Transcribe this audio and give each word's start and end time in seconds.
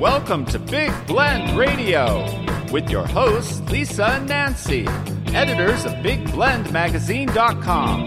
Welcome 0.00 0.46
to 0.46 0.58
Big 0.58 0.90
Blend 1.06 1.56
Radio 1.58 2.24
with 2.72 2.88
your 2.88 3.06
hosts, 3.06 3.60
Lisa 3.70 4.06
and 4.06 4.26
Nancy, 4.26 4.86
editors 5.34 5.84
of 5.84 5.92
BigBlendMagazine.com. 5.96 8.06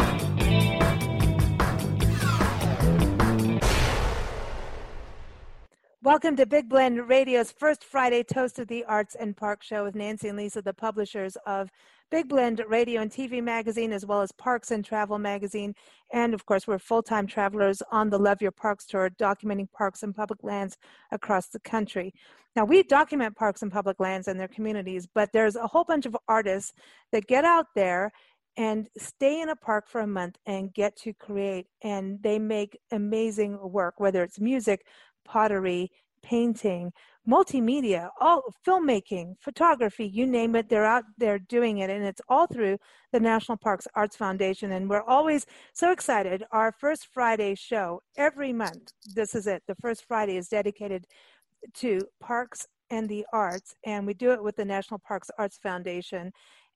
Welcome 6.01 6.35
to 6.37 6.47
Big 6.47 6.67
Blend 6.67 7.07
Radio's 7.07 7.51
first 7.51 7.83
Friday 7.83 8.23
Toast 8.23 8.57
of 8.57 8.67
the 8.67 8.83
Arts 8.85 9.13
and 9.13 9.37
Park 9.37 9.61
show 9.61 9.83
with 9.83 9.93
Nancy 9.93 10.29
and 10.29 10.37
Lisa, 10.39 10.63
the 10.63 10.73
publishers 10.73 11.37
of 11.45 11.69
Big 12.11 12.29
Blend 12.29 12.61
Radio 12.67 13.01
and 13.01 13.11
TV 13.11 13.43
magazine, 13.43 13.91
as 13.91 14.05
well 14.05 14.21
as 14.21 14.31
Parks 14.31 14.71
and 14.71 14.85
Travel 14.85 15.17
magazine. 15.17 15.73
And 16.11 16.33
of 16.33 16.45
course, 16.45 16.67
we're 16.67 16.79
full 16.79 17.01
time 17.01 17.27
travelers 17.27 17.81
on 17.91 18.09
the 18.09 18.19
Love 18.19 18.41
Your 18.41 18.51
Parks 18.51 18.85
tour, 18.85 19.09
documenting 19.19 19.71
parks 19.71 20.03
and 20.03 20.15
public 20.15 20.43
lands 20.43 20.77
across 21.11 21.47
the 21.47 21.59
country. 21.59 22.13
Now, 22.55 22.65
we 22.65 22.83
document 22.83 23.35
parks 23.35 23.63
and 23.63 23.71
public 23.71 23.99
lands 23.99 24.27
and 24.27 24.39
their 24.39 24.47
communities, 24.47 25.07
but 25.13 25.29
there's 25.33 25.55
a 25.55 25.65
whole 25.65 25.83
bunch 25.83 26.05
of 26.05 26.15
artists 26.27 26.73
that 27.11 27.25
get 27.25 27.45
out 27.45 27.65
there 27.75 28.11
and 28.57 28.87
stay 28.97 29.41
in 29.41 29.49
a 29.49 29.55
park 29.55 29.87
for 29.87 30.01
a 30.01 30.07
month 30.07 30.37
and 30.45 30.73
get 30.73 30.95
to 30.97 31.13
create. 31.13 31.65
And 31.83 32.21
they 32.21 32.37
make 32.37 32.77
amazing 32.91 33.57
work, 33.59 33.95
whether 33.99 34.21
it's 34.21 34.39
music, 34.39 34.85
pottery, 35.25 35.91
painting, 36.23 36.91
multimedia, 37.27 38.09
all 38.19 38.41
filmmaking, 38.65 39.35
photography, 39.39 40.05
you 40.05 40.25
name 40.25 40.55
it, 40.55 40.69
they're 40.69 40.85
out 40.85 41.03
there 41.17 41.39
doing 41.39 41.79
it. 41.79 41.89
And 41.89 42.03
it's 42.03 42.21
all 42.27 42.47
through 42.47 42.77
the 43.11 43.19
National 43.19 43.57
Parks 43.57 43.87
Arts 43.95 44.15
Foundation. 44.15 44.71
And 44.71 44.89
we're 44.89 45.03
always 45.03 45.45
so 45.73 45.91
excited. 45.91 46.43
Our 46.51 46.71
first 46.71 47.07
Friday 47.13 47.55
show 47.55 48.01
every 48.17 48.51
month, 48.51 48.91
this 49.13 49.35
is 49.35 49.47
it. 49.47 49.63
The 49.67 49.75
first 49.75 50.05
Friday 50.05 50.37
is 50.37 50.47
dedicated 50.47 51.05
to 51.75 51.99
parks 52.19 52.67
and 52.89 53.07
the 53.07 53.25
arts. 53.31 53.75
And 53.85 54.05
we 54.05 54.13
do 54.13 54.31
it 54.31 54.43
with 54.43 54.55
the 54.55 54.65
National 54.65 54.99
Parks 54.99 55.29
Arts 55.37 55.57
Foundation. 55.57 56.31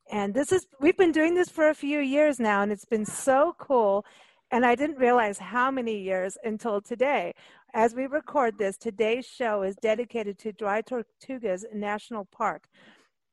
And 0.09 0.33
this 0.33 0.51
is, 0.53 0.65
we've 0.79 0.97
been 0.97 1.11
doing 1.11 1.35
this 1.35 1.49
for 1.49 1.69
a 1.69 1.75
few 1.75 1.99
years 1.99 2.39
now, 2.39 2.61
and 2.61 2.71
it's 2.71 2.85
been 2.85 3.05
so 3.05 3.55
cool. 3.59 4.05
And 4.51 4.65
I 4.65 4.75
didn't 4.75 4.97
realize 4.97 5.37
how 5.37 5.71
many 5.71 5.97
years 5.99 6.37
until 6.43 6.81
today. 6.81 7.33
As 7.73 7.93
we 7.93 8.07
record 8.07 8.57
this, 8.57 8.77
today's 8.77 9.25
show 9.25 9.63
is 9.63 9.75
dedicated 9.75 10.37
to 10.39 10.53
Dry 10.53 10.81
Tortugas 10.81 11.65
National 11.73 12.25
Park. 12.25 12.67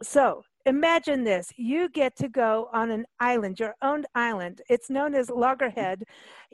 So 0.02 0.42
imagine 0.66 1.22
this 1.22 1.52
you 1.56 1.88
get 1.88 2.16
to 2.16 2.28
go 2.28 2.68
on 2.72 2.90
an 2.90 3.06
island, 3.20 3.60
your 3.60 3.74
own 3.80 4.04
island. 4.14 4.60
It's 4.68 4.90
known 4.90 5.14
as 5.14 5.30
Loggerhead. 5.30 6.02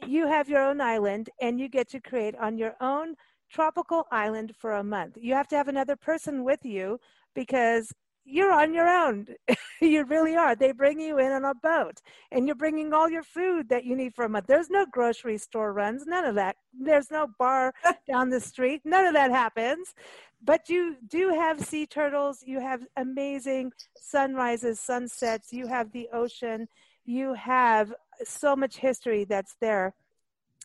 You 0.07 0.27
have 0.27 0.49
your 0.49 0.63
own 0.63 0.81
island, 0.81 1.31
and 1.41 1.59
you 1.59 1.69
get 1.69 1.89
to 1.91 2.01
create 2.01 2.37
on 2.37 2.59
your 2.59 2.75
own 2.81 3.15
tropical 3.51 4.07
island 4.13 4.55
for 4.59 4.75
a 4.75 4.85
month. 4.85 5.17
You 5.19 5.35
have 5.35 5.49
to 5.49 5.57
have 5.57 5.69
another 5.69 5.97
person 5.97 6.45
with 6.45 6.61
you 6.65 6.99
because 7.35 7.93
you're 8.25 8.53
on 8.53 8.75
your 8.75 8.89
own. 8.89 9.27
you 9.81 10.05
really 10.05 10.37
are. 10.37 10.55
They 10.55 10.73
bring 10.73 11.01
you 11.01 11.19
in 11.19 11.33
on 11.33 11.45
a 11.45 11.55
boat 11.55 12.01
and 12.31 12.47
you're 12.47 12.57
bringing 12.57 12.93
all 12.93 13.09
your 13.09 13.23
food 13.23 13.69
that 13.69 13.85
you 13.85 13.97
need 13.97 14.15
for 14.15 14.25
a 14.25 14.29
month. 14.29 14.47
There's 14.47 14.71
no 14.71 14.87
grocery 14.87 15.39
store 15.39 15.73
runs, 15.73 16.07
none 16.07 16.25
of 16.25 16.35
that. 16.37 16.57
There's 16.79 17.11
no 17.11 17.29
bar 17.39 17.73
down 18.09 18.31
the 18.31 18.41
street. 18.41 18.83
None 18.85 19.07
of 19.07 19.15
that 19.15 19.31
happens. 19.31 19.95
But 20.43 20.69
you 20.69 20.97
do 21.09 21.31
have 21.31 21.61
sea 21.65 21.87
turtles. 21.87 22.43
You 22.47 22.61
have 22.61 22.87
amazing 22.97 23.73
sunrises, 23.97 24.81
sunsets. 24.81 25.53
You 25.53 25.67
have 25.67 25.93
the 25.93 26.09
ocean. 26.13 26.67
You 27.05 27.35
have 27.35 27.93
so 28.25 28.57
much 28.57 28.77
history 28.77 29.25
that's 29.25 29.57
there. 29.61 29.95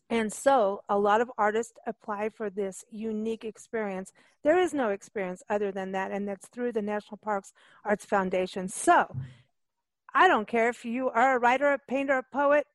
And 0.10 0.32
so 0.32 0.82
a 0.88 0.98
lot 1.00 1.22
of 1.22 1.32
artists 1.38 1.74
apply 1.88 2.30
for 2.30 2.50
this 2.50 2.86
unique 2.92 3.44
experience. 3.44 4.14
There 4.44 4.60
is 4.60 4.74
no 4.74 4.90
experience 4.90 5.42
other 5.50 5.72
than 5.72 5.92
that, 5.94 6.12
and 6.12 6.28
that's 6.28 6.48
through 6.48 6.74
the 6.74 6.82
National 6.82 7.18
Parks 7.18 7.54
Arts 7.84 8.06
Foundation. 8.06 8.68
So 8.68 9.16
I 10.14 10.28
don't 10.28 10.48
care 10.48 10.70
if 10.70 10.86
you 10.86 11.10
are 11.10 11.36
a 11.36 11.40
writer, 11.40 11.74
a 11.74 11.80
painter, 11.80 12.18
a 12.18 12.24
poet, 12.24 12.68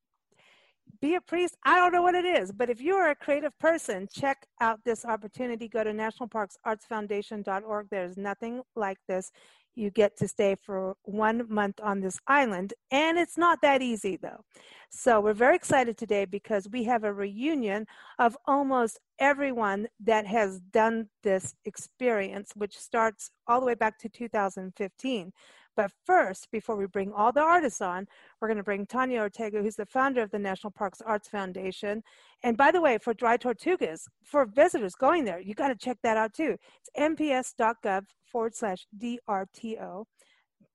be 1.00 1.14
a 1.14 1.20
priest. 1.20 1.56
I 1.64 1.76
don't 1.76 1.92
know 1.92 2.02
what 2.02 2.14
it 2.14 2.24
is, 2.24 2.52
but 2.52 2.68
if 2.68 2.80
you 2.80 2.94
are 2.96 3.10
a 3.10 3.14
creative 3.14 3.58
person, 3.58 4.08
check 4.12 4.46
out 4.60 4.80
this 4.84 5.04
opportunity. 5.04 5.68
Go 5.68 5.84
to 5.84 5.92
nationalparksartsfoundation.org. 5.92 7.86
There's 7.90 8.16
nothing 8.16 8.62
like 8.76 8.98
this 9.08 9.30
you 9.74 9.90
get 9.90 10.16
to 10.18 10.28
stay 10.28 10.54
for 10.54 10.94
one 11.02 11.46
month 11.48 11.80
on 11.82 12.00
this 12.00 12.18
island. 12.26 12.74
And 12.90 13.18
it's 13.18 13.38
not 13.38 13.60
that 13.62 13.82
easy, 13.82 14.16
though. 14.16 14.44
So 14.90 15.20
we're 15.20 15.34
very 15.34 15.56
excited 15.56 15.96
today 15.96 16.24
because 16.24 16.68
we 16.70 16.84
have 16.84 17.04
a 17.04 17.12
reunion 17.12 17.86
of 18.18 18.36
almost 18.46 18.98
everyone 19.18 19.88
that 20.00 20.26
has 20.26 20.60
done 20.60 21.08
this 21.22 21.54
experience, 21.64 22.52
which 22.54 22.76
starts 22.78 23.30
all 23.46 23.60
the 23.60 23.66
way 23.66 23.74
back 23.74 23.98
to 24.00 24.08
2015. 24.08 25.32
But 25.76 25.92
first, 26.04 26.50
before 26.50 26.76
we 26.76 26.86
bring 26.86 27.12
all 27.12 27.32
the 27.32 27.40
artists 27.40 27.80
on, 27.80 28.06
we're 28.40 28.48
going 28.48 28.58
to 28.58 28.64
bring 28.64 28.86
Tanya 28.86 29.20
Ortega, 29.20 29.62
who's 29.62 29.76
the 29.76 29.86
founder 29.86 30.22
of 30.22 30.30
the 30.30 30.38
National 30.38 30.70
Parks 30.70 31.00
Arts 31.00 31.28
Foundation. 31.28 32.02
And 32.42 32.56
by 32.56 32.70
the 32.70 32.80
way, 32.80 32.98
for 32.98 33.14
Dry 33.14 33.36
Tortugas, 33.36 34.02
for 34.24 34.46
visitors 34.46 34.94
going 34.94 35.24
there, 35.24 35.40
you 35.40 35.54
got 35.54 35.68
to 35.68 35.76
check 35.76 35.98
that 36.02 36.16
out 36.16 36.34
too. 36.34 36.56
It's 36.80 36.90
nps.gov 36.98 38.04
forward 38.30 38.54
slash 38.54 38.86
DRTO. 38.98 40.04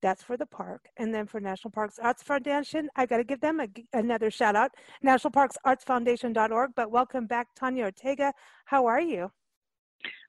That's 0.02 0.24
for 0.24 0.38
the 0.38 0.46
park. 0.46 0.88
And 0.98 1.14
then 1.14 1.26
for 1.26 1.40
National 1.40 1.72
Parks 1.72 1.98
Arts 2.00 2.22
Foundation, 2.24 2.90
I 2.96 3.06
got 3.06 3.18
to 3.18 3.24
give 3.24 3.42
them 3.42 3.60
a, 3.60 3.68
another 3.94 4.30
shout 4.30 4.56
out, 4.56 4.72
nationalparksartsfoundation.org. 5.04 6.72
But 6.76 6.92
welcome 6.92 7.26
back, 7.26 7.48
Tanya 7.56 7.86
Ortega. 7.86 8.34
How 8.66 8.86
are 8.86 9.02
you? 9.02 9.32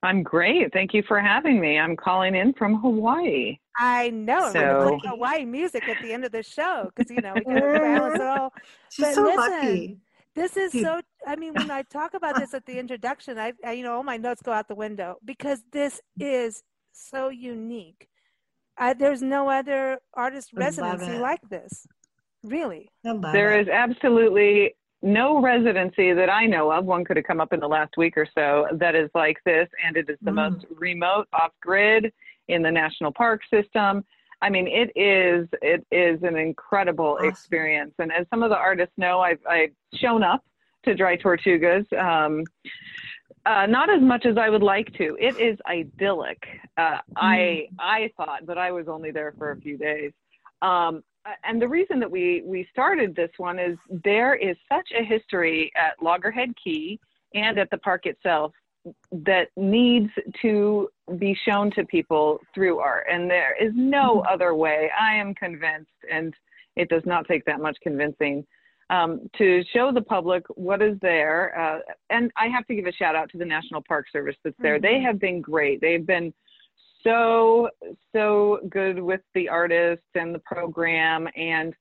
I'm 0.07 0.23
great. 0.23 0.73
Thank 0.73 0.95
you 0.95 1.03
for 1.07 1.21
having 1.21 1.61
me. 1.61 1.79
I'm 1.79 1.97
calling 1.97 2.35
in 2.35 2.53
from 2.55 2.81
Hawaii. 2.81 3.59
I 3.77 4.11
know. 4.11 4.51
So, 4.53 4.61
We're 4.61 4.79
going 4.79 5.01
to 5.01 5.01
play 5.01 5.11
Hawaii 5.11 5.45
music 5.45 5.89
at 5.89 6.01
the 6.01 6.13
end 6.13 6.25
of 6.25 6.33
the 6.33 6.43
show 6.43 6.91
because, 6.95 7.11
you 7.11 7.21
know, 7.21 7.35
we 7.35 7.45
can 7.45 7.55
balance 7.61 8.15
it 8.15 8.23
all. 8.23 8.53
She's 8.91 9.07
but 9.07 9.15
so 9.15 9.23
listen, 9.25 9.39
lucky. 9.39 9.99
This 10.35 10.57
is 10.57 10.73
so, 10.73 11.01
I 11.27 11.37
mean, 11.37 11.55
when 11.55 11.71
I 11.71 11.83
talk 11.83 12.15
about 12.15 12.37
this 12.37 12.55
at 12.55 12.65
the 12.67 12.79
introduction, 12.79 13.39
I, 13.39 13.53
I, 13.65 13.73
you 13.73 13.83
know, 13.83 13.95
all 13.95 14.03
my 14.03 14.17
notes 14.17 14.43
go 14.43 14.53
out 14.53 14.69
the 14.69 14.75
window 14.75 15.17
because 15.25 15.63
this 15.73 16.01
is 16.21 16.63
so 16.93 17.29
unique. 17.29 18.09
I, 18.79 18.93
there's 18.93 19.23
no 19.23 19.49
other 19.49 19.99
artist 20.15 20.51
residency 20.55 21.19
like 21.19 21.41
this. 21.49 21.87
Really. 22.45 22.89
There 23.03 23.59
is 23.59 23.69
absolutely 23.69 24.77
no 25.03 25.41
residency 25.41 26.13
that 26.13 26.31
I 26.31 26.47
know 26.47 26.73
of. 26.73 26.85
One 26.85 27.05
could 27.05 27.17
have 27.17 27.27
come 27.27 27.41
up 27.41 27.53
in 27.53 27.61
the 27.61 27.69
last 27.69 27.97
week 27.97 28.17
or 28.17 28.27
so 28.35 28.67
that 28.73 28.95
is 28.95 29.11
like 29.15 29.39
this, 29.45 29.69
and 29.85 29.97
it 29.97 30.09
is 30.09 30.19
the 30.23 30.31
mm. 30.31 30.51
most 30.51 30.67
remote, 30.71 31.29
off 31.33 31.53
grid 31.61 32.13
in 32.49 32.63
the 32.63 32.71
national 32.71 33.13
park 33.13 33.43
system. 33.53 34.05
I 34.43 34.51
mean, 34.51 34.67
it 34.69 34.91
is 34.97 35.49
it 35.63 35.87
is 35.91 36.23
an 36.23 36.37
incredible 36.37 37.17
awesome. 37.19 37.29
experience. 37.29 37.95
And 37.99 38.13
as 38.13 38.27
some 38.31 38.43
of 38.43 38.51
the 38.51 38.57
artists 38.57 38.95
know, 38.97 39.21
I've 39.21 39.41
I've 39.49 39.73
shown 39.95 40.23
up 40.23 40.45
to 40.85 40.95
Dry 40.95 41.17
Tortugas. 41.17 41.91
Um, 41.93 42.45
uh, 43.45 43.67
not 43.67 43.89
as 43.89 44.03
much 44.03 44.27
as 44.27 44.37
I 44.37 44.51
would 44.51 44.63
like 44.63 44.93
to. 44.95 45.17
It 45.21 45.39
is 45.39 45.57
idyllic. 45.69 46.43
Uh, 46.77 46.99
I 47.17 47.37
mm. 47.37 47.67
I 47.79 48.11
thought, 48.17 48.45
but 48.45 48.59
I 48.59 48.73
was 48.73 48.89
only 48.89 49.11
there 49.11 49.35
for 49.39 49.53
a 49.53 49.57
few 49.57 49.79
days. 49.79 50.13
Um, 50.63 51.03
and 51.45 51.61
the 51.61 51.69
reason 51.69 51.99
that 52.01 52.11
we 52.11 52.43
we 52.45 52.69
started 52.71 53.15
this 53.15 53.31
one 53.37 53.59
is 53.59 53.77
there 54.05 54.35
is 54.35 54.57
such 54.71 54.89
a 54.99 55.05
history 55.05 55.73
at 55.77 56.03
Loggerhead 56.03 56.55
Key 56.63 57.01
and 57.35 57.59
at 57.59 57.71
the 57.71 57.79
park 57.79 58.07
itself 58.07 58.53
that 59.11 59.49
needs 59.57 60.11
to 60.43 60.89
be 61.19 61.37
shown 61.45 61.71
to 61.73 61.85
people 61.85 62.41
through 62.55 62.79
art. 62.79 63.07
And 63.11 63.31
there 63.31 63.57
is 63.61 63.73
no 63.75 64.19
mm-hmm. 64.19 64.33
other 64.33 64.55
way. 64.55 64.91
I 64.99 65.15
am 65.15 65.35
convinced 65.35 65.91
and 66.11 66.35
it 66.77 66.89
does 66.89 67.03
not 67.05 67.27
take 67.27 67.45
that 67.47 67.61
much 67.61 67.77
convincing 67.83 68.47
um, 68.91 69.29
to 69.39 69.65
show 69.73 69.91
the 69.93 70.03
public 70.03 70.45
what 70.51 70.81
is 70.81 70.97
there. 71.03 71.59
Uh, 71.59 71.81
and 72.11 72.31
i 72.37 72.47
have 72.47 72.67
to 72.67 72.75
give 72.75 72.87
a 72.87 72.93
shout 72.93 73.17
out 73.17 73.29
to 73.31 73.39
the 73.39 73.45
national 73.45 73.83
park 73.83 74.07
service 74.13 74.37
that's 74.45 74.57
there. 74.61 74.79
Mm-hmm. 74.79 74.87
they 74.87 75.01
have 75.01 75.19
been 75.19 75.41
great. 75.41 75.81
They've 75.81 76.07
been 76.07 76.33
so 77.03 77.69
so 78.15 78.61
good 78.71 79.01
with 79.01 79.21
the 79.35 79.49
artists 79.49 80.07
and 80.15 80.35
the 80.35 80.41
program. 80.41 81.29
And 81.37 81.75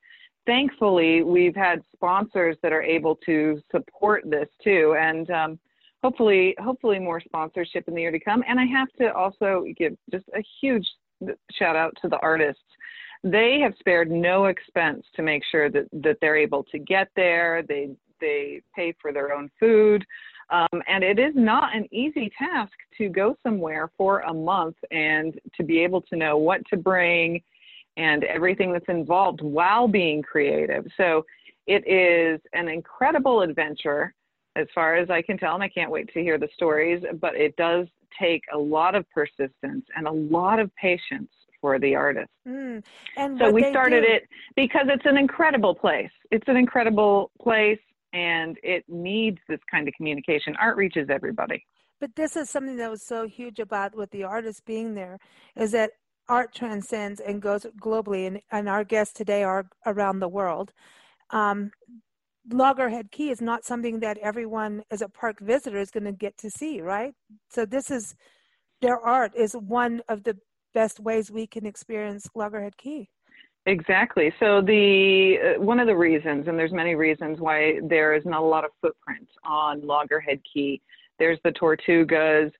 thankfully 0.45 1.23
we've 1.23 1.55
had 1.55 1.81
sponsors 1.93 2.57
that 2.61 2.71
are 2.71 2.83
able 2.83 3.15
to 3.25 3.61
support 3.71 4.23
this 4.25 4.47
too. 4.63 4.95
And 4.99 5.29
um, 5.31 5.59
hopefully 6.03 6.55
hopefully 6.59 6.99
more 6.99 7.21
sponsorship 7.21 7.87
in 7.87 7.95
the 7.95 8.01
year 8.01 8.11
to 8.11 8.19
come. 8.19 8.43
And 8.47 8.59
i 8.59 8.65
have 8.65 8.89
to 8.99 9.13
also 9.13 9.65
give 9.77 9.95
just 10.11 10.25
a 10.35 10.43
huge 10.61 10.87
shout 11.51 11.75
out 11.75 11.93
to 12.01 12.07
the 12.07 12.19
artists. 12.19 12.61
They 13.23 13.59
have 13.63 13.73
spared 13.79 14.11
no 14.11 14.45
expense 14.45 15.03
to 15.15 15.23
make 15.23 15.43
sure 15.49 15.69
that 15.71 15.85
that 16.03 16.17
they're 16.21 16.37
able 16.37 16.63
to 16.65 16.79
get 16.79 17.09
there. 17.15 17.63
They 17.67 17.89
they 18.21 18.61
pay 18.75 18.93
for 19.01 19.11
their 19.11 19.33
own 19.33 19.49
food 19.59 20.05
um, 20.49 20.81
and 20.87 21.03
it 21.03 21.19
is 21.19 21.33
not 21.35 21.75
an 21.75 21.87
easy 21.91 22.31
task 22.37 22.73
to 22.97 23.09
go 23.09 23.35
somewhere 23.43 23.89
for 23.97 24.19
a 24.21 24.33
month 24.33 24.75
and 24.91 25.39
to 25.55 25.63
be 25.63 25.79
able 25.79 26.01
to 26.01 26.15
know 26.15 26.37
what 26.37 26.61
to 26.69 26.77
bring 26.77 27.41
and 27.97 28.23
everything 28.25 28.71
that's 28.71 28.89
involved 28.89 29.41
while 29.41 29.87
being 29.87 30.21
creative. 30.21 30.85
So 30.97 31.25
it 31.65 31.87
is 31.87 32.39
an 32.53 32.67
incredible 32.67 33.41
adventure 33.41 34.13
as 34.55 34.67
far 34.73 34.95
as 34.95 35.09
I 35.09 35.21
can 35.21 35.37
tell, 35.37 35.53
and 35.55 35.63
I 35.63 35.69
can't 35.69 35.91
wait 35.91 36.13
to 36.13 36.21
hear 36.21 36.37
the 36.37 36.47
stories, 36.53 37.03
but 37.19 37.35
it 37.35 37.55
does 37.55 37.87
take 38.19 38.43
a 38.53 38.57
lot 38.57 38.95
of 38.95 39.05
persistence 39.09 39.85
and 39.95 40.07
a 40.07 40.11
lot 40.11 40.59
of 40.59 40.73
patience 40.75 41.29
for 41.59 41.79
the 41.79 41.95
artist. 41.95 42.29
Mm. 42.47 42.83
And 43.17 43.39
so 43.39 43.51
we 43.51 43.69
started 43.69 44.01
do- 44.01 44.13
it 44.13 44.23
because 44.55 44.87
it's 44.87 45.05
an 45.05 45.17
incredible 45.17 45.75
place. 45.75 46.11
It's 46.31 46.47
an 46.47 46.57
incredible 46.57 47.31
place 47.41 47.79
and 48.15 48.57
it 48.63 48.85
needs 48.87 49.37
this 49.49 49.59
kind 49.69 49.87
of 49.87 49.93
communication. 49.93 50.55
Art 50.59 50.77
reaches 50.77 51.09
everybody. 51.09 51.61
But 51.99 52.15
this 52.15 52.35
is 52.37 52.49
something 52.49 52.77
that 52.77 52.89
was 52.89 53.03
so 53.03 53.27
huge 53.27 53.59
about 53.59 53.95
with 53.95 54.09
the 54.11 54.23
artist 54.23 54.65
being 54.65 54.95
there 54.95 55.19
is 55.55 55.71
that 55.73 55.91
art 56.29 56.55
transcends 56.55 57.19
and 57.19 57.41
goes 57.41 57.65
globally 57.81 58.25
and, 58.27 58.39
and 58.51 58.69
our 58.69 58.83
guests 58.83 59.13
today 59.13 59.43
are 59.43 59.67
around 59.85 60.19
the 60.19 60.29
world. 60.29 60.71
Um, 61.31 61.71
Loggerhead 62.49 63.11
Key 63.11 63.31
is 63.31 63.41
not 63.41 63.65
something 63.65 63.99
that 63.99 64.17
everyone 64.19 64.83
as 64.91 65.01
a 65.01 65.09
park 65.09 65.39
visitor 65.41 65.79
is 65.79 65.91
going 65.91 66.05
to 66.05 66.11
get 66.11 66.37
to 66.37 66.49
see, 66.49 66.79
right? 66.79 67.13
So 67.49 67.65
this 67.65 67.91
is 67.91 68.15
their 68.81 68.99
art 68.99 69.33
is 69.35 69.53
one 69.53 70.01
of 70.07 70.23
the 70.23 70.37
best 70.73 70.99
ways 70.99 71.31
we 71.31 71.47
can 71.47 71.65
experience 71.65 72.27
Loggerhead 72.35 72.77
Key. 72.77 73.09
Exactly. 73.67 74.31
So 74.39 74.61
the 74.61 75.55
uh, 75.57 75.61
one 75.61 75.79
of 75.79 75.87
the 75.87 75.95
reasons, 75.95 76.47
and 76.47 76.57
there's 76.57 76.71
many 76.71 76.93
reasons 76.93 77.39
why 77.39 77.79
there 77.83 78.13
is 78.13 78.23
not 78.25 78.41
a 78.41 78.45
lot 78.45 78.63
of 78.63 78.71
footprint 78.79 79.27
on 79.43 79.85
Loggerhead 79.85 80.39
Key. 80.51 80.81
There's 81.17 81.39
the 81.43 81.51
Tortugas, 81.51 82.51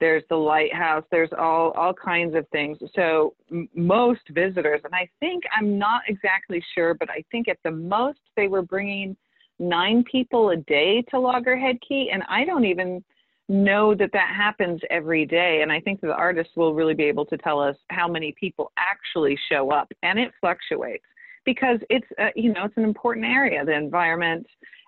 there's 0.00 0.22
the 0.30 0.36
lighthouse, 0.36 1.04
there's 1.10 1.28
all 1.38 1.72
all 1.72 1.92
kinds 1.92 2.34
of 2.34 2.48
things. 2.48 2.78
So 2.94 3.34
m- 3.50 3.68
most 3.74 4.22
visitors, 4.30 4.80
and 4.84 4.94
I 4.94 5.06
think 5.20 5.44
I'm 5.54 5.78
not 5.78 6.02
exactly 6.08 6.64
sure, 6.74 6.94
but 6.94 7.10
I 7.10 7.22
think 7.30 7.46
at 7.48 7.58
the 7.62 7.70
most 7.70 8.20
they 8.34 8.48
were 8.48 8.62
bringing 8.62 9.16
nine 9.58 10.02
people 10.10 10.50
a 10.50 10.56
day 10.56 11.02
to 11.10 11.20
Loggerhead 11.20 11.76
Key, 11.86 12.08
and 12.10 12.22
I 12.26 12.46
don't 12.46 12.64
even 12.64 13.04
know 13.48 13.94
that 13.94 14.10
that 14.12 14.34
happens 14.34 14.80
every 14.90 15.26
day. 15.26 15.60
And 15.62 15.70
I 15.70 15.80
think 15.80 16.00
the 16.00 16.12
artists 16.12 16.54
will 16.56 16.74
really 16.74 16.94
be 16.94 17.04
able 17.04 17.26
to 17.26 17.36
tell 17.36 17.60
us 17.60 17.76
how 17.90 18.08
many 18.08 18.34
people 18.38 18.72
actually 18.78 19.38
show 19.50 19.70
up, 19.70 19.92
and 20.02 20.18
it 20.18 20.32
fluctuates 20.40 21.04
because 21.44 21.78
it's 21.90 22.06
uh, 22.18 22.28
you 22.34 22.52
know 22.52 22.64
it's 22.64 22.76
an 22.76 22.84
important 22.84 23.26
area, 23.26 23.64
the 23.64 23.74
environment, 23.74 24.46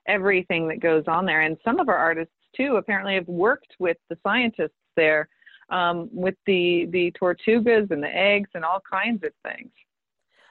everything 0.09 0.69
that 0.69 0.81
goes 0.81 1.05
on 1.07 1.27
there. 1.27 1.43
And 1.43 1.57
some 1.65 1.79
of 1.81 1.89
our 1.89 1.97
artists 1.97 2.33
too 2.57 2.77
apparently 2.77 3.15
have 3.15 3.29
worked 3.29 3.75
with 3.79 3.99
the 4.09 4.17
scientists 4.23 4.71
there 4.97 5.29
um, 5.71 6.09
with 6.13 6.37
the 6.47 6.87
the 6.91 7.13
tortugas 7.21 7.91
and 7.91 8.03
the 8.03 8.15
eggs 8.15 8.51
and 8.55 8.65
all 8.65 8.81
kinds 8.91 9.23
of 9.25 9.33
things. 9.45 9.71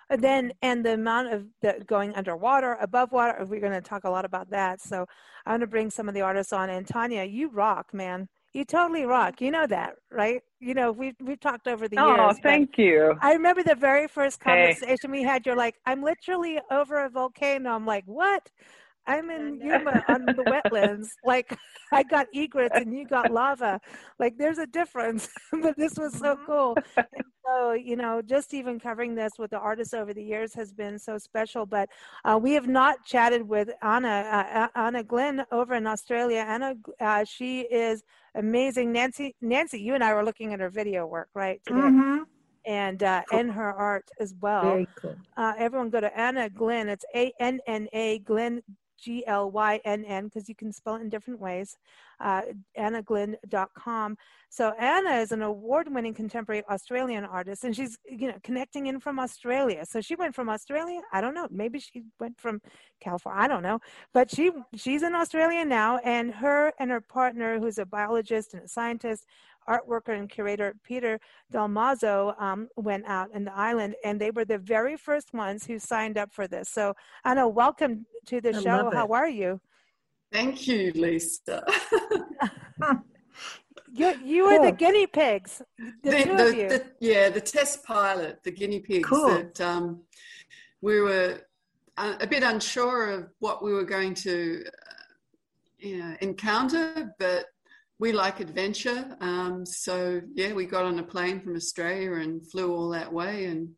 And 0.09 0.23
then 0.23 0.53
and 0.61 0.85
the 0.85 0.93
amount 0.93 1.33
of 1.33 1.45
the 1.61 1.83
going 1.87 2.13
underwater, 2.15 2.77
above 2.79 3.11
water, 3.11 3.43
we're 3.45 3.59
going 3.59 3.73
to 3.73 3.81
talk 3.81 4.03
a 4.03 4.09
lot 4.09 4.25
about 4.25 4.49
that. 4.51 4.81
So 4.81 5.05
I'm 5.45 5.51
going 5.51 5.61
to 5.61 5.67
bring 5.67 5.89
some 5.89 6.07
of 6.07 6.13
the 6.13 6.21
artists 6.21 6.53
on. 6.53 6.69
And 6.69 6.87
Tanya, 6.87 7.23
you 7.23 7.49
rock, 7.49 7.93
man. 7.93 8.27
You 8.53 8.63
totally 8.63 9.05
rock. 9.05 9.41
You 9.41 9.51
know 9.51 9.67
that, 9.67 9.95
right? 10.11 10.41
You 10.61 10.73
know 10.75 10.91
we've 10.91 11.15
we've 11.19 11.39
talked 11.39 11.67
over 11.67 11.87
the 11.89 11.97
oh, 11.99 12.07
years. 12.07 12.19
Oh, 12.21 12.39
thank 12.41 12.77
you. 12.77 13.15
I 13.21 13.33
remember 13.33 13.63
the 13.63 13.75
very 13.75 14.07
first 14.07 14.39
conversation 14.39 15.11
hey. 15.11 15.19
we 15.19 15.23
had. 15.23 15.45
You're 15.45 15.57
like, 15.57 15.75
I'm 15.85 16.01
literally 16.01 16.59
over 16.71 17.03
a 17.03 17.09
volcano. 17.09 17.71
I'm 17.71 17.85
like, 17.85 18.05
what? 18.05 18.49
I'm 19.07 19.29
in 19.29 19.59
Yuma 19.61 20.03
on 20.07 20.25
the 20.25 20.43
wetlands. 20.71 21.07
Like 21.23 21.57
I 21.91 22.03
got 22.03 22.27
egrets 22.33 22.75
and 22.75 22.93
you 22.97 23.05
got 23.07 23.31
lava. 23.31 23.79
Like 24.19 24.37
there's 24.37 24.57
a 24.57 24.67
difference. 24.67 25.29
but 25.61 25.75
this 25.77 25.97
was 25.97 26.13
so 26.17 26.35
Mm-hmm. 26.35 26.45
cool. 26.45 26.77
And 26.97 27.05
so, 27.45 27.73
you 27.73 27.95
know, 27.95 28.21
just 28.21 28.53
even 28.53 28.79
covering 28.79 29.15
this 29.15 29.33
with 29.37 29.51
the 29.51 29.59
artists 29.59 29.93
over 29.93 30.13
the 30.13 30.23
years 30.23 30.53
has 30.55 30.73
been 30.73 30.97
so 30.97 31.17
special. 31.17 31.65
But 31.65 31.89
uh, 32.23 32.39
we 32.41 32.53
have 32.53 32.67
not 32.67 33.03
chatted 33.05 33.47
with 33.47 33.69
Anna, 33.81 34.07
uh, 34.53 34.67
Anna 34.75 35.03
Glynn 35.03 35.45
over 35.51 35.75
in 35.75 35.85
Australia. 35.85 36.45
Anna, 36.47 36.75
uh, 36.99 37.23
she 37.23 37.61
is 37.61 38.03
amazing. 38.35 38.91
Nancy, 38.91 39.35
Nancy, 39.41 39.79
you 39.79 39.93
and 39.93 40.03
I 40.03 40.13
were 40.13 40.23
looking 40.23 40.53
at 40.53 40.59
her 40.59 40.69
video 40.69 41.05
work, 41.05 41.29
right? 41.33 41.61
Today. 41.65 41.79
Mm-hmm. 41.79 42.23
And 42.67 43.03
uh, 43.03 43.21
cool. 43.29 43.39
and 43.39 43.51
her 43.51 43.71
art 43.73 44.09
as 44.19 44.33
well. 44.41 44.63
Very 44.63 44.87
cool. 44.99 45.15
Uh, 45.37 45.53
everyone 45.55 45.91
go 45.91 46.01
to 46.01 46.19
Anna 46.19 46.49
Glynn. 46.49 46.89
It's 46.89 47.05
A 47.13 47.31
N 47.39 47.59
N 47.67 47.87
A 47.93 48.17
Glynn 48.19 48.63
G 48.97 49.25
L 49.27 49.51
Y 49.51 49.79
N 49.85 50.03
N 50.05 50.25
because 50.25 50.47
you 50.49 50.55
can 50.55 50.71
spell 50.71 50.95
it 50.95 51.01
in 51.01 51.09
different 51.09 51.39
ways. 51.39 51.77
Uh, 52.19 52.41
AnnaGlynn.com. 52.77 54.17
So 54.49 54.73
Anna 54.79 55.15
is 55.17 55.31
an 55.33 55.41
award-winning 55.41 56.13
contemporary 56.13 56.63
Australian 56.69 57.25
artist, 57.25 57.63
and 57.63 57.75
she's 57.75 57.97
you 58.09 58.27
know 58.29 58.37
connecting 58.43 58.87
in 58.87 58.99
from 58.99 59.19
Australia. 59.19 59.85
So 59.85 60.01
she 60.01 60.15
went 60.15 60.33
from 60.33 60.49
Australia. 60.49 61.01
I 61.11 61.21
don't 61.21 61.33
know. 61.33 61.47
Maybe 61.51 61.79
she 61.79 62.03
went 62.19 62.39
from 62.39 62.61
California. 63.01 63.41
I 63.43 63.47
don't 63.47 63.63
know. 63.63 63.79
But 64.13 64.31
she 64.31 64.51
she's 64.75 65.03
in 65.03 65.13
Australia 65.13 65.65
now, 65.65 65.97
and 65.99 66.33
her 66.33 66.73
and 66.79 66.89
her 66.89 67.01
partner, 67.01 67.59
who's 67.59 67.77
a 67.77 67.85
biologist 67.85 68.53
and 68.53 68.63
a 68.63 68.67
scientist, 68.67 69.25
art 69.67 69.87
worker 69.87 70.13
and 70.13 70.29
curator 70.29 70.75
Peter 70.83 71.19
Dalmazzo 71.53 72.39
um, 72.41 72.67
went 72.75 73.05
out 73.05 73.29
in 73.33 73.45
the 73.45 73.55
island, 73.55 73.95
and 74.03 74.19
they 74.19 74.31
were 74.31 74.45
the 74.45 74.57
very 74.57 74.97
first 74.97 75.33
ones 75.33 75.65
who 75.65 75.79
signed 75.79 76.17
up 76.17 76.33
for 76.33 76.47
this. 76.47 76.69
So, 76.69 76.93
Anna, 77.23 77.47
welcome 77.47 78.05
to 78.27 78.41
the 78.41 78.55
I 78.55 78.61
show. 78.61 78.91
How 78.91 79.07
are 79.07 79.29
you? 79.29 79.59
Thank 80.31 80.67
you, 80.67 80.91
Lisa. 80.95 81.63
you 83.93 84.13
you 84.23 84.43
cool. 84.43 84.59
were 84.59 84.65
the 84.65 84.71
guinea 84.71 85.07
pigs, 85.07 85.61
the, 86.03 86.09
the, 86.09 86.23
two 86.23 86.37
the, 86.37 86.47
of 86.47 86.55
you. 86.55 86.69
The, 86.69 86.85
yeah, 86.99 87.29
the 87.29 87.41
test 87.41 87.83
pilot, 87.83 88.43
the 88.43 88.51
guinea 88.51 88.79
pigs. 88.79 89.07
Cool. 89.07 89.29
That 89.29 89.61
um, 89.61 90.01
we 90.81 90.99
were 90.99 91.41
a, 91.97 92.17
a, 92.21 92.27
bit 92.27 92.43
unsure 92.43 93.11
of 93.11 93.29
what 93.39 93.63
we 93.63 93.73
were 93.73 93.85
going 93.85 94.13
to, 94.15 94.63
uh, 94.67 95.03
you 95.79 95.97
know, 95.99 96.15
encounter, 96.21 97.15
but 97.19 97.45
we 97.99 98.11
like 98.11 98.39
adventure. 98.39 99.15
Um, 99.21 99.65
so 99.65 100.21
yeah, 100.33 100.53
we 100.53 100.65
got 100.65 100.85
on 100.85 100.99
a 100.99 101.03
plane 101.03 101.39
from 101.39 101.55
Australia 101.55 102.13
and 102.13 102.49
flew 102.49 102.73
all 102.73 102.89
that 102.89 103.11
way 103.11 103.45
and 103.45 103.69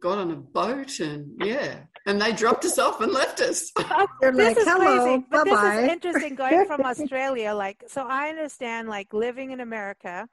got 0.00 0.18
on 0.18 0.30
a 0.30 0.36
boat 0.36 1.00
and 1.00 1.30
yeah, 1.42 1.80
and 2.06 2.20
they 2.20 2.32
dropped 2.32 2.64
us 2.64 2.78
off 2.78 3.00
and 3.00 3.12
left 3.12 3.40
us. 3.40 3.72
They're 4.20 4.32
this 4.32 4.48
like, 4.48 4.56
is 4.58 4.64
hello, 4.64 5.04
crazy, 5.04 5.26
but 5.30 5.44
bye-bye. 5.46 5.76
this 5.76 5.84
is 5.84 5.90
interesting 5.90 6.34
going 6.34 6.66
from 6.66 6.82
Australia. 6.82 7.54
Like, 7.54 7.82
so 7.86 8.06
I 8.06 8.28
understand 8.28 8.88
like 8.88 9.14
living 9.14 9.52
in 9.52 9.60
America 9.60 10.28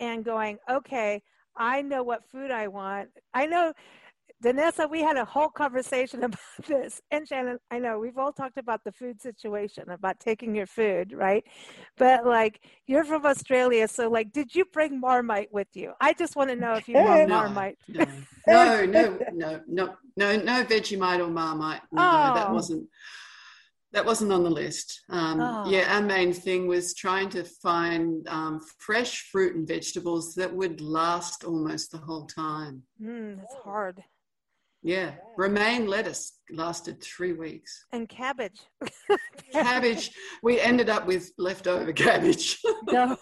and 0.00 0.24
going, 0.24 0.58
okay, 0.68 1.22
I 1.56 1.82
know 1.82 2.02
what 2.02 2.28
food 2.28 2.50
I 2.50 2.68
want. 2.68 3.10
I 3.34 3.46
know 3.46 3.72
Denesa, 4.42 4.88
we 4.88 5.02
had 5.02 5.16
a 5.16 5.24
whole 5.24 5.48
conversation 5.48 6.22
about 6.24 6.40
this. 6.66 7.00
And 7.10 7.26
Shannon, 7.26 7.58
I 7.70 7.78
know 7.78 7.98
we've 7.98 8.18
all 8.18 8.32
talked 8.32 8.58
about 8.58 8.84
the 8.84 8.92
food 8.92 9.20
situation, 9.20 9.90
about 9.90 10.20
taking 10.20 10.54
your 10.54 10.66
food, 10.66 11.12
right? 11.12 11.44
But 11.96 12.24
like, 12.24 12.60
you're 12.86 13.04
from 13.04 13.26
Australia, 13.26 13.88
so 13.88 14.08
like, 14.08 14.32
did 14.32 14.54
you 14.54 14.64
bring 14.72 15.00
Marmite 15.00 15.52
with 15.52 15.68
you? 15.74 15.92
I 16.00 16.12
just 16.12 16.36
want 16.36 16.50
to 16.50 16.56
know 16.56 16.74
if 16.74 16.88
you 16.88 16.94
brought 16.94 17.28
no, 17.28 17.36
Marmite. 17.36 17.78
No, 17.88 18.04
no, 18.46 18.84
no, 18.84 19.18
no, 19.32 19.60
no, 19.66 19.96
no, 20.16 20.36
no 20.36 20.64
Vegemite 20.64 21.20
or 21.20 21.28
Marmite. 21.28 21.82
No, 21.92 22.02
oh. 22.02 22.34
that 22.34 22.52
wasn't. 22.52 22.88
That 23.92 24.04
wasn't 24.04 24.32
on 24.32 24.44
the 24.44 24.50
list. 24.50 25.00
Um, 25.08 25.40
Oh. 25.40 25.64
Yeah, 25.66 25.94
our 25.94 26.02
main 26.02 26.34
thing 26.34 26.66
was 26.66 26.94
trying 26.94 27.30
to 27.30 27.42
find 27.42 28.28
um, 28.28 28.60
fresh 28.78 29.22
fruit 29.32 29.56
and 29.56 29.66
vegetables 29.66 30.34
that 30.34 30.54
would 30.54 30.82
last 30.82 31.42
almost 31.42 31.92
the 31.92 31.98
whole 31.98 32.26
time. 32.26 32.82
Mm, 33.02 33.42
it's 33.42 33.54
hard. 33.64 34.04
Yeah, 34.88 35.10
romaine 35.36 35.86
lettuce 35.86 36.38
lasted 36.50 37.02
three 37.02 37.34
weeks. 37.34 37.84
And 37.92 38.08
cabbage. 38.08 38.58
Cabbage, 39.52 40.12
we 40.42 40.58
ended 40.58 40.88
up 40.88 41.06
with 41.06 41.30
leftover 41.36 41.92
cabbage. 41.92 42.58
no. 42.86 43.14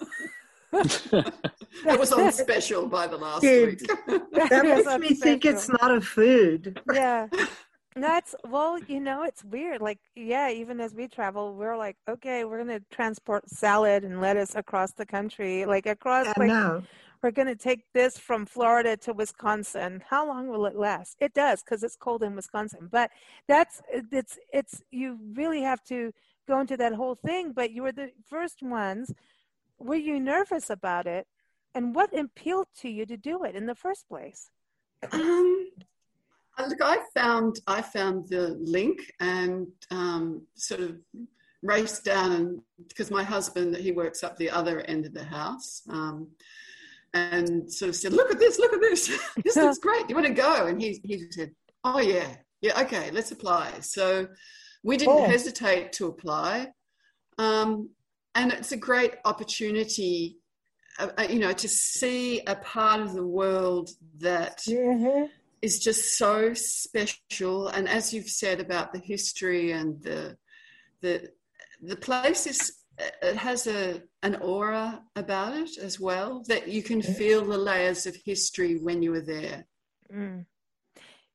it 0.73 1.99
was 1.99 2.13
on 2.13 2.31
special 2.31 2.87
by 2.87 3.09
the 3.09 3.17
last 3.17 3.41
Dude. 3.41 3.81
week. 3.81 3.91
That 4.07 4.63
makes 4.65 4.87
I'm 4.87 5.01
me 5.01 5.15
think 5.15 5.45
it's 5.45 5.69
not 5.69 5.91
a 5.93 6.01
food. 6.01 6.81
yeah 6.95 7.27
that's 7.97 8.37
well 8.47 8.79
you 8.79 9.01
know 9.01 9.23
it's 9.23 9.43
weird 9.43 9.81
like 9.81 9.99
yeah 10.15 10.51
even 10.51 10.81
as 10.81 10.95
we 10.95 11.09
travel 11.09 11.55
we're 11.55 11.79
like 11.79 11.97
okay 12.07 12.45
we're 12.45 12.59
gonna 12.59 12.79
transport 12.91 13.49
salad 13.49 14.05
and 14.05 14.21
lettuce 14.21 14.55
across 14.55 14.93
the 14.93 15.07
country 15.07 15.65
like 15.65 15.87
across 15.87 16.27
I 16.27 16.33
like 16.37 16.49
know. 16.49 16.83
We're 17.27 17.33
gonna 17.33 17.57
take 17.57 17.93
this 17.93 18.17
from 18.17 18.47
florida 18.47 18.97
to 18.97 19.13
wisconsin. 19.13 20.01
How 20.09 20.25
long 20.25 20.47
will 20.47 20.65
it 20.67 20.77
last? 20.77 21.17
It 21.21 21.35
does 21.35 21.61
because 21.61 21.83
it's 21.83 21.97
cold 21.97 22.23
in 22.23 22.37
wisconsin 22.37 22.89
but 22.89 23.11
that's 23.49 23.83
it's 23.91 24.39
it's 24.53 24.81
you 24.93 25.19
really 25.35 25.63
have 25.63 25.83
to 25.87 26.13
go 26.47 26.61
into 26.61 26.77
that 26.77 26.93
whole 26.93 27.17
thing 27.17 27.51
but 27.51 27.73
you 27.73 27.83
were 27.83 27.91
the 27.91 28.13
first 28.31 28.63
ones. 28.63 29.13
Were 29.81 29.97
you 29.97 30.21
nervous 30.21 30.71
about 30.71 31.09
it? 31.09 31.27
And 31.75 31.97
what 31.97 32.17
appealed 32.17 32.69
to 32.83 32.89
you 32.89 33.05
to 33.07 33.17
do 33.17 33.43
it 33.43 33.57
in 33.57 33.67
the 33.67 33.75
first 33.75 34.09
place? 34.09 34.51
Um, 35.11 35.71
look, 36.61 36.79
I 36.81 36.99
found 37.13 37.59
I 37.67 37.83
found 37.83 38.29
the 38.29 38.57
link 38.61 39.01
and 39.19 39.67
um, 39.91 40.43
sort 40.55 40.81
of 40.81 40.95
raced 41.65 42.05
down 42.05 42.31
and 42.31 42.61
because 42.87 43.11
my 43.11 43.25
husband 43.25 43.75
he 43.77 43.91
works 43.91 44.23
up 44.23 44.37
the 44.37 44.49
other 44.49 44.83
end 44.83 45.05
of 45.05 45.13
the 45.13 45.25
house 45.25 45.83
um, 45.91 46.29
and 47.15 47.73
sort 47.73 47.89
of 47.91 47.97
said, 47.97 48.13
"Look 48.13 48.31
at 48.31 48.39
this! 48.39 48.59
Look 48.59 48.73
at 48.73 48.81
this! 48.81 49.07
this 49.45 49.57
looks 49.57 49.79
great. 49.83 50.07
Do 50.07 50.15
you 50.15 50.15
want 50.15 50.27
to 50.27 50.35
go?" 50.35 50.67
And 50.67 50.81
he 50.81 51.01
he 51.05 51.25
said, 51.31 51.53
"Oh 51.85 52.01
yeah, 52.01 52.37
yeah, 52.61 52.81
okay, 52.83 53.11
let's 53.11 53.33
apply." 53.33 53.81
So 53.81 54.29
we 54.83 54.97
didn't 54.97 55.17
Cool. 55.17 55.27
hesitate 55.27 55.93
to 55.95 56.07
apply, 56.07 56.69
um, 57.39 57.91
and 58.35 58.53
it's 58.53 58.73
a 58.73 58.77
great 58.77 59.15
opportunity 59.25 60.39
uh, 60.99 61.09
uh, 61.19 61.27
you 61.29 61.39
know, 61.39 61.53
to 61.53 61.69
see 61.69 62.41
a 62.47 62.57
part 62.57 63.01
of 63.01 63.15
the 63.15 63.27
world 63.27 63.91
that 64.19 64.63
mm-hmm. 64.67 65.27
is 65.61 65.79
just 65.79 66.17
so 66.17 66.55
special. 66.55 67.69
And 67.69 67.89
as 67.89 68.15
you've 68.15 68.29
said 68.29 68.61
about 68.61 68.93
the 68.93 68.99
history 68.99 69.73
and 69.73 70.03
the 70.03 70.37
the 71.03 71.31
the 71.83 71.97
place 71.97 72.47
is 72.47 72.73
it 72.99 73.37
has 73.37 73.67
a 73.67 74.03
an 74.23 74.37
aura 74.37 75.03
about 75.17 75.55
it 75.55 75.77
as 75.79 76.01
well 76.01 76.43
that 76.49 76.69
you 76.69 76.83
can 76.83 77.03
feel 77.03 77.45
the 77.45 77.59
layers 77.59 78.07
of 78.07 78.17
history 78.25 78.77
when 78.77 79.03
you 79.03 79.11
were 79.11 79.21
there. 79.21 79.67
Mm. 80.13 80.47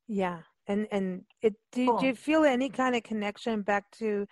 Yeah, 0.07 0.39
and 0.67 0.87
and 0.91 1.23
it 1.41 1.55
do, 1.71 1.87
cool. 1.87 1.99
do 1.99 2.07
you 2.07 2.15
feel 2.15 2.43
any 2.43 2.69
kind 2.69 2.95
of 2.95 3.03
connection 3.03 3.61
back 3.61 3.89
to 3.99 4.27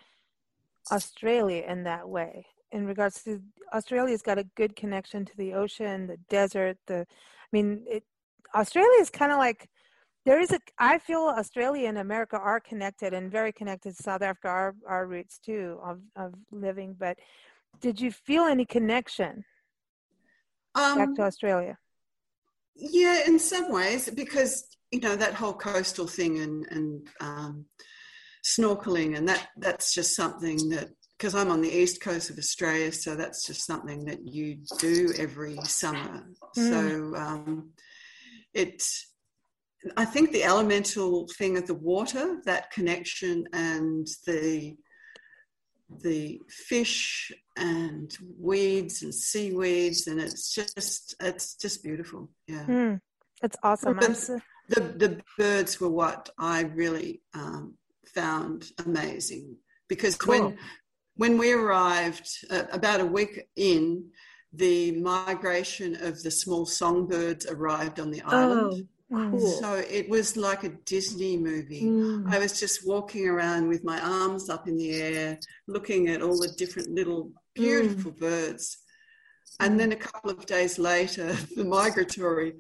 Australia 0.91 1.63
in 1.67 1.83
that 1.83 2.07
way? 2.07 2.45
In 2.71 2.86
regards 2.86 3.24
to 3.24 3.41
Australia's 3.74 4.21
got 4.21 4.38
a 4.38 4.43
good 4.55 4.75
connection 4.75 5.25
to 5.25 5.38
the 5.38 5.53
ocean, 5.53 6.07
the 6.07 6.17
desert. 6.29 6.77
The, 6.88 7.00
I 7.00 7.48
mean, 7.51 7.83
it, 7.88 8.03
Australia 8.53 9.00
is 9.00 9.09
kind 9.09 9.31
of 9.31 9.38
like 9.38 9.69
there 10.25 10.39
is 10.39 10.51
a 10.51 10.59
i 10.77 10.97
feel 10.97 11.33
australia 11.38 11.88
and 11.88 11.97
america 11.97 12.38
are 12.38 12.59
connected 12.59 13.13
and 13.13 13.31
very 13.31 13.51
connected 13.51 13.95
to 13.95 14.03
south 14.03 14.21
africa 14.21 14.47
our, 14.47 14.75
our 14.88 15.07
roots 15.07 15.39
too 15.39 15.79
of, 15.83 15.99
of 16.15 16.33
living 16.51 16.95
but 16.97 17.17
did 17.81 17.99
you 17.99 18.11
feel 18.11 18.43
any 18.43 18.65
connection 18.65 19.43
um, 20.75 20.97
back 20.97 21.15
to 21.15 21.21
australia 21.21 21.77
yeah 22.75 23.21
in 23.25 23.39
some 23.39 23.71
ways 23.71 24.09
because 24.09 24.67
you 24.91 24.99
know 24.99 25.15
that 25.15 25.33
whole 25.33 25.53
coastal 25.53 26.07
thing 26.07 26.39
and 26.39 26.65
and 26.71 27.07
um, 27.21 27.65
snorkeling 28.45 29.17
and 29.17 29.27
that 29.27 29.49
that's 29.57 29.93
just 29.93 30.15
something 30.15 30.69
that 30.69 30.89
because 31.19 31.35
I'm 31.35 31.51
on 31.51 31.61
the 31.61 31.69
east 31.69 32.01
coast 32.01 32.29
of 32.29 32.38
Australia, 32.38 32.93
so 32.93 33.13
that's 33.13 33.45
just 33.45 33.65
something 33.65 34.05
that 34.05 34.25
you 34.25 34.59
do 34.79 35.11
every 35.17 35.57
summer. 35.63 36.25
Mm. 36.57 36.69
So 36.69 37.17
um, 37.17 37.71
it 38.53 38.81
I 39.95 40.05
think 40.05 40.31
the 40.31 40.43
elemental 40.43 41.27
thing 41.38 41.57
of 41.57 41.67
the 41.67 41.74
water, 41.74 42.41
that 42.45 42.71
connection, 42.71 43.48
and 43.53 44.07
the 44.25 44.75
the 46.03 46.39
fish 46.48 47.31
and 47.57 48.15
weeds 48.38 49.01
and 49.01 49.13
seaweeds, 49.13 50.07
and 50.07 50.19
it's 50.19 50.53
just 50.53 51.15
it's 51.21 51.55
just 51.55 51.83
beautiful. 51.83 52.29
Yeah, 52.48 52.65
mm, 52.65 53.01
it's 53.41 53.57
awesome. 53.63 53.95
The, 53.95 54.41
the, 54.67 54.81
the 54.81 55.21
birds 55.38 55.79
were 55.79 55.89
what 55.89 56.29
I 56.38 56.62
really 56.62 57.21
um, 57.33 57.75
found 58.13 58.71
amazing 58.86 59.55
because 59.88 60.15
cool. 60.15 60.33
when 60.33 60.57
when 61.15 61.38
we 61.38 61.53
arrived 61.53 62.29
uh, 62.51 62.63
about 62.71 63.00
a 63.00 63.05
week 63.05 63.48
in, 63.55 64.09
the 64.53 64.91
migration 64.91 65.95
of 66.03 66.21
the 66.21 66.31
small 66.31 66.65
songbirds 66.65 67.45
arrived 67.45 68.00
on 68.00 68.12
the 68.12 68.21
island. 68.21 68.74
Oh 68.74 68.99
Cool. 69.11 69.39
So 69.39 69.73
it 69.73 70.07
was 70.07 70.37
like 70.37 70.63
a 70.63 70.69
Disney 70.69 71.35
movie. 71.35 71.83
Mm. 71.83 72.31
I 72.31 72.37
was 72.37 72.59
just 72.59 72.87
walking 72.87 73.27
around 73.27 73.67
with 73.67 73.83
my 73.83 73.99
arms 73.99 74.49
up 74.49 74.67
in 74.67 74.77
the 74.77 74.91
air, 74.91 75.39
looking 75.67 76.09
at 76.09 76.21
all 76.21 76.37
the 76.37 76.53
different 76.57 76.91
little 76.91 77.31
beautiful 77.55 78.11
mm. 78.11 78.19
birds. 78.19 78.77
And 79.59 79.79
then 79.79 79.91
a 79.91 79.95
couple 79.95 80.29
of 80.29 80.45
days 80.45 80.77
later, 80.77 81.33
the 81.55 81.65
migratory 81.65 82.53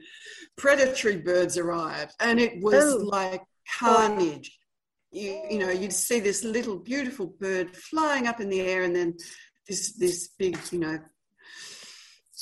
predatory 0.57 1.17
birds 1.17 1.57
arrived, 1.57 2.13
and 2.19 2.39
it 2.39 2.61
was 2.61 2.95
oh. 2.95 2.97
like 2.97 3.43
carnage. 3.79 4.57
You, 5.11 5.41
you 5.49 5.59
know, 5.59 5.69
you'd 5.69 5.93
see 5.93 6.19
this 6.19 6.43
little 6.43 6.77
beautiful 6.77 7.27
bird 7.39 7.75
flying 7.75 8.27
up 8.27 8.39
in 8.41 8.49
the 8.49 8.61
air, 8.61 8.83
and 8.83 8.95
then 8.95 9.15
this 9.67 9.93
this 9.93 10.29
big, 10.39 10.57
you 10.71 10.79
know, 10.79 10.99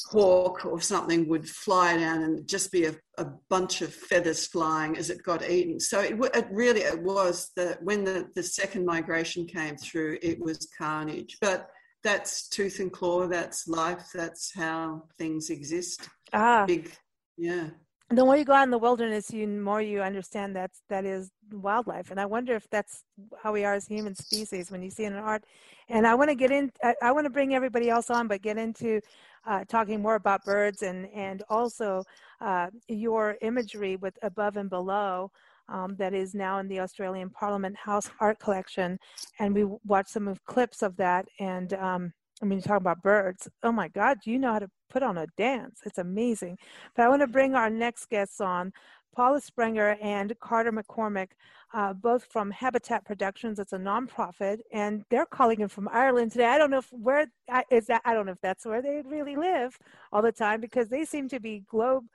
hawk 0.06 0.66
or 0.66 0.80
something 0.80 1.28
would 1.28 1.48
fly 1.48 1.98
down 1.98 2.24
and 2.24 2.48
just 2.48 2.72
be 2.72 2.86
a, 2.86 2.96
a 3.18 3.26
bunch 3.50 3.82
of 3.82 3.94
feathers 3.94 4.46
flying 4.48 4.98
as 4.98 5.10
it 5.10 5.24
got 5.24 5.50
eaten. 5.50 5.80
So 5.80 6.00
it, 6.00 6.18
it 6.36 6.48
really 6.52 6.82
it 6.82 7.02
was 7.02 7.52
that 7.56 7.82
when 7.84 8.04
the, 8.04 8.30
the 8.36 8.44
second 8.44 8.86
migration 8.86 9.46
came 9.46 9.78
through, 9.78 10.20
it 10.22 10.40
was 10.40 10.68
carnage. 10.78 11.38
But 11.42 11.70
that's 12.04 12.48
tooth 12.48 12.80
and 12.80 12.92
claw. 12.92 13.28
That's 13.28 13.68
life. 13.68 14.10
That's 14.14 14.54
how 14.54 15.04
things 15.18 15.50
exist. 15.50 16.08
Ah, 16.34 16.66
big, 16.66 16.92
yeah. 17.38 17.70
The 18.10 18.24
more 18.24 18.38
you 18.38 18.46
go 18.46 18.54
out 18.54 18.64
in 18.64 18.72
the 18.72 18.78
wilderness, 18.78 19.32
you 19.32 19.46
more 19.48 19.82
you 19.82 20.02
understand 20.02 20.56
that 20.56 20.72
that 20.88 21.04
is 21.04 21.30
wildlife. 21.52 22.10
And 22.10 22.22
I 22.22 22.26
wonder 22.26 22.56
if 22.56 22.70
that's 22.70 23.04
how 23.44 23.52
we 23.52 23.66
are 23.66 23.74
as 23.74 23.86
human 23.86 24.16
species 24.16 24.72
when 24.72 24.82
you 24.82 24.90
see 24.90 25.04
it 25.04 25.12
in 25.12 25.16
art. 25.16 25.44
And 25.90 26.08
I 26.08 26.16
want 26.16 26.30
to 26.30 26.36
get 26.36 26.52
in. 26.52 26.72
I, 26.82 26.96
I 27.02 27.12
want 27.12 27.26
to 27.26 27.30
bring 27.30 27.54
everybody 27.54 27.90
else 27.90 28.10
on, 28.10 28.30
but 28.30 28.42
get 28.42 28.58
into 28.58 29.02
uh, 29.48 29.64
talking 29.66 30.02
more 30.02 30.16
about 30.16 30.44
birds 30.44 30.82
and 30.84 31.08
and 31.14 31.44
also 31.50 32.04
uh, 32.42 32.68
your 32.88 33.38
imagery 33.42 33.96
with 33.96 34.18
above 34.22 34.58
and 34.58 34.70
below. 34.70 35.32
Um, 35.70 35.98
that 35.98 36.14
is 36.14 36.34
now 36.34 36.60
in 36.60 36.70
the 36.70 36.80
Australian 36.80 37.30
Parliament 37.30 37.76
House 37.76 38.10
Art 38.22 38.40
Collection, 38.40 38.98
and 39.40 39.54
we 39.54 39.66
watched 39.86 40.12
some 40.12 40.30
of 40.30 40.46
clips 40.46 40.82
of 40.82 40.96
that. 40.96 41.28
And 41.42 41.74
um, 41.74 42.14
I 42.42 42.46
mean, 42.46 42.62
talking 42.62 42.78
about 42.78 43.02
birds. 43.02 43.50
Oh 43.64 43.74
my 43.74 43.88
God, 43.90 44.20
you 44.24 44.40
know 44.40 44.54
how 44.54 44.60
to 44.60 44.70
put 44.90 45.04
on 45.04 45.18
a 45.18 45.28
dance. 45.38 45.82
It's 45.86 45.98
amazing. 45.98 46.58
But 46.96 47.04
I 47.04 47.10
want 47.10 47.22
to 47.22 47.28
bring 47.28 47.56
our 47.56 47.70
next 47.70 48.10
guests 48.10 48.40
on. 48.40 48.72
Paula 49.18 49.42
Sprenger 49.42 49.98
and 50.00 50.40
Carter 50.40 50.72
McCormick, 50.72 51.30
uh, 51.74 51.92
both 51.92 52.26
from 52.26 52.52
Habitat 52.52 53.04
Productions. 53.04 53.58
It's 53.58 53.74
a 53.74 53.78
nonprofit, 53.78 54.60
and 54.72 55.04
they're 55.10 55.26
calling 55.26 55.62
in 55.62 55.70
from 55.70 55.90
Ireland 55.92 56.34
today. 56.34 56.46
I 56.46 56.60
don't 56.60 56.70
know 56.70 56.78
if 56.78 56.94
where 56.94 57.26
is 57.72 57.88
that. 57.88 58.04
I 58.06 58.14
don't 58.14 58.28
know 58.28 58.34
if 58.34 58.42
that's 58.42 58.64
where 58.64 58.80
they 58.80 59.02
really 59.04 59.36
live 59.36 59.76
all 60.12 60.22
the 60.22 60.32
time 60.32 60.62
because 60.62 60.88
they 60.88 61.04
seem 61.04 61.28
to 61.30 61.40
be 61.40 61.64
globe 61.68 62.06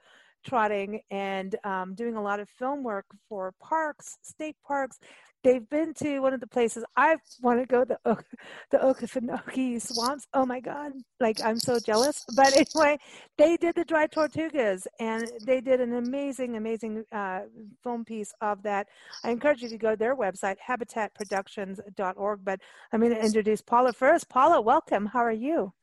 trotting 0.45 1.01
and 1.11 1.57
um, 1.65 1.93
doing 1.93 2.15
a 2.15 2.21
lot 2.21 2.39
of 2.39 2.47
film 2.49 2.83
work 2.83 3.05
for 3.27 3.53
parks, 3.59 4.17
state 4.21 4.55
parks 4.65 4.97
they've 5.43 5.69
been 5.69 5.93
to 5.95 6.19
one 6.19 6.33
of 6.33 6.39
the 6.39 6.47
places 6.47 6.83
I 6.95 7.17
want 7.41 7.59
to 7.59 7.65
go 7.65 7.83
the 7.85 7.97
the 8.71 8.77
Okefenokee 8.77 9.81
swamps. 9.81 10.25
Oh 10.33 10.45
my 10.45 10.59
god, 10.59 10.93
like 11.19 11.41
I'm 11.43 11.59
so 11.59 11.79
jealous. 11.79 12.25
But 12.35 12.53
anyway, 12.75 12.97
they 13.37 13.57
did 13.57 13.75
the 13.75 13.85
dry 13.85 14.07
tortugas 14.07 14.87
and 14.99 15.29
they 15.45 15.61
did 15.61 15.81
an 15.81 15.95
amazing, 15.95 16.55
amazing 16.55 17.03
uh, 17.11 17.41
film 17.83 18.05
piece 18.05 18.33
of 18.41 18.63
that. 18.63 18.87
I 19.23 19.31
encourage 19.31 19.61
you 19.61 19.69
to 19.69 19.77
go 19.77 19.91
to 19.91 19.97
their 19.97 20.15
website, 20.15 20.55
habitatproductions.org. 20.67 22.39
But 22.43 22.59
I'm 22.91 22.99
going 22.99 23.13
to 23.13 23.23
introduce 23.23 23.61
Paula 23.61 23.93
first. 23.93 24.29
Paula, 24.29 24.61
welcome. 24.61 25.05
How 25.05 25.19
are 25.19 25.31
you? 25.31 25.73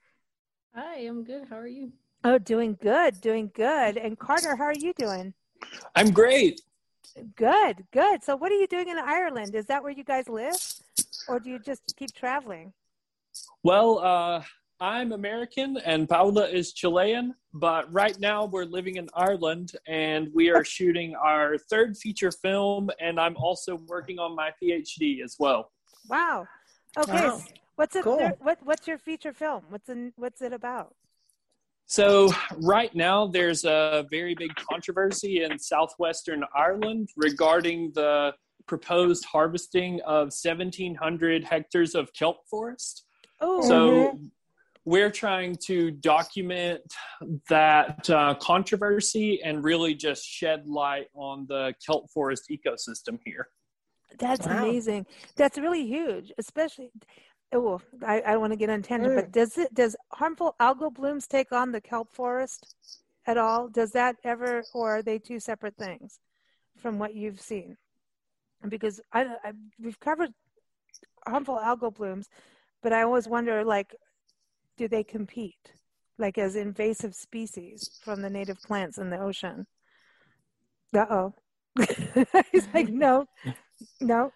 Hi, 0.74 0.98
I'm 1.00 1.24
good. 1.24 1.48
How 1.48 1.56
are 1.56 1.66
you? 1.66 1.92
Oh, 2.22 2.38
doing 2.38 2.76
good, 2.80 3.20
doing 3.20 3.50
good. 3.54 3.96
And 3.96 4.18
Carter, 4.18 4.54
how 4.54 4.64
are 4.64 4.74
you 4.74 4.92
doing? 4.96 5.34
I'm 5.96 6.10
great. 6.10 6.60
Good, 7.36 7.84
good. 7.92 8.22
So, 8.22 8.36
what 8.36 8.52
are 8.52 8.56
you 8.56 8.66
doing 8.66 8.88
in 8.88 8.98
Ireland? 8.98 9.54
Is 9.54 9.66
that 9.66 9.82
where 9.82 9.92
you 9.92 10.04
guys 10.04 10.28
live, 10.28 10.56
or 11.28 11.40
do 11.40 11.50
you 11.50 11.58
just 11.58 11.94
keep 11.96 12.14
traveling? 12.14 12.72
Well, 13.62 13.98
uh, 13.98 14.42
I'm 14.80 15.12
American 15.12 15.76
and 15.84 16.08
Paula 16.08 16.48
is 16.48 16.72
Chilean, 16.72 17.34
but 17.52 17.92
right 17.92 18.18
now 18.18 18.46
we're 18.46 18.64
living 18.64 18.96
in 18.96 19.08
Ireland 19.14 19.72
and 19.86 20.28
we 20.34 20.50
are 20.50 20.64
shooting 20.76 21.14
our 21.16 21.58
third 21.58 21.98
feature 21.98 22.32
film, 22.32 22.90
and 22.98 23.20
I'm 23.20 23.36
also 23.36 23.76
working 23.86 24.18
on 24.18 24.34
my 24.34 24.52
PhD 24.62 25.22
as 25.22 25.36
well. 25.38 25.70
Wow. 26.08 26.48
Okay. 26.96 27.12
Wow. 27.12 27.42
What's 27.76 27.96
it? 27.96 28.04
Cool. 28.04 28.30
What, 28.40 28.58
what's 28.62 28.88
your 28.88 28.98
feature 28.98 29.32
film? 29.32 29.64
What's 29.68 29.88
in, 29.88 30.12
What's 30.16 30.40
it 30.40 30.52
about? 30.52 30.94
So, 31.90 32.28
right 32.58 32.94
now, 32.94 33.26
there's 33.26 33.64
a 33.64 34.06
very 34.12 34.36
big 34.36 34.54
controversy 34.54 35.42
in 35.42 35.58
southwestern 35.58 36.44
Ireland 36.54 37.08
regarding 37.16 37.90
the 37.96 38.32
proposed 38.68 39.24
harvesting 39.24 40.00
of 40.02 40.26
1,700 40.26 41.42
hectares 41.42 41.96
of 41.96 42.12
kelp 42.12 42.46
forest. 42.48 43.06
Oh. 43.40 43.66
So, 43.66 43.90
mm-hmm. 43.90 44.26
we're 44.84 45.10
trying 45.10 45.56
to 45.66 45.90
document 45.90 46.82
that 47.48 48.08
uh, 48.08 48.34
controversy 48.34 49.42
and 49.42 49.64
really 49.64 49.96
just 49.96 50.24
shed 50.24 50.68
light 50.68 51.08
on 51.16 51.46
the 51.48 51.74
kelp 51.84 52.08
forest 52.14 52.52
ecosystem 52.52 53.18
here. 53.24 53.48
That's 54.16 54.46
wow. 54.46 54.62
amazing. 54.62 55.06
That's 55.34 55.58
really 55.58 55.88
huge, 55.88 56.30
especially 56.38 56.92
oh, 57.52 57.80
I, 58.06 58.20
I 58.20 58.36
want 58.36 58.52
to 58.52 58.56
get 58.56 58.70
on 58.70 58.82
tangent, 58.82 59.12
mm. 59.12 59.16
but 59.16 59.32
does 59.32 59.58
it 59.58 59.74
does 59.74 59.96
harmful 60.12 60.54
algal 60.60 60.92
blooms 60.92 61.26
take 61.26 61.52
on 61.52 61.72
the 61.72 61.80
kelp 61.80 62.12
forest 62.12 62.74
at 63.26 63.36
all? 63.36 63.68
Does 63.68 63.92
that 63.92 64.16
ever, 64.24 64.62
or 64.74 64.96
are 64.96 65.02
they 65.02 65.18
two 65.18 65.40
separate 65.40 65.76
things 65.76 66.18
from 66.76 66.98
what 66.98 67.14
you've 67.14 67.40
seen? 67.40 67.76
Because 68.68 69.00
I, 69.12 69.22
I 69.44 69.52
we've 69.80 70.00
covered 70.00 70.30
harmful 71.26 71.58
algal 71.58 71.94
blooms, 71.94 72.28
but 72.82 72.92
I 72.92 73.02
always 73.02 73.28
wonder, 73.28 73.64
like, 73.64 73.94
do 74.76 74.88
they 74.88 75.04
compete, 75.04 75.72
like 76.18 76.38
as 76.38 76.56
invasive 76.56 77.14
species 77.14 78.00
from 78.02 78.22
the 78.22 78.30
native 78.30 78.60
plants 78.62 78.98
in 78.98 79.10
the 79.10 79.18
ocean? 79.18 79.66
Uh 80.94 81.06
oh. 81.10 81.34
He's 82.52 82.68
like, 82.74 82.88
no, 82.88 83.26
no. 84.00 84.32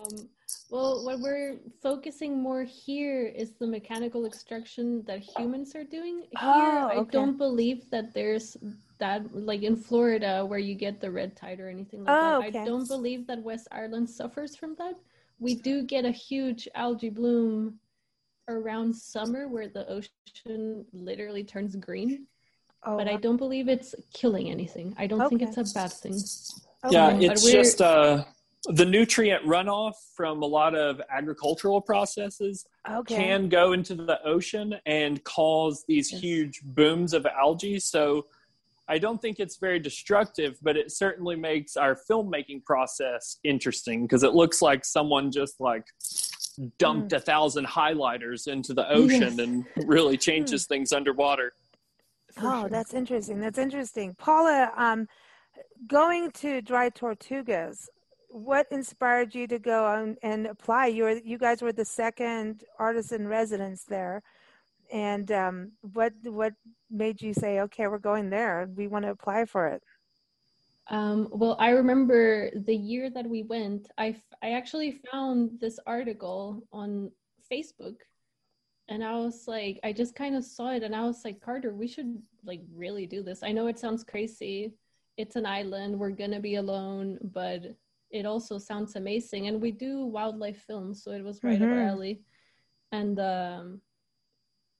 Um, 0.00 0.28
Well, 0.70 1.04
what 1.04 1.20
we're 1.20 1.58
focusing 1.82 2.40
more 2.40 2.64
here 2.64 3.26
is 3.26 3.52
the 3.52 3.66
mechanical 3.66 4.24
extraction 4.24 5.02
that 5.04 5.20
humans 5.20 5.74
are 5.74 5.84
doing. 5.84 6.20
Here, 6.30 6.30
Oh, 6.40 6.88
I 6.88 7.04
don't 7.10 7.36
believe 7.36 7.90
that 7.90 8.14
there's 8.14 8.56
that, 8.98 9.34
like 9.34 9.62
in 9.62 9.76
Florida, 9.76 10.46
where 10.46 10.58
you 10.58 10.74
get 10.74 11.00
the 11.00 11.10
red 11.10 11.36
tide 11.36 11.60
or 11.60 11.68
anything 11.68 12.04
like 12.04 12.14
Oh, 12.16 12.40
that. 12.40 12.48
okay. 12.48 12.60
I 12.60 12.64
don't 12.64 12.88
believe 12.88 13.26
that 13.26 13.42
West 13.42 13.68
Ireland 13.70 14.08
suffers 14.08 14.56
from 14.56 14.74
that. 14.76 14.94
We 15.40 15.56
do 15.56 15.82
get 15.82 16.04
a 16.04 16.10
huge 16.10 16.68
algae 16.74 17.10
bloom 17.10 17.78
around 18.48 18.94
summer 18.94 19.48
where 19.48 19.68
the 19.68 19.86
ocean 19.88 20.86
literally 20.92 21.44
turns 21.44 21.76
green, 21.76 22.26
Oh, 22.84 22.96
but 22.96 23.08
I 23.08 23.16
don't 23.16 23.36
believe 23.36 23.68
it's 23.68 23.94
killing 24.12 24.50
anything. 24.50 24.94
I 24.98 25.06
don't 25.06 25.28
think 25.28 25.42
it's 25.42 25.56
a 25.58 25.74
bad 25.74 25.92
thing. 25.92 26.18
Yeah, 26.90 27.08
Okay. 27.08 27.26
but 27.28 27.32
it's 27.36 27.50
just 27.50 27.80
uh, 27.80 28.24
the 28.66 28.84
nutrient 28.84 29.44
runoff 29.44 29.94
from 30.14 30.42
a 30.42 30.46
lot 30.46 30.74
of 30.74 31.00
agricultural 31.10 31.80
processes 31.80 32.64
okay. 32.88 33.16
can 33.16 33.48
go 33.48 33.72
into 33.72 33.94
the 33.94 34.22
ocean 34.24 34.76
and 34.86 35.22
cause 35.24 35.84
these 35.88 36.08
huge 36.08 36.60
booms 36.62 37.12
of 37.12 37.26
algae. 37.26 37.80
So 37.80 38.26
I 38.88 38.98
don't 38.98 39.20
think 39.20 39.40
it's 39.40 39.56
very 39.56 39.80
destructive, 39.80 40.58
but 40.62 40.76
it 40.76 40.92
certainly 40.92 41.34
makes 41.34 41.76
our 41.76 41.96
filmmaking 42.08 42.64
process 42.64 43.38
interesting 43.42 44.02
because 44.02 44.22
it 44.22 44.34
looks 44.34 44.62
like 44.62 44.84
someone 44.84 45.32
just 45.32 45.60
like 45.60 45.86
dumped 46.78 47.12
a 47.12 47.20
thousand 47.20 47.66
highlighters 47.66 48.46
into 48.46 48.74
the 48.74 48.88
ocean 48.90 49.20
Yes. 49.22 49.38
and 49.38 49.64
really 49.86 50.16
changes 50.16 50.66
things 50.66 50.92
underwater. 50.92 51.52
Oh, 52.38 52.62
sure. 52.62 52.68
that's 52.68 52.94
interesting. 52.94 53.40
That's 53.40 53.58
interesting. 53.58 54.14
Paula, 54.14 54.72
um, 54.76 55.06
going 55.86 56.30
to 56.32 56.62
Dry 56.62 56.90
Tortugas, 56.90 57.88
what 58.32 58.66
inspired 58.70 59.34
you 59.34 59.46
to 59.46 59.58
go 59.58 59.84
on 59.84 60.16
and 60.22 60.46
apply? 60.46 60.86
You 60.86 61.04
were, 61.04 61.20
you 61.24 61.38
guys 61.38 61.62
were 61.62 61.72
the 61.72 61.84
second 61.84 62.64
artist 62.78 63.12
in 63.12 63.28
residence 63.28 63.84
there, 63.84 64.22
and 64.92 65.30
um, 65.30 65.72
what 65.80 66.12
what 66.24 66.54
made 66.90 67.20
you 67.20 67.34
say, 67.34 67.60
okay, 67.60 67.86
we're 67.86 67.98
going 67.98 68.30
there. 68.30 68.68
We 68.74 68.88
want 68.88 69.04
to 69.04 69.10
apply 69.10 69.44
for 69.44 69.68
it. 69.68 69.82
Um, 70.88 71.28
well, 71.30 71.56
I 71.58 71.70
remember 71.70 72.50
the 72.54 72.74
year 72.74 73.08
that 73.10 73.26
we 73.26 73.42
went, 73.44 73.88
I, 73.98 74.16
I 74.42 74.52
actually 74.52 75.00
found 75.10 75.60
this 75.60 75.78
article 75.86 76.66
on 76.72 77.10
Facebook 77.50 77.96
and 78.88 79.04
I 79.04 79.14
was 79.16 79.44
like, 79.46 79.78
I 79.84 79.92
just 79.92 80.14
kind 80.14 80.34
of 80.34 80.44
saw 80.44 80.72
it 80.72 80.82
and 80.82 80.94
I 80.94 81.04
was 81.04 81.24
like, 81.24 81.40
Carter, 81.40 81.72
we 81.72 81.86
should 81.86 82.20
like 82.44 82.62
really 82.74 83.06
do 83.06 83.22
this. 83.22 83.42
I 83.42 83.52
know 83.52 83.68
it 83.68 83.78
sounds 83.78 84.02
crazy. 84.02 84.72
It's 85.16 85.36
an 85.36 85.46
island. 85.46 85.98
We're 85.98 86.10
to 86.10 86.40
be 86.40 86.56
alone, 86.56 87.18
but 87.32 87.62
it 88.12 88.26
also 88.26 88.58
sounds 88.58 88.94
amazing. 88.96 89.48
And 89.48 89.60
we 89.60 89.72
do 89.72 90.04
wildlife 90.06 90.62
films, 90.66 91.02
so 91.02 91.12
it 91.12 91.24
was 91.24 91.42
right 91.42 91.60
up 91.62 91.70
our 91.70 91.76
Mhm. 91.78 91.88
alley. 91.88 92.20
And 92.92 93.18
um, 93.18 93.80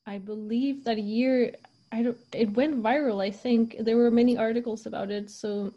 I 0.06 0.18
believe 0.18 0.84
that 0.84 0.98
year 0.98 1.54
I 1.90 2.02
don't, 2.02 2.18
it 2.32 2.50
went 2.54 2.82
viral. 2.82 3.22
I 3.22 3.30
think 3.30 3.76
there 3.80 3.96
were 3.96 4.10
many 4.10 4.36
articles 4.36 4.86
about 4.86 5.10
it. 5.10 5.30
So 5.30 5.74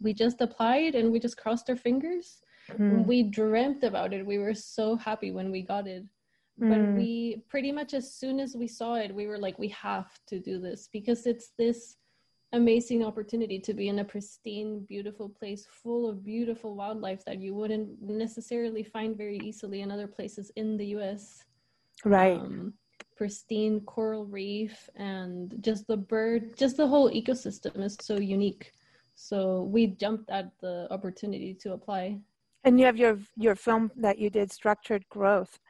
we 0.00 0.12
just 0.14 0.40
applied 0.40 0.94
and 0.94 1.12
we 1.12 1.18
just 1.18 1.36
crossed 1.36 1.68
our 1.70 1.76
fingers. 1.76 2.40
Hmm. 2.68 3.04
We 3.06 3.22
dreamt 3.22 3.84
about 3.84 4.12
it. 4.12 4.26
We 4.26 4.38
were 4.38 4.54
so 4.54 4.96
happy 4.96 5.30
when 5.32 5.50
we 5.50 5.62
got 5.62 5.86
it. 5.86 6.04
But 6.58 6.78
Mm. 6.80 6.96
we 6.96 7.44
pretty 7.48 7.70
much 7.70 7.92
as 7.92 8.14
soon 8.14 8.40
as 8.40 8.56
we 8.56 8.66
saw 8.66 8.94
it, 8.94 9.14
we 9.14 9.26
were 9.26 9.38
like, 9.38 9.58
we 9.58 9.68
have 9.68 10.10
to 10.26 10.40
do 10.40 10.58
this 10.58 10.88
because 10.90 11.26
it's 11.26 11.50
this 11.58 11.96
amazing 12.56 13.04
opportunity 13.04 13.58
to 13.60 13.74
be 13.74 13.88
in 13.88 14.00
a 14.00 14.04
pristine, 14.04 14.84
beautiful 14.88 15.28
place 15.28 15.66
full 15.70 16.08
of 16.08 16.24
beautiful 16.24 16.74
wildlife 16.74 17.24
that 17.24 17.40
you 17.40 17.54
wouldn't 17.54 17.88
necessarily 18.02 18.82
find 18.82 19.16
very 19.16 19.38
easily 19.44 19.82
in 19.82 19.90
other 19.90 20.06
places 20.06 20.50
in 20.56 20.76
the 20.76 20.86
US 20.96 21.44
Right. 22.04 22.38
um, 22.38 22.74
pristine 23.16 23.80
coral 23.80 24.26
reef 24.26 24.90
and 24.96 25.54
just 25.60 25.86
the 25.86 25.96
bird 25.96 26.56
just 26.56 26.76
the 26.76 26.86
whole 26.86 27.10
ecosystem 27.10 27.82
is 27.82 27.96
so 28.00 28.16
unique 28.18 28.72
so 29.14 29.62
we 29.62 29.86
jumped 29.86 30.28
at 30.28 30.50
the 30.60 30.86
opportunity 30.90 31.54
to 31.54 31.72
apply 31.72 32.18
and 32.64 32.78
you 32.78 32.84
have 32.84 32.96
your 32.96 33.18
your 33.36 33.54
film 33.54 33.92
that 33.96 34.18
you 34.18 34.28
did, 34.28 34.50
Structured 34.50 35.08
Growth, 35.08 35.60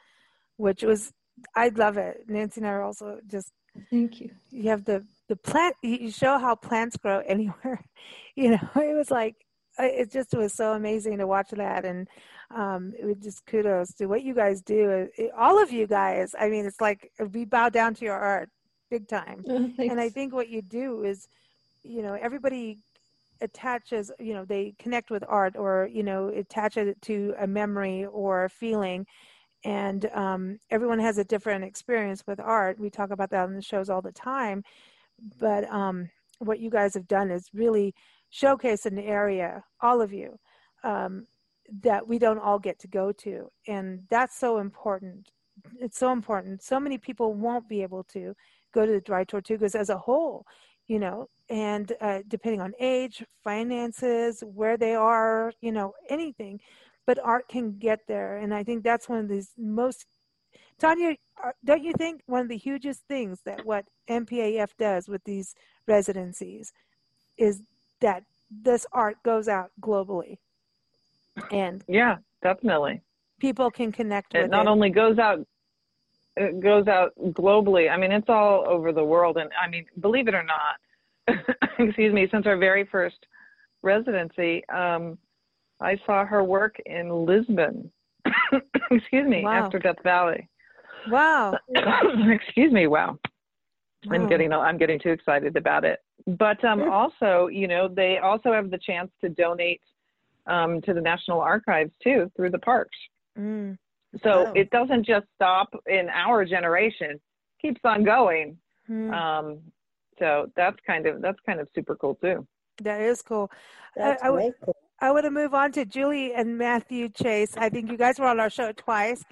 which 0.56 0.82
was 0.82 1.12
I 1.54 1.68
love 1.68 1.98
it. 1.98 2.24
Nancy 2.26 2.60
and 2.60 2.66
I 2.66 2.70
are 2.72 2.82
also 2.82 3.20
just 3.28 3.52
thank 3.90 4.18
you 4.20 4.30
you 4.50 4.70
have 4.70 4.84
the 4.84 5.04
the 5.28 5.36
plant 5.36 5.74
you 5.82 6.10
show 6.10 6.38
how 6.38 6.54
plants 6.54 6.96
grow 6.96 7.18
anywhere 7.26 7.84
you 8.34 8.50
know 8.50 8.68
it 8.76 8.96
was 8.96 9.10
like 9.10 9.36
it 9.78 10.10
just 10.10 10.32
was 10.34 10.54
so 10.54 10.72
amazing 10.72 11.18
to 11.18 11.26
watch 11.26 11.50
that. 11.50 11.84
And 11.84 12.08
um 12.54 12.92
it 12.98 13.04
was 13.04 13.16
just 13.22 13.44
kudos 13.46 13.92
to 13.94 14.06
what 14.06 14.22
you 14.22 14.34
guys 14.34 14.62
do 14.62 15.08
It- 15.18 15.32
all 15.36 15.62
of 15.62 15.70
you 15.70 15.86
guys. 15.86 16.34
I 16.38 16.48
mean 16.48 16.64
it's 16.64 16.80
like 16.80 17.12
we 17.32 17.44
bow 17.44 17.68
down 17.68 17.94
to 17.94 18.04
your 18.04 18.14
art 18.14 18.48
big 18.90 19.06
time. 19.08 19.44
And 19.78 20.00
i 20.00 20.08
think 20.08 20.32
what 20.32 20.48
you 20.48 20.62
do 20.62 21.02
is 21.04 21.28
you 21.82 22.02
know 22.02 22.14
everybody 22.14 22.78
attaches 23.42 24.10
you 24.18 24.32
know 24.32 24.44
they 24.46 24.74
connect 24.78 25.10
with 25.10 25.22
art 25.28 25.56
or 25.56 25.88
you 25.92 26.02
know 26.02 26.28
attach 26.28 26.78
it 26.78 27.00
to 27.02 27.34
a 27.38 27.46
memory 27.46 28.06
or 28.06 28.44
a 28.44 28.50
feeling. 28.50 29.06
And 29.64 30.08
um, 30.14 30.58
everyone 30.70 31.00
has 31.00 31.18
a 31.18 31.24
different 31.24 31.64
experience 31.64 32.22
with 32.26 32.38
art. 32.38 32.78
We 32.78 32.88
talk 32.88 33.10
about 33.10 33.30
that 33.30 33.42
on 33.44 33.54
the 33.54 33.62
shows 33.62 33.90
all 33.90 34.00
the 34.00 34.12
time 34.12 34.62
but 35.38 35.70
um, 35.72 36.08
what 36.38 36.60
you 36.60 36.70
guys 36.70 36.94
have 36.94 37.08
done 37.08 37.30
is 37.30 37.48
really 37.54 37.94
showcase 38.30 38.86
an 38.86 38.98
area 38.98 39.62
all 39.80 40.00
of 40.00 40.12
you 40.12 40.38
um, 40.84 41.26
that 41.82 42.06
we 42.06 42.18
don't 42.18 42.38
all 42.38 42.58
get 42.58 42.78
to 42.80 42.88
go 42.88 43.12
to. 43.12 43.48
And 43.66 44.00
that's 44.10 44.38
so 44.38 44.58
important. 44.58 45.30
It's 45.80 45.98
so 45.98 46.12
important. 46.12 46.62
So 46.62 46.78
many 46.78 46.98
people 46.98 47.34
won't 47.34 47.68
be 47.68 47.82
able 47.82 48.04
to 48.12 48.34
go 48.74 48.84
to 48.84 48.92
the 48.92 49.00
dry 49.00 49.24
tortugas 49.24 49.74
as 49.74 49.88
a 49.88 49.98
whole 49.98 50.44
you 50.86 50.98
know 50.98 51.28
and 51.48 51.92
uh, 52.00 52.20
depending 52.28 52.60
on 52.60 52.72
age 52.80 53.24
finances 53.44 54.42
where 54.46 54.76
they 54.76 54.94
are 54.94 55.52
you 55.60 55.72
know 55.72 55.92
anything 56.08 56.60
but 57.06 57.20
art 57.22 57.46
can 57.48 57.78
get 57.78 58.00
there. 58.08 58.38
And 58.38 58.52
i 58.52 58.64
think 58.64 58.82
that's 58.82 59.08
one 59.08 59.18
of 59.20 59.28
these 59.28 59.52
most 59.56 60.06
tanya 60.80 61.16
don't 61.64 61.82
you 61.82 61.92
think 61.98 62.20
one 62.26 62.40
of 62.40 62.48
the 62.48 62.56
hugest 62.56 63.02
things 63.08 63.40
that 63.44 63.64
what 63.64 63.84
NPAF 64.10 64.70
does 64.78 65.08
with 65.08 65.22
these 65.24 65.54
residencies 65.86 66.72
is 67.38 67.62
that 68.00 68.24
this 68.50 68.86
art 68.92 69.16
goes 69.24 69.48
out 69.48 69.70
globally 69.80 70.38
and 71.50 71.84
Yeah, 71.88 72.16
definitely. 72.42 73.02
people 73.40 73.70
can 73.70 73.92
connect 73.92 74.32
with 74.34 74.44
It 74.44 74.50
not 74.50 74.66
it. 74.66 74.68
only 74.68 74.90
goes 74.90 75.18
out 75.18 75.46
it 76.38 76.60
goes 76.60 76.86
out 76.86 77.12
globally. 77.32 77.90
I 77.90 77.96
mean, 77.96 78.12
it's 78.12 78.28
all 78.28 78.64
over 78.68 78.92
the 78.92 79.04
world 79.04 79.38
and 79.38 79.50
I 79.60 79.68
mean, 79.68 79.86
believe 80.00 80.28
it 80.28 80.34
or 80.34 80.42
not, 80.44 81.38
excuse 81.78 82.12
me, 82.12 82.28
since 82.30 82.46
our 82.46 82.58
very 82.58 82.84
first 82.84 83.16
residency, 83.82 84.62
um, 84.68 85.16
I 85.80 85.98
saw 86.04 86.24
her 86.26 86.44
work 86.44 86.76
in 86.84 87.24
Lisbon. 87.24 87.90
excuse 88.90 89.26
me, 89.28 89.42
Wow. 89.44 89.64
after 89.64 89.78
Death 89.78 90.02
Valley. 90.02 90.48
Wow 91.08 91.56
excuse 92.30 92.72
me, 92.72 92.86
wow. 92.86 93.18
I'm 94.10 94.28
getting 94.28 94.52
I'm 94.52 94.78
getting 94.78 95.00
too 95.00 95.10
excited 95.10 95.56
about 95.56 95.84
it. 95.84 95.98
But 96.26 96.64
um, 96.64 96.90
also, 96.90 97.48
you 97.48 97.66
know, 97.66 97.88
they 97.88 98.18
also 98.18 98.52
have 98.52 98.70
the 98.70 98.78
chance 98.78 99.10
to 99.20 99.28
donate 99.28 99.80
um, 100.46 100.80
to 100.82 100.94
the 100.94 101.00
National 101.00 101.40
Archives 101.40 101.90
too 102.02 102.30
through 102.36 102.50
the 102.50 102.58
parks. 102.60 102.96
Mm. 103.38 103.76
So 104.22 104.46
Oh. 104.46 104.52
it 104.54 104.70
doesn't 104.70 105.04
just 105.04 105.26
stop 105.34 105.68
in 105.86 106.08
our 106.10 106.44
generation; 106.44 107.20
keeps 107.60 107.80
on 107.84 108.04
going. 108.04 108.56
Hmm. 108.86 109.12
Um, 109.12 109.58
so 110.20 110.50
that's 110.56 110.76
kind 110.86 111.06
of 111.06 111.20
that's 111.20 111.40
kind 111.44 111.58
of 111.60 111.68
super 111.74 111.96
cool 111.96 112.14
too. 112.16 112.46
that 112.82 113.00
is 113.00 113.22
cool 113.22 113.50
That's 113.96 114.22
I- 114.22 114.28
I- 114.28 114.30
way 114.30 114.52
cool. 114.64 114.76
I 115.00 115.10
want 115.10 115.24
to 115.24 115.30
move 115.30 115.52
on 115.52 115.72
to 115.72 115.84
Julie 115.84 116.32
and 116.32 116.56
Matthew 116.56 117.10
Chase. 117.10 117.54
I 117.58 117.68
think 117.68 117.90
you 117.90 117.98
guys 117.98 118.18
were 118.18 118.26
on 118.26 118.40
our 118.40 118.48
show 118.48 118.72
twice. 118.72 119.22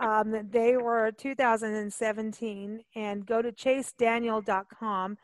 Um, 0.00 0.48
they 0.50 0.78
were 0.78 1.12
2017, 1.12 2.80
and 2.94 3.26
go 3.26 3.42
to 3.42 3.52
chasedaniel.com. 3.52 5.18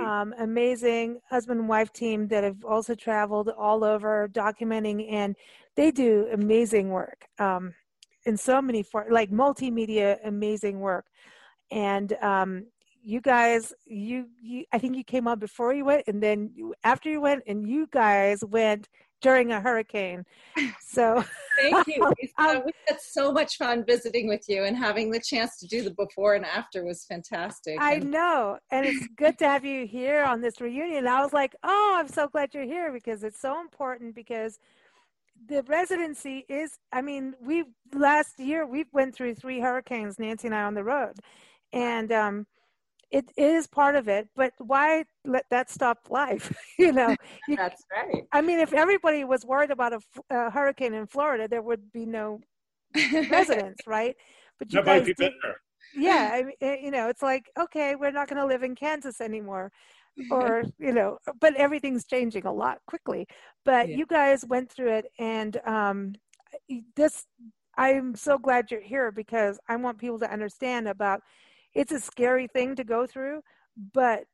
Um, 0.00 0.34
amazing 0.38 1.20
husband 1.30 1.60
and 1.60 1.68
wife 1.68 1.92
team 1.92 2.28
that 2.28 2.44
have 2.44 2.62
also 2.62 2.94
traveled 2.94 3.48
all 3.48 3.84
over 3.84 4.28
documenting, 4.28 5.10
and 5.10 5.36
they 5.76 5.92
do 5.92 6.26
amazing 6.32 6.90
work 6.90 7.26
um, 7.38 7.72
in 8.26 8.36
so 8.36 8.60
many 8.60 8.82
for 8.82 9.06
like 9.08 9.30
multimedia, 9.30 10.18
amazing 10.24 10.80
work. 10.80 11.06
And 11.70 12.12
um, 12.14 12.66
you 13.02 13.20
guys, 13.20 13.72
you, 13.86 14.26
you, 14.42 14.64
I 14.72 14.78
think 14.78 14.96
you 14.96 15.04
came 15.04 15.28
on 15.28 15.38
before 15.38 15.72
you 15.72 15.84
went, 15.84 16.04
and 16.08 16.22
then 16.22 16.50
you, 16.54 16.74
after 16.84 17.08
you 17.08 17.20
went, 17.20 17.44
and 17.46 17.66
you 17.66 17.86
guys 17.90 18.44
went 18.44 18.88
during 19.20 19.52
a 19.52 19.60
hurricane. 19.60 20.24
So 20.80 21.24
Thank 21.60 21.86
you. 21.88 22.12
Um, 22.38 22.62
we 22.64 22.72
had 22.86 23.00
so 23.00 23.32
much 23.32 23.56
fun 23.56 23.84
visiting 23.84 24.28
with 24.28 24.44
you, 24.48 24.62
and 24.62 24.76
having 24.76 25.10
the 25.10 25.18
chance 25.18 25.58
to 25.58 25.66
do 25.66 25.82
the 25.82 25.90
before 25.90 26.34
and 26.34 26.44
after 26.46 26.84
was 26.84 27.04
fantastic. 27.04 27.78
I 27.80 27.94
And 27.94 28.12
know, 28.12 28.58
and 28.70 28.86
it's 28.86 29.08
good 29.16 29.38
to 29.38 29.48
have 29.48 29.64
you 29.64 29.84
here 29.86 30.22
on 30.22 30.40
this 30.40 30.60
reunion. 30.60 31.08
I 31.08 31.20
was 31.20 31.32
like, 31.32 31.56
oh, 31.64 31.96
I'm 31.98 32.06
so 32.06 32.28
glad 32.28 32.54
you're 32.54 32.62
here 32.62 32.92
because 32.92 33.24
it's 33.24 33.40
so 33.40 33.60
important 33.60 34.14
because 34.14 34.60
the 35.48 35.62
residency 35.64 36.44
is 36.48 36.78
i 36.92 37.00
mean 37.00 37.32
we 37.40 37.64
last 37.94 38.40
year 38.40 38.66
we 38.66 38.84
went 38.92 39.14
through 39.14 39.34
three 39.34 39.60
hurricanes 39.60 40.18
nancy 40.18 40.48
and 40.48 40.54
i 40.54 40.62
on 40.64 40.74
the 40.74 40.82
road 40.82 41.14
and 41.72 42.10
um 42.10 42.44
it 43.10 43.30
is 43.36 43.66
part 43.66 43.96
of 43.96 44.08
it 44.08 44.28
but 44.36 44.52
why 44.58 45.04
let 45.24 45.44
that 45.50 45.70
stop 45.70 45.98
life 46.10 46.54
you 46.78 46.92
know? 46.92 47.14
You, 47.48 47.56
that's 47.56 47.82
right. 47.92 48.24
I 48.32 48.42
mean 48.42 48.58
if 48.58 48.72
everybody 48.72 49.24
was 49.24 49.44
worried 49.44 49.70
about 49.70 49.94
a, 49.94 50.00
a 50.30 50.50
hurricane 50.50 50.94
in 50.94 51.06
florida 51.06 51.48
there 51.48 51.62
would 51.62 51.92
be 51.92 52.06
no 52.06 52.40
residents 53.30 53.82
right? 53.86 54.16
But 54.58 54.72
you 54.72 54.82
guys 54.82 55.08
did, 55.16 55.32
yeah 55.94 56.30
I 56.32 56.42
mean, 56.42 56.54
eh, 56.60 56.76
you 56.82 56.90
know 56.90 57.08
it's 57.08 57.22
like 57.22 57.50
okay 57.58 57.94
we're 57.94 58.10
not 58.10 58.28
going 58.28 58.40
to 58.40 58.46
live 58.46 58.62
in 58.62 58.74
kansas 58.74 59.20
anymore 59.20 59.70
or 60.30 60.64
you 60.78 60.92
know 60.92 61.18
but 61.40 61.54
everything's 61.54 62.04
changing 62.04 62.46
a 62.46 62.52
lot 62.52 62.78
quickly. 62.86 63.26
But 63.64 63.88
yeah. 63.88 63.96
you 63.96 64.06
guys 64.06 64.44
went 64.44 64.70
through 64.70 64.92
it 64.94 65.06
and 65.18 65.60
um 65.64 66.14
this 66.96 67.26
i'm 67.76 68.14
so 68.14 68.38
glad 68.38 68.70
you're 68.70 68.80
here 68.80 69.10
because 69.12 69.58
i 69.68 69.76
want 69.76 69.98
people 69.98 70.18
to 70.18 70.32
understand 70.32 70.88
about 70.88 71.20
it's 71.74 71.92
a 71.92 72.00
scary 72.00 72.46
thing 72.46 72.74
to 72.76 72.84
go 72.84 73.06
through 73.06 73.40
but 73.92 74.24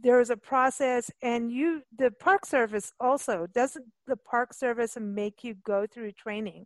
there's 0.00 0.30
a 0.30 0.36
process 0.36 1.10
and 1.22 1.50
you 1.50 1.82
the 1.98 2.10
park 2.12 2.46
service 2.46 2.92
also 3.00 3.46
doesn't 3.54 3.84
the 4.06 4.16
park 4.16 4.54
service 4.54 4.96
make 5.00 5.44
you 5.44 5.54
go 5.64 5.86
through 5.86 6.12
training 6.12 6.64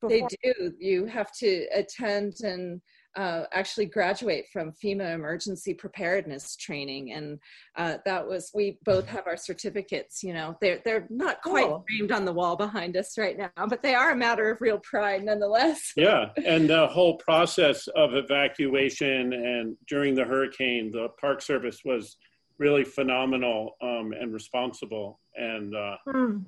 before? 0.00 0.28
they 0.42 0.52
do 0.52 0.72
you 0.78 1.06
have 1.06 1.32
to 1.32 1.66
attend 1.74 2.34
and 2.42 2.80
uh, 3.16 3.44
actually 3.52 3.86
graduate 3.86 4.46
from 4.52 4.72
FEMA 4.72 5.14
emergency 5.14 5.74
preparedness 5.74 6.56
training, 6.56 7.12
and 7.12 7.38
uh, 7.76 7.98
that 8.04 8.26
was 8.26 8.50
we 8.54 8.78
both 8.84 9.06
have 9.06 9.26
our 9.26 9.36
certificates. 9.36 10.22
You 10.22 10.34
know, 10.34 10.56
they're 10.60 10.80
they're 10.84 11.06
not 11.10 11.42
quite 11.42 11.66
cool. 11.66 11.84
framed 11.88 12.12
on 12.12 12.24
the 12.24 12.32
wall 12.32 12.56
behind 12.56 12.96
us 12.96 13.16
right 13.16 13.36
now, 13.36 13.66
but 13.68 13.82
they 13.82 13.94
are 13.94 14.10
a 14.10 14.16
matter 14.16 14.50
of 14.50 14.60
real 14.60 14.78
pride 14.78 15.24
nonetheless. 15.24 15.92
Yeah, 15.96 16.30
and 16.44 16.68
the 16.68 16.86
whole 16.86 17.16
process 17.16 17.86
of 17.88 18.14
evacuation 18.14 19.32
and 19.32 19.76
during 19.88 20.14
the 20.14 20.24
hurricane, 20.24 20.90
the 20.90 21.08
Park 21.20 21.40
Service 21.40 21.80
was 21.84 22.16
really 22.58 22.84
phenomenal 22.84 23.76
um, 23.80 24.12
and 24.18 24.32
responsible, 24.32 25.20
and 25.36 25.74
uh, 25.74 25.96
mm. 26.08 26.44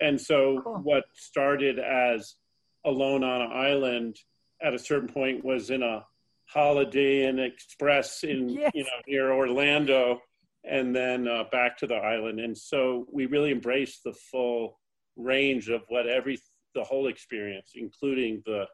and 0.00 0.20
so 0.20 0.60
cool. 0.62 0.74
what 0.82 1.04
started 1.14 1.78
as 1.78 2.36
alone 2.84 3.22
on 3.22 3.42
an 3.42 3.52
island 3.52 4.16
at 4.62 4.74
a 4.74 4.78
certain 4.78 5.08
point 5.08 5.44
was 5.44 5.70
in 5.70 5.82
a 5.82 6.04
Holiday 6.46 7.26
Inn 7.26 7.38
Express 7.38 8.24
in 8.24 8.48
yes. 8.48 8.70
you 8.74 8.82
know 8.82 8.90
near 9.06 9.32
Orlando, 9.32 10.20
and 10.64 10.94
then 10.94 11.26
uh, 11.26 11.44
back 11.50 11.78
to 11.78 11.86
the 11.86 11.94
island. 11.94 12.40
And 12.40 12.56
so 12.56 13.06
we 13.10 13.26
really 13.26 13.50
embraced 13.52 14.04
the 14.04 14.12
full 14.12 14.78
range 15.16 15.68
of 15.68 15.82
what 15.88 16.06
every 16.06 16.38
the 16.74 16.84
whole 16.84 17.08
experience, 17.08 17.72
including 17.74 18.42
the 18.46 18.66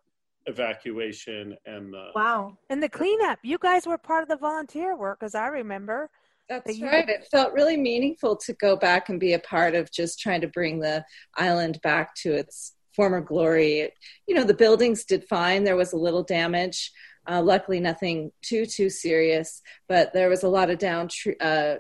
evacuation 0.47 1.55
and 1.67 1.93
the 1.93 2.09
wow 2.15 2.57
and 2.71 2.83
the 2.83 2.89
cleanup. 2.89 3.39
You 3.43 3.59
guys 3.59 3.87
were 3.87 3.99
part 3.99 4.23
of 4.23 4.29
the 4.29 4.37
volunteer 4.37 4.97
work, 4.97 5.19
as 5.23 5.35
I 5.35 5.49
remember. 5.49 6.11
That's 6.49 6.81
right. 6.81 7.07
It 7.07 7.29
felt 7.31 7.53
really 7.53 7.77
meaningful 7.77 8.35
to 8.37 8.55
go 8.55 8.75
back 8.75 9.11
and 9.11 9.21
be 9.21 9.35
a 9.35 9.39
part 9.39 9.75
of 9.75 9.93
just 9.93 10.19
trying 10.19 10.41
to 10.41 10.49
bring 10.49 10.81
the 10.81 11.05
island 11.37 11.79
back 11.83 12.15
to 12.23 12.33
its 12.33 12.73
former 12.99 13.21
glory. 13.21 13.93
You 14.27 14.35
know, 14.35 14.43
the 14.43 14.55
buildings 14.55 15.05
did 15.05 15.29
fine. 15.29 15.63
There 15.63 15.77
was 15.77 15.93
a 15.93 15.97
little 15.97 16.25
damage. 16.25 16.91
Uh, 17.31 17.41
luckily, 17.41 17.79
nothing 17.79 18.33
too 18.43 18.67
too 18.67 18.91
serious, 18.91 19.63
but 19.89 20.13
there 20.13 20.29
was 20.29 20.43
a 20.43 20.49
lot 20.49 20.71
of 20.71 20.79
down 20.79 21.09
tr- 21.09 21.41
uh, 21.41 21.77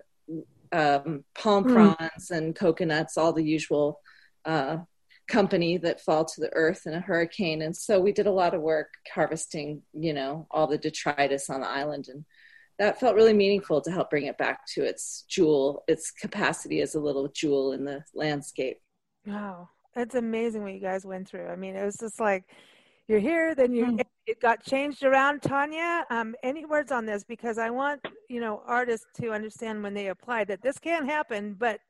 um, 0.72 1.24
palm 1.34 1.64
mm. 1.64 1.72
fronds 1.72 2.30
and 2.30 2.54
coconuts, 2.54 3.18
all 3.18 3.32
the 3.32 3.42
usual 3.42 4.00
uh, 4.44 4.76
company 5.26 5.76
that 5.78 6.00
fall 6.00 6.24
to 6.24 6.40
the 6.40 6.52
earth 6.52 6.82
in 6.86 6.94
a 6.94 7.00
hurricane. 7.00 7.62
And 7.62 7.74
so 7.74 7.98
we 7.98 8.12
did 8.12 8.28
a 8.28 8.38
lot 8.42 8.54
of 8.54 8.60
work 8.60 8.90
harvesting, 9.12 9.82
you 9.94 10.12
know, 10.12 10.46
all 10.52 10.68
the 10.68 10.78
detritus 10.78 11.50
on 11.50 11.62
the 11.62 11.68
island 11.68 12.06
and 12.08 12.24
that 12.78 13.00
felt 13.00 13.16
really 13.16 13.32
meaningful 13.32 13.80
to 13.80 13.90
help 13.90 14.08
bring 14.08 14.26
it 14.26 14.38
back 14.38 14.64
to 14.74 14.84
its 14.84 15.24
jewel, 15.28 15.82
its 15.88 16.12
capacity 16.12 16.80
as 16.80 16.94
a 16.94 17.00
little 17.00 17.28
jewel 17.28 17.72
in 17.72 17.84
the 17.84 18.04
landscape. 18.14 18.78
Wow. 19.26 19.70
It's 19.98 20.14
amazing 20.14 20.62
what 20.62 20.72
you 20.72 20.80
guys 20.80 21.04
went 21.04 21.28
through. 21.28 21.48
I 21.48 21.56
mean, 21.56 21.74
it 21.76 21.84
was 21.84 21.96
just 21.96 22.20
like 22.20 22.44
you're 23.08 23.18
here, 23.18 23.54
then 23.54 23.72
you 23.74 23.86
mm. 23.86 24.00
it 24.26 24.40
got 24.40 24.62
changed 24.62 25.02
around. 25.02 25.42
Tanya, 25.42 26.04
um, 26.10 26.34
any 26.42 26.64
words 26.64 26.92
on 26.92 27.06
this? 27.06 27.24
Because 27.24 27.58
I 27.58 27.70
want 27.70 28.00
you 28.28 28.40
know 28.40 28.62
artists 28.66 29.06
to 29.20 29.32
understand 29.32 29.82
when 29.82 29.94
they 29.94 30.08
apply 30.08 30.44
that 30.44 30.62
this 30.62 30.78
can 30.78 31.06
happen, 31.06 31.56
but 31.58 31.80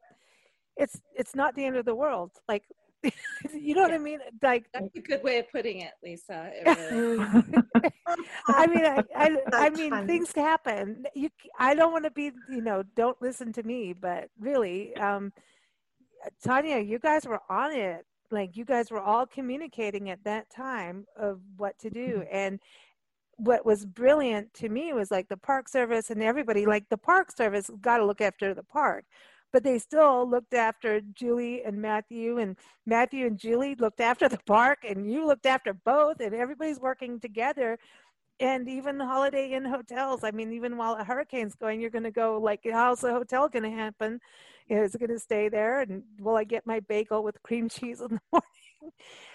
it's 0.77 1.01
it's 1.15 1.35
not 1.35 1.55
the 1.55 1.65
end 1.65 1.77
of 1.77 1.85
the 1.85 1.95
world. 1.95 2.31
Like 2.49 2.65
you 3.55 3.75
know 3.75 3.83
what 3.83 3.93
I 3.93 3.99
mean? 3.99 4.21
Like 4.43 4.67
that's 4.73 4.95
a 4.97 5.01
good 5.01 5.23
way 5.23 5.39
of 5.39 5.51
putting 5.51 5.81
it, 5.81 5.93
Lisa. 6.03 6.51
It 6.53 6.67
really 6.93 7.19
I 8.49 8.67
mean, 8.67 8.85
I, 8.85 9.03
I, 9.15 9.37
I 9.53 9.71
mean, 9.71 9.91
funny. 9.91 10.07
things 10.07 10.33
happen. 10.35 11.05
You, 11.15 11.31
I 11.59 11.75
don't 11.75 11.93
want 11.93 12.05
to 12.05 12.11
be, 12.11 12.33
you 12.51 12.61
know, 12.61 12.83
don't 12.97 13.21
listen 13.21 13.53
to 13.55 13.63
me, 13.63 13.93
but 13.93 14.31
really, 14.41 14.97
um, 14.97 15.33
Tanya, 16.43 16.79
you 16.79 16.99
guys 16.99 17.27
were 17.27 17.41
on 17.49 17.73
it. 17.73 18.05
Like 18.31 18.57
you 18.57 18.65
guys 18.65 18.91
were 18.91 19.01
all 19.01 19.27
communicating 19.27 20.11
at 20.11 20.23
that 20.25 20.51
time 20.51 21.07
of 21.17 21.41
what 21.57 21.79
to 21.81 21.91
do. 21.91 22.19
Mm-hmm. 22.19 22.29
And 22.37 22.61
what 23.37 23.65
was 23.65 23.87
brilliant 23.87 24.53
to 24.55 24.69
me 24.69 24.93
was 24.93 25.11
like 25.11 25.29
the 25.29 25.37
park 25.37 25.69
service 25.69 26.11
and 26.11 26.23
everybody, 26.23 26.67
like 26.67 26.89
the 26.91 26.99
park 26.99 27.31
service 27.35 27.71
got 27.81 27.99
to 27.99 28.05
look 28.05 28.21
after 28.21 28.53
the 28.53 28.65
park, 28.65 29.05
but 29.53 29.63
they 29.63 29.79
still 29.79 30.29
looked 30.29 30.55
after 30.55 31.01
Julie 31.15 31.63
and 31.65 31.81
Matthew, 31.81 32.39
and 32.39 32.57
Matthew 32.85 33.27
and 33.27 33.39
Julie 33.39 33.77
looked 33.77 34.01
after 34.01 34.29
the 34.29 34.41
park, 34.47 34.81
and 34.87 35.11
you 35.11 35.27
looked 35.27 35.47
after 35.47 35.73
both, 35.73 36.21
and 36.21 36.35
everybody's 36.35 36.81
working 36.81 37.21
together 37.21 37.79
and 38.41 38.69
even 38.69 39.01
holiday 39.01 39.53
inn 39.53 39.65
hotels 39.65 40.23
i 40.23 40.31
mean 40.31 40.53
even 40.53 40.77
while 40.77 40.95
a 40.95 41.05
hurricane's 41.05 41.55
going 41.55 41.81
you're 41.81 41.91
going 41.91 42.05
to 42.05 42.11
go 42.11 42.39
like 42.41 42.61
how's 42.71 43.01
the 43.01 43.13
hotel 43.13 43.49
going 43.49 43.63
to 43.65 43.71
happen 43.71 44.21
is 44.69 44.95
it 44.95 44.99
going 44.99 45.11
to 45.11 45.19
stay 45.19 45.49
there? 45.49 45.81
And 45.81 46.03
will 46.21 46.37
i 46.37 46.45
get 46.45 46.67
my 46.67 46.81
bagel 46.81 47.23
with 47.23 47.43
cream 47.43 47.69
cheese 47.69 48.01
in 48.01 48.09
the 48.09 48.21
morning? 48.33 48.93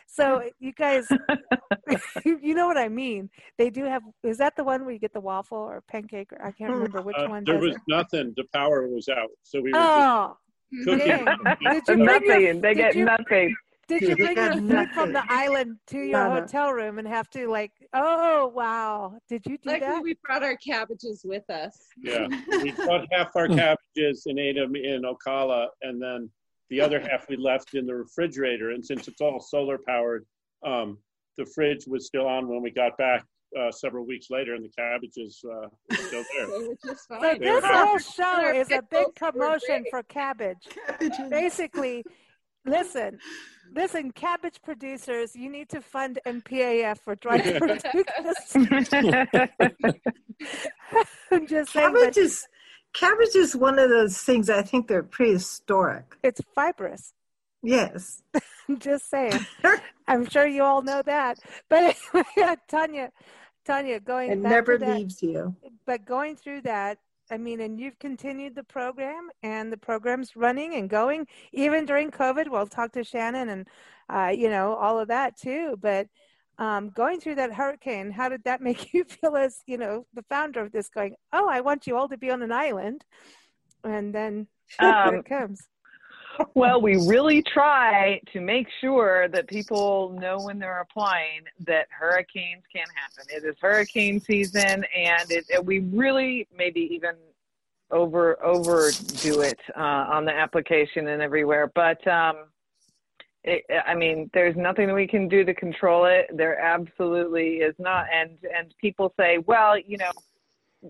So 0.08 0.44
you 0.60 0.74
guys 0.74 1.08
you 2.26 2.54
know 2.54 2.68
what 2.68 2.78
i 2.78 2.88
mean. 2.88 3.30
They 3.58 3.70
do 3.70 3.84
have 3.86 4.04
is 4.24 4.38
that 4.38 4.56
the 4.56 4.64
one 4.64 4.84
where 4.84 4.94
you 4.94 5.00
get 5.00 5.14
the 5.14 5.20
waffle 5.20 5.58
or 5.58 5.82
pancake? 5.88 6.32
Or 6.34 6.46
i 6.46 6.52
can't 6.52 6.72
hmm. 6.72 6.78
remember 6.78 7.02
which 7.02 7.18
uh, 7.18 7.28
one 7.28 7.44
there 7.44 7.58
was 7.58 7.76
it. 7.76 7.82
nothing. 7.88 8.34
The 8.38 8.46
power 8.54 8.88
was 8.88 9.10
out. 9.10 9.30
So 9.44 9.62
we 9.62 9.72
were 9.72 9.80
oh, 9.80 10.38
cooking. 10.86 11.26
did 11.62 11.88
you 11.88 11.96
nothing. 11.98 12.62
They 12.62 12.74
get 12.74 12.96
you, 12.96 13.06
nothing 13.06 13.56
did 13.88 14.02
you 14.02 14.16
bring 14.16 14.38
your 14.38 14.54
food 14.54 14.90
from 14.94 15.14
the 15.14 15.24
island 15.30 15.78
to 15.88 15.98
your 15.98 16.30
no, 16.30 16.42
hotel 16.42 16.72
room 16.72 17.00
and 17.00 17.08
have 17.08 17.30
to 17.32 17.48
like? 17.50 17.72
Oh 17.94 18.48
wow! 18.48 19.18
Did 19.28 19.44
you 19.46 19.58
do 19.58 19.70
like 19.70 19.82
that? 19.82 20.02
We 20.02 20.16
brought 20.24 20.44
our 20.44 20.56
cabbages 20.58 21.22
with 21.24 21.50
us. 21.50 21.78
Yeah, 22.02 22.28
we 22.48 22.72
brought 22.72 23.08
half 23.12 23.36
our 23.36 23.48
cabbages 23.48 24.24
and 24.26 24.40
ate 24.40 24.56
them 24.56 24.76
in 24.76 25.04
Ocala, 25.04 25.68
and 25.82 26.02
then 26.02 26.30
the 26.70 26.82
other 26.82 27.00
half 27.10 27.28
we 27.30 27.36
left 27.36 27.76
in 27.76 27.86
the 27.86 27.96
refrigerator. 27.96 28.72
And 28.72 28.86
since 28.86 29.08
it's 29.08 29.22
all 29.22 29.40
solar 29.40 29.80
powered, 29.86 30.26
um, 30.66 30.98
the 31.38 31.46
fridge 31.46 31.86
was 31.88 32.08
still 32.08 32.28
on 32.28 32.48
when 32.48 32.62
we 32.62 32.72
got 32.72 32.98
back 32.98 33.26
uh, 33.60 33.72
several 33.72 34.06
weeks 34.06 34.28
later, 34.30 34.56
and 34.56 34.64
the 34.64 34.72
cabbages 34.78 35.44
uh, 35.46 35.68
were 35.90 35.96
still 35.96 36.24
there. 36.36 36.96
so 36.96 37.36
this 37.40 37.66
whole 37.66 37.98
show 38.00 38.54
is 38.54 38.72
a 38.72 38.82
big 38.90 39.14
promotion 39.16 39.86
for 39.90 40.04
cabbage. 40.04 40.70
Basically, 41.30 42.04
listen, 42.66 43.20
listen, 43.74 44.12
cabbage 44.12 44.62
producers, 44.64 45.36
you 45.36 45.50
need 45.50 45.70
to 45.70 45.82
fund 45.82 46.20
NPAF 46.26 47.00
for 47.00 47.16
dry 47.16 47.42
fruit. 47.42 47.84
I'm 51.32 51.48
just 51.48 51.74
cabbage 51.74 52.16
saying. 52.16 52.26
Is, 52.26 52.48
cabbage 52.94 53.36
is 53.36 53.56
one 53.56 53.80
of 53.80 53.90
those 53.90 54.18
things 54.18 54.50
I 54.50 54.62
think 54.62 54.88
they're 54.88 55.04
prehistoric. 55.04 56.16
It's 56.24 56.42
fibrous. 56.56 57.14
Yes. 57.62 58.24
I'm 58.70 58.80
just 58.80 59.10
saying. 59.10 59.46
I'm 60.08 60.28
sure 60.28 60.46
you 60.46 60.64
all 60.64 60.82
know 60.82 61.02
that. 61.02 61.40
But 61.70 61.96
anyway, 62.14 62.56
Tanya, 62.68 63.12
Tanya, 63.66 64.00
going 64.00 64.32
it 64.32 64.38
never 64.38 64.78
leaves 64.78 65.24
you. 65.24 65.56
But 65.86 66.06
going 66.06 66.36
through 66.36 66.62
that, 66.62 67.00
I 67.32 67.38
mean, 67.38 67.62
and 67.62 67.80
you've 67.80 67.98
continued 68.00 68.56
the 68.56 68.64
program, 68.64 69.30
and 69.42 69.72
the 69.72 69.78
program's 69.78 70.36
running 70.36 70.76
and 70.76 70.90
going 70.90 71.28
even 71.52 71.86
during 71.86 72.12
COVID. 72.12 72.50
We'll 72.50 72.68
talk 72.68 72.92
to 72.94 73.04
Shannon 73.04 73.50
and 73.50 73.68
uh, 74.10 74.32
you 74.36 74.50
know 74.50 74.76
all 74.76 75.00
of 75.00 75.08
that 75.08 75.38
too. 75.38 75.78
But 75.82 76.08
um, 76.58 76.90
going 76.90 77.20
through 77.20 77.36
that 77.36 77.54
hurricane, 77.54 78.12
how 78.12 78.30
did 78.30 78.44
that 78.44 78.62
make 78.68 78.94
you 78.94 79.04
feel 79.06 79.36
as 79.36 79.62
you 79.66 79.78
know 79.78 80.06
the 80.14 80.24
founder 80.24 80.62
of 80.62 80.72
this? 80.72 80.90
Going, 80.90 81.16
oh, 81.32 81.48
I 81.50 81.62
want 81.62 81.88
you 81.88 81.98
all 81.98 82.10
to 82.10 82.18
be 82.18 82.32
on 82.32 82.42
an 82.42 82.52
island, 82.52 83.06
and 83.84 84.14
then 84.14 84.48
um, 84.80 85.16
it 85.16 85.26
comes. 85.26 85.68
well, 86.54 86.82
we 86.82 86.96
really 87.08 87.42
try 87.42 88.20
to 88.32 88.42
make 88.42 88.68
sure 88.82 89.28
that 89.30 89.48
people 89.48 90.16
know 90.20 90.40
when 90.40 90.60
they're 90.60 90.82
applying 90.82 91.42
that 91.66 91.88
hurricanes 91.90 92.64
can 92.74 92.86
happen. 92.96 93.26
It 93.30 93.48
is 93.48 93.56
hurricane 93.62 94.20
season, 94.20 94.86
and 94.96 95.32
it, 95.32 95.46
it, 95.50 95.66
we 95.66 95.80
really 95.80 96.48
maybe 96.56 96.82
even 96.92 97.16
over 97.92 98.44
overdo 98.44 99.42
it 99.42 99.60
uh, 99.78 99.80
on 99.80 100.26
the 100.26 100.34
application 100.34 101.08
and 101.08 101.22
everywhere. 101.22 101.72
But 101.74 102.06
um, 102.08 102.46
it, 103.44 103.64
I 103.86 103.94
mean, 103.94 104.30
there's 104.34 104.56
nothing 104.56 104.92
we 104.94 105.08
can 105.08 105.28
do 105.28 105.44
to 105.44 105.54
control 105.54 106.06
it. 106.06 106.30
There 106.34 106.60
absolutely 106.60 107.58
is 107.58 107.76
not. 107.78 108.08
And 108.14 108.38
and 108.58 108.74
people 108.80 109.14
say, 109.20 109.38
well, 109.40 109.78
you 109.78 109.98
know, 109.98 110.12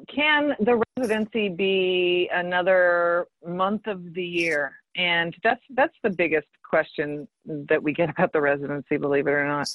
can 0.07 0.55
the 0.59 0.81
residency 0.97 1.49
be 1.49 2.29
another 2.33 3.27
month 3.45 3.87
of 3.87 4.13
the 4.13 4.23
year? 4.23 4.73
And 4.95 5.35
that's 5.43 5.61
that's 5.71 5.95
the 6.03 6.09
biggest 6.09 6.47
question 6.63 7.27
that 7.45 7.81
we 7.81 7.93
get 7.93 8.09
about 8.15 8.33
the 8.33 8.41
residency, 8.41 8.97
believe 8.97 9.27
it 9.27 9.31
or 9.31 9.47
not. 9.47 9.69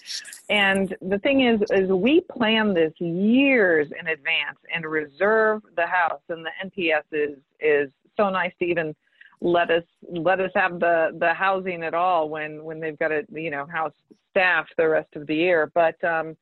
And 0.49 0.97
the 1.01 1.19
thing 1.19 1.43
is, 1.43 1.61
is 1.71 1.89
we 1.91 2.21
plan 2.21 2.75
this 2.75 2.93
years 2.99 3.89
in 3.99 4.07
advance 4.09 4.59
and 4.75 4.85
reserve 4.85 5.63
the 5.77 5.87
house. 5.87 6.23
And 6.29 6.45
the 6.45 6.51
NPS 6.65 7.03
is 7.13 7.39
is 7.61 7.91
so 8.17 8.31
nice 8.31 8.53
to 8.59 8.65
even 8.65 8.95
let 9.41 9.71
us 9.71 9.85
let 10.11 10.41
us 10.41 10.51
have 10.55 10.81
the 10.81 11.17
the 11.19 11.33
housing 11.33 11.83
at 11.85 11.95
all 11.95 12.29
when 12.29 12.65
when 12.65 12.81
they've 12.81 12.99
got 12.99 13.13
a 13.13 13.25
you 13.33 13.51
know 13.51 13.67
house 13.67 13.95
staff 14.31 14.67
the 14.77 14.89
rest 14.89 15.15
of 15.15 15.27
the 15.27 15.35
year. 15.35 15.71
But 15.75 16.03
um, 16.05 16.37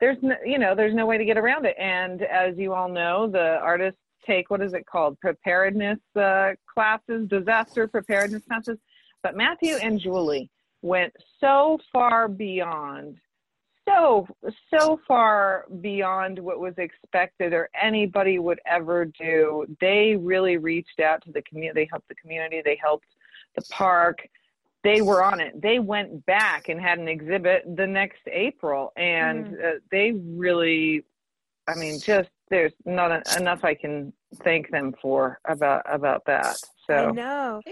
there's 0.00 0.18
no, 0.22 0.36
you 0.44 0.58
know 0.58 0.74
there's 0.74 0.94
no 0.94 1.06
way 1.06 1.18
to 1.18 1.24
get 1.24 1.36
around 1.36 1.66
it. 1.66 1.76
And 1.78 2.22
as 2.22 2.56
you 2.56 2.72
all 2.72 2.88
know, 2.88 3.28
the 3.30 3.58
artists 3.62 4.00
take 4.28 4.50
what 4.50 4.60
is 4.60 4.74
it 4.74 4.86
called 4.86 5.18
preparedness 5.20 5.98
uh, 6.16 6.50
classes, 6.72 7.28
disaster 7.28 7.88
preparedness 7.88 8.42
classes. 8.48 8.78
But 9.22 9.36
Matthew 9.36 9.76
and 9.76 9.98
Julie 9.98 10.50
went 10.82 11.12
so 11.40 11.78
far 11.92 12.28
beyond 12.28 13.18
so 13.88 14.28
so 14.78 15.00
far 15.08 15.64
beyond 15.80 16.38
what 16.38 16.60
was 16.60 16.74
expected 16.76 17.52
or 17.52 17.68
anybody 17.80 18.38
would 18.38 18.60
ever 18.66 19.06
do 19.06 19.64
they 19.80 20.16
really 20.16 20.56
reached 20.56 21.00
out 21.00 21.22
to 21.24 21.32
the 21.32 21.42
community 21.42 21.80
they 21.80 21.88
helped 21.90 22.08
the 22.08 22.14
community 22.14 22.60
they 22.64 22.78
helped 22.80 23.08
the 23.56 23.62
park 23.70 24.18
they 24.84 25.00
were 25.00 25.24
on 25.24 25.40
it 25.40 25.60
they 25.60 25.78
went 25.78 26.24
back 26.26 26.68
and 26.68 26.80
had 26.80 26.98
an 26.98 27.08
exhibit 27.08 27.64
the 27.76 27.86
next 27.86 28.20
april 28.30 28.92
and 28.96 29.46
mm. 29.46 29.76
uh, 29.76 29.78
they 29.90 30.12
really 30.12 31.02
i 31.66 31.74
mean 31.74 31.98
just 31.98 32.30
there's 32.50 32.72
not 32.84 33.10
a, 33.10 33.22
enough 33.36 33.64
i 33.64 33.74
can 33.74 34.12
thank 34.36 34.70
them 34.70 34.94
for 35.00 35.38
about 35.44 35.82
about 35.86 36.24
that. 36.26 36.56
So 36.86 36.94
I 36.94 37.10
know. 37.10 37.62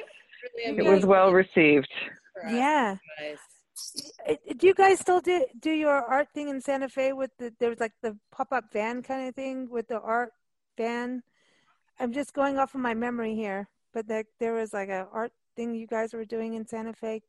It 0.55 0.85
was 0.85 1.05
well 1.05 1.33
received. 1.33 1.93
Yeah. 2.49 2.97
do 4.59 4.67
you 4.67 4.75
guys 4.75 5.01
still 5.01 5.21
do 5.21 5.45
do 5.61 5.71
your 5.71 6.03
art 6.03 6.29
thing 6.35 6.49
in 6.49 6.61
Santa 6.61 6.89
Fe 6.89 7.13
with 7.13 7.31
the 7.39 7.53
there 7.59 7.71
was 7.71 7.81
like 7.81 7.93
the 8.03 8.17
pop 8.31 8.53
up 8.53 8.73
van 8.73 9.03
kind 9.03 9.29
of 9.29 9.35
thing 9.35 9.69
with 9.71 9.89
the 9.89 10.01
art 10.01 10.33
van? 10.77 11.23
I'm 11.99 12.13
just 12.13 12.35
going 12.35 12.59
off 12.59 12.75
of 12.75 12.81
my 12.81 12.95
memory 12.95 13.35
here, 13.35 13.69
but 13.93 14.07
there 14.07 14.25
there 14.39 14.55
was 14.55 14.73
like 14.73 14.89
a 14.89 15.07
art 15.13 15.33
thing 15.57 15.75
you 15.75 15.87
guys 15.87 16.13
were 16.13 16.25
doing 16.25 16.55
in 16.55 16.67
Santa 16.67 16.93
Fe. 16.93 17.23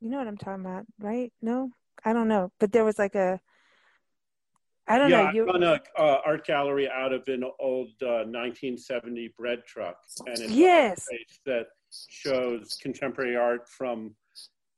You 0.00 0.10
know 0.10 0.18
what 0.18 0.26
I'm 0.26 0.36
talking 0.36 0.64
about, 0.64 0.84
right? 0.98 1.32
No, 1.40 1.70
I 2.04 2.12
don't 2.12 2.28
know, 2.28 2.50
but 2.58 2.72
there 2.72 2.84
was 2.84 2.98
like 2.98 3.14
a 3.14 3.40
I 4.88 4.98
don't 4.98 5.10
yeah, 5.10 5.24
know. 5.24 5.30
You 5.30 5.44
run 5.44 5.62
a 5.62 5.80
uh, 5.96 6.20
art 6.24 6.44
gallery 6.44 6.88
out 6.88 7.12
of 7.12 7.22
an 7.28 7.44
old 7.60 7.90
uh, 8.02 8.26
1970 8.26 9.32
bread 9.38 9.62
truck, 9.66 9.96
and 10.26 10.38
it's 10.38 10.52
yes, 10.52 11.06
that 11.46 11.66
shows 12.08 12.78
contemporary 12.82 13.36
art 13.36 13.68
from 13.68 14.14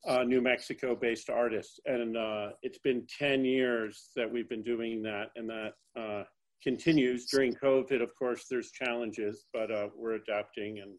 uh, 0.06 0.22
New 0.22 0.40
Mexico 0.40 0.94
based 0.94 1.30
artists. 1.30 1.80
And 1.86 2.16
uh, 2.16 2.50
it's 2.62 2.78
been 2.78 3.06
10 3.18 3.44
years 3.44 4.10
that 4.16 4.30
we've 4.30 4.48
been 4.48 4.62
doing 4.62 5.02
that, 5.02 5.30
and 5.36 5.48
that 5.48 5.72
uh, 5.98 6.24
continues. 6.62 7.26
During 7.26 7.54
COVID, 7.54 8.02
of 8.02 8.14
course, 8.14 8.46
there's 8.50 8.70
challenges, 8.70 9.44
but 9.52 9.70
uh, 9.70 9.88
we're 9.96 10.14
adapting 10.14 10.80
and 10.80 10.92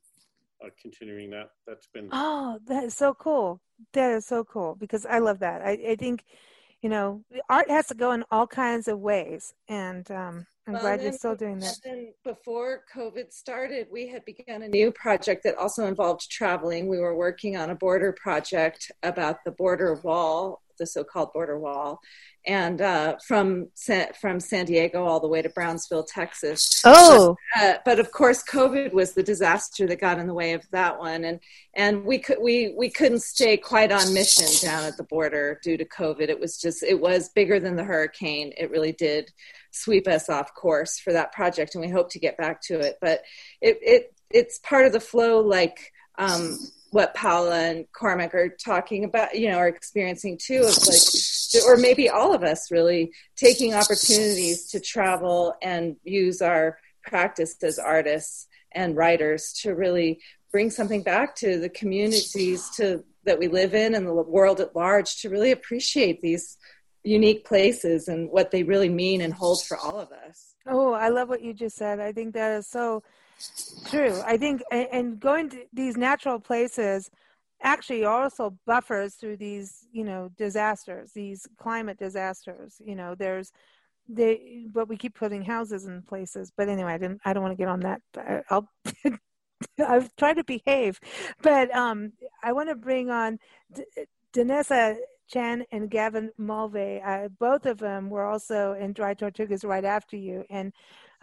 uh, 0.63 0.69
continuing 0.81 1.29
that. 1.31 1.49
That's 1.67 1.87
been. 1.93 2.09
Oh, 2.11 2.59
that 2.65 2.85
is 2.85 2.95
so 2.95 3.13
cool. 3.13 3.61
That 3.93 4.11
is 4.11 4.25
so 4.25 4.43
cool 4.43 4.75
because 4.75 5.05
I 5.05 5.19
love 5.19 5.39
that. 5.39 5.61
I, 5.61 5.71
I 5.89 5.95
think, 5.95 6.23
you 6.85 6.89
know, 6.89 7.19
art 7.49 7.67
has 7.67 7.87
to 7.87 7.95
go 7.95 8.11
in 8.11 8.23
all 8.29 8.45
kinds 8.45 8.87
of 8.87 8.99
ways. 8.99 9.55
And, 9.67 10.09
um, 10.11 10.45
I'm 10.67 10.73
well, 10.73 10.83
glad 10.83 11.01
you're 11.01 11.13
still 11.13 11.35
doing 11.35 11.57
that. 11.57 11.79
Before 12.23 12.83
COVID 12.93 13.33
started, 13.33 13.87
we 13.91 14.07
had 14.07 14.23
begun 14.23 14.61
a 14.61 14.67
new 14.67 14.91
project 14.91 15.41
that 15.45 15.57
also 15.57 15.87
involved 15.87 16.29
traveling. 16.29 16.87
We 16.87 16.99
were 16.99 17.15
working 17.15 17.57
on 17.57 17.71
a 17.71 17.75
border 17.75 18.13
project 18.13 18.91
about 19.01 19.43
the 19.45 19.51
border 19.51 19.99
wall, 20.03 20.61
the 20.77 20.87
so-called 20.87 21.33
border 21.33 21.59
wall, 21.59 21.99
and 22.45 22.81
uh, 22.81 23.15
from 23.27 23.69
from 24.19 24.39
San 24.39 24.65
Diego 24.65 25.03
all 25.05 25.19
the 25.19 25.27
way 25.27 25.41
to 25.41 25.49
Brownsville, 25.49 26.03
Texas. 26.03 26.81
Oh, 26.85 27.35
but, 27.55 27.63
uh, 27.63 27.77
but, 27.85 27.99
of 27.99 28.11
course, 28.11 28.43
COVID 28.43 28.93
was 28.93 29.13
the 29.13 29.23
disaster 29.23 29.87
that 29.87 29.99
got 29.99 30.19
in 30.19 30.27
the 30.27 30.33
way 30.33 30.53
of 30.53 30.63
that 30.71 30.99
one, 30.99 31.23
and 31.23 31.39
and 31.75 32.05
we 32.05 32.19
could 32.19 32.37
we 32.41 32.73
we 32.77 32.89
couldn't 32.89 33.23
stay 33.23 33.57
quite 33.57 33.91
on 33.91 34.13
mission 34.13 34.47
down 34.67 34.83
at 34.83 34.97
the 34.97 35.03
border 35.03 35.59
due 35.63 35.77
to 35.77 35.85
COVID. 35.85 36.29
It 36.29 36.39
was 36.39 36.57
just 36.57 36.83
it 36.83 36.99
was 36.99 37.29
bigger 37.29 37.59
than 37.59 37.75
the 37.75 37.83
hurricane. 37.83 38.53
It 38.57 38.71
really 38.71 38.91
did 38.91 39.31
sweep 39.71 40.07
us 40.07 40.29
off 40.29 40.53
course 40.53 40.99
for 40.99 41.13
that 41.13 41.33
project, 41.33 41.75
and 41.75 41.83
we 41.83 41.89
hope 41.89 42.09
to 42.11 42.19
get 42.19 42.37
back 42.37 42.61
to 42.61 42.79
it. 42.79 42.97
But 43.01 43.21
it, 43.61 43.77
it 43.81 44.13
it's 44.29 44.59
part 44.59 44.85
of 44.85 44.93
the 44.93 44.99
flow, 44.99 45.39
like 45.39 45.91
um, 46.17 46.57
what 46.95 47.13
Paula 47.13 47.59
and 47.59 47.85
Cormac 47.91 48.33
are 48.33 48.47
talking 48.47 49.03
about, 49.03 49.35
you 49.37 49.49
know, 49.49 49.57
are 49.57 49.67
experiencing 49.67 50.37
too, 50.41 50.61
of 50.61 50.77
like, 50.87 51.65
or 51.67 51.75
maybe 51.75 52.07
all 52.09 52.33
of 52.33 52.41
us 52.41 52.71
really 52.71 53.11
taking 53.35 53.73
opportunities 53.73 54.67
to 54.71 54.79
travel 54.79 55.53
and 55.61 55.97
use 56.05 56.41
our 56.41 56.77
practice 57.03 57.61
as 57.63 57.77
artists 57.77 58.47
and 58.71 58.95
writers 58.95 59.51
to 59.63 59.75
really 59.75 60.21
bring 60.53 60.71
something 60.71 61.03
back 61.03 61.35
to 61.35 61.59
the 61.59 61.67
communities 61.67 62.69
to 62.77 63.03
that 63.25 63.39
we 63.39 63.49
live 63.49 63.75
in 63.75 63.93
and 63.93 64.07
the 64.07 64.13
world 64.13 64.61
at 64.61 64.73
large 64.73 65.17
to 65.17 65.29
really 65.29 65.51
appreciate 65.51 66.21
these 66.21 66.55
unique 67.03 67.43
places 67.43 68.07
and 68.07 68.29
what 68.31 68.51
they 68.51 68.63
really 68.63 68.87
mean 68.87 69.19
and 69.19 69.33
hold 69.33 69.61
for 69.65 69.75
all 69.75 69.99
of 69.99 70.13
us. 70.13 70.55
Oh, 70.65 70.93
I 70.93 71.09
love 71.09 71.27
what 71.27 71.41
you 71.41 71.53
just 71.53 71.75
said. 71.75 71.99
I 71.99 72.13
think 72.13 72.35
that 72.35 72.53
is 72.53 72.67
so 72.67 73.03
true. 73.89 74.21
I 74.25 74.37
think, 74.37 74.61
and 74.71 75.19
going 75.19 75.49
to 75.49 75.65
these 75.73 75.97
natural 75.97 76.39
places 76.39 77.09
actually 77.61 78.05
also 78.05 78.57
buffers 78.65 79.15
through 79.15 79.37
these, 79.37 79.87
you 79.91 80.03
know, 80.03 80.29
disasters, 80.37 81.11
these 81.13 81.47
climate 81.57 81.97
disasters. 81.97 82.75
You 82.83 82.95
know, 82.95 83.15
there's, 83.15 83.51
they, 84.07 84.67
but 84.71 84.87
we 84.87 84.97
keep 84.97 85.15
putting 85.15 85.43
houses 85.43 85.85
in 85.85 86.01
places. 86.03 86.51
But 86.55 86.69
anyway, 86.69 86.93
I 86.93 86.97
didn't, 86.97 87.21
I 87.25 87.33
don't 87.33 87.43
want 87.43 87.53
to 87.53 87.61
get 87.61 87.67
on 87.67 87.79
that. 87.81 88.01
I'll, 88.49 88.69
I've 89.87 90.15
tried 90.15 90.35
to 90.35 90.43
behave, 90.43 90.99
but 91.41 91.73
um, 91.73 92.11
I 92.43 92.51
want 92.51 92.69
to 92.69 92.75
bring 92.75 93.09
on 93.09 93.39
D- 93.73 93.83
Denesa 94.33 94.97
Chan 95.27 95.63
and 95.71 95.89
Gavin 95.89 96.31
Mulvay. 96.39 97.01
Uh, 97.05 97.29
both 97.39 97.65
of 97.65 97.79
them 97.79 98.09
were 98.09 98.25
also 98.25 98.73
in 98.73 98.93
Dry 98.93 99.13
Tortugas 99.13 99.65
right 99.65 99.85
after 99.85 100.17
you. 100.17 100.43
And 100.49 100.73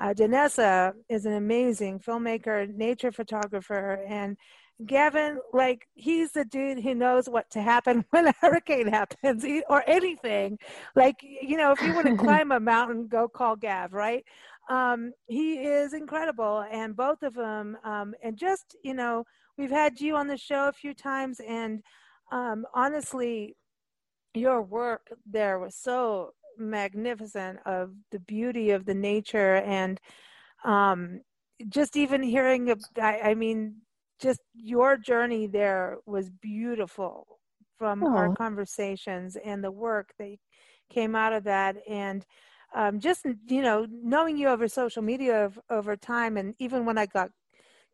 uh, 0.02 0.12
Denesa 0.12 0.94
is 1.08 1.26
an 1.26 1.34
amazing 1.34 2.00
filmmaker, 2.00 2.68
nature 2.74 3.12
photographer, 3.12 4.04
and 4.08 4.36
Gavin, 4.84 5.38
like 5.52 5.86
he's 5.94 6.32
the 6.32 6.44
dude 6.44 6.82
who 6.82 6.92
knows 6.92 7.28
what 7.28 7.48
to 7.50 7.62
happen 7.62 8.04
when 8.10 8.26
a 8.26 8.34
hurricane 8.40 8.88
happens 8.88 9.44
or 9.68 9.84
anything. 9.86 10.58
Like 10.96 11.16
you 11.22 11.56
know, 11.56 11.70
if 11.70 11.80
you 11.80 11.94
want 11.94 12.08
to 12.08 12.16
climb 12.24 12.50
a 12.50 12.58
mountain, 12.58 13.06
go 13.06 13.28
call 13.28 13.54
Gav, 13.54 13.92
right? 13.92 14.24
Um, 14.68 15.12
he 15.28 15.54
is 15.58 15.92
incredible, 15.94 16.64
and 16.72 16.96
both 16.96 17.22
of 17.22 17.34
them, 17.34 17.78
um, 17.84 18.14
and 18.24 18.36
just 18.36 18.76
you 18.82 18.94
know, 18.94 19.24
we've 19.56 19.70
had 19.70 20.00
you 20.00 20.16
on 20.16 20.26
the 20.26 20.36
show 20.36 20.66
a 20.66 20.72
few 20.72 20.94
times, 20.94 21.40
and 21.46 21.80
um, 22.32 22.66
honestly, 22.74 23.54
your 24.34 24.62
work 24.62 25.12
there 25.30 25.60
was 25.60 25.76
so 25.76 26.32
magnificent 26.58 27.58
of 27.66 27.92
the 28.10 28.20
beauty 28.20 28.70
of 28.70 28.84
the 28.84 28.94
nature 28.94 29.56
and 29.56 30.00
um, 30.64 31.20
just 31.68 31.96
even 31.96 32.22
hearing 32.22 32.72
I, 33.00 33.20
I, 33.20 33.34
mean 33.34 33.76
just 34.20 34.40
your 34.54 34.96
journey 34.96 35.46
there 35.46 35.98
was 36.06 36.30
beautiful 36.30 37.26
from 37.78 38.02
Aww. 38.02 38.16
our 38.16 38.34
conversations 38.36 39.36
and 39.36 39.62
the 39.62 39.70
work 39.70 40.10
that 40.18 40.36
came 40.90 41.16
out 41.16 41.32
of 41.32 41.44
that. 41.44 41.76
And 41.88 42.24
um, 42.74 43.00
just 43.00 43.26
you 43.48 43.62
know 43.62 43.86
knowing 43.90 44.36
you 44.36 44.48
over 44.48 44.68
social 44.68 45.02
media 45.02 45.44
of, 45.44 45.58
over 45.68 45.94
time 45.94 46.38
and 46.38 46.54
even 46.58 46.86
when 46.86 46.96
i 46.96 47.04
got 47.04 47.28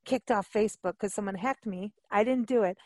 kicked 0.05 0.31
off 0.31 0.49
facebook 0.55 0.92
because 0.92 1.12
someone 1.12 1.35
hacked 1.35 1.66
me 1.66 1.92
i 2.12 2.23
didn't 2.23 2.47
do 2.47 2.62
it. 2.62 2.79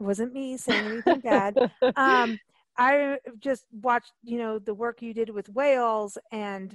It 0.00 0.04
wasn't 0.04 0.32
me 0.32 0.56
saying 0.56 0.86
anything 0.86 1.20
bad. 1.20 1.56
Um, 1.96 2.38
I 2.80 3.18
just 3.38 3.66
watched, 3.82 4.14
you 4.22 4.38
know, 4.38 4.58
the 4.58 4.72
work 4.72 5.02
you 5.02 5.12
did 5.12 5.28
with 5.28 5.50
whales, 5.50 6.16
and 6.32 6.74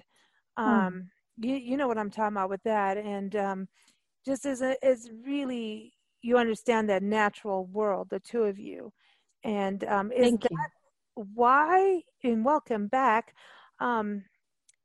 hmm. 0.56 0.64
um, 0.64 1.10
hmm. 1.40 1.50
you, 1.50 1.56
you 1.56 1.78
know 1.78 1.88
what 1.88 1.98
I'm 1.98 2.12
talking 2.12 2.38
about 2.38 2.52
with 2.52 2.62
that, 2.64 2.98
and 2.98 3.36
um, 3.36 3.68
just 4.24 4.46
as 4.46 4.62
a, 4.62 4.76
as 4.86 5.10
really 5.26 5.94
you 6.22 6.38
understand 6.38 6.90
that 6.90 7.02
natural 7.02 7.66
world, 7.66 8.10
the 8.12 8.20
two 8.20 8.44
of 8.44 8.60
you, 8.60 8.94
and 9.44 9.84
um, 9.86 10.12
is 10.12 10.22
Thank 10.22 10.42
that 10.44 10.52
you. 10.52 11.28
why? 11.34 12.02
And 12.24 12.46
welcome 12.46 12.86
back. 12.86 13.34
Um, 13.80 14.26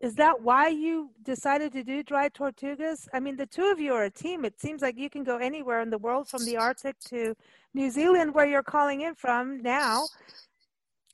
is 0.01 0.15
that 0.15 0.41
why 0.41 0.69
you 0.69 1.11
decided 1.23 1.71
to 1.73 1.85
do 1.85 2.03
Dry 2.03 2.31
Tortugas? 2.31 3.07
I 3.13 3.21
mean, 3.21 3.37
the 3.37 3.45
two 3.45 3.71
of 3.71 3.79
you 3.79 3.93
are 3.93 4.05
a 4.05 4.11
team. 4.11 4.47
It 4.47 4.59
seems 4.59 4.81
like 4.81 4.97
you 4.97 5.11
can 5.11 5.23
go 5.25 5.37
anywhere 5.37 5.83
in 5.83 5.91
the 5.91 5.99
world 5.99 6.29
from 6.29 6.47
the 6.47 6.57
Arctic 6.57 6.99
to 7.11 7.37
New 7.75 7.91
Zealand, 7.91 8.35
where 8.35 8.47
you're 8.47 8.63
calling 8.63 9.03
in 9.03 9.15
from 9.15 9.61
now, 9.61 10.07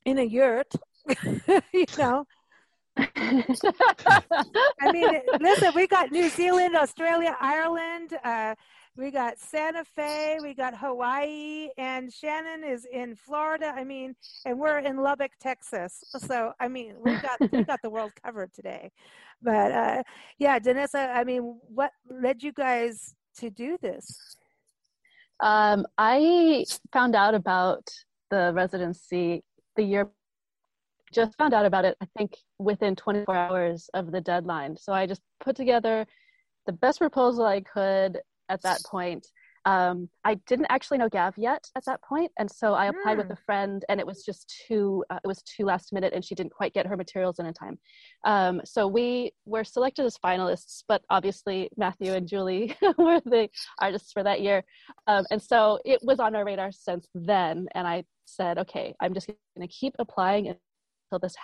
in 0.06 0.18
a 0.18 0.22
yurt. 0.22 0.72
you 1.74 1.84
know. 1.98 2.24
I 2.96 3.44
mean, 4.90 5.20
listen, 5.38 5.72
we 5.74 5.86
got 5.86 6.10
New 6.10 6.30
Zealand, 6.30 6.74
Australia, 6.74 7.36
Ireland. 7.38 8.16
Uh, 8.24 8.54
we 8.96 9.10
got 9.10 9.38
Santa 9.38 9.84
Fe, 9.84 10.38
we 10.40 10.54
got 10.54 10.74
Hawaii, 10.78 11.68
and 11.76 12.10
Shannon 12.10 12.64
is 12.64 12.86
in 12.90 13.14
Florida. 13.14 13.74
I 13.76 13.84
mean, 13.84 14.16
and 14.46 14.58
we're 14.58 14.78
in 14.78 14.96
Lubbock, 14.96 15.32
Texas. 15.38 16.02
So 16.18 16.52
I 16.58 16.68
mean, 16.68 16.94
we 17.04 17.12
got 17.16 17.52
we 17.52 17.64
got 17.64 17.82
the 17.82 17.90
world 17.90 18.12
covered 18.24 18.54
today. 18.54 18.90
But 19.42 19.72
uh, 19.72 20.02
yeah, 20.38 20.58
Denesa, 20.58 21.14
I 21.14 21.24
mean, 21.24 21.60
what 21.68 21.90
led 22.08 22.42
you 22.42 22.52
guys 22.52 23.14
to 23.38 23.50
do 23.50 23.76
this? 23.82 24.36
Um, 25.40 25.84
I 25.98 26.64
found 26.94 27.14
out 27.14 27.34
about 27.34 27.86
the 28.30 28.52
residency 28.54 29.44
the 29.76 29.82
year 29.82 30.08
just 31.12 31.36
found 31.38 31.54
out 31.54 31.64
about 31.64 31.84
it 31.84 31.96
i 32.02 32.06
think 32.18 32.36
within 32.58 32.96
24 32.96 33.34
hours 33.34 33.88
of 33.94 34.10
the 34.10 34.20
deadline 34.20 34.76
so 34.76 34.92
i 34.92 35.06
just 35.06 35.22
put 35.40 35.54
together 35.54 36.04
the 36.66 36.72
best 36.72 36.98
proposal 36.98 37.44
i 37.44 37.60
could 37.60 38.20
at 38.48 38.62
that 38.62 38.82
point. 38.84 39.26
Um, 39.66 40.08
I 40.24 40.34
didn't 40.46 40.68
actually 40.70 40.98
know 40.98 41.08
Gav 41.08 41.36
yet 41.36 41.68
at 41.76 41.84
that 41.86 42.00
point, 42.02 42.30
and 42.38 42.48
so 42.48 42.74
I 42.74 42.86
applied 42.86 43.14
mm. 43.14 43.18
with 43.18 43.26
hmm. 43.26 43.32
a 43.32 43.44
friend, 43.44 43.84
and 43.88 43.98
it 43.98 44.06
was 44.06 44.24
just 44.24 44.62
too 44.66 45.04
uh, 45.10 45.18
it 45.22 45.26
was 45.26 45.42
too 45.42 45.64
last 45.64 45.92
minute, 45.92 46.12
and 46.14 46.24
she 46.24 46.36
didn't 46.36 46.52
quite 46.52 46.72
get 46.72 46.86
her 46.86 46.96
materials 46.96 47.40
in 47.40 47.46
in 47.46 47.52
time. 47.52 47.76
Um, 48.24 48.60
so 48.64 48.86
we 48.86 49.32
were 49.44 49.64
selected 49.64 50.06
as 50.06 50.16
finalists, 50.24 50.84
but 50.86 51.02
obviously 51.10 51.68
Matthew 51.76 52.12
and 52.12 52.28
Julie 52.28 52.76
were 52.96 53.20
the 53.24 53.48
artists 53.80 54.12
for 54.12 54.22
that 54.22 54.40
year, 54.40 54.62
um, 55.08 55.26
and 55.32 55.42
so 55.42 55.80
it 55.84 55.98
was 56.02 56.20
on 56.20 56.36
our 56.36 56.44
radar 56.44 56.70
since 56.70 57.08
then. 57.12 57.66
And 57.74 57.88
I 57.88 58.04
said, 58.24 58.58
okay, 58.58 58.94
I'm 59.00 59.14
just 59.14 59.26
going 59.26 59.66
to 59.66 59.74
keep 59.74 59.94
applying 59.98 60.46
until 60.46 61.18
this 61.20 61.34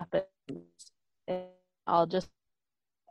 happens. 0.00 0.24
And 1.28 1.44
I'll 1.86 2.06
just 2.06 2.28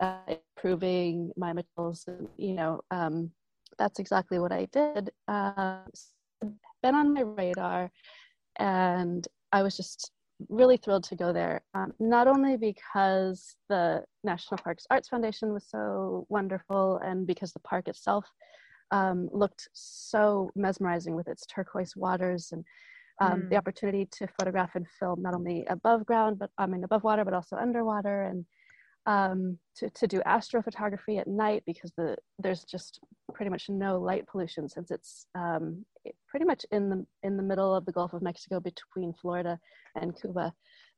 uh, 0.01 0.17
improving 0.57 1.31
my 1.37 1.53
materials. 1.53 2.05
You 2.37 2.53
know, 2.55 2.81
um, 2.91 3.31
that's 3.77 3.99
exactly 3.99 4.39
what 4.39 4.51
I 4.51 4.67
did. 4.71 5.11
Uh, 5.27 5.79
been 6.81 6.95
on 6.95 7.13
my 7.13 7.21
radar, 7.21 7.91
and 8.57 9.27
I 9.51 9.63
was 9.63 9.77
just 9.77 10.11
really 10.49 10.77
thrilled 10.77 11.03
to 11.05 11.15
go 11.15 11.31
there. 11.31 11.61
Um, 11.73 11.93
not 11.99 12.27
only 12.27 12.57
because 12.57 13.55
the 13.69 14.03
National 14.23 14.57
Parks 14.57 14.85
Arts 14.89 15.09
Foundation 15.09 15.53
was 15.53 15.65
so 15.69 16.25
wonderful, 16.29 16.99
and 17.03 17.25
because 17.25 17.53
the 17.53 17.59
park 17.59 17.87
itself 17.87 18.25
um, 18.91 19.29
looked 19.31 19.69
so 19.73 20.51
mesmerizing 20.55 21.15
with 21.15 21.27
its 21.27 21.45
turquoise 21.45 21.95
waters 21.95 22.49
and 22.51 22.63
um, 23.21 23.41
mm. 23.41 23.49
the 23.49 23.57
opportunity 23.57 24.07
to 24.11 24.27
photograph 24.39 24.75
and 24.75 24.87
film 24.99 25.21
not 25.21 25.33
only 25.33 25.65
above 25.69 26.05
ground, 26.05 26.39
but 26.39 26.49
I 26.57 26.65
mean 26.65 26.83
above 26.83 27.03
water, 27.03 27.23
but 27.25 27.33
also 27.33 27.55
underwater, 27.55 28.23
and 28.23 28.45
um, 29.05 29.57
to, 29.75 29.89
to 29.89 30.07
do 30.07 30.21
astrophotography 30.25 31.19
at 31.19 31.27
night 31.27 31.63
because 31.65 31.91
the 31.97 32.15
there's 32.39 32.63
just 32.63 32.99
pretty 33.33 33.49
much 33.49 33.69
no 33.69 33.99
light 33.99 34.25
pollution 34.27 34.69
since 34.69 34.91
it's 34.91 35.27
um, 35.35 35.85
pretty 36.27 36.45
much 36.45 36.65
in 36.71 36.89
the 36.89 37.05
in 37.23 37.37
the 37.37 37.43
middle 37.43 37.75
of 37.75 37.85
the 37.85 37.91
Gulf 37.91 38.13
of 38.13 38.21
Mexico 38.21 38.59
between 38.59 39.13
Florida 39.13 39.59
and 39.95 40.19
Cuba. 40.19 40.53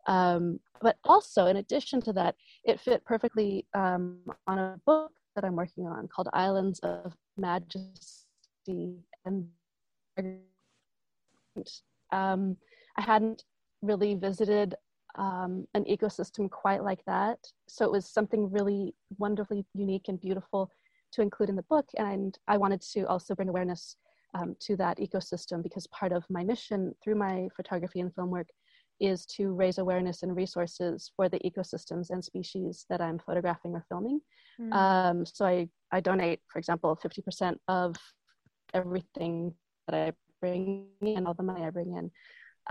Um, 0.08 0.60
but 0.82 0.98
also, 1.04 1.48
in 1.48 1.58
addition 1.58 2.00
to 2.02 2.14
that, 2.14 2.36
it 2.64 2.80
fit 2.80 3.04
perfectly 3.06 3.66
um, 3.74 4.20
on 4.46 4.60
a 4.60 4.80
book 4.86 5.12
that 5.36 5.44
I'm 5.44 5.56
working 5.56 5.88
on 5.88 6.08
called 6.08 6.30
Islands 6.34 6.80
of 6.80 7.14
Majesty 7.38 8.26
and 9.26 9.48
um, 12.12 12.58
I 12.98 13.02
hadn't 13.02 13.44
really 13.82 14.16
visited 14.16 14.76
um, 15.18 15.68
an 15.74 15.86
ecosystem 15.86 16.50
quite 16.50 16.84
like 16.84 17.04
that. 17.06 17.40
So 17.68 17.86
it 17.86 17.92
was 17.92 18.10
something 18.10 18.52
really 18.52 18.94
wonderfully 19.18 19.66
unique 19.74 20.06
and 20.08 20.20
beautiful 20.20 20.72
to 21.14 21.22
include 21.22 21.50
in 21.50 21.56
the 21.56 21.64
book. 21.64 21.88
And 21.98 22.38
I 22.48 22.58
wanted 22.58 22.82
to 22.94 23.04
also 23.04 23.36
bring 23.36 23.50
awareness 23.50 23.96
um, 24.34 24.56
to 24.62 24.76
that 24.78 24.98
ecosystem 25.00 25.64
because 25.64 25.88
part 25.88 26.12
of 26.12 26.26
my 26.30 26.44
mission 26.44 26.94
through 27.04 27.16
my 27.16 27.48
photography 27.56 28.02
and 28.02 28.14
film 28.14 28.30
work 28.30 28.48
is 29.00 29.26
to 29.26 29.54
raise 29.54 29.78
awareness 29.78 30.24
and 30.24 30.36
resources 30.36 31.12
for 31.16 31.28
the 31.28 31.40
ecosystems 31.40 32.10
and 32.10 32.24
species 32.24 32.86
that 32.90 33.02
I'm 33.02 33.20
photographing 33.20 33.74
or 33.74 33.86
filming. 33.90 34.22
Mm. 34.60 34.74
Um, 34.74 35.26
so 35.26 35.46
I, 35.46 35.68
I 35.92 36.00
donate, 36.00 36.40
for 36.48 36.60
example, 36.60 36.98
50% 37.04 37.58
of 37.68 37.96
everything 38.74 39.54
that 39.88 39.96
I 39.96 40.14
bring 40.40 40.88
in, 41.02 41.28
all 41.28 41.34
the 41.34 41.44
money 41.44 41.64
I 41.64 41.70
bring 41.72 41.96
in, 41.98 42.12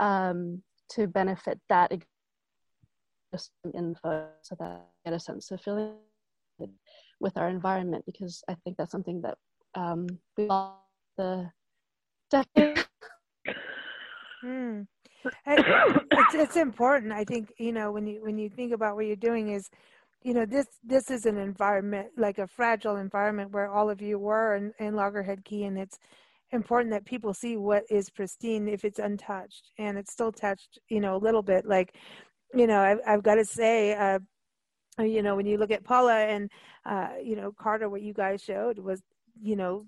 um, 0.05 0.63
to 0.89 1.07
benefit 1.07 1.59
that 1.69 1.91
just 3.31 3.51
some 3.63 3.71
info 3.75 4.27
so 4.41 4.55
that 4.59 4.65
I 4.65 5.09
get 5.09 5.15
a 5.15 5.19
sense 5.19 5.51
of 5.51 5.61
feeling 5.61 5.95
with 7.19 7.37
our 7.37 7.49
environment 7.49 8.05
because 8.05 8.43
I 8.47 8.55
think 8.63 8.77
that's 8.77 8.91
something 8.91 9.21
that 9.21 9.37
um, 9.75 10.07
we 10.37 10.47
all 10.47 10.85
the 11.17 11.51
decade. 12.29 12.85
Hmm. 14.41 14.81
it's, 15.47 16.35
it's 16.35 16.55
important. 16.55 17.11
I 17.11 17.23
think 17.23 17.51
you 17.57 17.71
know 17.71 17.91
when 17.91 18.05
you 18.05 18.21
when 18.21 18.37
you 18.37 18.47
think 18.47 18.73
about 18.73 18.95
what 18.95 19.07
you're 19.07 19.15
doing 19.15 19.49
is, 19.49 19.69
you 20.21 20.35
know 20.35 20.45
this 20.45 20.67
this 20.83 21.09
is 21.09 21.25
an 21.25 21.37
environment 21.37 22.09
like 22.15 22.37
a 22.37 22.45
fragile 22.45 22.97
environment 22.97 23.51
where 23.51 23.71
all 23.71 23.89
of 23.89 24.01
you 24.01 24.19
were 24.19 24.55
in, 24.55 24.71
in 24.77 24.95
Loggerhead 24.95 25.43
Key, 25.45 25.63
and 25.63 25.79
it's 25.79 25.97
important 26.51 26.91
that 26.91 27.05
people 27.05 27.33
see 27.33 27.57
what 27.57 27.83
is 27.89 28.09
pristine 28.09 28.67
if 28.67 28.85
it's 28.85 28.99
untouched 28.99 29.71
and 29.79 29.97
it's 29.97 30.11
still 30.11 30.31
touched 30.31 30.79
you 30.89 30.99
know 30.99 31.15
a 31.15 31.17
little 31.17 31.41
bit 31.41 31.65
like 31.65 31.95
you 32.55 32.67
know, 32.67 32.79
I've, 32.81 32.99
I've 33.05 33.23
got 33.23 33.35
to 33.35 33.45
say, 33.45 33.93
uh, 33.93 34.19
you 34.99 35.21
know, 35.21 35.35
when 35.35 35.45
you 35.45 35.57
look 35.57 35.71
at 35.71 35.83
Paula 35.83 36.15
and, 36.15 36.49
uh, 36.85 37.09
you 37.21 37.35
know, 37.35 37.51
Carter, 37.51 37.89
what 37.89 38.01
you 38.01 38.13
guys 38.13 38.41
showed 38.41 38.79
was, 38.79 39.01
you 39.41 39.55
know, 39.55 39.85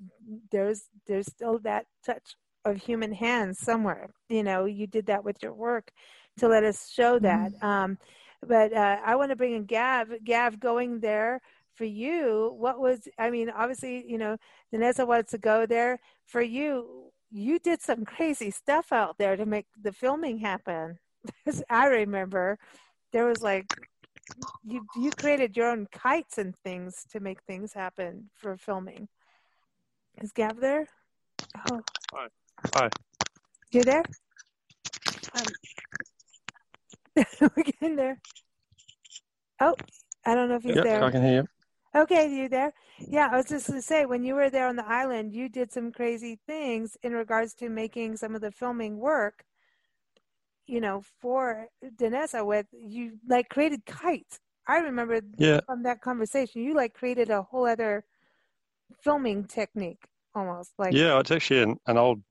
there's 0.52 0.84
there's 1.08 1.28
still 1.28 1.60
that 1.60 1.86
touch 2.06 2.36
of 2.66 2.78
human 2.78 3.14
hands 3.14 3.60
somewhere. 3.60 4.10
You 4.30 4.44
know, 4.44 4.66
you 4.66 4.88
did 4.88 5.06
that 5.06 5.24
with 5.24 5.42
your 5.42 5.54
work 5.54 5.92
to 6.40 6.48
let 6.48 6.64
us 6.64 6.92
show 6.92 7.20
that. 7.20 7.54
Mm-hmm. 7.54 7.66
Um, 7.66 7.98
but 8.46 8.74
uh, 8.74 8.98
I 9.06 9.16
want 9.16 9.32
to 9.32 9.36
bring 9.36 9.56
in 9.56 9.66
Gav. 9.66 10.10
Gav, 10.24 10.60
going 10.60 11.00
there 11.00 11.42
for 11.76 11.86
you, 11.86 12.54
what 12.58 12.80
was? 12.80 13.08
I 13.18 13.30
mean, 13.30 13.50
obviously, 13.50 14.04
you 14.08 14.18
know, 14.18 14.38
Denesa 14.74 15.08
wants 15.08 15.32
to 15.32 15.38
go 15.38 15.66
there. 15.66 16.00
For 16.26 16.42
you, 16.42 17.12
you 17.32 17.60
did 17.60 17.82
some 17.82 18.04
crazy 18.04 18.52
stuff 18.52 18.92
out 18.92 19.18
there 19.18 19.38
to 19.38 19.46
make 19.46 19.68
the 19.82 19.94
filming 19.94 20.40
happen. 20.40 21.00
I 21.70 21.88
remember 21.88 22.58
there 23.12 23.26
was 23.26 23.42
like 23.42 23.66
you 24.66 24.86
you 24.96 25.12
created 25.12 25.56
your 25.56 25.70
own 25.72 25.88
kites 25.92 26.38
and 26.38 26.56
things 26.64 27.06
to 27.12 27.20
make 27.20 27.42
things 27.44 27.74
happen 27.74 28.30
for 28.36 28.58
filming. 28.58 29.08
Is 30.22 30.32
Gav 30.32 30.60
there? 30.60 30.88
Oh. 31.72 31.82
Hi. 32.14 32.28
Hi. 32.76 32.90
You 33.72 33.84
there? 33.84 34.04
Um, 35.34 35.46
we're 37.42 37.64
getting 37.64 37.96
there. 37.96 38.20
Oh, 39.60 39.76
I 40.26 40.36
don't 40.36 40.50
know 40.50 40.56
if 40.56 40.64
he's 40.64 40.76
yep, 40.76 40.84
there. 40.84 41.04
I 41.04 41.12
can 41.12 41.24
hear 41.24 41.34
you. 41.42 41.48
Okay, 41.96 42.30
you 42.30 42.50
there? 42.50 42.74
Yeah, 43.00 43.30
I 43.32 43.38
was 43.38 43.48
just 43.48 43.68
going 43.68 43.80
to 43.80 43.86
say, 43.86 44.06
when 44.06 44.24
you 44.24 44.36
were 44.36 44.50
there 44.50 44.68
on 44.68 44.76
the 44.76 44.86
island, 44.86 45.34
you 45.34 45.50
did 45.50 45.72
some 45.72 45.92
crazy 45.92 46.38
things 46.46 46.98
in 47.02 47.14
regards 47.14 47.54
to 47.56 47.70
making 47.70 48.18
some 48.18 48.36
of 48.36 48.42
the 48.42 48.52
filming 48.52 48.98
work 48.98 49.44
you 50.68 50.82
know, 50.82 51.02
for 51.22 51.68
Denesa 51.98 52.46
with 52.46 52.68
you 52.72 53.14
like 53.28 53.50
created 53.50 53.86
kites. 53.86 54.40
I 54.68 54.80
remember 54.80 55.22
yeah. 55.38 55.62
from 55.66 55.84
that 55.84 56.02
conversation, 56.02 56.62
you 56.62 56.74
like 56.74 56.94
created 56.94 57.30
a 57.30 57.42
whole 57.42 57.66
other 57.66 58.04
filming 59.02 59.46
technique 59.46 60.04
almost 60.36 60.72
like 60.78 60.94
yeah 60.94 61.20
it's 61.20 61.32
actually 61.32 61.62
an, 61.62 61.78
an 61.88 61.98
old 61.98 62.22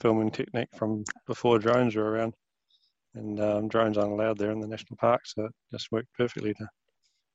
filming 0.00 0.30
technique 0.30 0.68
from 0.76 1.04
before 1.26 1.58
drones 1.58 1.94
were 1.94 2.10
around 2.10 2.32
and 3.14 3.40
um, 3.40 3.68
drones 3.68 3.98
aren't 3.98 4.12
allowed 4.12 4.38
there 4.38 4.50
in 4.50 4.60
the 4.60 4.66
national 4.66 4.96
park 4.96 5.20
so 5.24 5.44
it 5.44 5.52
just 5.70 5.90
worked 5.92 6.08
perfectly 6.16 6.54
to 6.54 6.66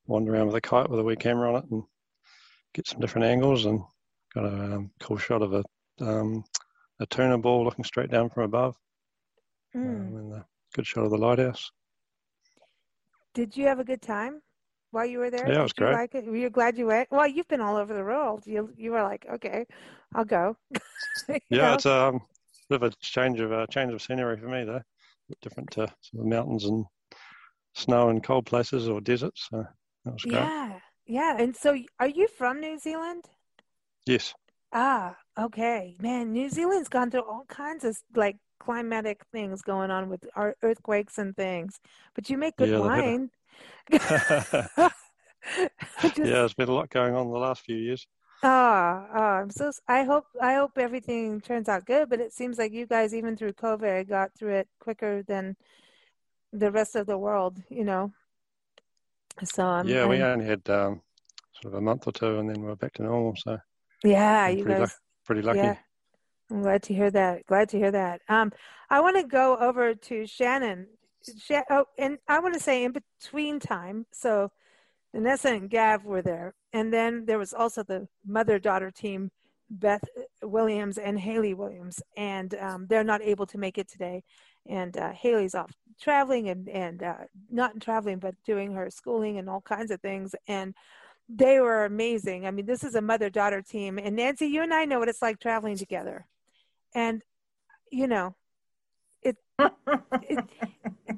wander 0.07 0.33
around 0.33 0.47
with 0.47 0.55
a 0.55 0.61
kite 0.61 0.89
with 0.89 0.99
a 0.99 1.03
wee 1.03 1.15
camera 1.15 1.53
on 1.53 1.63
it 1.63 1.71
and 1.71 1.83
get 2.73 2.87
some 2.87 2.99
different 2.99 3.25
angles 3.25 3.65
and 3.65 3.79
got 4.33 4.45
a 4.45 4.75
um, 4.75 4.91
cool 4.99 5.17
shot 5.17 5.41
of 5.41 5.53
a 5.53 5.63
um, 6.01 6.43
a 6.99 7.05
tuna 7.07 7.37
ball 7.37 7.63
looking 7.63 7.85
straight 7.85 8.11
down 8.11 8.29
from 8.29 8.43
above 8.43 8.75
Mm. 9.75 9.85
Um, 9.85 10.15
and 10.15 10.33
a 10.33 10.45
good 10.73 10.87
shot 10.87 11.03
of 11.03 11.11
the 11.11 11.17
lighthouse. 11.17 11.71
Did 13.33 13.57
you 13.57 13.67
have 13.67 13.79
a 13.79 13.83
good 13.83 14.01
time 14.01 14.41
while 14.91 15.05
you 15.05 15.19
were 15.19 15.29
there? 15.29 15.47
Yeah, 15.47 15.59
it 15.59 15.63
was 15.63 15.73
Did 15.73 15.81
great. 15.81 15.89
You 15.89 15.97
like 15.97 16.15
it? 16.15 16.25
Were 16.25 16.37
you 16.37 16.49
glad 16.49 16.77
you 16.77 16.85
went? 16.87 17.11
Well, 17.11 17.27
you've 17.27 17.47
been 17.49 17.59
all 17.59 17.75
over 17.75 17.93
the 17.93 18.03
world. 18.03 18.47
You 18.47 18.73
you 18.77 18.91
were 18.91 19.03
like, 19.03 19.25
okay, 19.33 19.65
I'll 20.13 20.23
go. 20.23 20.55
yeah, 21.27 21.37
know? 21.49 21.73
it's 21.73 21.85
um, 21.85 22.15
a 22.15 22.19
bit 22.69 22.83
of 22.83 22.93
a 22.93 22.95
change 23.01 23.41
of 23.41 23.51
uh, 23.51 23.67
change 23.67 23.93
of 23.93 24.01
scenery 24.01 24.37
for 24.37 24.47
me 24.47 24.63
though. 24.63 24.81
Different 25.41 25.71
to 25.71 25.87
sort 26.01 26.21
of 26.21 26.25
mountains 26.25 26.65
and 26.65 26.85
snow 27.73 28.09
and 28.09 28.23
cold 28.23 28.45
places 28.45 28.87
or 28.87 29.01
deserts. 29.01 29.47
So 29.49 29.65
That 30.05 30.13
was 30.13 30.23
great. 30.23 30.33
Yeah, 30.35 30.79
yeah. 31.05 31.37
And 31.37 31.55
so, 31.55 31.77
are 31.99 32.07
you 32.07 32.27
from 32.27 32.61
New 32.61 32.79
Zealand? 32.79 33.25
Yes. 34.05 34.33
Ah, 34.71 35.17
okay. 35.37 35.97
Man, 35.99 36.31
New 36.31 36.49
Zealand's 36.49 36.89
gone 36.89 37.11
through 37.11 37.23
all 37.23 37.45
kinds 37.49 37.83
of 37.83 37.97
like 38.15 38.37
climatic 38.59 39.21
things 39.31 39.61
going 39.61 39.91
on 39.91 40.09
with 40.09 40.25
our 40.35 40.55
earthquakes 40.63 41.17
and 41.17 41.35
things. 41.35 41.79
But 42.13 42.29
you 42.29 42.37
make 42.37 42.55
good 42.57 42.69
Yeah, 42.69 42.77
they 42.77 42.83
have 42.83 42.91
a- 42.91 43.01
wine. 43.01 43.29
yeah, 46.15 46.15
there's 46.17 46.53
been 46.53 46.69
a 46.69 46.73
lot 46.73 46.89
going 46.89 47.15
on 47.15 47.27
the 47.31 47.37
last 47.37 47.61
few 47.61 47.75
years. 47.77 48.07
Ah, 48.43 49.07
ah, 49.13 49.33
I'm 49.39 49.49
so. 49.49 49.71
I 49.87 50.03
hope. 50.03 50.25
I 50.41 50.55
hope 50.55 50.77
everything 50.77 51.39
turns 51.41 51.69
out 51.69 51.85
good. 51.85 52.09
But 52.09 52.19
it 52.19 52.33
seems 52.33 52.57
like 52.57 52.73
you 52.73 52.85
guys, 52.85 53.13
even 53.13 53.37
through 53.37 53.53
COVID, 53.53 54.09
got 54.09 54.31
through 54.37 54.55
it 54.55 54.67
quicker 54.79 55.23
than 55.23 55.55
the 56.51 56.71
rest 56.71 56.95
of 56.95 57.07
the 57.07 57.17
world. 57.17 57.57
You 57.69 57.85
know. 57.85 58.11
So 59.43 59.65
I'm. 59.65 59.87
yeah, 59.87 60.05
we 60.05 60.21
I'm- 60.21 60.33
only 60.33 60.45
had 60.45 60.69
um, 60.69 61.01
sort 61.61 61.73
of 61.73 61.79
a 61.79 61.81
month 61.81 62.07
or 62.07 62.11
two, 62.11 62.39
and 62.39 62.49
then 62.49 62.61
we're 62.61 62.75
back 62.75 62.93
to 62.95 63.03
normal. 63.03 63.35
So 63.37 63.57
Yeah, 64.03 64.47
you 64.49 64.63
pretty, 64.63 64.79
guys. 64.79 64.89
luck- 64.89 64.99
pretty 65.25 65.41
lucky. 65.41 65.59
Yeah, 65.59 65.75
I'm 66.51 66.61
glad 66.61 66.83
to 66.83 66.93
hear 66.93 67.09
that. 67.11 67.45
Glad 67.47 67.69
to 67.69 67.77
hear 67.77 67.91
that. 67.91 68.21
Um, 68.29 68.51
I 68.89 69.01
want 69.01 69.17
to 69.17 69.23
go 69.23 69.57
over 69.57 69.95
to 69.95 70.27
Shannon. 70.27 70.87
Sha- 71.39 71.63
oh, 71.71 71.85
and 71.97 72.17
I 72.27 72.39
want 72.39 72.53
to 72.53 72.59
say 72.59 72.83
in 72.83 72.93
between 72.93 73.59
time, 73.59 74.05
so 74.11 74.51
Vanessa 75.13 75.49
and 75.49 75.69
Gav 75.69 76.05
were 76.05 76.21
there, 76.21 76.53
and 76.71 76.93
then 76.93 77.25
there 77.25 77.39
was 77.39 77.53
also 77.53 77.83
the 77.83 78.07
mother-daughter 78.27 78.91
team, 78.91 79.31
Beth 79.69 80.03
Williams 80.43 80.99
and 80.99 81.19
Haley 81.19 81.55
Williams, 81.55 82.01
and 82.15 82.53
um, 82.55 82.85
they're 82.87 83.03
not 83.03 83.23
able 83.23 83.47
to 83.47 83.57
make 83.57 83.79
it 83.79 83.87
today. 83.89 84.23
And 84.67 84.95
uh, 84.97 85.13
Haley's 85.13 85.55
off 85.55 85.71
traveling 85.99 86.49
and 86.49 86.69
and 86.69 87.01
uh, 87.01 87.15
not 87.49 87.79
traveling, 87.81 88.19
but 88.19 88.35
doing 88.45 88.73
her 88.73 88.89
schooling 88.89 89.37
and 89.39 89.49
all 89.49 89.61
kinds 89.61 89.89
of 89.89 90.01
things. 90.01 90.35
And 90.47 90.75
they 91.27 91.59
were 91.59 91.85
amazing. 91.85 92.45
I 92.45 92.51
mean, 92.51 92.65
this 92.65 92.83
is 92.83 92.95
a 92.95 93.01
mother 93.01 93.29
daughter 93.29 93.61
team. 93.61 93.97
And 93.97 94.15
Nancy, 94.15 94.47
you 94.47 94.61
and 94.61 94.73
I 94.73 94.85
know 94.85 94.99
what 94.99 95.09
it's 95.09 95.21
like 95.21 95.39
traveling 95.39 95.77
together. 95.77 96.27
And, 96.95 97.21
you 97.91 98.07
know, 98.07 98.33
it, 99.21 99.37
it 100.23 100.43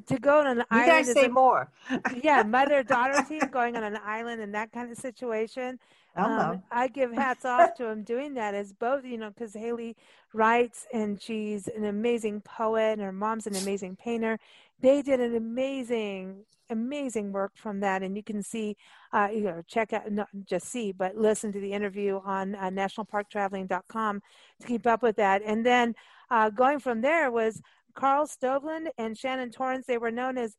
to 0.07 0.17
go 0.19 0.39
on 0.39 0.47
an 0.47 0.57
You 0.59 0.65
island. 0.71 0.87
guys 0.91 1.07
is 1.07 1.13
say 1.13 1.25
a- 1.25 1.29
more. 1.29 1.71
yeah, 2.23 2.43
mother 2.43 2.83
daughter 2.95 3.23
team 3.27 3.47
going 3.51 3.77
on 3.77 3.83
an 3.83 3.97
island 4.03 4.41
and 4.41 4.53
that 4.55 4.71
kind 4.73 4.91
of 4.91 4.97
situation. 4.97 5.79
Um, 6.15 6.63
I 6.71 6.87
give 6.87 7.11
hats 7.13 7.45
off 7.45 7.75
to 7.75 7.85
him 7.85 8.01
doing 8.01 8.33
that 8.33 8.55
as 8.55 8.73
both, 8.73 9.05
you 9.05 9.19
know, 9.19 9.29
because 9.29 9.53
Haley 9.53 9.95
writes 10.33 10.87
and 10.91 11.21
she's 11.21 11.67
an 11.67 11.83
amazing 11.85 12.41
poet 12.41 12.93
and 12.93 13.01
her 13.01 13.11
mom's 13.11 13.45
an 13.45 13.55
amazing 13.55 13.97
painter. 13.97 14.39
They 14.81 15.03
did 15.03 15.19
an 15.19 15.35
amazing, 15.35 16.37
amazing 16.69 17.31
work 17.31 17.51
from 17.55 17.79
that. 17.81 18.03
And 18.03 18.15
you 18.15 18.23
can 18.23 18.41
see, 18.41 18.75
uh, 19.13 19.29
you 19.31 19.41
know, 19.41 19.61
check 19.67 19.93
out, 19.93 20.11
not 20.11 20.27
just 20.45 20.67
see, 20.67 20.91
but 20.91 21.15
listen 21.15 21.51
to 21.53 21.59
the 21.59 21.71
interview 21.71 22.19
on 22.25 22.55
uh, 22.55 22.69
nationalparktraveling.com 22.69 24.21
to 24.61 24.67
keep 24.67 24.87
up 24.87 25.03
with 25.03 25.15
that. 25.17 25.41
And 25.45 25.65
then 25.65 25.95
uh, 26.29 26.49
going 26.49 26.79
from 26.79 27.01
there 27.01 27.31
was 27.31 27.61
Carl 27.95 28.27
Stovlin 28.27 28.87
and 28.97 29.17
Shannon 29.17 29.51
Torrence. 29.51 29.85
They 29.85 29.97
were 29.97 30.11
known 30.11 30.37
as 30.37 30.55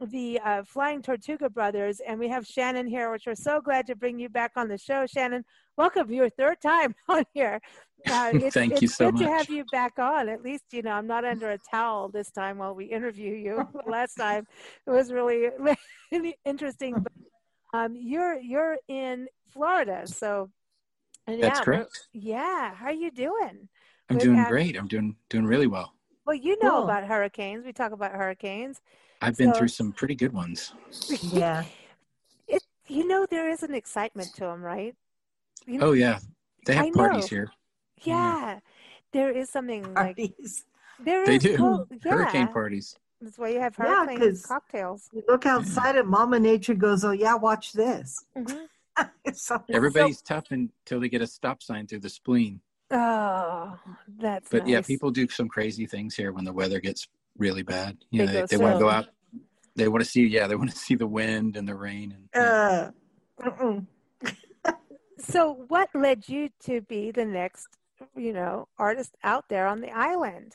the 0.00 0.40
uh, 0.44 0.62
Flying 0.62 1.02
Tortuga 1.02 1.50
Brothers, 1.50 2.00
and 2.00 2.18
we 2.18 2.28
have 2.28 2.46
Shannon 2.46 2.86
here, 2.86 3.10
which 3.10 3.26
we're 3.26 3.34
so 3.34 3.60
glad 3.60 3.86
to 3.88 3.96
bring 3.96 4.18
you 4.18 4.28
back 4.28 4.52
on 4.56 4.68
the 4.68 4.78
show. 4.78 5.06
Shannon, 5.06 5.44
welcome 5.78 6.12
your 6.12 6.28
third 6.28 6.60
time 6.60 6.94
on 7.08 7.24
here. 7.32 7.60
Uh, 8.06 8.30
it's, 8.34 8.54
Thank 8.54 8.72
it's 8.72 8.82
you 8.82 8.88
so 8.88 9.10
good 9.10 9.20
to 9.20 9.28
have 9.30 9.48
you 9.48 9.64
back 9.72 9.98
on. 9.98 10.28
At 10.28 10.42
least 10.42 10.64
you 10.72 10.82
know 10.82 10.90
I'm 10.92 11.06
not 11.06 11.24
under 11.24 11.50
a 11.50 11.58
towel 11.70 12.10
this 12.10 12.30
time 12.30 12.58
while 12.58 12.74
we 12.74 12.84
interview 12.86 13.32
you. 13.34 13.66
Last 13.86 14.14
time 14.16 14.46
it 14.86 14.90
was 14.90 15.10
really, 15.12 15.48
really 16.12 16.36
interesting. 16.44 16.94
But 17.02 17.12
um, 17.72 17.96
you're 17.96 18.38
you're 18.38 18.76
in 18.88 19.28
Florida, 19.48 20.06
so 20.06 20.50
and 21.26 21.42
That's 21.42 21.60
yeah, 21.60 21.64
correct. 21.64 22.08
Yeah, 22.12 22.74
how 22.74 22.86
are 22.86 22.92
you 22.92 23.10
doing? 23.10 23.68
I'm 24.10 24.16
With 24.16 24.24
doing 24.24 24.36
that- 24.36 24.48
great. 24.48 24.76
I'm 24.76 24.88
doing 24.88 25.16
doing 25.30 25.46
really 25.46 25.66
well. 25.66 25.92
Well, 26.26 26.36
you 26.36 26.58
know 26.62 26.72
Cool. 26.72 26.84
about 26.84 27.04
hurricanes. 27.04 27.64
We 27.64 27.72
talk 27.72 27.92
about 27.92 28.12
hurricanes. 28.12 28.80
I've 29.22 29.36
been 29.36 29.52
So- 29.52 29.58
through 29.60 29.68
some 29.68 29.92
pretty 29.92 30.14
good 30.14 30.32
ones. 30.32 30.72
Yeah. 31.22 31.64
It, 32.46 32.62
you 32.86 33.06
know, 33.08 33.26
there 33.28 33.48
is 33.50 33.62
an 33.62 33.74
excitement 33.74 34.34
to 34.34 34.40
them, 34.40 34.62
right? 34.62 34.94
You 35.68 35.78
know, 35.78 35.88
Oh 35.88 35.92
yeah, 35.92 36.18
they 36.64 36.74
have 36.74 36.86
I 36.86 36.88
parties 36.88 37.24
know. 37.24 37.28
here. 37.28 37.52
Yeah, 38.02 38.60
there 39.12 39.30
is 39.30 39.50
something 39.50 39.82
like 39.94 40.16
Parties. 40.16 40.64
there 40.98 41.24
They 41.24 41.36
is 41.36 41.42
do 41.42 41.56
cool- 41.56 41.88
hurricane 42.02 42.48
parties. 42.48 42.96
That's 43.20 43.36
why 43.38 43.48
you 43.50 43.60
have 43.60 43.76
Yeah, 43.78 44.06
cocktails. 44.46 45.10
You 45.12 45.22
look 45.28 45.44
outside 45.44 45.96
and 45.96 46.08
Mama 46.08 46.40
Nature 46.40 46.74
goes, 46.74 47.04
"Oh 47.04 47.10
yeah, 47.10 47.34
watch 47.34 47.72
this." 47.72 48.24
Mhm. 48.34 48.66
so, 49.34 49.62
Everybody's 49.68 50.22
tough 50.22 50.46
until 50.50 51.00
they 51.00 51.08
get 51.10 51.20
a 51.20 51.26
stop 51.26 51.62
sign 51.62 51.86
through 51.86 52.00
the 52.00 52.08
spleen. 52.08 52.62
Oh, 52.90 53.78
that's 54.18 54.48
But 54.48 54.66
yeah, 54.66 54.80
people 54.80 55.10
do 55.10 55.28
some 55.28 55.48
crazy 55.48 55.84
things 55.84 56.14
here 56.14 56.32
when 56.32 56.44
the 56.44 56.52
weather 56.54 56.80
gets 56.80 57.08
really 57.36 57.62
bad. 57.62 57.98
You 58.10 58.20
They 58.20 58.26
know, 58.26 58.32
they, 58.32 58.56
they 58.56 58.56
want 58.56 58.72
to 58.74 58.78
go 58.78 58.88
out. 58.88 59.06
They 59.76 59.86
want 59.88 60.02
to 60.02 60.10
see, 60.10 60.24
yeah, 60.26 60.46
they 60.46 60.56
want 60.56 60.70
to 60.70 60.76
see 60.76 60.94
the 60.94 61.06
wind 61.06 61.56
and 61.56 61.68
the 61.68 61.74
rain. 61.74 62.16
And 62.32 62.44
uh, 62.44 62.90
mm-mm. 63.40 63.86
So, 65.18 65.64
what 65.68 65.88
led 65.94 66.28
you 66.28 66.50
to 66.64 66.80
be 66.82 67.10
the 67.10 67.24
next, 67.24 67.68
you 68.16 68.32
know, 68.32 68.68
artist 68.78 69.16
out 69.24 69.48
there 69.48 69.66
on 69.66 69.80
the 69.80 69.90
island? 69.90 70.54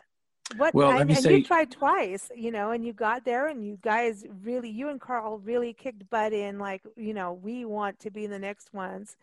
What? 0.58 0.74
Well, 0.74 0.92
and, 0.92 1.18
say- 1.18 1.38
you 1.38 1.44
tried 1.44 1.72
twice, 1.72 2.30
you 2.36 2.52
know, 2.52 2.72
and 2.72 2.86
you 2.86 2.94
got 2.94 3.26
there, 3.26 3.48
and 3.48 3.66
you 3.66 3.78
guys 3.82 4.26
really, 4.44 4.70
you 4.70 4.90
and 4.90 5.02
Carl 5.02 5.40
really 5.40 5.74
kicked 5.74 6.10
butt 6.10 6.34
in, 6.34 6.60
like, 6.60 6.82
you 6.96 7.14
know, 7.14 7.34
we 7.34 7.66
want 7.66 8.00
to 8.02 8.12
be 8.12 8.28
the 8.28 8.40
next 8.40 8.74
ones. 8.74 9.16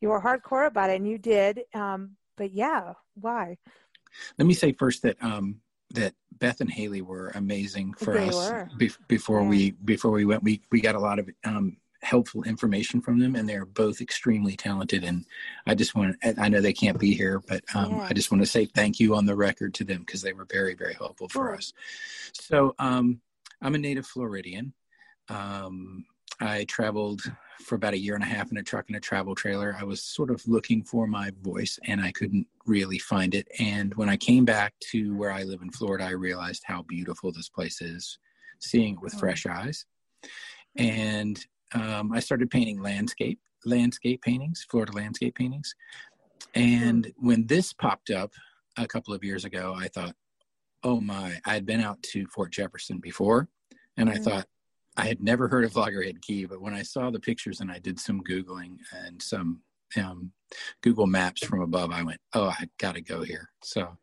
You 0.00 0.08
were 0.08 0.20
hardcore 0.20 0.66
about 0.66 0.90
it, 0.90 0.96
and 0.96 1.08
you 1.08 1.18
did. 1.18 1.62
Um, 1.74 2.16
but 2.36 2.52
yeah, 2.52 2.94
why? 3.20 3.58
let 4.38 4.46
me 4.46 4.54
say 4.54 4.72
first 4.72 5.02
that 5.02 5.16
um, 5.22 5.60
that 5.90 6.14
Beth 6.38 6.60
and 6.60 6.70
Haley 6.70 7.02
were 7.02 7.28
amazing 7.34 7.92
for 7.94 8.14
They 8.14 8.28
us 8.28 8.50
be- 8.76 8.90
before 9.08 9.42
Yeah. 9.42 9.48
we 9.48 9.70
before 9.72 10.10
we 10.12 10.24
went. 10.24 10.42
We 10.42 10.62
we 10.70 10.80
got 10.80 10.94
a 10.94 11.00
lot 11.00 11.18
of 11.18 11.28
um, 11.44 11.76
helpful 12.02 12.42
information 12.44 13.00
from 13.00 13.18
them, 13.18 13.34
and 13.36 13.48
they're 13.48 13.66
both 13.66 14.00
extremely 14.00 14.56
talented. 14.56 15.04
And 15.04 15.24
I 15.66 15.74
just 15.74 15.94
want 15.94 16.16
I 16.38 16.48
know 16.48 16.60
they 16.60 16.72
can't 16.72 16.98
be 16.98 17.14
here, 17.14 17.40
but 17.46 17.62
um, 17.74 17.92
Yeah. 17.96 18.06
I 18.10 18.12
just 18.14 18.30
want 18.30 18.42
to 18.42 18.46
say 18.50 18.64
thank 18.66 18.98
you 19.00 19.14
on 19.14 19.26
the 19.26 19.36
record 19.36 19.74
to 19.74 19.84
them 19.84 20.00
because 20.00 20.22
they 20.22 20.32
were 20.32 20.46
very 20.50 20.74
very 20.74 20.94
helpful 20.94 21.28
for 21.28 21.46
Cool. 21.48 21.56
us. 21.56 21.72
So 22.32 22.74
um, 22.78 23.20
I'm 23.60 23.74
a 23.74 23.78
native 23.78 24.06
Floridian. 24.06 24.72
Um, 25.28 26.04
I 26.42 26.64
traveled 26.64 27.20
for 27.60 27.74
about 27.74 27.92
a 27.92 27.98
year 27.98 28.14
and 28.14 28.24
a 28.24 28.26
half 28.26 28.50
in 28.50 28.56
a 28.56 28.62
truck 28.62 28.86
and 28.88 28.96
a 28.96 29.00
travel 29.00 29.34
trailer. 29.34 29.76
I 29.78 29.84
was 29.84 30.02
sort 30.02 30.30
of 30.30 30.46
looking 30.48 30.82
for 30.82 31.06
my 31.06 31.30
voice 31.42 31.78
and 31.84 32.00
I 32.00 32.12
couldn't 32.12 32.46
really 32.66 32.98
find 32.98 33.34
it. 33.34 33.46
And 33.58 33.94
when 33.94 34.08
I 34.08 34.16
came 34.16 34.46
back 34.46 34.72
to 34.92 35.14
where 35.16 35.30
I 35.30 35.42
live 35.42 35.60
in 35.60 35.70
Florida, 35.70 36.04
I 36.04 36.10
realized 36.12 36.62
how 36.64 36.80
beautiful 36.82 37.30
this 37.30 37.50
place 37.50 37.82
is, 37.82 38.18
seeing 38.58 38.94
it 38.94 39.02
with 39.02 39.14
Oh. 39.16 39.18
fresh 39.18 39.44
eyes. 39.44 39.84
And 40.76 41.44
um, 41.74 42.12
I 42.12 42.20
started 42.20 42.50
painting 42.50 42.80
landscape 42.82 43.40
landscape 43.64 44.22
paintings, 44.22 44.66
Florida 44.70 44.92
landscape 44.92 45.34
paintings. 45.34 45.74
And 46.54 47.12
when 47.16 47.46
this 47.46 47.72
popped 47.72 48.10
up 48.10 48.32
a 48.78 48.86
couple 48.86 49.12
of 49.12 49.22
years 49.22 49.44
ago, 49.44 49.74
I 49.76 49.88
thought, 49.88 50.14
oh 50.82 51.00
my, 51.00 51.38
I 51.44 51.54
had 51.54 51.66
been 51.66 51.80
out 51.80 52.02
to 52.04 52.26
Fort 52.28 52.52
Jefferson 52.52 52.98
before, 52.98 53.48
and 53.96 54.08
I 54.08 54.16
Mhm. 54.16 54.24
thought 54.24 54.48
I 54.96 55.06
had 55.06 55.22
never 55.22 55.48
heard 55.48 55.64
of 55.64 55.76
Loggerhead 55.76 56.20
Key, 56.22 56.46
but 56.46 56.60
when 56.60 56.74
I 56.74 56.82
saw 56.82 57.10
the 57.10 57.20
pictures 57.20 57.60
and 57.60 57.70
I 57.70 57.78
did 57.78 58.00
some 58.00 58.22
Googling 58.22 58.78
and 58.92 59.20
some 59.22 59.62
um, 59.96 60.32
Google 60.82 61.06
Maps 61.06 61.44
from 61.44 61.60
above, 61.60 61.90
I 61.90 62.02
went, 62.02 62.20
oh, 62.34 62.48
I 62.48 62.68
got 62.78 62.94
to 62.94 63.00
go 63.00 63.22
here. 63.22 63.50
So 63.62 63.96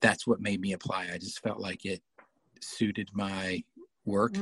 that's 0.00 0.26
what 0.26 0.40
made 0.40 0.60
me 0.60 0.72
apply. 0.72 1.10
I 1.12 1.18
just 1.18 1.40
felt 1.40 1.58
like 1.58 1.84
it 1.84 2.02
suited 2.60 3.08
my 3.12 3.62
work 4.04 4.36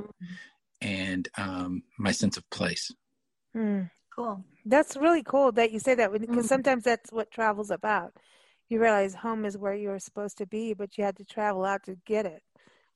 and 0.85 1.29
um, 1.39 1.83
my 1.99 2.13
sense 2.13 2.37
of 2.37 2.49
place. 2.51 2.93
Hmm. 3.55 3.83
cool. 4.15 4.45
That's 4.65 4.97
really 4.97 5.23
cool 5.23 5.51
that 5.53 5.73
you 5.73 5.79
say 5.81 5.95
that 5.97 6.13
because 6.13 6.45
Mhm. 6.45 6.49
sometimes 6.49 6.85
that's 6.85 7.11
what 7.13 7.31
travel's 7.31 7.71
about. 7.71 8.13
You 8.69 8.81
realize 8.81 9.15
home 9.15 9.45
is 9.45 9.59
where 9.59 9.75
you're 9.75 9.99
supposed 9.99 10.39
to 10.39 10.47
be, 10.47 10.75
but 10.75 10.97
you 10.97 11.05
had 11.05 11.17
to 11.17 11.25
travel 11.25 11.65
out 11.65 11.83
to 11.85 11.97
get 12.07 12.27
it. 12.27 12.43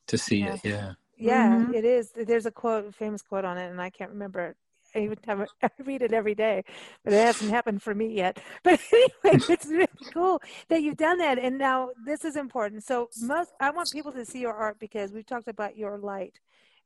To 0.09 0.19
see 0.19 0.41
Yeah. 0.45 0.55
it, 0.55 0.61
yeah. 0.65 0.95
Yeah, 1.17 1.59
Mhm. 1.59 1.75
it 1.75 1.85
is. 1.85 2.13
There's 2.13 2.47
a 2.47 2.53
quote, 2.53 2.87
a 2.87 2.93
famous 2.93 3.23
quote 3.23 3.45
on 3.45 3.59
it, 3.59 3.71
and 3.71 3.81
I 3.81 3.91
can't 3.91 4.11
remember 4.11 4.47
it. 4.47 4.57
I 4.95 5.01
even 5.01 5.19
have 5.27 5.41
it- 5.41 5.51
I 5.63 5.71
read 5.83 6.03
it 6.03 6.13
every 6.13 6.35
day, 6.35 6.65
but 7.05 7.13
it 7.13 7.17
hasn't 7.25 7.51
happened 7.51 7.83
for 7.83 7.95
me 7.95 8.09
yet. 8.15 8.41
But 8.65 8.81
anyway, 8.93 9.43
it's 9.49 9.67
really 9.67 9.89
cool 10.15 10.41
that 10.69 10.83
you've 10.83 10.97
done 10.97 11.19
that. 11.19 11.39
And 11.39 11.59
now 11.59 11.91
this 12.05 12.25
is 12.25 12.37
important. 12.37 12.85
So 12.85 13.11
most, 13.21 13.53
I 13.61 13.71
want 13.71 13.91
people 13.91 14.13
to 14.13 14.25
see 14.25 14.41
your 14.41 14.55
art 14.55 14.79
because 14.79 15.13
we've 15.13 15.27
talked 15.27 15.49
about 15.49 15.77
your 15.77 15.99
light 15.99 16.39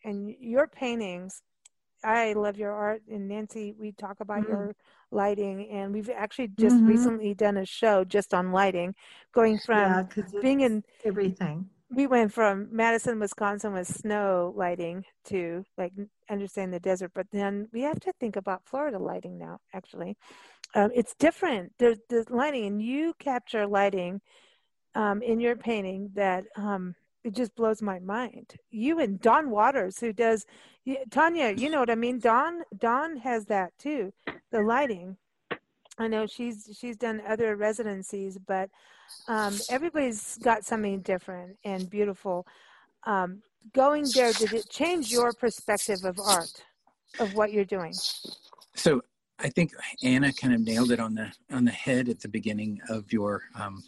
and 0.04 0.34
your 0.40 0.66
paintings. 0.66 1.42
I 2.04 2.32
love 2.34 2.56
your 2.56 2.72
art, 2.72 3.02
and 3.10 3.28
Nancy, 3.28 3.74
we 3.78 3.92
talk 3.92 4.20
about 4.20 4.42
Mhm. 4.42 4.48
your 4.48 4.74
lighting, 5.10 5.68
and 5.70 5.92
we've 5.92 6.10
actually 6.10 6.48
just 6.48 6.80
Mhm. 6.80 6.86
recently 6.86 7.34
done 7.34 7.56
a 7.56 7.64
show 7.66 8.04
just 8.04 8.34
on 8.34 8.52
lighting, 8.52 8.94
going 9.32 9.58
from 9.58 10.02
Yeah, 10.04 10.40
being 10.40 10.60
in 10.60 10.82
everything. 11.04 11.68
we 11.90 12.06
went 12.06 12.32
from 12.32 12.68
Madison, 12.74 13.18
Wisconsin 13.20 13.72
with 13.72 13.86
snow 13.86 14.52
lighting 14.56 15.04
to 15.26 15.64
like 15.76 15.92
understanding 16.30 16.72
the 16.72 16.80
desert, 16.80 17.12
but 17.14 17.26
then 17.30 17.68
we 17.72 17.82
have 17.82 18.00
to 18.00 18.12
think 18.18 18.36
about 18.36 18.62
Florida 18.66 18.98
lighting 18.98 19.38
now. 19.38 19.58
Actually, 19.74 20.16
um, 20.74 20.90
it's 20.94 21.14
different. 21.14 21.72
There's 21.78 21.98
the 22.08 22.24
lighting, 22.30 22.66
and 22.66 22.82
you 22.82 23.14
capture 23.18 23.66
lighting 23.66 24.20
um, 24.94 25.22
in 25.22 25.40
your 25.40 25.56
painting 25.56 26.10
that 26.14 26.44
um, 26.56 26.94
it 27.24 27.34
just 27.34 27.54
blows 27.54 27.82
my 27.82 27.98
mind. 28.00 28.54
You 28.70 28.98
and 29.00 29.20
Don 29.20 29.50
Waters, 29.50 29.98
who 29.98 30.12
does 30.12 30.46
Tanya, 31.10 31.54
you 31.56 31.70
know 31.70 31.80
what 31.80 31.90
I 31.90 31.94
mean. 31.94 32.18
Don 32.18 32.62
Don 32.78 33.16
has 33.18 33.46
that 33.46 33.72
too. 33.78 34.12
The 34.50 34.62
lighting. 34.62 35.16
I 35.98 36.08
know 36.08 36.26
she's 36.26 36.76
she's 36.78 36.96
done 36.96 37.22
other 37.26 37.56
residencies, 37.56 38.38
but 38.38 38.70
um, 39.28 39.54
everybody's 39.68 40.38
got 40.38 40.64
something 40.64 41.00
different 41.00 41.56
and 41.64 41.88
beautiful. 41.88 42.46
Um, 43.04 43.42
going 43.74 44.06
there, 44.14 44.32
did 44.32 44.52
it 44.52 44.68
change 44.68 45.12
your 45.12 45.32
perspective 45.32 46.04
of 46.04 46.18
art, 46.18 46.64
of 47.20 47.34
what 47.34 47.52
you're 47.52 47.64
doing? 47.64 47.92
So 48.74 49.02
I 49.38 49.48
think 49.48 49.72
Anna 50.02 50.32
kind 50.32 50.54
of 50.54 50.60
nailed 50.60 50.90
it 50.90 51.00
on 51.00 51.14
the 51.14 51.30
on 51.50 51.64
the 51.64 51.70
head 51.70 52.08
at 52.08 52.20
the 52.20 52.28
beginning 52.28 52.80
of 52.88 53.12
your 53.12 53.42
um, 53.54 53.82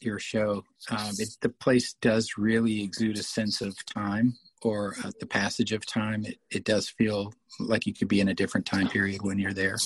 your 0.00 0.18
show. 0.18 0.64
Um, 0.90 1.12
it, 1.18 1.36
the 1.40 1.48
place 1.48 1.94
does 2.00 2.34
really 2.36 2.82
exude 2.82 3.18
a 3.18 3.22
sense 3.22 3.60
of 3.60 3.74
time 3.86 4.36
or 4.62 4.96
uh, 5.04 5.10
the 5.20 5.26
passage 5.26 5.72
of 5.72 5.86
time. 5.86 6.24
It, 6.24 6.38
it 6.50 6.64
does 6.64 6.88
feel 6.88 7.32
like 7.58 7.86
you 7.86 7.94
could 7.94 8.08
be 8.08 8.20
in 8.20 8.28
a 8.28 8.34
different 8.34 8.66
time 8.66 8.88
period 8.88 9.22
when 9.22 9.38
you're 9.38 9.52
there. 9.52 9.76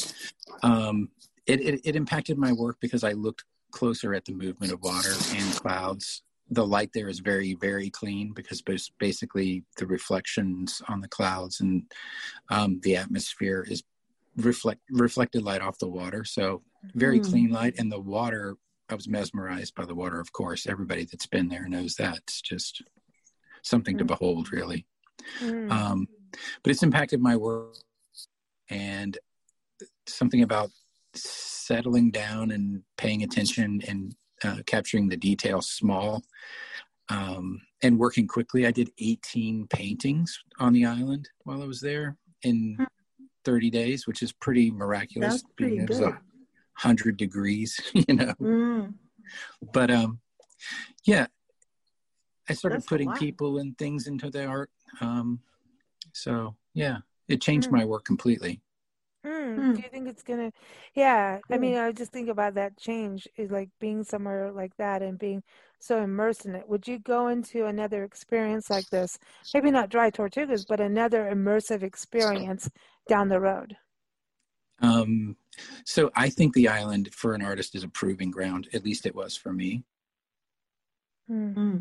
Um, 0.63 1.11
it, 1.47 1.61
it, 1.61 1.81
it 1.85 1.97
impacted 1.97 2.39
my 2.39 2.53
work 2.53 2.77
because 2.81 3.05
I 3.05 3.13
looked 3.13 3.45
closer 3.71 4.15
at 4.15 4.25
the 4.25 4.33
movement 4.33 4.73
of 4.73 4.83
water 4.83 5.13
and 5.35 5.55
clouds. 5.55 6.23
The 6.51 6.67
light 6.67 6.91
there 6.93 7.09
is 7.09 7.21
very, 7.21 7.55
very 7.55 7.89
clean 7.89 8.33
because 8.35 8.63
basically 8.99 9.65
the 9.79 9.87
reflections 9.87 10.83
on 10.89 11.01
the 11.01 11.09
clouds 11.09 11.61
and 11.61 11.85
um, 12.51 12.81
the 12.83 12.97
atmosphere 12.97 13.65
is 13.67 13.83
reflect 14.37 14.81
reflected 14.91 15.43
light 15.43 15.61
off 15.61 15.79
the 15.79 15.89
water. 15.89 16.25
So 16.25 16.63
very 16.95 17.21
mm. 17.21 17.29
clean 17.29 17.51
light, 17.51 17.75
and 17.79 17.91
the 17.91 18.01
water. 18.01 18.57
I 18.93 18.95
was 18.95 19.09
mesmerized 19.09 19.75
by 19.75 19.87
the 19.87 19.95
water. 19.95 20.21
Of 20.21 20.33
course, 20.33 20.67
everybody 20.67 21.05
that's 21.05 21.27
been 21.27 21.49
there 21.49 21.67
knows 21.67 21.95
that. 21.97 22.19
It's 22.19 22.43
just 22.43 22.83
something 23.63 23.97
mm. 23.97 24.01
to 24.01 24.05
behold, 24.05 24.53
really. 24.53 24.87
Mm. 25.41 25.71
Um, 25.71 26.09
but 26.63 26.71
it's 26.71 26.83
impacted 26.83 27.21
my 27.21 27.37
work, 27.37 27.77
and 28.69 29.17
something 30.07 30.43
about 30.43 30.71
settling 31.15 32.11
down 32.11 32.51
and 32.51 32.83
paying 32.99 33.23
attention 33.23 33.81
and 33.89 34.15
uh, 34.45 34.59
capturing 34.67 35.09
the 35.09 35.17
detail 35.17 35.63
small 35.63 36.23
um, 37.09 37.61
and 37.83 37.99
working 37.99 38.27
quickly. 38.27 38.67
I 38.67 38.73
did 38.73 38.91
18 38.99 39.69
paintings 39.69 40.39
on 40.59 40.73
the 40.73 40.85
island 40.85 41.29
while 41.45 41.63
I 41.63 41.67
was 41.67 41.81
there 41.81 42.17
in 42.43 42.77
hmm. 42.79 42.85
30 43.45 43.71
days, 43.71 44.07
which 44.07 44.23
is 44.23 44.33
pretty 44.33 44.71
miraculous. 44.71 45.43
That's 45.43 45.53
pretty 45.57 45.87
good. 45.87 46.15
100 46.81 47.17
degrees, 47.17 47.81
you 47.93 48.15
know. 48.15 48.35
Mm. 48.41 48.95
But 49.73 49.91
um, 49.91 50.21
yeah, 51.05 51.27
I 52.49 52.55
started 52.55 52.79
That's 52.79 52.87
putting 52.87 53.13
people 53.13 53.59
and 53.59 53.77
things 53.79 54.07
into 54.07 54.31
the 54.31 54.47
art. 54.47 54.71
Um, 55.01 55.41
so 56.13 56.57
yeah, 56.75 56.99
it 57.29 57.41
changed 57.41 57.69
mm. 57.69 57.73
my 57.73 57.85
work 57.85 58.05
completely. 58.05 58.61
Mm, 59.25 59.55
hmm. 59.55 59.73
Do 59.75 59.83
you 59.83 59.89
think 59.89 60.09
it's 60.09 60.25
gonna? 60.25 60.51
Yeah, 60.95 61.39
I 61.49 61.57
mean, 61.57 61.77
I 61.77 61.93
just 61.93 62.11
think 62.11 62.29
about 62.29 62.55
that 62.55 62.77
change 62.77 63.29
is 63.37 63.53
like 63.53 63.71
being 63.79 64.03
somewhere 64.03 64.51
like 64.51 64.77
that 64.79 65.01
and 65.01 65.17
being 65.17 65.45
so 65.79 66.03
immersed 66.03 66.45
in 66.45 66.57
it. 66.57 66.69
Would 66.69 66.89
you 66.89 66.99
go 66.99 67.29
into 67.29 67.67
another 67.67 68.03
experience 68.03 68.69
like 68.69 68.89
this? 68.91 69.19
Maybe 69.55 69.71
not 69.71 69.91
dry 69.91 70.11
tortugas, 70.11 70.67
but 70.69 70.81
another 70.81 71.31
immersive 71.33 71.85
experience 71.85 72.69
down 73.09 73.29
the 73.29 73.39
road. 73.39 73.77
Um, 74.81 75.37
so 75.85 76.11
I 76.17 76.29
think 76.29 76.55
the 76.55 76.69
island 76.69 77.13
for 77.13 77.35
an 77.35 77.43
artist 77.43 77.75
is 77.75 77.85
a 77.85 77.89
proving 77.89 78.31
ground. 78.31 78.69
At 78.73 78.85
least 78.85 79.07
it 79.07 79.15
was 79.15 79.37
for 79.37 79.53
me. 79.53 79.85
Mm-hmm. 81.31 81.79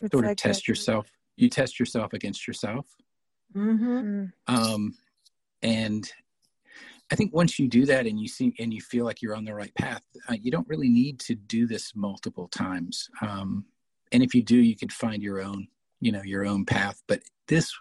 Sort 0.00 0.24
of 0.24 0.28
like 0.28 0.36
test 0.36 0.68
yourself. 0.68 1.08
You 1.36 1.48
test 1.48 1.78
yourself 1.78 2.12
against 2.12 2.46
yourself. 2.46 2.86
Mm-hmm. 3.56 3.98
Mm. 3.98 4.32
Um, 4.46 4.94
and 5.62 6.10
I 7.10 7.16
think 7.16 7.34
once 7.34 7.58
you 7.58 7.68
do 7.68 7.86
that 7.86 8.06
and 8.06 8.18
you 8.18 8.28
see 8.28 8.54
and 8.58 8.72
you 8.72 8.80
feel 8.80 9.04
like 9.04 9.22
you're 9.22 9.36
on 9.36 9.44
the 9.44 9.54
right 9.54 9.74
path, 9.74 10.02
uh, 10.28 10.34
you 10.40 10.50
don't 10.50 10.68
really 10.68 10.88
need 10.88 11.20
to 11.20 11.34
do 11.34 11.66
this 11.66 11.94
multiple 11.94 12.48
times. 12.48 13.08
Um, 13.20 13.66
and 14.12 14.22
if 14.22 14.34
you 14.34 14.42
do, 14.42 14.56
you 14.56 14.76
could 14.76 14.92
find 14.92 15.22
your 15.22 15.40
own, 15.40 15.68
you 16.00 16.12
know, 16.12 16.22
your 16.22 16.46
own 16.46 16.64
path. 16.64 17.02
But 17.06 17.20
this, 17.48 17.72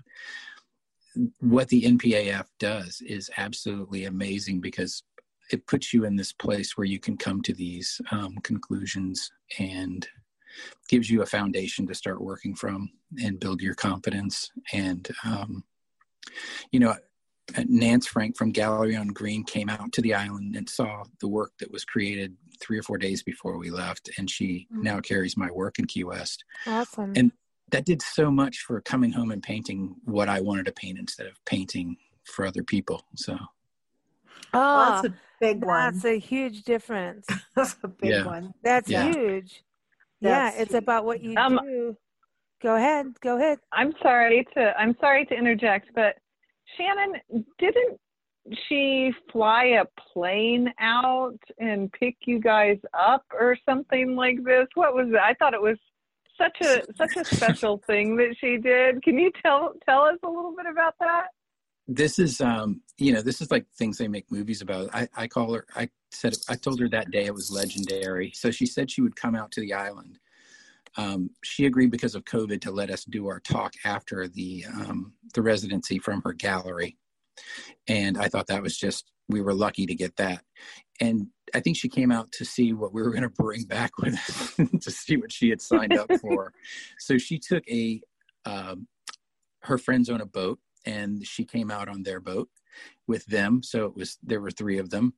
what 1.40 1.68
the 1.70 1.84
NPAF 1.84 2.46
does 2.60 3.02
is 3.02 3.30
absolutely 3.38 4.06
amazing 4.06 4.60
because 4.60 5.04
it 5.52 5.68
puts 5.68 5.94
you 5.94 6.06
in 6.06 6.16
this 6.16 6.34
place 6.34 6.78
where 6.78 6.86
you 6.86 7.00
can 7.00 7.18
come 7.18 7.42
to 7.42 7.54
these 7.54 8.00
um, 8.12 8.36
conclusions 8.44 9.32
and 9.60 10.08
gives 10.88 11.10
you 11.10 11.22
a 11.22 11.28
foundation 11.28 11.88
to 11.88 11.96
start 11.96 12.22
working 12.22 12.56
from 12.56 12.90
and 13.24 13.40
build 13.40 13.62
your 13.62 13.76
confidence 13.76 14.52
and 14.72 15.10
um, 15.26 15.64
you 16.72 16.80
know 16.80 16.96
Nance 17.68 18.08
Frank 18.08 18.38
from 18.38 18.52
Gallery 18.52 18.96
on 18.96 19.08
Green 19.08 19.44
came 19.44 19.70
out 19.70 19.92
to 19.94 20.02
the 20.02 20.14
island 20.14 20.56
and 20.56 20.70
saw 20.70 21.04
the 21.20 21.28
work 21.28 21.52
that 21.60 21.72
was 21.72 21.84
created 21.84 22.36
three 22.62 22.78
or 22.78 22.84
four 22.84 22.98
days 22.98 23.22
before 23.22 23.58
we 23.58 23.70
left, 23.70 24.10
and 24.18 24.30
she 24.30 24.68
mm-hmm. 24.72 24.82
now 24.82 25.00
carries 25.02 25.36
my 25.36 25.52
work 25.52 25.80
in 25.80 25.86
Key 25.86 26.06
West. 26.06 26.46
Awesome. 26.66 27.14
And 27.16 27.32
that 27.72 27.86
did 27.86 28.02
so 28.02 28.30
much 28.30 28.60
for 28.60 28.82
coming 28.82 29.12
home 29.12 29.32
and 29.32 29.42
painting 29.42 29.96
what 30.06 30.30
I 30.30 30.42
wanted 30.42 30.66
to 30.68 30.72
paint 30.72 31.00
instead 31.00 31.28
of 31.28 31.34
painting 31.46 31.98
for 32.24 32.46
other 32.46 32.64
people. 32.64 33.06
So. 33.16 33.38
Oh, 34.54 35.02
that's 35.02 35.08
a 35.08 35.14
big 35.40 35.62
that's 35.62 35.68
one. 35.68 35.94
That's 35.94 36.06
a 36.06 36.20
huge 36.20 36.64
difference. 36.64 37.26
that's 37.56 37.76
a 37.84 37.88
big 37.88 38.12
yeah. 38.12 38.26
one. 38.26 38.54
That's 38.64 38.90
yeah. 38.90 39.12
huge. 39.12 39.64
That's 40.22 40.56
yeah, 40.56 40.62
it's 40.62 40.72
huge. 40.72 40.84
about 40.84 41.06
what 41.06 41.22
you 41.22 41.36
um, 41.38 41.60
do. 41.64 41.98
Go 42.62 42.76
ahead. 42.76 43.08
Go 43.22 43.38
ahead. 43.38 43.60
I'm 43.74 43.94
sorry 44.02 44.48
to 44.56 44.74
I'm 44.80 44.96
sorry 45.02 45.26
to 45.26 45.36
interject, 45.36 45.90
but 45.96 46.16
Shannon, 46.78 47.46
didn't 47.60 48.00
she 48.68 49.12
fly 49.32 49.82
a 49.82 49.86
plane 50.14 50.74
out 50.80 51.40
and 51.60 51.92
pick 51.92 52.16
you 52.26 52.40
guys 52.40 52.78
up 52.98 53.26
or 53.34 53.58
something 53.68 54.16
like 54.16 54.44
this? 54.44 54.68
What 54.76 54.94
was 54.94 55.08
it? 55.10 55.16
I 55.16 55.34
thought 55.34 55.54
it 55.54 55.62
was 55.62 55.78
such 56.38 56.58
a 56.62 56.84
such 56.96 57.16
a 57.18 57.36
special 57.36 57.82
thing 57.88 58.16
that 58.18 58.36
she 58.40 58.58
did. 58.58 59.02
Can 59.04 59.18
you 59.18 59.32
tell 59.44 59.74
tell 59.88 60.02
us 60.02 60.18
a 60.24 60.28
little 60.28 60.56
bit 60.56 60.66
about 60.72 60.96
that? 61.00 61.28
This 61.88 62.20
is 62.20 62.42
um 62.42 62.82
you 62.98 63.12
know, 63.12 63.22
this 63.22 63.42
is 63.42 63.52
like 63.52 63.66
things 63.78 63.98
they 63.98 64.08
make 64.08 64.32
movies 64.32 64.62
about. 64.62 64.90
I, 64.94 65.08
I 65.16 65.28
call 65.28 65.54
her 65.54 65.66
I 65.76 65.90
said 66.12 66.34
I 66.50 66.56
told 66.56 66.80
her 66.80 66.90
that 66.90 67.12
day 67.12 67.26
it 67.26 67.34
was 67.34 67.52
legendary. 67.52 68.32
So 68.34 68.52
she 68.52 68.66
said 68.66 68.92
she 68.92 69.02
would 69.02 69.16
come 69.16 69.36
out 69.36 69.52
to 69.52 69.62
the 69.62 69.74
island 69.74 70.20
um, 70.98 71.32
she 71.44 71.66
agreed 71.66 71.92
because 71.92 72.16
of 72.16 72.26
COVID 72.26 72.62
to 72.62 72.72
let 72.72 72.90
us 72.90 73.04
do 73.04 73.28
our 73.28 73.40
talk 73.40 73.74
after 73.84 74.28
the 74.28 74.66
um, 74.72 75.14
the 75.34 75.42
residency 75.42 75.98
from 75.98 76.22
her 76.24 76.34
gallery, 76.34 76.98
and 77.88 78.18
I 78.18 78.28
thought 78.28 78.48
that 78.48 78.64
was 78.64 78.78
just 78.78 79.12
we 79.30 79.42
were 79.42 79.54
lucky 79.54 79.86
to 79.86 79.96
get 79.96 80.18
that. 80.18 80.44
And 81.00 81.28
I 81.56 81.60
think 81.60 81.78
she 81.78 81.90
came 81.90 82.12
out 82.12 82.32
to 82.34 82.46
see 82.46 82.74
what 82.74 82.94
we 82.94 83.02
were 83.02 83.12
going 83.12 83.24
to 83.24 83.30
bring 83.30 83.64
back 83.64 83.98
with 83.98 84.16
us 84.16 84.56
to 84.82 84.92
see 84.92 85.18
what 85.18 85.32
she 85.32 85.50
had 85.50 85.62
signed 85.62 85.94
up 85.94 86.12
for. 86.22 86.54
so 87.00 87.18
she 87.18 87.40
took 87.40 87.68
a 87.70 88.02
um, 88.46 88.88
her 89.62 89.78
friends 89.78 90.10
on 90.10 90.22
a 90.22 90.26
boat, 90.26 90.60
and 90.86 91.26
she 91.26 91.46
came 91.46 91.72
out 91.72 91.88
on 91.88 92.04
their 92.04 92.20
boat 92.20 92.50
with 93.08 93.26
them. 93.26 93.62
So 93.64 93.86
it 93.86 93.96
was 93.96 94.18
there 94.24 94.42
were 94.42 94.52
three 94.52 94.78
of 94.78 94.90
them, 94.90 95.14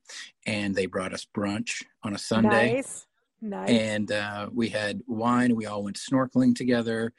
and 0.46 0.74
they 0.74 0.86
brought 0.86 1.12
us 1.12 1.26
brunch 1.36 1.82
on 2.02 2.14
a 2.14 2.18
Sunday. 2.18 2.74
Nice. 2.74 3.06
Nice. 3.42 3.68
And 3.68 4.10
uh, 4.10 4.48
we 4.52 4.70
had 4.70 5.02
wine. 5.06 5.56
We 5.56 5.66
all 5.66 5.84
went 5.84 5.98
snorkeling 5.98 6.54
together, 6.54 7.12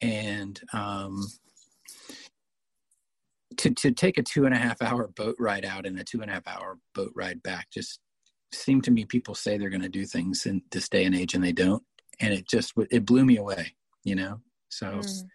and 0.00 0.60
um, 0.72 1.26
to 3.58 3.70
to 3.70 3.90
take 3.92 4.18
a 4.18 4.22
two 4.22 4.44
and 4.46 4.54
a 4.54 4.58
half 4.58 4.80
hour 4.82 5.08
boat 5.08 5.36
ride 5.38 5.64
out 5.64 5.86
and 5.86 5.98
a 5.98 6.04
two 6.04 6.20
and 6.20 6.30
a 6.30 6.34
half 6.34 6.46
hour 6.46 6.78
boat 6.94 7.12
ride 7.14 7.42
back 7.42 7.70
just 7.70 8.00
seemed 8.52 8.84
to 8.84 8.90
me 8.90 9.04
people 9.04 9.34
say 9.34 9.58
they're 9.58 9.70
going 9.70 9.82
to 9.82 9.88
do 9.88 10.06
things 10.06 10.46
in 10.46 10.62
this 10.70 10.88
day 10.88 11.04
and 11.04 11.14
age 11.14 11.34
and 11.34 11.42
they 11.42 11.52
don't, 11.52 11.82
and 12.20 12.32
it 12.32 12.48
just 12.48 12.72
it 12.90 13.04
blew 13.04 13.24
me 13.24 13.36
away, 13.36 13.74
you 14.04 14.14
know. 14.14 14.40
So. 14.68 14.86
Mm. 14.86 15.28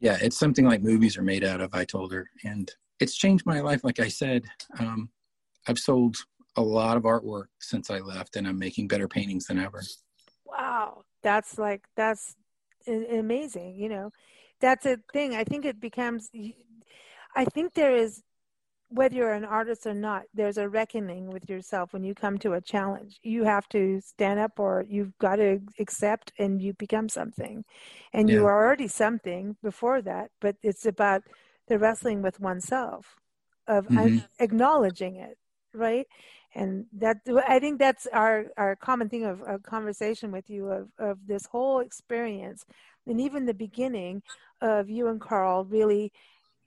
Yeah, 0.00 0.18
it's 0.20 0.36
something 0.36 0.66
like 0.66 0.82
movies 0.82 1.16
are 1.16 1.22
made 1.22 1.44
out 1.44 1.62
of. 1.62 1.72
I 1.72 1.86
told 1.86 2.12
her, 2.12 2.28
and 2.44 2.70
it's 3.00 3.16
changed 3.16 3.46
my 3.46 3.60
life. 3.60 3.84
Like 3.84 4.00
I 4.00 4.08
said, 4.08 4.42
um, 4.78 5.08
I've 5.66 5.78
sold 5.78 6.16
a 6.56 6.62
lot 6.62 6.96
of 6.96 7.04
artwork 7.04 7.46
since 7.60 7.90
I 7.90 7.98
left, 7.98 8.36
and 8.36 8.46
I'm 8.46 8.58
making 8.58 8.88
better 8.88 9.08
paintings 9.08 9.46
than 9.46 9.58
ever. 9.58 9.82
Wow, 10.44 11.04
that's 11.22 11.58
like 11.58 11.84
that's 11.96 12.36
amazing. 12.86 13.76
You 13.76 13.88
know, 13.88 14.10
that's 14.60 14.86
a 14.86 14.98
thing. 15.12 15.34
I 15.34 15.44
think 15.44 15.64
it 15.64 15.80
becomes. 15.80 16.30
I 17.34 17.44
think 17.44 17.74
there 17.74 17.94
is 17.94 18.22
whether 18.94 19.16
you're 19.16 19.32
an 19.32 19.44
artist 19.44 19.86
or 19.86 19.94
not, 19.94 20.22
there's 20.34 20.56
a 20.56 20.68
reckoning 20.68 21.26
with 21.26 21.50
yourself 21.50 21.92
when 21.92 22.04
you 22.04 22.14
come 22.14 22.38
to 22.38 22.52
a 22.52 22.60
challenge. 22.60 23.18
You 23.22 23.42
have 23.42 23.68
to 23.70 24.00
stand 24.00 24.38
up 24.38 24.60
or 24.60 24.84
you've 24.88 25.16
got 25.18 25.36
to 25.36 25.60
accept 25.80 26.32
and 26.38 26.62
you 26.62 26.74
become 26.74 27.08
something. 27.08 27.64
And 28.12 28.28
yeah. 28.28 28.36
you 28.36 28.46
are 28.46 28.64
already 28.64 28.86
something 28.86 29.56
before 29.62 30.00
that, 30.02 30.30
but 30.40 30.56
it's 30.62 30.86
about 30.86 31.22
the 31.66 31.78
wrestling 31.78 32.22
with 32.22 32.38
oneself, 32.38 33.16
of 33.66 33.88
mm-hmm. 33.88 34.18
acknowledging 34.38 35.16
it, 35.16 35.38
right? 35.72 36.06
And 36.54 36.86
that 36.92 37.16
I 37.48 37.58
think 37.58 37.80
that's 37.80 38.06
our, 38.12 38.44
our 38.56 38.76
common 38.76 39.08
thing 39.08 39.24
of, 39.24 39.42
of 39.42 39.64
conversation 39.64 40.30
with 40.30 40.48
you 40.48 40.68
of, 40.68 40.88
of 40.98 41.18
this 41.26 41.46
whole 41.46 41.80
experience. 41.80 42.64
And 43.08 43.20
even 43.20 43.44
the 43.44 43.54
beginning 43.54 44.22
of 44.60 44.88
you 44.88 45.08
and 45.08 45.20
Carl 45.20 45.64
really, 45.64 46.12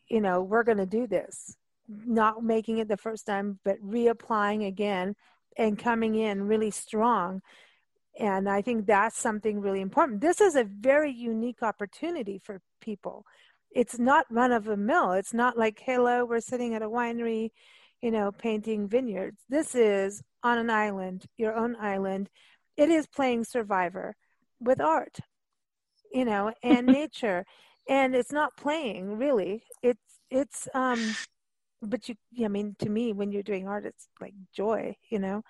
you 0.10 0.22
know, 0.22 0.42
we're 0.42 0.64
going 0.64 0.78
to 0.78 0.86
do 0.86 1.08
this 1.08 1.56
not 1.88 2.44
making 2.44 2.80
it 2.80 2.88
the 2.88 2.98
first 2.98 3.26
time, 3.26 3.60
but 3.64 3.82
reapplying 3.82 4.68
again 4.68 5.16
and 5.58 5.80
coming 5.80 6.16
in 6.16 6.44
really 6.44 6.72
strong. 6.72 7.42
And 8.20 8.50
I 8.50 8.62
think 8.62 8.86
that's 8.86 9.18
something 9.18 9.62
really 9.62 9.82
important. 9.82 10.22
This 10.22 10.42
is 10.42 10.56
a 10.56 10.64
very 10.64 11.12
unique 11.12 11.62
opportunity 11.62 12.42
for 12.44 12.62
people. 12.82 13.26
It's 13.72 14.00
not 14.00 14.26
run 14.32 14.52
of 14.52 14.66
the 14.66 14.78
mill. 14.78 15.12
It's 15.12 15.34
not 15.34 15.58
like, 15.58 15.82
hello, 15.86 16.26
we're 16.26 16.40
sitting 16.40 16.74
at 16.74 16.82
a 16.82 16.90
winery, 16.90 17.52
you 18.02 18.12
know, 18.12 18.32
painting 18.32 18.88
vineyards. 18.88 19.44
This 19.50 19.76
is 19.76 20.24
on 20.44 20.58
an 20.58 20.70
island, 20.70 21.26
your 21.38 21.56
own 21.56 21.76
island. 21.80 22.30
It 22.76 22.90
is 22.90 23.08
playing 23.08 23.44
survivor 23.44 24.16
with 24.60 24.82
art, 24.82 25.20
you 26.12 26.26
know, 26.26 26.54
and 26.64 26.88
nature. 26.88 27.46
And 27.90 28.16
it's 28.16 28.32
not 28.32 28.58
playing 28.58 29.18
really. 29.18 29.64
It's, 29.82 30.20
it's, 30.30 30.68
um, 30.74 31.16
but 31.82 32.10
you 32.10 32.16
i 32.44 32.48
mean 32.48 32.76
to 32.80 32.90
me 32.90 33.14
when 33.14 33.32
you're 33.32 33.44
doing 33.44 33.68
art 33.68 33.86
it's 33.86 34.08
like 34.20 34.34
joy 34.52 34.96
you 35.10 35.20
know? 35.20 35.44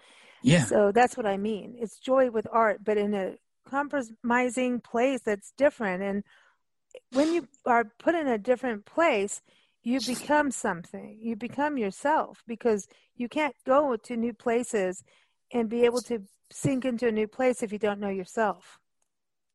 Yeah. 0.43 0.65
So 0.65 0.91
that's 0.91 1.17
what 1.17 1.25
i 1.25 1.38
mean. 1.38 1.75
It's 1.79 1.99
joy 1.99 2.29
with 2.29 2.47
art 2.51 2.83
but 2.83 2.97
in 2.97 3.13
a 3.13 3.35
compromising 3.69 4.79
place 4.79 5.21
that's 5.21 5.51
different. 5.57 6.03
And 6.03 6.23
when 7.11 7.33
you 7.33 7.47
are 7.65 7.85
put 7.99 8.15
in 8.15 8.27
a 8.27 8.38
different 8.38 8.85
place 8.85 9.41
you 9.83 10.01
become 10.01 10.51
something. 10.51 11.17
You 11.21 11.38
become 11.38 11.77
yourself 11.77 12.43
because 12.45 12.89
you 13.15 13.29
can't 13.29 13.55
go 13.65 13.95
to 13.95 14.17
new 14.17 14.33
places 14.33 15.01
and 15.53 15.69
be 15.69 15.85
able 15.85 16.01
to 16.01 16.23
sink 16.51 16.83
into 16.83 17.07
a 17.07 17.11
new 17.11 17.27
place 17.27 17.63
if 17.63 17.71
you 17.71 17.79
don't 17.79 17.99
know 18.01 18.09
yourself 18.09 18.79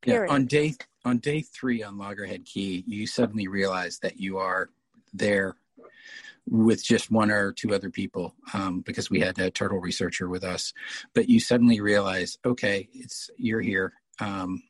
Period. 0.03 0.27
yeah 0.27 0.33
on 0.33 0.45
day 0.45 0.75
on 1.05 1.17
day 1.17 1.41
three 1.41 1.81
on 1.83 1.97
loggerhead 1.97 2.45
key 2.45 2.83
you 2.87 3.07
suddenly 3.07 3.47
realize 3.47 3.99
that 3.99 4.19
you 4.19 4.37
are 4.37 4.69
there 5.13 5.55
with 6.47 6.83
just 6.83 7.11
one 7.11 7.31
or 7.31 7.53
two 7.53 7.73
other 7.73 7.89
people 7.89 8.35
um, 8.53 8.81
because 8.81 9.09
we 9.09 9.19
had 9.19 9.39
a 9.39 9.49
turtle 9.49 9.79
researcher 9.79 10.27
with 10.27 10.43
us. 10.43 10.73
But 11.13 11.29
you 11.29 11.39
suddenly 11.39 11.79
realize, 11.79 12.37
okay, 12.45 12.89
it's 12.93 13.29
you're 13.37 13.61
here. 13.61 13.93
Um, 14.19 14.63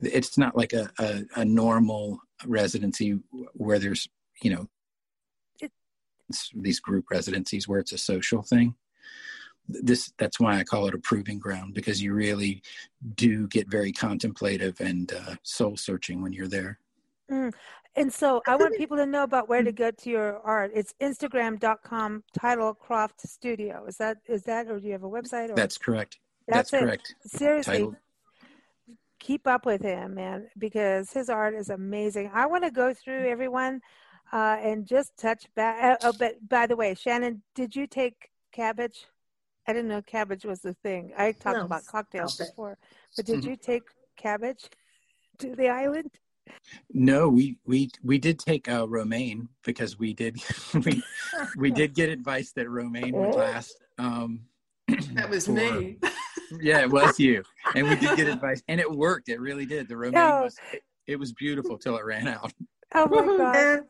it's 0.00 0.38
not 0.38 0.56
like 0.56 0.72
a, 0.72 0.90
a, 0.98 1.22
a, 1.36 1.44
normal 1.44 2.20
residency 2.46 3.18
where 3.52 3.78
there's 3.78 4.08
you 4.42 4.50
know 4.50 4.66
these 6.54 6.80
group 6.80 7.06
residencies 7.10 7.68
where 7.68 7.80
it's 7.80 7.92
a 7.92 7.98
social 7.98 8.40
thing 8.40 8.74
this 9.82 10.12
that's 10.18 10.40
why 10.40 10.58
i 10.58 10.64
call 10.64 10.86
it 10.86 10.94
a 10.94 10.98
proving 10.98 11.38
ground 11.38 11.74
because 11.74 12.02
you 12.02 12.12
really 12.12 12.62
do 13.14 13.46
get 13.48 13.68
very 13.68 13.92
contemplative 13.92 14.80
and 14.80 15.12
uh, 15.12 15.34
soul 15.42 15.76
searching 15.76 16.22
when 16.22 16.32
you're 16.32 16.48
there 16.48 16.78
mm. 17.30 17.52
And 17.96 18.12
so 18.12 18.40
I 18.46 18.56
want 18.56 18.76
people 18.76 18.96
to 18.98 19.06
know 19.06 19.24
about 19.24 19.48
where 19.48 19.62
to 19.62 19.72
go 19.72 19.90
to 19.90 20.10
your 20.10 20.38
art. 20.40 20.70
It's 20.74 20.94
Instagram.com 21.00 22.22
Titlecroft 22.38 23.26
Studio. 23.26 23.84
Is 23.86 23.96
that 23.96 24.18
is 24.28 24.44
that 24.44 24.68
or 24.68 24.78
do 24.78 24.86
you 24.86 24.92
have 24.92 25.02
a 25.02 25.08
website? 25.08 25.50
Or? 25.50 25.54
That's 25.54 25.76
correct. 25.76 26.18
That's, 26.46 26.70
that's 26.70 26.82
correct. 26.82 27.14
Seriously. 27.26 27.74
Title. 27.74 27.96
Keep 29.18 29.46
up 29.46 29.66
with 29.66 29.82
him, 29.82 30.14
man, 30.14 30.48
because 30.56 31.12
his 31.12 31.28
art 31.28 31.54
is 31.54 31.68
amazing. 31.68 32.30
I 32.32 32.46
want 32.46 32.64
to 32.64 32.70
go 32.70 32.94
through 32.94 33.28
everyone 33.28 33.82
uh, 34.32 34.56
and 34.62 34.86
just 34.86 35.16
touch 35.18 35.46
back. 35.54 36.00
Uh, 36.02 36.08
oh, 36.08 36.12
but 36.18 36.48
by 36.48 36.66
the 36.66 36.76
way, 36.76 36.94
Shannon, 36.94 37.42
did 37.54 37.76
you 37.76 37.86
take 37.86 38.30
cabbage? 38.50 39.06
I 39.66 39.72
didn't 39.72 39.88
know 39.88 40.02
cabbage 40.02 40.44
was 40.44 40.60
the 40.60 40.74
thing. 40.74 41.12
I 41.16 41.32
talked 41.32 41.58
no, 41.58 41.64
about 41.64 41.86
cocktails 41.86 42.36
before, 42.36 42.78
but 43.16 43.26
did 43.26 43.40
mm-hmm. 43.40 43.50
you 43.50 43.56
take 43.56 43.82
cabbage 44.16 44.68
to 45.38 45.54
the 45.54 45.68
island? 45.68 46.10
No, 46.92 47.28
we 47.28 47.58
we 47.64 47.90
we 48.02 48.18
did 48.18 48.38
take 48.38 48.68
uh, 48.68 48.88
romaine 48.88 49.48
because 49.64 49.98
we 49.98 50.12
did 50.12 50.38
we 50.84 51.02
we 51.56 51.70
did 51.80 51.94
get 51.94 52.08
advice 52.08 52.52
that 52.52 52.68
romaine 52.68 53.12
would 53.14 53.34
last. 53.34 53.76
Um, 53.98 54.40
that 55.12 55.30
was 55.30 55.46
for, 55.46 55.52
me. 55.52 55.98
yeah, 56.60 56.80
it 56.80 56.90
was 56.90 57.20
you, 57.20 57.44
and 57.74 57.88
we 57.88 57.96
did 57.96 58.16
get 58.16 58.26
advice, 58.26 58.62
and 58.66 58.80
it 58.80 58.90
worked. 58.90 59.28
It 59.28 59.40
really 59.40 59.66
did. 59.66 59.88
The 59.88 59.96
romaine 59.96 60.14
no. 60.14 60.42
was 60.42 60.56
it, 60.72 60.82
it 61.06 61.16
was 61.16 61.32
beautiful 61.32 61.78
till 61.78 61.96
it 61.96 62.04
ran 62.04 62.26
out. 62.26 62.52
Oh 62.94 63.06
my 63.06 63.36
god. 63.36 63.84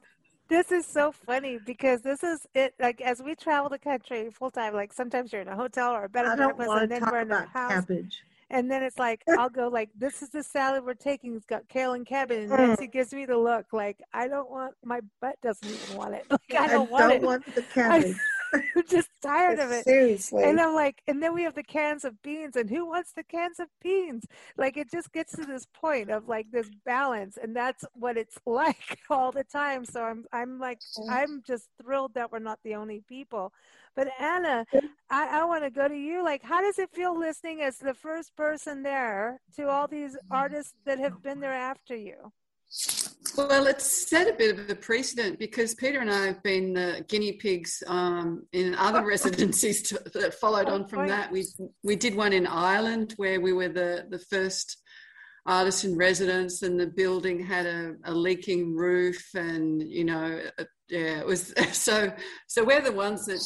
This 0.51 0.71
is 0.73 0.85
so 0.85 1.13
funny 1.13 1.59
because 1.65 2.03
this 2.03 2.23
is 2.23 2.47
it. 2.55 2.75
Like 2.79 3.01
as 3.01 3.23
we 3.23 3.35
travel 3.35 3.71
the 3.71 3.79
country 3.79 4.31
full 4.31 4.51
time, 4.51 4.75
like 4.75 4.93
sometimes 4.93 5.33
you're 5.33 5.43
in 5.43 5.49
a 5.49 5.57
hotel 5.57 5.93
or 5.93 6.05
a 6.05 6.09
bed 6.09 6.27
and 6.27 6.37
breakfast, 6.37 6.71
and 6.71 6.91
then 6.91 7.03
we're 7.03 7.21
in 7.21 7.31
a 7.31 7.47
house. 7.47 7.73
Cabbage 7.73 8.23
and 8.51 8.71
then 8.71 8.83
it's 8.83 8.99
like 8.99 9.23
I'll 9.39 9.49
go 9.49 9.69
like, 9.69 9.91
"This 9.97 10.23
is 10.23 10.29
the 10.31 10.43
salad 10.43 10.85
we're 10.85 10.95
taking. 10.95 11.37
It's 11.37 11.47
got 11.47 11.69
kale 11.69 11.93
and 11.93 12.05
cabbage." 12.05 12.51
And 12.51 12.51
mm. 12.51 12.59
Nancy 12.59 12.89
gives 12.89 13.15
me 13.15 13.25
the 13.25 13.39
look 13.39 13.67
like, 13.73 14.01
"I 14.13 14.29
don't 14.29 14.51
want 14.51 14.75
my 14.85 15.01
butt 15.21 15.41
doesn't 15.41 15.69
even 15.69 15.97
want 15.97 16.15
it. 16.15 16.27
Like 16.31 16.41
I 16.59 16.67
don't, 16.67 16.89
I 16.89 16.91
want 16.91 17.03
don't 17.03 17.13
it. 17.13 17.23
want 17.23 17.55
the 17.55 17.63
cabbage." 17.63 18.17
I'm 18.77 18.87
just 18.89 19.09
tired 19.23 19.59
of 19.59 19.71
it. 19.71 19.85
Seriously. 19.85 20.45
And 20.45 20.61
I'm 20.61 20.75
like, 20.75 21.03
and 21.07 21.23
then 21.23 21.35
we 21.35 21.43
have 21.43 21.55
the 21.55 21.63
cans 21.63 22.05
of 22.05 22.21
beans, 22.23 22.57
and 22.57 22.69
who 22.69 22.87
wants 22.87 23.13
the 23.13 23.23
cans 23.23 23.61
of 23.61 23.69
beans? 23.83 24.27
Like 24.57 24.77
it 24.77 24.91
just 24.91 25.13
gets 25.13 25.37
to 25.37 25.45
this 25.45 25.67
point 25.73 26.11
of 26.11 26.29
like 26.29 26.51
this 26.51 26.71
balance, 26.85 27.39
and 27.41 27.55
that's 27.55 27.85
what 27.95 28.17
it's 28.17 28.39
like 28.47 28.99
all 29.09 29.33
the 29.33 29.45
time. 29.45 29.85
So 29.85 30.03
I'm 30.03 30.25
I'm 30.33 30.59
like 30.59 30.81
I'm 31.09 31.43
just 31.47 31.69
thrilled 31.83 32.15
that 32.15 32.33
we're 32.33 32.39
not 32.39 32.59
the 32.65 32.75
only 32.75 33.03
people. 33.09 33.53
But 33.97 34.09
Anna, 34.21 34.65
I, 35.11 35.41
I 35.41 35.45
want 35.45 35.65
to 35.65 35.71
go 35.71 35.89
to 35.89 35.97
you. 35.97 36.23
Like, 36.23 36.43
how 36.45 36.61
does 36.61 36.79
it 36.79 36.91
feel 36.93 37.19
listening 37.19 37.61
as 37.61 37.79
the 37.79 37.95
first 37.95 38.37
person 38.37 38.83
there 38.83 39.41
to 39.57 39.69
all 39.69 39.89
these 39.89 40.13
mm-hmm. 40.13 40.33
artists 40.33 40.75
that 40.87 40.99
have 40.99 41.23
been 41.23 41.41
there 41.41 41.53
after 41.53 41.97
you? 41.97 42.33
Well, 43.37 43.67
it's 43.67 44.09
set 44.09 44.29
a 44.29 44.33
bit 44.33 44.59
of 44.59 44.71
a 44.71 44.75
precedent 44.75 45.39
because 45.39 45.75
Peter 45.75 46.01
and 46.01 46.11
I 46.11 46.27
have 46.27 46.43
been 46.43 46.73
the 46.73 47.05
guinea 47.09 47.33
pigs 47.33 47.83
um, 47.87 48.47
in 48.53 48.75
other 48.75 49.05
residencies 49.07 49.83
to, 49.83 50.03
that 50.15 50.35
followed 50.35 50.69
on 50.69 50.87
from 50.87 51.07
that. 51.09 51.31
We 51.31 51.45
we 51.83 51.97
did 51.97 52.15
one 52.15 52.33
in 52.33 52.47
Ireland 52.47 53.15
where 53.17 53.41
we 53.41 53.53
were 53.53 53.69
the 53.69 54.07
the 54.09 54.19
first 54.19 54.80
artist 55.47 55.85
in 55.85 55.97
residence, 55.97 56.63
and 56.63 56.79
the 56.79 56.87
building 56.87 57.45
had 57.45 57.67
a, 57.67 57.95
a 58.05 58.15
leaking 58.15 58.75
roof, 58.75 59.23
and 59.35 59.83
you 59.83 60.05
know 60.05 60.41
yeah, 60.91 61.21
it 61.21 61.27
was 61.27 61.55
so. 61.73 62.13
So 62.49 62.65
we're 62.65 62.83
the 62.83 62.93
ones 62.93 63.27
that 63.27 63.41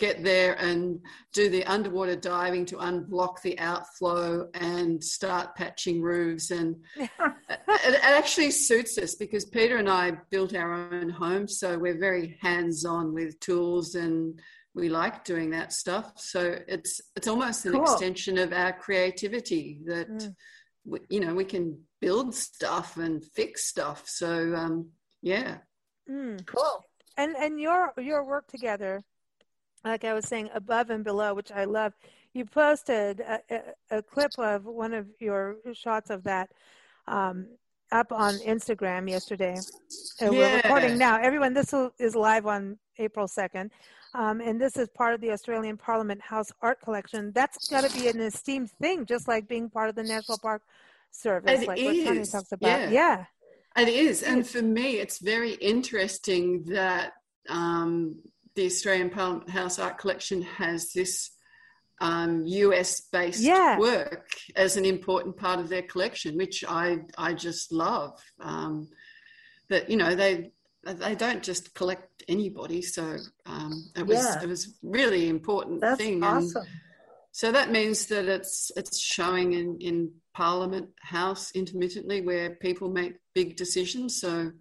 get 0.00 0.24
there 0.24 0.54
and 0.54 0.98
do 1.32 1.48
the 1.48 1.64
underwater 1.64 2.16
diving 2.16 2.64
to 2.66 2.76
unblock 2.76 3.42
the 3.42 3.58
outflow 3.58 4.48
and 4.54 5.02
start 5.02 5.54
patching 5.54 6.00
roofs, 6.00 6.50
and 6.50 6.76
it, 6.96 7.10
it, 7.48 8.00
actually 8.02 8.50
suits 8.50 8.98
us 8.98 9.14
because 9.14 9.44
Peter 9.44 9.76
and 9.76 9.88
I 9.88 10.12
built 10.30 10.54
our 10.54 10.72
own 10.72 11.10
home, 11.10 11.46
so 11.46 11.78
we're 11.78 11.98
very 11.98 12.38
hands-on 12.40 13.12
with 13.12 13.38
tools 13.40 13.94
and 13.94 14.40
we 14.74 14.88
like 14.88 15.24
doing 15.24 15.50
that 15.50 15.72
stuff. 15.72 16.12
So 16.16 16.58
it's 16.66 17.00
it's 17.14 17.28
almost 17.28 17.66
an 17.66 17.72
cool. 17.72 17.82
extension 17.82 18.38
of 18.38 18.52
our 18.52 18.72
creativity 18.72 19.80
that 19.86 20.08
mm. 20.08 20.34
We, 20.86 21.00
you 21.08 21.20
know 21.20 21.34
we 21.34 21.44
can 21.44 21.78
build 22.00 22.34
stuff 22.34 22.96
and 22.96 23.24
fix 23.24 23.66
stuff. 23.66 24.04
So 24.06 24.54
um, 24.54 24.88
yeah. 25.22 25.58
Mm. 26.10 26.44
Cool. 26.46 26.84
And 27.16 27.34
and 27.36 27.60
your 27.60 27.92
your 27.98 28.24
work 28.24 28.46
together, 28.48 29.02
like 29.84 30.04
I 30.04 30.14
was 30.14 30.26
saying, 30.26 30.50
above 30.54 30.90
and 30.90 31.04
below, 31.04 31.34
which 31.34 31.52
I 31.52 31.64
love. 31.64 31.92
You 32.32 32.44
posted 32.44 33.20
a, 33.20 33.40
a, 33.50 33.98
a 33.98 34.02
clip 34.02 34.32
of 34.38 34.66
one 34.66 34.92
of 34.92 35.06
your 35.18 35.56
shots 35.72 36.10
of 36.10 36.22
that 36.24 36.50
um, 37.08 37.46
up 37.92 38.12
on 38.12 38.34
Instagram 38.40 39.08
yesterday. 39.08 39.56
yeah. 40.20 40.28
We're 40.28 40.56
recording 40.56 40.98
now. 40.98 41.18
Everyone, 41.18 41.54
this 41.54 41.72
is 41.98 42.14
live 42.14 42.46
on 42.46 42.78
April 42.98 43.26
second. 43.26 43.70
Um, 44.16 44.40
and 44.40 44.58
this 44.58 44.78
is 44.78 44.88
part 44.88 45.12
of 45.12 45.20
the 45.20 45.30
Australian 45.30 45.76
Parliament 45.76 46.22
House 46.22 46.50
Art 46.62 46.80
Collection. 46.80 47.32
That's 47.34 47.68
got 47.68 47.84
to 47.84 48.00
be 48.00 48.08
an 48.08 48.18
esteemed 48.18 48.70
thing, 48.70 49.04
just 49.04 49.28
like 49.28 49.46
being 49.46 49.68
part 49.68 49.90
of 49.90 49.94
the 49.94 50.02
National 50.02 50.38
Park 50.38 50.62
Service, 51.10 51.60
it 51.60 51.68
like 51.68 51.78
is. 51.78 51.84
what 51.84 52.04
Tony 52.04 52.24
talks 52.24 52.52
about. 52.52 52.90
Yeah. 52.90 52.90
yeah. 52.90 53.24
It 53.76 53.88
is. 53.90 54.22
And 54.22 54.46
for 54.46 54.62
me, 54.62 54.96
it's 55.00 55.18
very 55.18 55.52
interesting 55.52 56.64
that 56.64 57.12
um, 57.50 58.16
the 58.54 58.64
Australian 58.64 59.10
Parliament 59.10 59.50
House 59.50 59.78
Art 59.78 59.98
Collection 59.98 60.40
has 60.40 60.92
this 60.94 61.32
um, 62.00 62.46
US 62.46 63.02
based 63.12 63.42
yeah. 63.42 63.78
work 63.78 64.30
as 64.56 64.78
an 64.78 64.86
important 64.86 65.36
part 65.36 65.60
of 65.60 65.68
their 65.68 65.82
collection, 65.82 66.38
which 66.38 66.64
I, 66.66 67.00
I 67.18 67.34
just 67.34 67.70
love. 67.70 68.18
Um, 68.40 68.88
that, 69.68 69.90
you 69.90 69.98
know, 69.98 70.14
they, 70.14 70.52
they 70.94 71.14
don't 71.14 71.42
just 71.42 71.74
collect 71.74 72.22
anybody. 72.28 72.82
So 72.82 73.16
um, 73.46 73.90
it 73.96 74.06
was 74.06 74.18
Yeah. 74.18 74.42
it 74.42 74.48
was 74.48 74.78
really 74.82 75.28
important 75.28 75.80
That's 75.80 75.98
thing. 75.98 76.22
awesome. 76.22 76.62
And 76.62 76.70
so 77.32 77.52
that 77.52 77.70
means 77.70 78.06
that 78.06 78.26
it's 78.26 78.70
it's 78.76 78.98
showing 78.98 79.52
in 79.52 79.78
in 79.80 80.12
Parliament 80.34 80.88
House 81.00 81.50
intermittently 81.54 82.20
where 82.20 82.50
people 82.56 82.88
make 82.90 83.16
big 83.34 83.56
decisions. 83.56 84.20
So 84.20 84.52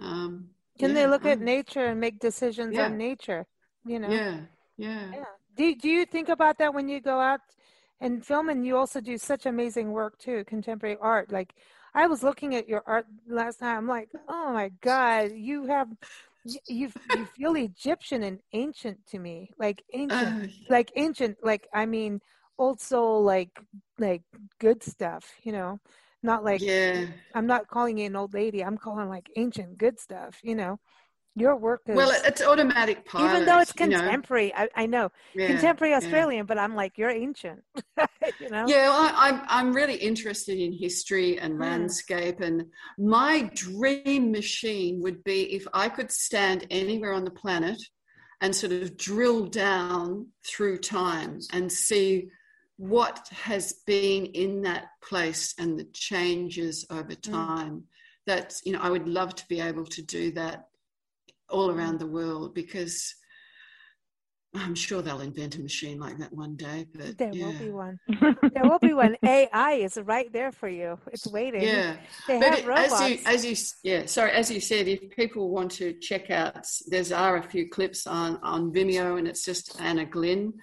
um, 0.00 0.50
Can 0.78 0.90
yeah, 0.90 0.94
they 0.94 1.06
look 1.06 1.26
at 1.26 1.40
nature 1.40 1.86
and 1.86 1.98
make 2.00 2.18
decisions 2.20 2.74
Yeah. 2.74 2.86
on 2.86 2.96
nature? 2.96 3.46
You 3.84 3.98
know. 4.00 4.10
Yeah, 4.10 4.40
yeah. 4.76 5.10
Yeah. 5.12 5.24
Do 5.56 5.74
Do 5.74 5.88
you 5.88 6.04
think 6.06 6.28
about 6.28 6.58
that 6.58 6.72
when 6.72 6.88
you 6.88 7.00
go 7.00 7.18
out 7.20 7.40
and 8.00 8.24
film? 8.24 8.48
And 8.48 8.64
you 8.66 8.76
also 8.76 9.00
do 9.00 9.18
such 9.18 9.46
amazing 9.46 9.90
work 9.92 10.18
too, 10.18 10.44
contemporary 10.44 10.96
art. 11.00 11.32
Like 11.32 11.54
I 11.98 12.06
was 12.06 12.22
looking 12.22 12.54
at 12.54 12.68
your 12.68 12.82
art 12.86 13.06
last 13.28 13.60
night. 13.62 13.76
I'm 13.76 13.88
like, 13.88 14.10
oh 14.28 14.52
my 14.52 14.70
god, 14.82 15.32
you 15.34 15.66
have. 15.66 15.88
You 16.44 16.60
you 16.68 17.26
feel 17.36 17.56
Egyptian 17.56 18.22
and 18.22 18.40
ancient 18.52 19.06
to 19.08 19.18
me, 19.18 19.50
like 19.58 19.82
ancient, 19.94 20.34
Uh, 20.34 20.46
like 20.70 20.92
ancient, 20.96 21.38
like 21.42 21.68
I 21.74 21.86
mean, 21.86 22.20
old 22.58 22.80
soul, 22.80 23.22
like 23.24 23.50
like 23.98 24.22
good 24.60 24.82
stuff, 24.82 25.34
you 25.42 25.52
know, 25.52 25.80
not 26.22 26.44
like 26.44 26.62
Yeah. 26.62 27.06
I'm 27.34 27.46
not 27.46 27.68
calling 27.68 27.98
you 27.98 28.06
an 28.06 28.16
old 28.16 28.34
lady. 28.34 28.64
I'm 28.64 28.78
calling 28.78 29.08
like 29.08 29.30
ancient 29.36 29.78
good 29.78 30.00
stuff, 30.00 30.40
you 30.42 30.54
know. 30.54 30.78
Your 31.38 31.56
work 31.56 31.82
is 31.88 31.96
Well, 31.96 32.10
it's 32.24 32.42
automatic 32.42 33.04
pilot. 33.06 33.30
even 33.32 33.46
though 33.46 33.60
it's 33.60 33.72
you 33.72 33.86
know. 33.88 33.96
contemporary. 33.98 34.54
I, 34.54 34.68
I 34.74 34.86
know 34.86 35.10
Yeah, 35.34 35.46
contemporary 35.46 35.92
yeah. 35.92 35.98
Australian, 35.98 36.46
but 36.46 36.58
I'm 36.58 36.74
like 36.74 36.98
you're 36.98 37.10
ancient, 37.10 37.62
you 38.40 38.48
know. 38.50 38.66
Yeah, 38.66 38.88
well, 38.88 39.02
I, 39.14 39.28
I'm 39.28 39.42
I'm 39.48 39.72
really 39.72 39.96
interested 39.96 40.58
in 40.58 40.72
history 40.72 41.38
and 41.38 41.54
Mm. 41.54 41.60
landscape, 41.60 42.40
and 42.40 42.64
my 42.98 43.50
dream 43.54 44.32
machine 44.32 45.00
would 45.02 45.22
be 45.24 45.54
if 45.54 45.66
I 45.72 45.88
could 45.88 46.10
stand 46.10 46.66
anywhere 46.70 47.12
on 47.12 47.24
the 47.24 47.30
planet 47.30 47.80
and 48.40 48.54
sort 48.54 48.72
of 48.72 48.96
drill 48.96 49.46
down 49.46 50.28
through 50.46 50.78
time 50.78 51.38
and 51.52 51.70
see 51.72 52.28
what 52.76 53.26
has 53.32 53.72
been 53.86 54.26
in 54.26 54.62
that 54.62 54.84
place 55.02 55.54
and 55.58 55.78
the 55.78 55.84
changes 55.92 56.86
over 56.90 57.14
Mm. 57.14 57.22
time. 57.22 57.84
That 58.26 58.60
you 58.64 58.72
know, 58.72 58.80
I 58.80 58.90
would 58.90 59.08
love 59.08 59.34
to 59.36 59.44
be 59.48 59.60
able 59.60 59.86
to 59.86 60.02
do 60.02 60.32
that 60.32 60.66
all 61.50 61.70
around 61.70 61.98
the 61.98 62.06
world 62.06 62.54
because 62.54 63.14
I'm 64.54 64.74
sure 64.74 65.02
they'll 65.02 65.20
invent 65.20 65.56
a 65.56 65.60
machine 65.60 65.98
like 66.00 66.18
that 66.18 66.32
one 66.32 66.56
day. 66.56 66.86
But 66.94 67.18
There 67.18 67.32
yeah. 67.32 67.44
will 67.46 67.58
be 67.58 67.70
one. 67.70 67.98
There 68.54 68.64
will 68.64 68.78
be 68.78 68.94
one. 68.94 69.16
AI 69.22 69.72
is 69.74 69.98
right 69.98 70.32
there 70.32 70.52
for 70.52 70.68
you. 70.68 70.98
It's 71.12 71.26
waiting. 71.26 71.62
Yeah, 71.62 71.96
They 72.26 72.38
but 72.40 72.48
have 72.50 72.58
it- 72.60 72.66
robots. 72.66 72.92
as 73.00 73.10
you 73.10 73.18
as 73.26 73.44
you 73.44 73.56
yeah, 73.90 74.06
sorry, 74.06 74.30
as 74.32 74.50
you 74.50 74.60
said, 74.60 74.88
if 74.88 75.10
people 75.10 75.50
want 75.50 75.70
to 75.72 75.92
check 76.00 76.30
out, 76.30 76.66
there's 76.88 77.12
are 77.12 77.36
a 77.36 77.42
few 77.42 77.68
clips 77.68 78.06
on 78.06 78.38
on 78.42 78.72
Vimeo, 78.72 79.18
and 79.18 79.28
it's 79.28 79.44
just 79.44 79.78
Anna 79.80 80.06
Glynn, 80.06 80.54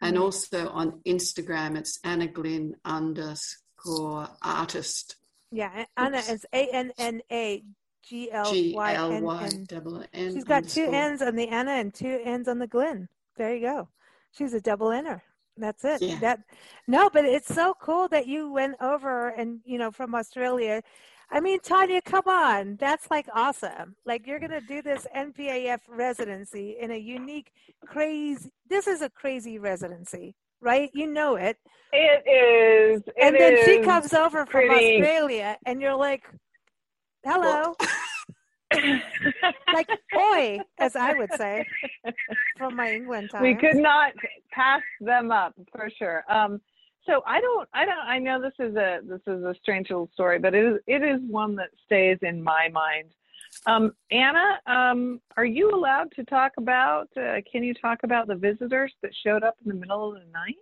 and 0.00 0.16
Mhm. 0.16 0.22
also 0.22 0.68
on 0.70 1.00
Instagram, 1.06 1.76
it's 1.76 1.98
Anna 2.02 2.26
Glynn 2.28 2.74
underscore 2.84 4.28
artist. 4.42 5.16
yeah, 5.52 5.84
Anna 5.96 6.18
Oops. 6.18 6.30
is 6.30 6.46
A 6.52 6.62
N 6.72 6.92
N 6.98 7.20
A 7.30 7.62
G 8.08 8.30
L 8.30 8.52
G 8.52 8.72
Y 8.74 8.94
L 8.94 9.12
N 9.12 9.22
Y 9.22 9.44
N. 9.52 9.64
double 9.68 10.04
N. 10.12 10.34
She's 10.34 10.44
got 10.44 10.68
two 10.68 10.82
underscore. 10.84 10.94
N's 11.10 11.22
on 11.22 11.36
the 11.36 11.48
Anna 11.48 11.72
and 11.72 11.92
two 11.94 12.20
N's 12.24 12.48
on 12.48 12.58
the 12.58 12.66
Glynn. 12.66 13.08
There 13.36 13.54
you 13.54 13.60
go. 13.62 13.88
She's 14.32 14.52
a 14.54 14.60
double 14.60 14.88
N'er. 14.88 15.20
That's 15.56 15.84
it. 15.84 16.02
Yeah. 16.02 16.18
That 16.20 16.40
no, 16.88 17.08
but 17.10 17.24
it's 17.24 17.52
so 17.52 17.74
cool 17.80 18.08
that 18.08 18.26
you 18.26 18.50
went 18.50 18.74
over 18.80 19.28
and 19.28 19.60
you 19.64 19.78
know 19.78 19.90
from 19.90 20.14
Australia. 20.14 20.82
I 21.30 21.40
mean, 21.40 21.58
Tanya, 21.60 22.02
come 22.02 22.26
on, 22.26 22.76
that's 22.78 23.10
like 23.10 23.26
awesome. 23.34 23.96
Like 24.04 24.26
you're 24.26 24.38
gonna 24.40 24.60
do 24.60 24.82
this 24.82 25.06
NPAF 25.16 25.80
residency 25.88 26.76
in 26.80 26.90
a 26.90 26.98
unique, 26.98 27.50
crazy. 27.86 28.50
This 28.68 28.86
is 28.86 29.00
a 29.00 29.08
crazy 29.08 29.58
residency, 29.58 30.34
right? 30.60 30.90
You 30.92 31.06
know 31.06 31.36
it. 31.36 31.56
It 31.92 32.26
is. 32.28 33.02
It 33.06 33.14
and 33.22 33.36
then 33.36 33.64
she 33.64 33.78
is 33.78 33.86
comes 33.86 34.12
over 34.12 34.44
from 34.44 34.68
pretty- 34.68 34.96
Australia, 34.96 35.56
and 35.66 35.80
you're 35.80 35.94
like, 35.96 36.24
"Hello." 37.24 37.74
like 39.72 39.88
oi, 40.16 40.58
as 40.78 40.96
I 40.96 41.14
would 41.14 41.32
say 41.34 41.66
from 42.58 42.76
my 42.76 42.94
England 42.94 43.30
time. 43.30 43.42
we 43.42 43.54
could 43.54 43.76
not 43.76 44.12
pass 44.50 44.82
them 45.00 45.30
up 45.30 45.54
for 45.72 45.88
sure. 45.96 46.24
Um, 46.28 46.60
so 47.06 47.22
I 47.26 47.40
don't, 47.40 47.68
I 47.74 47.84
don't, 47.84 47.98
I 47.98 48.18
know 48.18 48.40
this 48.40 48.54
is 48.58 48.74
a 48.76 49.00
this 49.04 49.20
is 49.26 49.44
a 49.44 49.54
strange 49.60 49.90
little 49.90 50.10
story, 50.14 50.38
but 50.38 50.54
it 50.54 50.64
is 50.64 50.80
it 50.86 51.02
is 51.02 51.20
one 51.28 51.56
that 51.56 51.68
stays 51.84 52.18
in 52.22 52.42
my 52.42 52.68
mind. 52.72 53.10
Um, 53.66 53.92
Anna, 54.10 54.60
um, 54.66 55.20
are 55.36 55.44
you 55.44 55.70
allowed 55.70 56.10
to 56.16 56.24
talk 56.24 56.52
about? 56.58 57.08
Uh, 57.16 57.36
can 57.50 57.62
you 57.62 57.74
talk 57.74 58.00
about 58.02 58.26
the 58.26 58.34
visitors 58.34 58.92
that 59.02 59.12
showed 59.24 59.42
up 59.44 59.56
in 59.64 59.68
the 59.68 59.76
middle 59.76 60.08
of 60.08 60.14
the 60.14 60.26
night? 60.32 60.56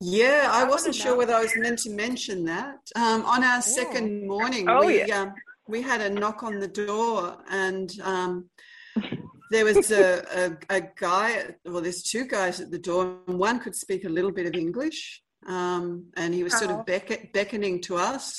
Yeah, 0.00 0.48
I 0.50 0.64
wasn't 0.64 0.94
sure 0.94 1.16
whether 1.16 1.34
I 1.34 1.40
was 1.40 1.56
meant 1.56 1.78
to 1.80 1.90
mention 1.90 2.44
that. 2.44 2.80
Um, 2.94 3.24
on 3.24 3.42
our 3.42 3.62
second 3.62 4.28
morning, 4.28 4.68
Oh, 4.68 4.86
we 4.86 4.98
yeah. 4.98 5.32
We 5.68 5.82
had 5.82 6.00
a 6.00 6.10
knock 6.10 6.42
on 6.42 6.58
the 6.58 6.68
door, 6.68 7.38
and 7.50 7.90
um, 8.02 8.50
there 9.50 9.64
was 9.64 9.90
a, 9.90 10.56
a, 10.70 10.76
a 10.76 10.80
guy. 10.98 11.54
Well, 11.64 11.82
there's 11.82 12.02
two 12.02 12.26
guys 12.26 12.60
at 12.60 12.70
the 12.70 12.78
door. 12.78 13.18
and 13.26 13.38
One 13.38 13.58
could 13.60 13.74
speak 13.74 14.04
a 14.04 14.08
little 14.08 14.32
bit 14.32 14.46
of 14.46 14.54
English, 14.54 15.22
um, 15.46 16.06
and 16.16 16.34
he 16.34 16.44
was 16.44 16.58
sort 16.58 16.70
of 16.70 16.86
beck- 16.86 17.32
beckoning 17.32 17.80
to 17.82 17.96
us. 17.96 18.38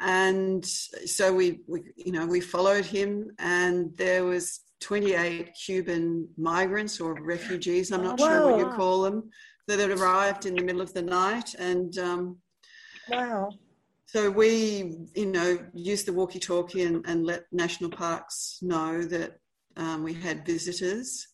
And 0.00 0.64
so 0.64 1.32
we, 1.32 1.60
we, 1.68 1.82
you 1.96 2.12
know, 2.12 2.26
we 2.26 2.40
followed 2.40 2.84
him, 2.84 3.30
and 3.38 3.96
there 3.96 4.24
was 4.24 4.60
28 4.80 5.54
Cuban 5.64 6.28
migrants 6.36 7.00
or 7.00 7.14
refugees. 7.14 7.92
I'm 7.92 8.02
not 8.02 8.18
sure 8.18 8.50
what 8.50 8.58
you 8.58 8.76
call 8.76 9.02
them 9.02 9.30
that 9.66 9.78
had 9.78 9.90
arrived 9.90 10.46
in 10.46 10.56
the 10.56 10.62
middle 10.62 10.82
of 10.82 10.92
the 10.92 11.02
night, 11.02 11.54
and 11.54 11.96
um, 11.98 12.38
Wow. 13.08 13.50
So 14.14 14.30
we, 14.30 15.08
you 15.16 15.26
know, 15.26 15.58
used 15.72 16.06
the 16.06 16.12
walkie-talkie 16.12 16.84
and, 16.84 17.04
and 17.04 17.26
let 17.26 17.46
national 17.50 17.90
parks 17.90 18.60
know 18.62 19.02
that 19.02 19.40
um, 19.76 20.04
we 20.04 20.14
had 20.14 20.46
visitors. 20.46 21.26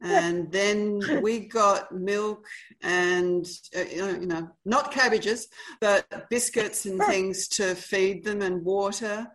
And 0.00 0.50
then 0.50 1.02
we 1.20 1.40
got 1.40 1.92
milk 1.92 2.46
and, 2.82 3.46
uh, 3.76 3.82
you 3.82 4.26
know, 4.26 4.48
not 4.64 4.90
cabbages, 4.90 5.48
but 5.82 6.30
biscuits 6.30 6.86
and 6.86 6.98
things 7.02 7.46
to 7.48 7.74
feed 7.74 8.24
them 8.24 8.40
and 8.40 8.64
water. 8.64 9.26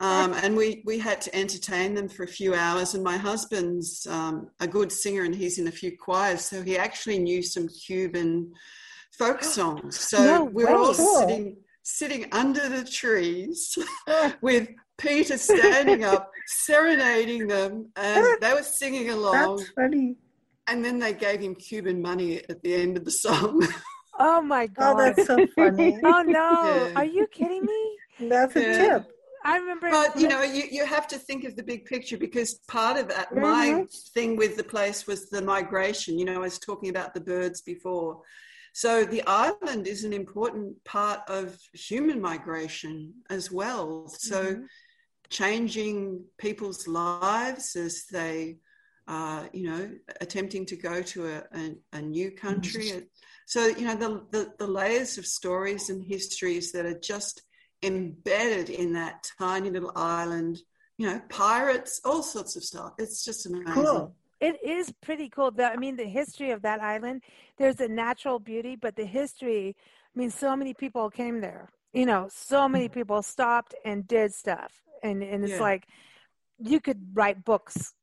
Um, 0.00 0.34
and 0.42 0.54
we, 0.54 0.82
we 0.84 0.98
had 0.98 1.22
to 1.22 1.34
entertain 1.34 1.94
them 1.94 2.10
for 2.10 2.24
a 2.24 2.28
few 2.28 2.54
hours. 2.54 2.94
And 2.94 3.02
my 3.02 3.16
husband's 3.16 4.06
um, 4.06 4.50
a 4.60 4.66
good 4.66 4.92
singer 4.92 5.22
and 5.22 5.34
he's 5.34 5.58
in 5.58 5.68
a 5.68 5.72
few 5.72 5.96
choirs. 5.96 6.42
So 6.42 6.62
he 6.62 6.76
actually 6.76 7.18
knew 7.18 7.42
some 7.42 7.66
Cuban 7.66 8.52
folk 9.12 9.42
songs. 9.58 9.98
So 9.98 10.22
No 10.22 10.44
we 10.44 10.64
were 10.64 10.70
all. 10.70 10.92
Sitting, 10.92 11.56
sitting 11.82 12.26
under 12.32 12.68
the 12.68 12.84
trees 12.84 13.76
with 14.42 14.68
Peter 14.98 15.38
standing 15.38 16.04
up, 16.04 16.30
serenading 16.46 17.46
them. 17.46 17.90
And 17.96 18.24
they 18.40 18.52
were 18.52 18.62
singing 18.62 19.10
along. 19.10 19.56
That's 19.56 19.70
funny. 19.70 20.16
And 20.66 20.84
then 20.84 20.98
they 20.98 21.12
gave 21.12 21.40
him 21.40 21.54
Cuban 21.54 22.00
money 22.00 22.36
at 22.48 22.62
the 22.62 22.74
end 22.74 22.96
of 22.96 23.04
the 23.04 23.10
song. 23.10 23.66
Oh 24.18 24.42
my 24.42 24.66
god! 24.66 24.92
Oh, 24.92 24.96
god! 24.96 25.16
that's 25.16 25.26
so 25.26 25.46
funny. 25.54 25.98
oh 26.04 26.22
no! 26.26 26.88
Yeah. 26.90 26.92
Are 26.96 27.04
you 27.06 27.26
kidding 27.32 27.64
me? 27.64 28.28
That's 28.28 28.54
a 28.54 28.60
Yeah. 28.60 28.78
tip. 28.98 29.04
I 29.44 29.56
remember. 29.56 29.88
But 29.90 30.20
you 30.20 30.28
know, 30.28 30.42
you, 30.42 30.64
you 30.70 30.84
have 30.84 31.08
to 31.08 31.18
think 31.18 31.44
of 31.44 31.56
the 31.56 31.62
big 31.62 31.86
picture 31.86 32.18
because 32.18 32.54
part 32.68 32.98
of 32.98 33.08
that, 33.08 33.34
my 33.34 33.70
Mhm. 33.70 34.10
thing 34.12 34.36
with 34.36 34.56
the 34.58 34.64
place 34.64 35.06
was 35.06 35.30
the 35.30 35.40
migration. 35.40 36.18
You 36.18 36.26
know, 36.26 36.34
I 36.34 36.38
was 36.38 36.58
talking 36.58 36.90
about 36.90 37.14
the 37.14 37.20
birds 37.20 37.62
before. 37.62 38.20
So 38.72 39.04
the 39.04 39.22
island 39.26 39.86
is 39.86 40.04
an 40.04 40.12
important 40.12 40.82
part 40.84 41.20
of 41.28 41.58
human 41.72 42.20
migration 42.20 43.14
as 43.28 43.50
well. 43.50 44.08
So 44.08 44.54
Mhm. 44.54 44.68
changing 45.28 46.24
people's 46.38 46.86
lives 46.88 47.76
as 47.76 48.04
they, 48.06 48.58
uh, 49.06 49.46
you 49.52 49.68
know, 49.70 49.90
attempting 50.20 50.66
to 50.66 50.76
go 50.76 51.02
to 51.02 51.26
a, 51.26 51.44
a, 51.54 51.76
a 51.92 52.02
new 52.02 52.30
country. 52.32 53.08
So, 53.46 53.66
you 53.66 53.84
know, 53.86 53.94
the, 53.96 54.26
the, 54.30 54.52
the 54.58 54.66
layers 54.66 55.18
of 55.18 55.26
stories 55.26 55.90
and 55.90 56.02
histories 56.04 56.72
that 56.72 56.86
are 56.86 56.98
just 56.98 57.42
embedded 57.82 58.70
in 58.70 58.92
that 58.94 59.28
tiny 59.38 59.70
little 59.70 59.92
island, 59.96 60.58
you 60.98 61.06
know, 61.08 61.20
pirates, 61.28 62.00
all 62.04 62.22
sorts 62.22 62.56
of 62.56 62.62
stuff. 62.64 62.92
It's 62.98 63.24
just 63.24 63.46
amazing. 63.46 63.72
Cool. 63.72 64.14
It 64.40 64.58
is 64.64 64.92
pretty 65.02 65.28
cool. 65.28 65.50
The, 65.50 65.66
I 65.66 65.76
mean, 65.76 65.96
the 65.96 66.04
history 66.04 66.50
of 66.50 66.62
that 66.62 66.80
island. 66.80 67.22
There's 67.58 67.80
a 67.80 67.88
natural 67.88 68.38
beauty, 68.38 68.76
but 68.76 68.96
the 68.96 69.04
history. 69.04 69.76
I 70.14 70.18
mean, 70.18 70.30
so 70.30 70.56
many 70.56 70.74
people 70.74 71.10
came 71.10 71.40
there. 71.40 71.70
You 71.92 72.06
know, 72.06 72.28
so 72.32 72.68
many 72.68 72.86
mm-hmm. 72.86 72.94
people 72.94 73.22
stopped 73.22 73.74
and 73.84 74.06
did 74.06 74.32
stuff, 74.32 74.72
and 75.02 75.22
and 75.22 75.44
it's 75.44 75.54
Yeah. 75.54 75.60
like 75.60 75.86
you 76.58 76.80
could 76.80 77.00
write 77.14 77.44
books 77.44 77.94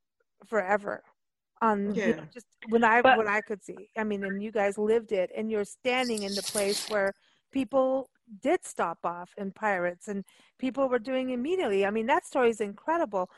forever 0.45 1.03
on 1.61 1.95
you 1.95 2.15
know, 2.15 2.23
just 2.33 2.45
when 2.69 2.83
I 2.83 3.01
But- 3.01 3.17
what 3.17 3.27
I 3.27 3.41
could 3.41 3.63
see. 3.63 3.89
I 3.97 4.03
mean, 4.03 4.23
and 4.23 4.43
you 4.43 4.51
guys 4.51 4.77
lived 4.77 5.11
it, 5.11 5.31
and 5.35 5.49
you're 5.49 5.65
standing 5.65 6.23
in 6.23 6.35
the 6.35 6.43
place 6.43 6.89
where 6.89 7.13
people 7.51 8.09
did 8.41 8.63
stop 8.65 8.99
off 9.03 9.33
and 9.37 9.55
pirates 9.55 10.07
and 10.07 10.25
people 10.59 10.89
were 10.89 10.99
doing 10.99 11.29
immediately. 11.29 11.85
I 11.85 11.91
mean, 11.91 12.07
that 12.07 12.25
story 12.25 12.49
is 12.49 12.61
incredible. 12.61 13.29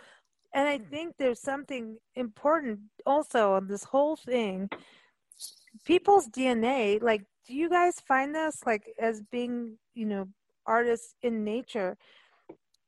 And 0.54 0.68
I 0.68 0.78
think 0.78 1.16
there's 1.18 1.40
something 1.40 1.98
important 2.16 2.80
also 3.06 3.54
on 3.54 3.68
this 3.68 3.84
whole 3.84 4.16
thing. 4.16 4.70
People's 5.86 6.28
DNA, 6.28 7.02
like, 7.02 7.24
do 7.48 7.54
you 7.54 7.70
guys 7.70 8.00
find 8.00 8.34
this 8.34 8.62
like 8.66 8.94
as 9.00 9.22
being, 9.32 9.78
you 9.94 10.06
know, 10.06 10.28
artists 10.66 11.14
in 11.22 11.44
nature? 11.44 11.98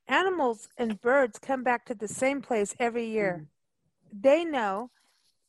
Animals 0.08 0.68
and 0.78 1.00
birds 1.02 1.40
come 1.40 1.64
back 1.64 1.86
to 1.86 1.96
the 1.96 2.08
same 2.08 2.42
place 2.42 2.76
every 2.80 3.06
year. 3.06 3.44
Mm. 3.44 4.22
They 4.22 4.44
know, 4.44 4.90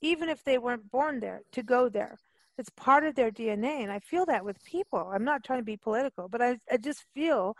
even 0.00 0.28
if 0.28 0.44
they 0.44 0.58
weren't 0.58 0.90
born 0.90 1.20
there, 1.20 1.42
to 1.52 1.62
go 1.62 1.88
there. 1.88 2.18
It's 2.58 2.70
part 2.70 3.04
of 3.04 3.14
their 3.14 3.30
DNA. 3.30 3.82
And 3.82 3.90
I 3.90 3.98
feel 3.98 4.26
that 4.26 4.44
with 4.44 4.62
people. 4.64 5.10
I'm 5.12 5.24
not 5.24 5.42
trying 5.42 5.60
to 5.60 5.64
be 5.64 5.76
political, 5.78 6.28
but 6.28 6.42
I, 6.42 6.58
I 6.70 6.76
just 6.76 7.04
feel 7.14 7.56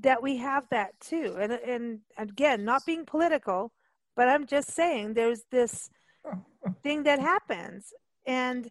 that 0.00 0.22
we 0.22 0.36
have 0.38 0.68
that 0.70 0.98
too. 1.00 1.36
And 1.38 1.52
and 1.52 2.00
again, 2.16 2.64
not 2.64 2.86
being 2.86 3.04
political, 3.04 3.72
but 4.14 4.28
I'm 4.28 4.46
just 4.46 4.70
saying 4.72 5.14
there's 5.14 5.42
this 5.50 5.90
thing 6.82 7.04
that 7.04 7.18
happens, 7.18 7.92
and 8.26 8.68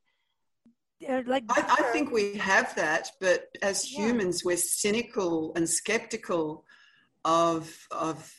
uh, 1.08 1.22
like 1.26 1.44
I, 1.50 1.76
I, 1.80 1.84
think 1.92 2.12
we 2.12 2.36
have 2.36 2.74
that, 2.76 3.12
but 3.20 3.48
as 3.62 3.84
humans, 3.84 4.42
yeah. 4.44 4.50
we're 4.50 4.58
cynical 4.58 5.54
and 5.56 5.70
skeptical 5.70 6.66
of 7.24 7.76
of 7.92 8.32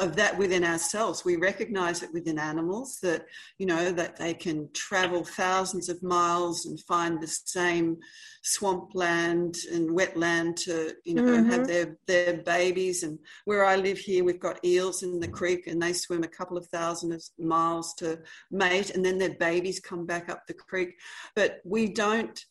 of 0.00 0.16
that 0.16 0.36
within 0.38 0.64
ourselves. 0.64 1.24
We 1.24 1.36
recognize 1.36 2.02
it 2.02 2.12
within 2.12 2.38
animals 2.38 2.98
that, 3.02 3.26
you 3.58 3.66
know, 3.66 3.92
that 3.92 4.16
they 4.16 4.34
can 4.34 4.68
travel 4.72 5.24
thousands 5.24 5.88
of 5.88 6.02
miles 6.02 6.66
and 6.66 6.80
find 6.80 7.20
the 7.20 7.26
same 7.26 7.98
swampland 8.42 9.56
and 9.70 9.90
wetland 9.90 10.56
to, 10.64 10.94
you 11.04 11.14
know, 11.14 11.22
mm-hmm. 11.22 11.50
have 11.50 11.66
their, 11.66 11.98
their 12.06 12.38
babies. 12.38 13.02
And 13.02 13.18
where 13.44 13.64
I 13.64 13.76
live 13.76 13.98
here, 13.98 14.24
we've 14.24 14.40
got 14.40 14.64
eels 14.64 15.02
in 15.02 15.20
the 15.20 15.28
creek 15.28 15.66
and 15.66 15.80
they 15.80 15.92
swim 15.92 16.24
a 16.24 16.28
couple 16.28 16.56
of 16.56 16.66
thousand 16.68 17.12
of 17.12 17.22
miles 17.38 17.94
to 17.94 18.18
mate 18.50 18.90
and 18.90 19.04
then 19.04 19.18
their 19.18 19.34
babies 19.34 19.78
come 19.78 20.06
back 20.06 20.28
up 20.28 20.46
the 20.46 20.54
creek. 20.54 20.94
But 21.36 21.60
we 21.64 21.88
don't 21.88 22.42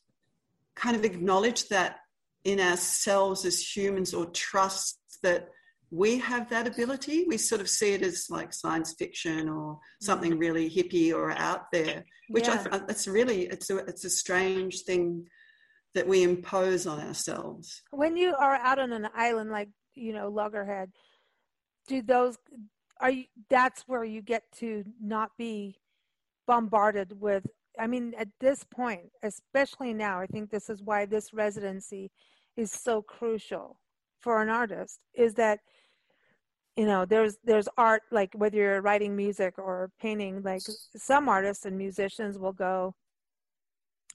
kind 0.75 0.95
of 0.95 1.03
acknowledge 1.03 1.67
that 1.69 1.97
in 2.43 2.59
ourselves 2.59 3.43
as 3.43 3.75
humans 3.75 4.13
or 4.13 4.27
trust 4.27 4.99
that 5.23 5.49
we 5.91 6.19
have 6.19 6.49
that 6.49 6.67
ability. 6.67 7.25
We 7.27 7.37
sort 7.37 7.61
of 7.61 7.69
see 7.69 7.93
it 7.93 8.01
as 8.01 8.27
like 8.29 8.53
science 8.53 8.93
fiction 8.97 9.49
or 9.49 9.79
something 10.01 10.31
mm-hmm. 10.31 10.39
really 10.39 10.69
hippie 10.69 11.13
or 11.13 11.31
out 11.31 11.71
there, 11.71 12.05
which 12.29 12.47
yeah. 12.47 12.65
I 12.71 12.81
it's 12.89 13.07
really 13.07 13.43
it's 13.43 13.69
a 13.69 13.77
it's 13.77 14.05
a 14.05 14.09
strange 14.09 14.81
thing 14.83 15.27
that 15.95 16.07
we 16.07 16.23
impose 16.23 16.85
on 16.85 16.99
ourselves. 16.99 17.81
When 17.91 18.17
you 18.17 18.35
are 18.35 18.55
out 18.55 18.79
on 18.79 18.93
an 18.93 19.09
island 19.15 19.51
like 19.51 19.69
you 19.95 20.13
know 20.13 20.29
Loggerhead, 20.29 20.91
do 21.87 22.01
those 22.01 22.37
are 22.99 23.11
you? 23.11 23.25
That's 23.49 23.83
where 23.87 24.03
you 24.03 24.21
get 24.21 24.43
to 24.57 24.83
not 25.01 25.31
be 25.37 25.79
bombarded 26.47 27.19
with. 27.19 27.45
I 27.79 27.87
mean, 27.87 28.13
at 28.17 28.27
this 28.39 28.63
point, 28.63 29.11
especially 29.23 29.93
now, 29.93 30.19
I 30.19 30.27
think 30.27 30.51
this 30.51 30.69
is 30.69 30.83
why 30.83 31.05
this 31.05 31.33
residency 31.33 32.11
is 32.57 32.71
so 32.71 33.01
crucial 33.01 33.79
for 34.19 34.41
an 34.41 34.49
artist. 34.49 34.99
Is 35.15 35.33
that 35.35 35.59
you 36.79 36.85
know 36.85 37.03
there's 37.03 37.35
there's 37.43 37.67
art 37.77 38.03
like 38.09 38.31
whether 38.35 38.55
you're 38.55 38.81
writing 38.81 39.13
music 39.13 39.55
or 39.57 39.91
painting 39.99 40.41
like 40.43 40.61
some 40.95 41.27
artists 41.27 41.65
and 41.65 41.77
musicians 41.77 42.39
will 42.39 42.53
go 42.53 42.95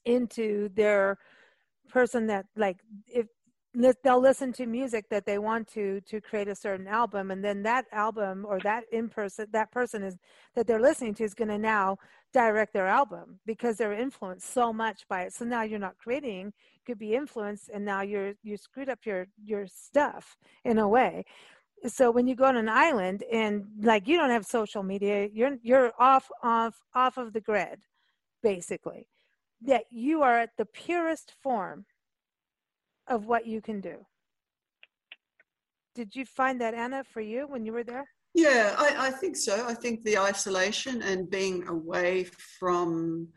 into 0.07 0.71
their 0.71 1.19
person 1.91 2.27
that 2.27 2.47
like 2.57 2.79
if 3.07 3.27
they'll 4.03 4.21
listen 4.31 4.51
to 4.51 4.65
music 4.65 5.05
that 5.11 5.27
they 5.27 5.39
want 5.39 5.69
to 5.69 6.01
to 6.09 6.23
create 6.23 6.49
a 6.49 6.55
certain 6.55 6.89
album 6.89 7.31
and 7.31 7.45
then 7.45 7.63
that 7.63 7.85
album 7.93 8.47
or 8.49 8.59
that 8.61 8.85
in 8.93 9.11
person 9.11 9.47
that 9.53 9.71
person 9.71 10.03
is 10.03 10.17
that 10.55 10.67
they're 10.67 10.81
listening 10.81 11.13
to 11.13 11.23
is 11.23 11.35
going 11.35 11.49
to 11.49 11.59
now 11.59 11.99
direct 12.33 12.73
their 12.73 12.87
album 12.87 13.39
because 13.45 13.77
they're 13.77 13.93
influenced 13.93 14.53
so 14.53 14.73
much 14.73 15.07
by 15.09 15.23
it. 15.23 15.33
So 15.33 15.45
now 15.45 15.63
you're 15.63 15.79
not 15.79 15.99
creating 15.99 16.55
could 16.87 16.99
be 16.99 17.15
influenced 17.15 17.71
and 17.73 17.85
now 17.85 18.03
you're 18.03 18.35
you 18.43 18.57
screwed 18.57 18.89
up 18.89 19.01
your 19.05 19.27
your 19.43 19.67
stuff 19.67 20.37
in 20.65 20.79
a 20.79 20.89
way 20.89 21.25
so 21.87 22.11
when 22.11 22.27
you 22.27 22.35
go 22.35 22.45
on 22.45 22.57
an 22.57 22.69
island 22.69 23.23
and 23.31 23.65
like 23.81 24.09
you 24.09 24.17
don't 24.17 24.31
have 24.31 24.45
social 24.45 24.83
media 24.83 25.29
you're 25.33 25.57
you're 25.63 25.93
off 25.99 26.31
off 26.43 26.81
off 26.95 27.17
of 27.17 27.33
the 27.33 27.41
grid 27.41 27.81
basically 28.43 29.07
that 29.63 29.85
you 29.91 30.23
are 30.23 30.39
at 30.39 30.51
the 30.59 30.67
purest 30.67 31.33
form 31.43 31.87
of 33.07 33.27
what 33.27 33.47
you 33.47 33.61
can 33.61 33.81
do. 33.81 34.07
Did 35.95 36.15
you 36.17 36.25
find 36.25 36.61
that 36.61 36.75
anna 36.75 37.05
for 37.05 37.21
you 37.21 37.47
when 37.47 37.65
you 37.65 37.73
were 37.73 37.85
there? 37.85 38.07
Yeah 38.35 38.75
I, 38.77 39.09
I 39.09 39.11
think 39.11 39.37
so. 39.37 39.67
I 39.67 39.75
think 39.75 40.03
the 40.03 40.19
isolation 40.19 41.03
and 41.03 41.31
being 41.31 41.67
away 41.69 42.25
from 42.59 43.29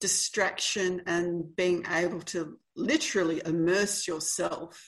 distraction 0.00 1.02
and 1.06 1.44
being 1.56 1.84
able 1.90 2.20
to 2.20 2.58
literally 2.76 3.42
immerse 3.44 4.06
yourself 4.06 4.80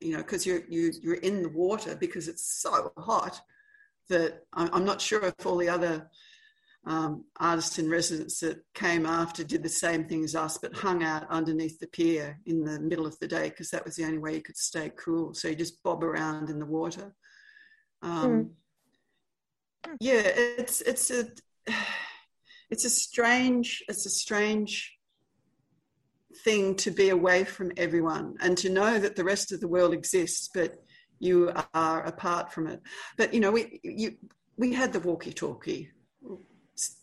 you 0.00 0.12
know, 0.12 0.18
because 0.18 0.46
you're 0.46 0.62
you, 0.68 0.92
you're 1.02 1.14
in 1.16 1.42
the 1.42 1.48
water 1.48 1.94
because 1.94 2.28
it's 2.28 2.60
so 2.60 2.92
hot 2.96 3.40
that 4.08 4.44
I'm 4.52 4.84
not 4.84 5.00
sure 5.00 5.24
if 5.24 5.46
all 5.46 5.56
the 5.56 5.68
other 5.68 6.10
um, 6.86 7.24
artists 7.38 7.78
in 7.78 7.88
residence 7.88 8.40
that 8.40 8.64
came 8.74 9.06
after 9.06 9.44
did 9.44 9.62
the 9.62 9.68
same 9.68 10.04
thing 10.04 10.24
as 10.24 10.34
us, 10.34 10.58
but 10.58 10.74
hung 10.74 11.04
out 11.04 11.28
underneath 11.30 11.78
the 11.78 11.86
pier 11.86 12.38
in 12.46 12.64
the 12.64 12.80
middle 12.80 13.06
of 13.06 13.18
the 13.18 13.28
day 13.28 13.50
because 13.50 13.70
that 13.70 13.84
was 13.84 13.96
the 13.96 14.04
only 14.04 14.18
way 14.18 14.34
you 14.34 14.42
could 14.42 14.56
stay 14.56 14.90
cool. 14.96 15.34
So 15.34 15.48
you 15.48 15.54
just 15.54 15.82
bob 15.82 16.02
around 16.02 16.48
in 16.50 16.58
the 16.58 16.66
water. 16.66 17.14
Um, 18.02 18.50
mm. 19.86 19.94
Yeah, 20.00 20.22
it's 20.24 20.80
it's 20.80 21.10
a 21.10 21.28
it's 22.70 22.84
a 22.84 22.90
strange 22.90 23.82
it's 23.88 24.06
a 24.06 24.10
strange 24.10 24.98
thing 26.44 26.74
to 26.76 26.90
be 26.90 27.10
away 27.10 27.44
from 27.44 27.72
everyone 27.76 28.36
and 28.40 28.56
to 28.58 28.68
know 28.68 28.98
that 28.98 29.16
the 29.16 29.24
rest 29.24 29.52
of 29.52 29.60
the 29.60 29.68
world 29.68 29.92
exists, 29.92 30.48
but 30.52 30.82
you 31.18 31.52
are 31.74 32.04
apart 32.04 32.52
from 32.52 32.66
it. 32.66 32.80
But 33.16 33.34
you 33.34 33.40
know, 33.40 33.50
we 33.50 33.80
you 33.82 34.16
we 34.56 34.72
had 34.72 34.92
the 34.92 35.00
walkie-talkie 35.00 35.90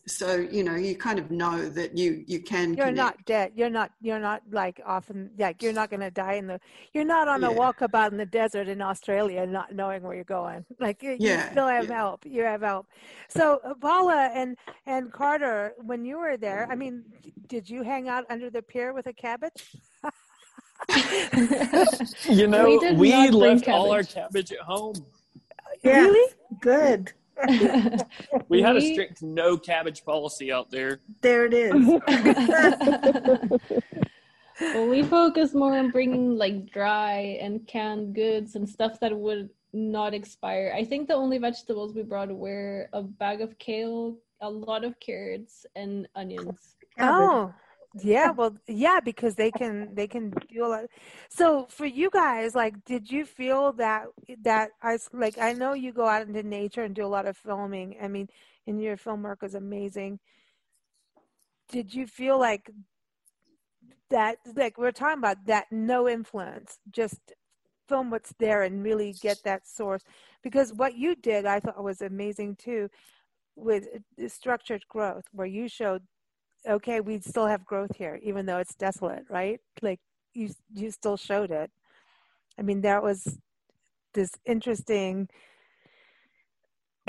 so 0.08 0.36
you 0.38 0.64
know 0.64 0.76
you 0.76 0.96
kind 0.96 1.20
of 1.20 1.30
know 1.30 1.70
that 1.70 1.96
you 1.96 2.24
you 2.26 2.40
can 2.40 2.74
you're 2.74 2.88
connect. 2.88 2.96
not 2.96 3.26
dead 3.26 3.52
you're 3.56 3.70
not 3.70 3.92
you're 4.02 4.20
not 4.20 4.42
like 4.52 4.82
often 4.86 5.30
like 5.38 5.62
you're 5.62 5.74
not 5.74 5.90
going 5.90 6.00
to 6.00 6.10
die 6.10 6.34
in 6.34 6.48
the 6.48 6.60
you're 6.94 7.06
not 7.06 7.28
on 7.28 7.42
yeah. 7.42 7.50
a 7.50 7.54
walkabout 7.54 8.12
in 8.12 8.18
the 8.18 8.26
desert 8.26 8.68
in 8.68 8.82
australia 8.82 9.46
not 9.46 9.76
knowing 9.76 10.02
where 10.02 10.16
you're 10.16 10.24
going 10.24 10.66
like 10.80 11.04
you, 11.04 11.16
yeah, 11.20 11.46
you 11.46 11.52
still 11.52 11.68
have 11.68 11.88
yeah. 11.88 11.96
help 11.96 12.26
you 12.26 12.42
have 12.42 12.62
help 12.62 12.88
so 13.28 13.60
uh, 13.64 13.74
paula 13.76 14.32
and 14.34 14.58
and 14.86 15.12
carter 15.12 15.74
when 15.84 16.04
you 16.04 16.18
were 16.18 16.38
there 16.38 16.68
i 16.72 16.76
mean 16.76 17.04
did 17.48 17.70
you 17.70 17.84
hang 17.84 18.10
out 18.10 18.26
under 18.30 18.50
the 18.50 18.62
pier 18.62 18.94
with 18.94 19.06
a 19.08 19.14
cabbage 19.14 19.76
you 22.30 22.48
know 22.48 22.66
we, 22.66 22.94
we 22.94 23.30
left 23.30 23.68
all 23.68 23.92
our 23.92 24.04
cabbage 24.04 24.52
at 24.52 24.60
home 24.60 24.96
yeah. 25.84 26.00
really 26.00 26.34
good 26.62 27.12
we 28.50 28.62
had 28.62 28.76
a 28.76 28.82
strict 28.82 29.22
no 29.22 29.58
cabbage 29.58 30.04
policy 30.04 30.52
out 30.52 30.70
there. 30.72 31.00
There 31.22 31.46
it 31.46 31.54
is. 31.54 31.74
well, 34.62 34.88
we 34.88 35.04
focus 35.04 35.54
more 35.54 35.78
on 35.78 35.92
bringing 35.92 36.38
like 36.38 36.72
dry 36.72 37.38
and 37.42 37.66
canned 37.68 38.16
goods 38.16 38.56
and 38.56 38.68
stuff 38.68 39.00
that 39.02 39.18
would 39.18 39.50
not 39.74 40.14
expire. 40.14 40.74
I 40.76 40.84
think 40.84 41.08
the 41.08 41.16
only 41.16 41.38
vegetables 41.38 41.94
we 41.94 42.04
brought 42.04 42.36
were 42.36 42.90
a 42.94 43.04
bag 43.04 43.42
of 43.42 43.58
kale, 43.60 44.18
a 44.42 44.50
lot 44.50 44.84
of 44.84 45.00
carrots, 45.00 45.66
and 45.76 46.08
onions. 46.16 46.76
Oh, 47.00 47.54
yeah 48.04 48.32
well 48.32 48.56
yeah 48.68 49.00
because 49.00 49.36
they 49.36 49.52
can 49.52 49.94
they 49.94 50.08
can 50.08 50.32
do 50.52 50.66
a 50.66 50.68
lot. 50.68 50.84
So 51.30 51.68
for 51.70 51.86
you 51.86 52.10
guys 52.10 52.56
like 52.56 52.84
did 52.86 53.12
you 53.12 53.26
feel 53.26 53.72
that 53.74 54.08
that 54.44 54.72
i 54.82 54.98
like 55.14 55.38
i 55.38 55.54
know 55.54 55.74
you 55.74 55.92
go 55.94 56.08
out 56.08 56.28
into 56.28 56.44
nature 56.44 56.84
and 56.84 56.96
do 56.96 57.06
a 57.06 57.08
lot 57.08 57.26
of 57.28 57.38
filming. 57.38 57.98
I 58.02 58.08
mean 58.08 58.28
and 58.68 58.82
your 58.82 58.98
film 58.98 59.24
work 59.24 59.44
is 59.44 59.56
amazing. 59.56 60.20
Did 61.70 61.94
you 61.94 62.08
feel 62.08 62.40
like 62.40 62.70
that 64.10 64.38
like 64.56 64.78
we're 64.78 64.92
talking 64.92 65.20
about 65.20 65.46
that 65.46 65.66
no 65.72 66.08
influence 66.08 66.80
just 66.92 67.20
film 67.90 68.10
what's 68.10 68.34
there 68.40 68.64
and 68.64 68.84
really 68.84 69.14
get 69.22 69.44
that 69.44 69.68
source? 69.68 70.04
Because 70.44 70.74
what 70.74 70.96
you 70.98 71.16
did 71.16 71.46
i 71.46 71.60
thought 71.60 71.84
was 71.84 72.02
amazing 72.02 72.56
too 72.56 72.90
with 73.56 73.88
uh, 73.96 74.28
structured 74.28 74.88
growth 74.88 75.26
where 75.34 75.48
you 75.48 75.68
showed 75.68 76.04
okay, 76.68 77.02
we 77.02 77.20
still 77.20 77.48
have 77.48 77.66
growth 77.66 77.96
here, 77.98 78.20
even 78.24 78.46
though 78.46 78.58
it's 78.60 78.76
desolate, 78.76 79.26
right? 79.30 79.60
Like 79.82 80.00
you, 80.34 80.50
you 80.74 80.92
still 80.92 81.18
showed 81.18 81.52
it. 81.52 81.72
I 82.60 82.64
mean, 82.64 82.82
that 82.82 83.04
was 83.04 83.40
this 84.14 84.32
interesting. 84.46 85.30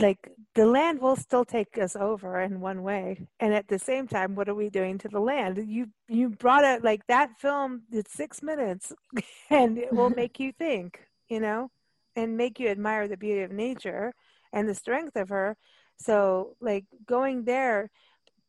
Like 0.01 0.31
the 0.55 0.67
land 0.67 1.01
will 1.01 1.17
still 1.17 1.45
take 1.45 1.77
us 1.79 1.97
over 1.97 2.41
in 2.41 2.61
one 2.61 2.83
way, 2.85 3.27
and 3.41 3.53
at 3.55 3.67
the 3.69 3.79
same 3.81 4.07
time, 4.07 4.35
what 4.37 4.49
are 4.49 4.55
we 4.55 4.71
doing 4.71 4.99
to 4.99 5.09
the 5.09 5.21
land? 5.21 5.59
You 5.67 5.89
you 6.09 6.31
brought 6.31 6.65
it 6.65 6.85
like 6.85 7.07
that 7.09 7.39
film. 7.39 7.83
It's 7.93 8.13
six 8.13 8.43
minutes, 8.43 8.93
and 9.51 9.77
it 9.79 9.95
will 9.95 10.11
make 10.17 10.39
you 10.41 10.53
think, 10.53 11.01
you 11.29 11.41
know, 11.41 11.71
and 12.17 12.37
make 12.37 12.61
you 12.61 12.69
admire 12.69 13.09
the 13.09 13.17
beauty 13.17 13.43
of 13.43 13.51
nature 13.53 14.15
and 14.53 14.69
the 14.69 14.75
strength 14.75 15.17
of 15.17 15.31
her 15.31 15.57
So, 15.99 16.57
like 16.61 16.87
going 17.07 17.45
there, 17.45 17.91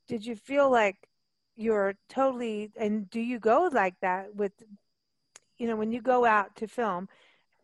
did 0.09 0.25
you 0.25 0.35
feel 0.35 0.69
like 0.69 1.07
you're 1.55 1.93
totally 2.09 2.71
and 2.75 3.09
do 3.09 3.21
you 3.21 3.39
go 3.39 3.69
like 3.71 3.95
that 4.01 4.35
with 4.35 4.51
you 5.57 5.67
know 5.67 5.75
when 5.75 5.91
you 5.91 6.01
go 6.01 6.25
out 6.25 6.55
to 6.55 6.67
film 6.67 7.07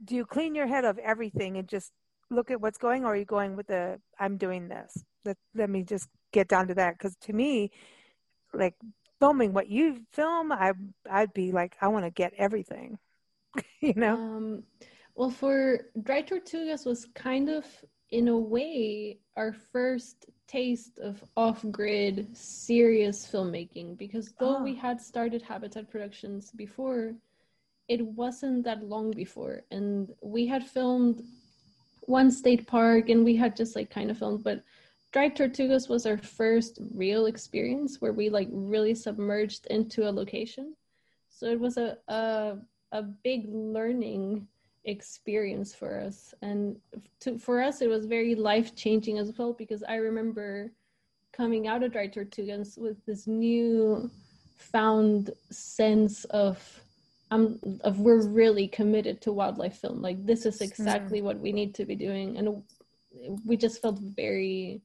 do 0.03 0.15
you 0.15 0.25
clean 0.25 0.53
your 0.55 0.67
head 0.67 0.85
of 0.85 0.97
everything 0.99 1.57
and 1.57 1.67
just 1.67 1.91
look 2.29 2.51
at 2.51 2.61
what's 2.61 2.77
going 2.77 3.03
or 3.03 3.13
are 3.13 3.15
you 3.15 3.25
going 3.25 3.55
with 3.55 3.67
the 3.67 3.99
i'm 4.19 4.37
doing 4.37 4.67
this 4.67 5.03
let, 5.25 5.37
let 5.55 5.69
me 5.69 5.83
just 5.83 6.07
get 6.31 6.47
down 6.47 6.67
to 6.67 6.75
that 6.75 6.97
because 6.97 7.15
to 7.17 7.33
me 7.33 7.71
like 8.53 8.75
filming 9.19 9.53
what 9.53 9.69
you 9.69 10.01
film 10.11 10.51
i 10.51 10.71
i'd 11.09 11.33
be 11.33 11.51
like 11.51 11.75
i 11.81 11.87
want 11.87 12.05
to 12.05 12.11
get 12.11 12.33
everything 12.37 12.97
you 13.79 13.93
know? 13.95 14.15
Um, 14.15 14.63
well 15.15 15.29
for 15.29 15.85
dry 16.03 16.21
tortugas 16.21 16.85
was 16.85 17.07
kind 17.15 17.49
of 17.49 17.65
in 18.11 18.27
a 18.27 18.37
way 18.37 19.19
our 19.37 19.53
first 19.53 20.25
taste 20.47 20.99
of 20.99 21.23
off-grid 21.35 22.35
serious 22.35 23.27
filmmaking 23.31 23.97
because 23.97 24.33
though 24.39 24.57
oh. 24.57 24.63
we 24.63 24.75
ah. 24.77 24.81
had 24.87 25.01
started 25.01 25.41
habitat 25.41 25.89
productions 25.89 26.51
before 26.51 27.13
it 27.87 28.05
wasn't 28.05 28.63
that 28.63 28.83
long 28.83 29.11
before 29.11 29.63
and 29.71 30.13
we 30.21 30.45
had 30.45 30.63
filmed 30.63 31.23
one 32.01 32.29
state 32.29 32.67
park 32.67 33.09
and 33.09 33.25
we 33.25 33.35
had 33.35 33.55
just 33.55 33.75
like 33.75 33.89
kind 33.89 34.11
of 34.11 34.17
filmed 34.17 34.43
but 34.43 34.63
dry 35.11 35.29
tortugas 35.29 35.89
was 35.89 36.05
our 36.05 36.17
first 36.17 36.79
real 36.93 37.25
experience 37.25 37.99
where 37.99 38.13
we 38.13 38.29
like 38.29 38.49
really 38.51 38.93
submerged 38.93 39.65
into 39.67 40.07
a 40.07 40.11
location 40.11 40.75
so 41.29 41.47
it 41.47 41.59
was 41.59 41.77
a 41.77 41.97
a, 42.07 42.57
a 42.91 43.01
big 43.01 43.45
learning 43.49 44.47
experience 44.85 45.73
for 45.73 45.99
us. 45.99 46.33
And 46.41 46.77
to, 47.21 47.37
for 47.37 47.61
us 47.61 47.81
it 47.81 47.89
was 47.89 48.05
very 48.05 48.35
life 48.35 48.75
changing 48.75 49.17
as 49.17 49.33
well 49.37 49.53
because 49.53 49.83
i 49.87 49.95
remember 49.95 50.71
coming 51.35 51.67
out 51.67 51.83
of 51.83 51.91
dry 51.91 52.07
tortugas 52.07 52.77
with 52.77 53.03
this 53.05 53.27
new 53.27 54.09
found 54.57 55.31
sense 55.51 56.23
of 56.25 56.81
um 57.31 57.59
of 57.83 57.99
we're 57.99 58.25
really 58.27 58.67
committed 58.67 59.21
to 59.21 59.31
wildlife 59.31 59.77
film. 59.77 60.01
Like 60.01 60.25
this 60.25 60.45
is 60.45 60.61
exactly 60.61 61.19
mm. 61.21 61.23
what 61.23 61.39
we 61.39 61.51
need 61.51 61.73
to 61.75 61.85
be 61.85 61.95
doing. 61.95 62.37
And 62.37 62.63
we 63.45 63.57
just 63.57 63.81
felt 63.81 63.99
very 63.99 64.81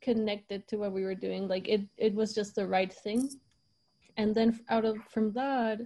connected 0.00 0.68
to 0.68 0.76
what 0.76 0.92
we 0.92 1.02
were 1.02 1.14
doing. 1.14 1.48
Like 1.48 1.68
it 1.68 1.82
it 1.96 2.14
was 2.14 2.34
just 2.34 2.54
the 2.54 2.66
right 2.66 2.92
thing. 2.92 3.30
And 4.16 4.34
then 4.34 4.60
out 4.68 4.84
of 4.84 4.96
from 5.08 5.32
that 5.32 5.80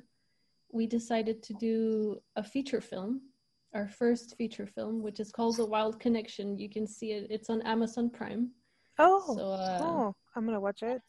we 0.71 0.87
decided 0.87 1.43
to 1.45 1.55
do 1.55 2.21
a 2.37 2.43
feature 2.43 2.83
film, 2.83 3.23
our 3.75 3.89
first 3.89 4.37
feature 4.37 4.67
film, 4.67 5.03
which 5.03 5.21
is 5.21 5.31
called 5.31 5.57
The 5.57 5.67
Wild 5.67 6.01
Connection. 6.01 6.59
You 6.59 6.69
can 6.69 6.87
see 6.87 7.13
it, 7.13 7.27
it's 7.31 7.51
on 7.51 7.63
Amazon 7.63 8.11
Prime. 8.11 8.51
Oh, 8.99 9.35
so, 9.37 9.51
uh, 9.51 9.79
oh 9.81 10.15
I'm 10.35 10.45
going 10.45 10.55
to 10.55 10.61
watch 10.61 10.83
it. 10.83 11.01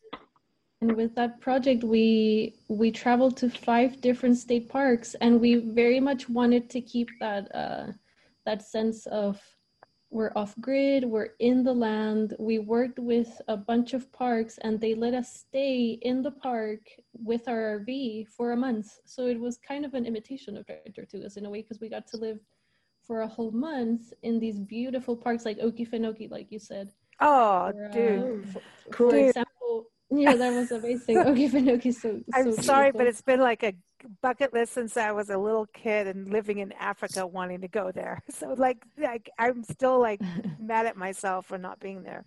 And 0.82 0.95
with 0.95 1.14
that 1.16 1.41
project, 1.41 1.84
we 1.84 2.55
we 2.70 2.89
traveled 2.89 3.36
to 3.38 3.49
five 3.49 3.99
different 3.99 4.38
state 4.38 4.70
parks, 4.70 5.14
and 5.20 5.41
we 5.41 5.55
very 5.55 5.99
much 5.99 6.30
wanted 6.30 6.70
to 6.70 6.80
keep 6.80 7.10
that 7.20 7.53
uh, 7.53 7.88
that 8.45 8.62
sense 8.62 9.05
of 9.07 9.41
we're 10.12 10.32
off 10.36 10.55
grid, 10.60 11.05
we're 11.05 11.30
in 11.39 11.64
the 11.64 11.74
land. 11.74 12.36
We 12.39 12.60
worked 12.60 12.97
with 12.97 13.41
a 13.47 13.55
bunch 13.55 13.93
of 13.93 14.12
parks 14.12 14.57
and 14.60 14.80
they 14.80 14.95
let 14.95 15.14
us 15.14 15.32
stay 15.32 15.99
in 16.01 16.24
the 16.24 16.32
park 16.32 16.80
with 17.14 17.47
our 17.47 17.80
RV 17.80 18.28
for 18.28 18.51
a 18.51 18.57
month. 18.57 18.99
So 19.05 19.28
it 19.28 19.39
was 19.39 19.57
kind 19.57 19.86
of 19.86 19.93
an 19.93 20.05
imitation 20.05 20.57
of 20.57 20.66
Tortugas 20.66 21.38
in 21.38 21.45
a 21.45 21.49
way 21.49 21.62
because 21.62 21.80
we 21.80 21.89
got 21.89 22.07
to 22.07 22.18
live 22.18 22.39
for 23.05 23.22
a 23.22 23.28
whole 23.28 23.51
month 23.51 24.14
in 24.24 24.39
these 24.39 24.60
beautiful 24.60 25.16
parks 25.16 25.45
like 25.45 25.60
Okefenokee, 25.60 26.32
like 26.32 26.51
you 26.51 26.60
said. 26.60 26.91
Oh, 27.20 27.72
dude. 27.91 28.20
Uh, 28.20 28.51
for, 28.51 28.62
cool. 28.91 29.10
for 29.12 29.18
example, 29.18 29.91
yeah, 30.10 30.36
that 30.36 30.53
was 30.53 30.72
amazing. 30.72 31.18
Okefenokee. 31.18 31.93
So, 31.93 32.20
I'm 32.34 32.53
so 32.53 32.62
sorry, 32.62 32.91
but 32.91 33.05
it's 33.05 33.22
been 33.22 33.41
like 33.41 33.64
a 33.64 33.74
bucket 34.22 34.54
list 34.54 34.74
since 34.74 34.97
I 34.97 35.12
was 35.12 35.30
a 35.30 35.38
little 35.38 35.66
kid 35.68 36.08
and 36.08 36.30
living 36.32 36.60
in 36.60 36.72
Africa 36.74 37.26
wanting 37.26 37.62
to 37.62 37.68
go 37.68 37.91
there. 37.91 38.22
So 38.39 38.54
like 38.58 38.86
like 38.97 39.30
I'm 39.38 39.64
still 39.64 40.00
like 40.00 40.22
mad 40.60 40.86
at 40.86 40.95
myself 40.95 41.47
for 41.47 41.58
not 41.58 41.80
being 41.80 42.04
there. 42.04 42.26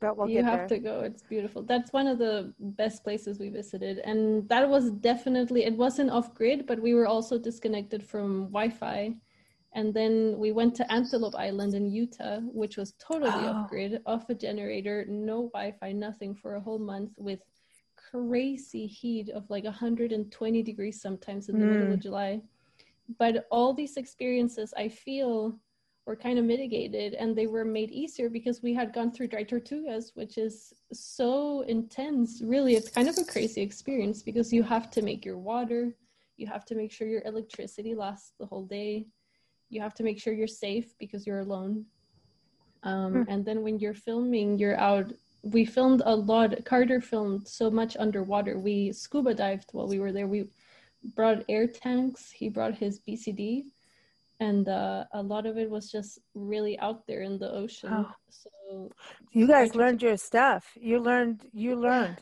But 0.00 0.16
we'll 0.16 0.28
you 0.28 0.42
have 0.42 0.68
there. 0.68 0.68
to 0.68 0.78
go. 0.78 1.00
It's 1.00 1.22
beautiful. 1.22 1.62
That's 1.62 1.92
one 1.92 2.08
of 2.08 2.18
the 2.18 2.52
best 2.58 3.04
places 3.04 3.38
we 3.38 3.50
visited. 3.50 3.98
And 3.98 4.48
that 4.48 4.68
was 4.68 4.90
definitely 4.90 5.64
it 5.64 5.76
wasn't 5.76 6.10
off 6.10 6.34
grid, 6.34 6.66
but 6.66 6.82
we 6.82 6.94
were 6.94 7.06
also 7.06 7.38
disconnected 7.38 8.02
from 8.04 8.46
Wi-Fi. 8.46 9.14
And 9.74 9.94
then 9.94 10.36
we 10.38 10.50
went 10.50 10.74
to 10.76 10.92
Antelope 10.92 11.36
Island 11.36 11.74
in 11.74 11.88
Utah, 11.88 12.40
which 12.40 12.76
was 12.76 12.94
totally 12.98 13.30
oh. 13.46 13.48
off 13.48 13.70
grid, 13.70 14.00
off 14.04 14.28
a 14.28 14.34
generator, 14.34 15.06
no 15.08 15.48
Wi 15.54 15.72
Fi, 15.78 15.92
nothing 15.92 16.34
for 16.34 16.56
a 16.56 16.60
whole 16.60 16.80
month 16.80 17.12
with 17.16 17.40
crazy 18.12 18.86
heat 18.86 19.30
of 19.30 19.48
like 19.48 19.64
120 19.64 20.62
degrees 20.62 21.00
sometimes 21.00 21.48
in 21.48 21.58
the 21.58 21.64
mm. 21.64 21.70
middle 21.70 21.92
of 21.92 21.98
mm. 21.98 22.02
July. 22.02 22.40
But 23.18 23.46
all 23.50 23.74
these 23.74 23.96
experiences, 23.96 24.72
I 24.76 24.88
feel, 24.88 25.58
were 26.06 26.16
kind 26.16 26.38
of 26.38 26.44
mitigated 26.44 27.14
and 27.14 27.36
they 27.36 27.46
were 27.46 27.64
made 27.64 27.90
easier 27.90 28.28
because 28.28 28.62
we 28.62 28.74
had 28.74 28.92
gone 28.92 29.12
through 29.12 29.28
dry 29.28 29.44
tortugas, 29.44 30.10
which 30.14 30.36
is 30.36 30.72
so 30.92 31.62
intense. 31.62 32.42
Really, 32.44 32.74
it's 32.74 32.90
kind 32.90 33.08
of 33.08 33.16
a 33.18 33.24
crazy 33.24 33.60
experience 33.60 34.22
because 34.22 34.52
you 34.52 34.62
have 34.62 34.90
to 34.92 35.02
make 35.02 35.24
your 35.24 35.38
water, 35.38 35.94
you 36.36 36.46
have 36.46 36.64
to 36.66 36.74
make 36.74 36.90
sure 36.90 37.06
your 37.06 37.22
electricity 37.24 37.94
lasts 37.94 38.32
the 38.38 38.46
whole 38.46 38.64
day, 38.64 39.06
you 39.70 39.80
have 39.80 39.94
to 39.94 40.02
make 40.02 40.20
sure 40.20 40.32
you're 40.32 40.46
safe 40.46 40.92
because 40.98 41.26
you're 41.26 41.40
alone. 41.40 41.86
Um, 42.82 43.14
mm. 43.14 43.24
And 43.28 43.44
then 43.44 43.62
when 43.62 43.78
you're 43.78 43.94
filming, 43.94 44.58
you're 44.58 44.78
out 44.78 45.12
we 45.42 45.64
filmed 45.64 46.02
a 46.04 46.14
lot. 46.14 46.64
Carter 46.64 47.00
filmed 47.00 47.46
so 47.46 47.70
much 47.70 47.96
underwater. 47.98 48.58
We 48.58 48.92
scuba 48.92 49.34
dived 49.34 49.70
while 49.72 49.88
we 49.88 49.98
were 49.98 50.12
there. 50.12 50.26
We 50.26 50.48
brought 51.16 51.44
air 51.48 51.66
tanks. 51.66 52.30
He 52.30 52.48
brought 52.48 52.76
his 52.76 53.00
BCD, 53.00 53.64
and 54.40 54.68
uh, 54.68 55.04
a 55.12 55.22
lot 55.22 55.46
of 55.46 55.58
it 55.58 55.68
was 55.68 55.90
just 55.90 56.20
really 56.34 56.78
out 56.78 57.06
there 57.06 57.22
in 57.22 57.38
the 57.38 57.50
ocean. 57.50 57.90
Oh. 57.92 58.10
So 58.30 58.90
you 59.32 59.46
guys 59.46 59.74
learned 59.74 60.02
your 60.02 60.16
stuff. 60.16 60.72
You 60.76 61.00
learned. 61.00 61.46
You 61.52 61.76
learned, 61.76 62.18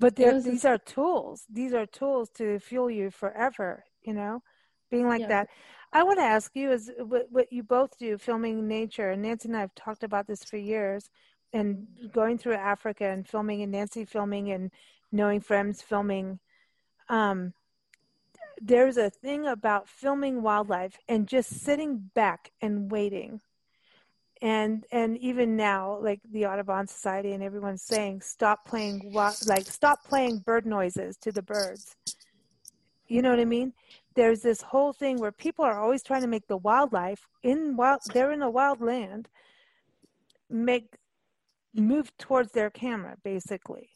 but 0.00 0.16
these 0.16 0.64
are 0.64 0.78
tools. 0.78 1.44
These 1.50 1.74
are 1.74 1.86
tools 1.86 2.30
to 2.36 2.58
fuel 2.58 2.90
you 2.90 3.10
forever. 3.10 3.84
You 4.02 4.14
know, 4.14 4.42
being 4.90 5.06
like 5.06 5.20
yeah. 5.22 5.28
that. 5.28 5.48
I 5.94 6.04
want 6.04 6.18
to 6.20 6.24
ask 6.24 6.56
you 6.56 6.72
is 6.72 6.90
what, 6.98 7.26
what 7.28 7.52
you 7.52 7.62
both 7.62 7.98
do, 7.98 8.16
filming 8.16 8.66
nature. 8.66 9.10
And 9.10 9.20
Nancy 9.20 9.48
and 9.48 9.56
I 9.56 9.60
have 9.60 9.74
talked 9.74 10.02
about 10.02 10.26
this 10.26 10.42
for 10.42 10.56
years 10.56 11.10
and 11.52 11.86
going 12.12 12.38
through 12.38 12.54
Africa 12.54 13.04
and 13.04 13.28
filming 13.28 13.62
and 13.62 13.72
Nancy 13.72 14.04
filming 14.04 14.50
and 14.50 14.70
knowing 15.10 15.40
friends 15.40 15.82
filming, 15.82 16.38
um, 17.08 17.52
there's 18.60 18.96
a 18.96 19.10
thing 19.10 19.46
about 19.46 19.88
filming 19.88 20.42
wildlife 20.42 20.96
and 21.08 21.26
just 21.26 21.50
sitting 21.50 22.10
back 22.14 22.52
and 22.60 22.90
waiting. 22.90 23.40
And 24.40 24.84
and 24.90 25.18
even 25.18 25.56
now, 25.56 25.98
like 26.00 26.20
the 26.32 26.46
Audubon 26.46 26.86
Society 26.86 27.32
and 27.32 27.42
everyone's 27.42 27.82
saying, 27.82 28.22
stop 28.22 28.66
playing 28.66 29.12
like 29.46 29.66
stop 29.66 30.04
playing 30.04 30.38
bird 30.38 30.66
noises 30.66 31.16
to 31.18 31.30
the 31.30 31.42
birds. 31.42 31.94
You 33.06 33.22
know 33.22 33.30
what 33.30 33.40
I 33.40 33.44
mean? 33.44 33.72
There's 34.14 34.42
this 34.42 34.62
whole 34.62 34.92
thing 34.92 35.18
where 35.20 35.32
people 35.32 35.64
are 35.64 35.80
always 35.80 36.02
trying 36.02 36.22
to 36.22 36.28
make 36.28 36.46
the 36.48 36.56
wildlife 36.56 37.28
in 37.42 37.76
wild. 37.76 38.00
They're 38.12 38.32
in 38.32 38.42
a 38.42 38.50
wild 38.50 38.80
land. 38.80 39.28
Make 40.50 40.86
move 41.74 42.16
towards 42.18 42.52
their 42.52 42.70
camera 42.70 43.16
basically. 43.24 43.90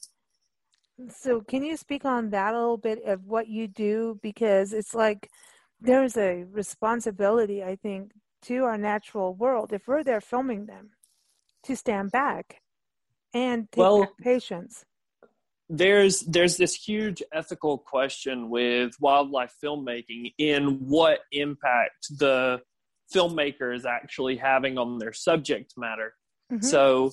So 1.11 1.43
can 1.43 1.63
you 1.63 1.77
speak 1.77 2.05
on 2.07 2.31
that 2.31 2.55
a 2.55 2.59
little 2.59 2.79
bit 2.79 3.05
of 3.05 3.25
what 3.27 3.49
you 3.49 3.69
do? 3.69 4.19
Because 4.23 4.73
it's 4.73 4.95
like 4.95 5.29
there's 5.81 6.17
a 6.17 6.45
responsibility 6.51 7.63
i 7.63 7.77
think 7.77 8.13
to 8.43 8.65
our 8.65 8.79
natural 8.79 9.35
world 9.35 9.73
if 9.73 9.87
we're 9.87 10.03
there 10.03 10.21
filming 10.21 10.67
them 10.67 10.91
to 11.65 11.77
stand 11.77 12.11
back 12.11 12.61
and 13.35 13.71
take 13.73 13.81
well, 13.81 14.07
patience. 14.23 14.85
there's 15.69 16.21
there's 16.23 16.57
this 16.57 16.75
huge 16.75 17.23
ethical 17.33 17.77
question 17.77 18.49
with 18.49 18.95
wildlife 19.01 19.53
filmmaking 19.63 20.33
in 20.39 20.87
what 20.89 21.21
impact 21.33 22.07
the 22.19 22.61
filmmaker 23.15 23.75
is 23.75 23.85
actually 23.85 24.37
having 24.37 24.79
on 24.79 24.99
their 24.99 25.13
subject 25.13 25.75
matter. 25.77 26.15
Mm-hmm. 26.53 26.65
so 26.65 27.11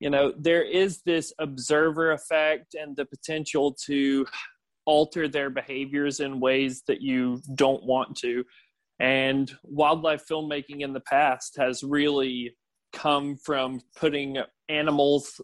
you 0.00 0.10
know 0.10 0.32
there 0.38 0.62
is 0.62 1.02
this 1.02 1.32
observer 1.38 2.12
effect 2.12 2.74
and 2.74 2.96
the 2.96 3.04
potential 3.04 3.76
to 3.86 4.26
alter 4.88 5.28
their 5.28 5.50
behaviors 5.50 6.18
in 6.20 6.40
ways 6.40 6.82
that 6.86 7.02
you 7.02 7.42
don't 7.54 7.84
want 7.84 8.16
to. 8.16 8.42
And 8.98 9.52
wildlife 9.62 10.24
filmmaking 10.26 10.80
in 10.80 10.94
the 10.94 11.00
past 11.00 11.58
has 11.58 11.84
really 11.84 12.56
come 12.94 13.36
from 13.36 13.82
putting 13.96 14.38
animals 14.70 15.40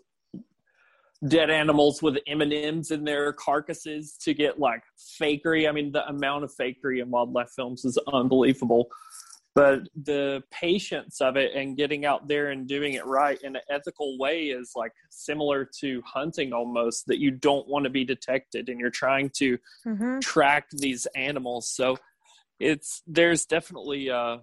dead 1.29 1.49
animals 1.49 2.03
with 2.03 2.19
m&ms 2.27 2.91
in 2.91 3.05
their 3.05 3.33
carcasses 3.33 4.17
to 4.21 4.35
get 4.35 4.59
like 4.59 4.83
fakery. 5.21 5.69
I 5.69 5.73
mean 5.73 5.93
the 5.93 6.07
amount 6.09 6.45
of 6.45 6.53
fakery 6.59 7.01
in 7.03 7.11
wildlife 7.11 7.51
films 7.55 7.85
is 7.85 7.99
unbelievable 8.13 8.89
but 9.55 9.83
the 9.95 10.43
patience 10.51 11.21
of 11.21 11.37
it 11.37 11.55
and 11.55 11.77
getting 11.77 12.05
out 12.05 12.27
there 12.27 12.51
and 12.51 12.67
doing 12.67 12.95
it 12.95 13.07
right 13.07 13.41
in 13.43 13.55
an 13.55 13.63
ethical 13.71 14.19
way 14.19 14.47
is 14.47 14.73
like 14.75 14.93
similar 15.11 15.69
to 15.81 16.03
hunting 16.05 16.53
almost 16.53 17.07
that 17.07 17.21
you 17.21 17.31
don't 17.31 17.69
want 17.69 17.85
to 17.85 17.91
be 17.91 18.05
detected 18.05 18.69
and 18.69 18.81
you're 18.81 18.91
trying 18.91 19.31
to 19.31 19.57
mm-hmm. 19.87 20.19
track 20.19 20.67
these 20.73 21.07
animals 21.15 21.69
so 21.69 21.97
it's 22.59 23.03
there's 23.07 23.45
definitely 23.47 24.09
a 24.09 24.41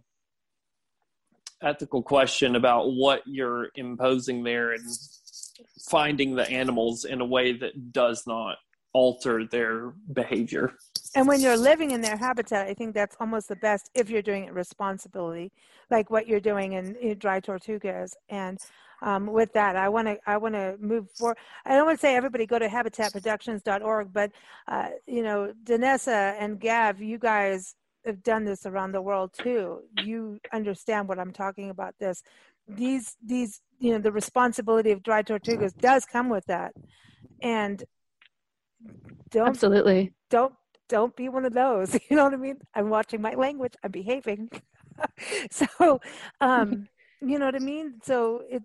ethical 1.62 2.01
question 2.01 2.55
about 2.55 2.91
what 2.93 3.22
you're 3.26 3.70
imposing 3.76 4.43
there 4.43 4.72
and 4.72 4.84
finding 5.89 6.36
the 6.36 6.49
animals 6.49 7.05
in 7.05 7.22
a 7.22 7.26
way 7.26 7.53
that 7.53 7.91
does 7.91 8.24
not 8.26 8.57
alter 8.93 9.45
their 9.45 9.93
behavior 10.12 10.74
and 11.16 11.28
when 11.28 11.41
you're 11.41 11.57
living 11.57 11.91
in 11.91 12.01
their 12.01 12.18
habitat 12.18 12.68
i 12.68 12.74
think 12.74 12.93
that's 12.93 13.16
almost 13.20 13.47
the 13.47 13.55
best 13.57 13.89
if 13.93 14.09
you're 14.09 14.22
doing 14.22 14.45
it 14.45 14.53
responsibly 14.53 15.51
like 15.89 16.09
what 16.09 16.26
you're 16.28 16.39
doing 16.39 16.74
in, 16.74 16.95
in 16.95 17.18
dry 17.18 17.41
tortugas. 17.41 18.14
And 18.30 18.57
um, 19.01 19.28
with 19.28 19.51
that 19.53 19.76
i 19.76 19.89
want 19.89 20.07
to 20.07 20.18
i 20.28 20.38
want 20.38 20.53
to 20.53 20.78
move 20.80 21.09
forward 21.12 21.38
i 21.66 21.76
don't 21.76 21.88
want 21.88 21.97
to 21.97 22.01
say 22.01 22.16
everybody 22.16 22.45
go 22.45 22.59
to 22.59 22.68
habitatproductions.org 22.68 24.14
but 24.14 24.32
uh, 24.68 24.89
you 25.07 25.24
know 25.24 25.51
denesa 25.66 26.36
and 26.39 26.59
gav 26.59 27.01
you 27.01 27.18
guys 27.18 27.76
have 28.05 28.24
done 28.24 28.43
this 28.43 28.66
around 28.66 28.91
the 28.91 29.01
world 29.01 29.32
too. 29.34 29.82
You 30.03 30.39
understand 30.51 31.07
what 31.07 31.20
i'm 31.20 31.32
talking 31.32 31.70
about 31.70 31.95
this. 31.99 32.24
These 32.68 33.18
these 33.24 33.62
you 33.80 33.91
know 33.91 33.99
the 33.99 34.12
responsibility 34.12 34.91
of 34.91 35.03
dry 35.03 35.24
tortugas 35.24 35.76
does 35.78 36.05
come 36.05 36.30
with 36.30 36.45
that. 36.45 36.74
And 37.41 37.84
don't 39.30 39.47
absolutely. 39.47 40.14
don't 40.30 40.53
don't 40.91 41.15
be 41.15 41.29
one 41.29 41.45
of 41.45 41.53
those. 41.53 41.97
You 42.09 42.17
know 42.17 42.25
what 42.25 42.33
I 42.33 42.37
mean? 42.37 42.57
I'm 42.75 42.89
watching 42.89 43.21
my 43.21 43.33
language. 43.33 43.73
I'm 43.83 43.91
behaving. 43.91 44.51
so, 45.49 46.01
um, 46.41 46.89
you 47.21 47.39
know 47.39 47.45
what 47.45 47.55
I 47.55 47.59
mean? 47.59 47.95
So 48.03 48.43
it 48.49 48.61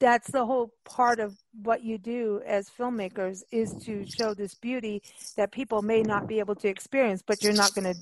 that's 0.00 0.30
the 0.30 0.44
whole 0.46 0.72
part 0.86 1.20
of 1.20 1.36
what 1.62 1.84
you 1.84 1.98
do 1.98 2.40
as 2.46 2.70
filmmakers 2.70 3.42
is 3.52 3.74
to 3.84 4.06
show 4.06 4.32
this 4.32 4.54
beauty 4.54 5.02
that 5.36 5.52
people 5.52 5.82
may 5.82 6.00
not 6.00 6.26
be 6.26 6.38
able 6.38 6.54
to 6.54 6.68
experience, 6.68 7.22
but 7.24 7.42
you're 7.42 7.52
not 7.52 7.74
going 7.74 7.92
to 7.92 8.00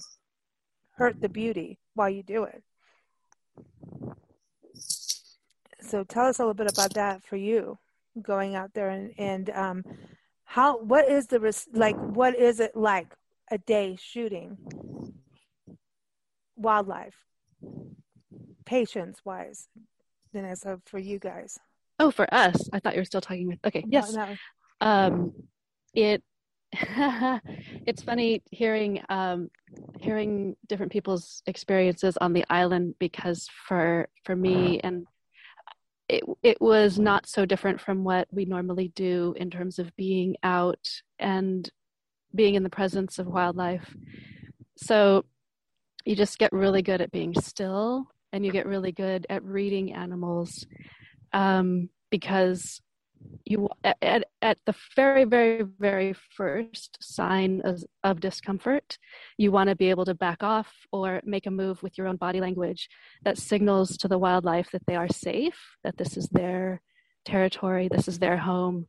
hurt 0.97 1.21
the 1.21 1.29
beauty 1.29 1.77
while 1.95 2.09
you 2.09 2.23
do 2.23 2.45
it. 2.45 2.63
So 5.81 6.05
tell 6.05 6.27
us 6.27 6.39
a 6.39 6.43
little 6.43 6.55
bit 6.55 6.71
about 6.71 6.95
that 6.95 7.25
for 7.25 7.37
you, 7.37 7.77
going 8.23 8.55
out 8.55 8.73
there 8.75 8.91
and 8.91 9.13
and 9.19 9.51
um, 9.51 9.85
how 10.45 10.79
what 10.79 11.11
is 11.11 11.27
the 11.27 11.41
like 11.73 11.97
what 11.97 12.37
is 12.37 12.61
it 12.61 12.75
like 12.75 13.09
a 13.51 13.59
day 13.59 13.97
shooting 14.01 14.59
wildlife, 16.57 17.15
patience 18.65 19.21
wise, 19.25 19.69
than 20.33 20.45
as 20.45 20.65
a, 20.65 20.81
for 20.85 20.99
you 20.99 21.19
guys? 21.19 21.59
Oh, 21.99 22.11
for 22.11 22.33
us, 22.33 22.69
I 22.73 22.79
thought 22.79 22.95
you 22.95 23.01
were 23.01 23.05
still 23.05 23.21
talking 23.21 23.49
with. 23.49 23.59
Okay, 23.65 23.85
yes. 23.89 24.13
No, 24.13 24.27
no. 24.27 24.37
Um, 24.81 25.33
it 25.95 26.23
it's 26.73 28.03
funny 28.03 28.43
hearing 28.51 29.03
um, 29.09 29.51
hearing 30.01 30.55
different 30.67 30.93
people's 30.93 31.43
experiences 31.47 32.17
on 32.19 32.33
the 32.33 32.45
island 32.51 32.95
because 32.99 33.49
for 33.67 34.09
for 34.25 34.37
me 34.37 34.79
and 34.81 35.07
it 36.09 36.25
it 36.43 36.61
was 36.61 36.99
not 36.99 37.27
so 37.27 37.47
different 37.47 37.81
from 37.81 38.05
what 38.05 38.29
we 38.31 38.45
normally 38.45 38.89
do 38.95 39.35
in 39.39 39.51
terms 39.51 39.79
of 39.79 39.95
being 39.97 40.37
out 40.43 40.89
and 41.19 41.71
being 42.35 42.55
in 42.55 42.63
the 42.63 42.71
presence 42.71 43.19
of 43.19 43.27
wildlife. 43.27 43.95
So 44.77 45.25
you 46.05 46.17
just 46.17 46.39
get 46.39 46.53
really 46.53 46.83
good 46.83 47.01
at 47.01 47.13
being 47.13 47.35
still 47.35 48.07
and 48.33 48.45
you 48.45 48.53
get 48.53 48.67
really 48.67 48.93
good 48.93 49.27
at 49.29 49.45
reading 49.45 49.93
animals 49.93 50.67
um, 51.33 51.89
because 52.11 52.81
you 53.45 53.69
at, 53.85 54.25
at 54.43 54.59
the 54.65 54.75
very 54.95 55.25
very 55.25 55.63
very 55.79 56.15
first 56.37 56.97
sign 57.01 57.61
of, 57.65 57.83
of 58.05 58.21
discomfort 58.21 58.97
you 59.37 59.51
want 59.51 59.69
to 59.69 59.77
be 59.77 59.91
able 59.91 60.05
to 60.05 60.15
back 60.15 60.43
off 60.43 60.73
or 60.93 61.21
make 61.25 61.47
a 61.47 61.51
move 61.51 61.83
with 61.83 61.99
your 61.99 62.07
own 62.07 62.17
body 62.17 62.41
language 62.41 62.89
that 63.25 63.39
signals 63.39 63.97
to 63.97 64.09
the 64.09 64.19
wildlife 64.19 64.71
that 64.71 64.87
they 64.87 64.97
are 64.97 65.09
safe 65.09 65.59
that 65.83 65.97
this 65.97 66.17
is 66.17 66.29
their 66.29 66.81
territory 67.25 67.89
this 67.89 68.09
is 68.09 68.19
their 68.19 68.37
home 68.37 68.87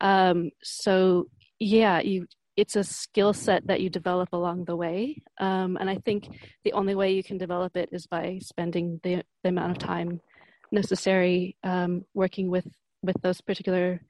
um, 0.00 0.50
so 0.62 1.28
yeah 1.58 2.00
you 2.00 2.26
it's 2.58 2.74
a 2.74 2.82
skill 2.82 3.32
set 3.32 3.68
that 3.68 3.80
you 3.80 3.88
develop 3.88 4.30
along 4.32 4.64
the 4.64 4.74
way. 4.74 5.22
Um, 5.38 5.76
and 5.80 5.88
I 5.88 5.94
think 5.94 6.26
the 6.64 6.72
only 6.72 6.96
way 6.96 7.12
you 7.12 7.22
can 7.22 7.38
develop 7.38 7.76
it 7.76 7.88
is 7.92 8.08
by 8.08 8.40
spending 8.42 8.98
the, 9.04 9.22
the 9.44 9.50
amount 9.50 9.70
of 9.70 9.78
time 9.78 10.20
necessary 10.72 11.56
um, 11.62 12.04
working 12.14 12.50
with, 12.50 12.66
with 13.00 13.14
those 13.22 13.40
particular 13.40 14.00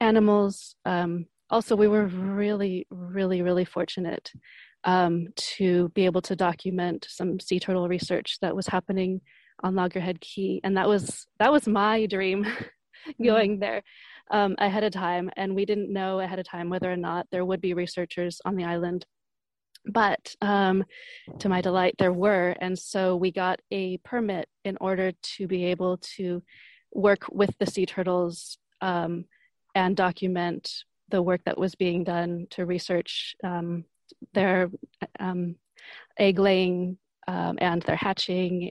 animals. 0.00 0.74
Um, 0.86 1.26
also, 1.50 1.76
we 1.76 1.86
were 1.86 2.06
really, 2.06 2.86
really, 2.90 3.42
really 3.42 3.66
fortunate 3.66 4.32
um, 4.84 5.28
to 5.36 5.90
be 5.90 6.06
able 6.06 6.22
to 6.22 6.34
document 6.34 7.06
some 7.10 7.38
sea 7.38 7.60
turtle 7.60 7.88
research 7.88 8.38
that 8.40 8.56
was 8.56 8.68
happening 8.68 9.20
on 9.62 9.74
Loggerhead 9.74 10.18
Key, 10.22 10.62
and 10.64 10.78
that 10.78 10.88
was 10.88 11.26
that 11.40 11.52
was 11.52 11.66
my 11.66 12.06
dream 12.06 12.46
going 13.22 13.52
mm-hmm. 13.52 13.60
there 13.60 13.82
um, 14.30 14.54
ahead 14.58 14.84
of 14.84 14.92
time, 14.92 15.30
and 15.36 15.54
we 15.54 15.64
didn't 15.64 15.92
know 15.92 16.20
ahead 16.20 16.38
of 16.38 16.46
time 16.46 16.68
whether 16.68 16.90
or 16.90 16.96
not 16.96 17.26
there 17.30 17.44
would 17.44 17.60
be 17.60 17.74
researchers 17.74 18.40
on 18.44 18.56
the 18.56 18.64
island. 18.64 19.06
But 19.86 20.34
um, 20.40 20.84
to 21.38 21.48
my 21.48 21.60
delight, 21.60 21.94
there 21.98 22.12
were, 22.12 22.54
and 22.60 22.78
so 22.78 23.16
we 23.16 23.30
got 23.30 23.60
a 23.70 23.98
permit 23.98 24.48
in 24.64 24.76
order 24.80 25.12
to 25.36 25.46
be 25.46 25.66
able 25.66 25.98
to 26.16 26.42
work 26.92 27.24
with 27.30 27.54
the 27.58 27.66
sea 27.66 27.86
turtles 27.86 28.58
um, 28.80 29.24
and 29.74 29.96
document 29.96 30.70
the 31.10 31.22
work 31.22 31.40
that 31.46 31.56
was 31.56 31.74
being 31.74 32.04
done 32.04 32.46
to 32.50 32.66
research 32.66 33.34
um, 33.42 33.84
their 34.34 34.70
um, 35.18 35.54
egg 36.18 36.38
laying 36.38 36.98
um, 37.26 37.56
and 37.60 37.82
their 37.82 37.96
hatching 37.96 38.70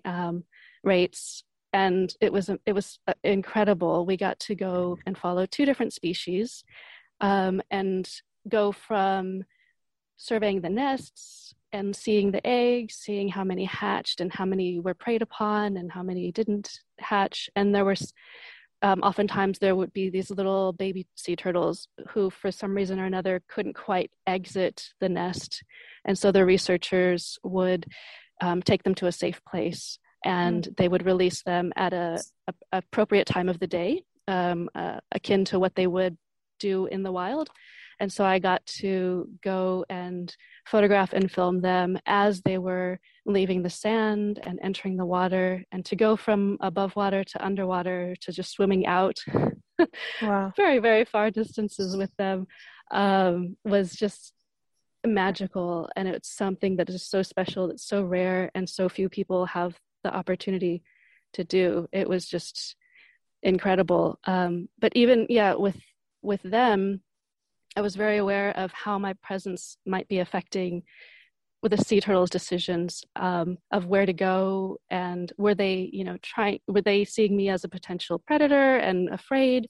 rates 0.84 1.44
and 1.74 2.14
it 2.22 2.32
was 2.32 2.50
it 2.66 2.74
was 2.74 3.00
uh, 3.08 3.14
incredible. 3.24 4.06
We 4.06 4.18
got 4.18 4.40
to 4.42 4.56
go 4.56 4.98
and 5.06 5.18
follow 5.18 5.46
two 5.46 5.66
different 5.66 5.94
species, 5.94 6.64
um, 7.22 7.62
and 7.72 8.10
go 8.48 8.72
from 8.72 9.44
surveying 10.18 10.62
the 10.62 10.70
nests 10.70 11.54
and 11.74 11.96
seeing 11.96 12.32
the 12.32 12.46
eggs, 12.46 12.96
seeing 12.96 13.30
how 13.30 13.44
many 13.44 13.66
hatched 13.66 14.22
and 14.22 14.34
how 14.34 14.46
many 14.46 14.80
were 14.80 14.94
preyed 14.94 15.22
upon 15.22 15.78
and 15.78 15.92
how 15.92 16.02
many 16.02 16.32
didn't 16.32 16.80
hatch. 17.00 17.50
And 17.56 17.76
there 17.76 17.86
was 17.86 18.14
um, 18.82 19.02
oftentimes 19.02 19.60
there 19.60 19.76
would 19.76 19.92
be 19.92 20.10
these 20.10 20.30
little 20.30 20.72
baby 20.72 21.08
sea 21.16 21.36
turtles 21.36 21.88
who, 22.10 22.30
for 22.30 22.52
some 22.52 22.76
reason 22.76 23.00
or 23.00 23.06
another, 23.06 23.42
couldn't 23.48 23.74
quite 23.74 24.12
exit 24.26 24.90
the 25.00 25.10
nest, 25.10 25.64
and 26.06 26.18
so 26.18 26.32
the 26.32 26.46
researchers 26.46 27.40
would 27.44 27.88
um, 28.40 28.62
take 28.62 28.84
them 28.84 28.96
to 28.96 29.08
a 29.08 29.12
safe 29.12 29.42
place 29.46 30.00
and 30.26 30.64
mm. 30.64 30.78
they 30.78 30.88
would 30.88 31.06
release 31.06 31.44
them 31.44 31.72
at 31.76 31.94
a, 31.94 32.22
a 32.48 32.54
appropriate 32.72 33.28
time 33.28 33.50
of 33.50 33.60
the 33.60 33.68
day, 33.68 34.04
um, 34.28 34.70
uh, 34.76 35.00
akin 35.12 35.46
to 35.46 35.60
what 35.60 35.76
they 35.76 35.88
would 35.88 36.18
do 36.60 36.86
in 36.88 37.04
the 37.04 37.12
wild. 37.12 37.50
And 38.00 38.14
so 38.14 38.24
I 38.24 38.40
got 38.40 38.66
to 38.78 39.28
go 39.44 39.84
and 39.90 40.36
photograph 40.68 41.14
and 41.14 41.32
film 41.32 41.62
them 41.62 41.98
as 42.06 42.42
they 42.42 42.58
were 42.58 43.00
leaving 43.26 43.64
the 43.64 43.70
sand 43.70 44.40
and 44.44 44.60
entering 44.62 44.98
the 44.98 45.06
water, 45.06 45.64
and 45.72 45.84
to 45.86 45.96
go 45.96 46.16
from 46.16 46.58
above 46.62 46.96
water 46.96 47.24
to 47.24 47.46
underwater 47.46 48.16
to 48.22 48.32
just 48.32 48.52
swimming 48.52 48.86
out 48.86 49.18
wow. 50.22 50.54
very, 50.58 50.80
very 50.80 51.06
far 51.06 51.32
distances 51.32 51.98
with 51.98 52.16
them 52.18 52.46
um, 52.92 53.58
was 53.66 53.94
just 53.94 54.34
magical. 55.06 55.90
And 55.96 56.08
it's 56.08 56.30
something 56.30 56.78
that 56.78 56.90
is 56.90 57.04
so 57.04 57.24
special, 57.24 57.72
it's 57.72 57.88
so 57.88 58.04
rare, 58.04 58.52
and 58.54 58.70
so 58.70 58.90
few 58.90 59.10
people 59.10 59.48
have 59.48 59.76
the 60.08 60.16
opportunity 60.16 60.84
to 61.34 61.44
do. 61.44 61.88
It 61.92 62.08
was 62.08 62.26
just 62.26 62.76
incredible. 63.44 64.20
Um, 64.26 64.70
but 64.80 64.94
even 64.96 65.28
yeah, 65.30 65.54
with 65.54 65.80
with 66.22 66.42
them, 66.44 67.02
I 67.76 67.82
was 67.82 67.96
very 67.96 68.18
aware 68.18 68.52
of 68.58 68.72
how 68.72 68.98
my 68.98 69.14
presence 69.28 69.78
might 69.86 70.08
be 70.08 70.20
affecting 70.20 70.84
with 71.62 71.72
the 71.72 71.84
sea 71.84 72.00
turtles' 72.00 72.30
decisions 72.30 73.04
um, 73.16 73.58
of 73.72 73.86
where 73.86 74.06
to 74.06 74.14
go 74.14 74.78
and 74.90 75.32
were 75.38 75.56
they, 75.56 75.90
you 75.92 76.04
know, 76.04 76.18
trying 76.22 76.60
were 76.68 76.82
they 76.82 77.04
seeing 77.04 77.36
me 77.36 77.50
as 77.50 77.64
a 77.64 77.70
potential 77.70 78.20
predator 78.20 78.78
and 78.78 79.10
afraid. 79.10 79.70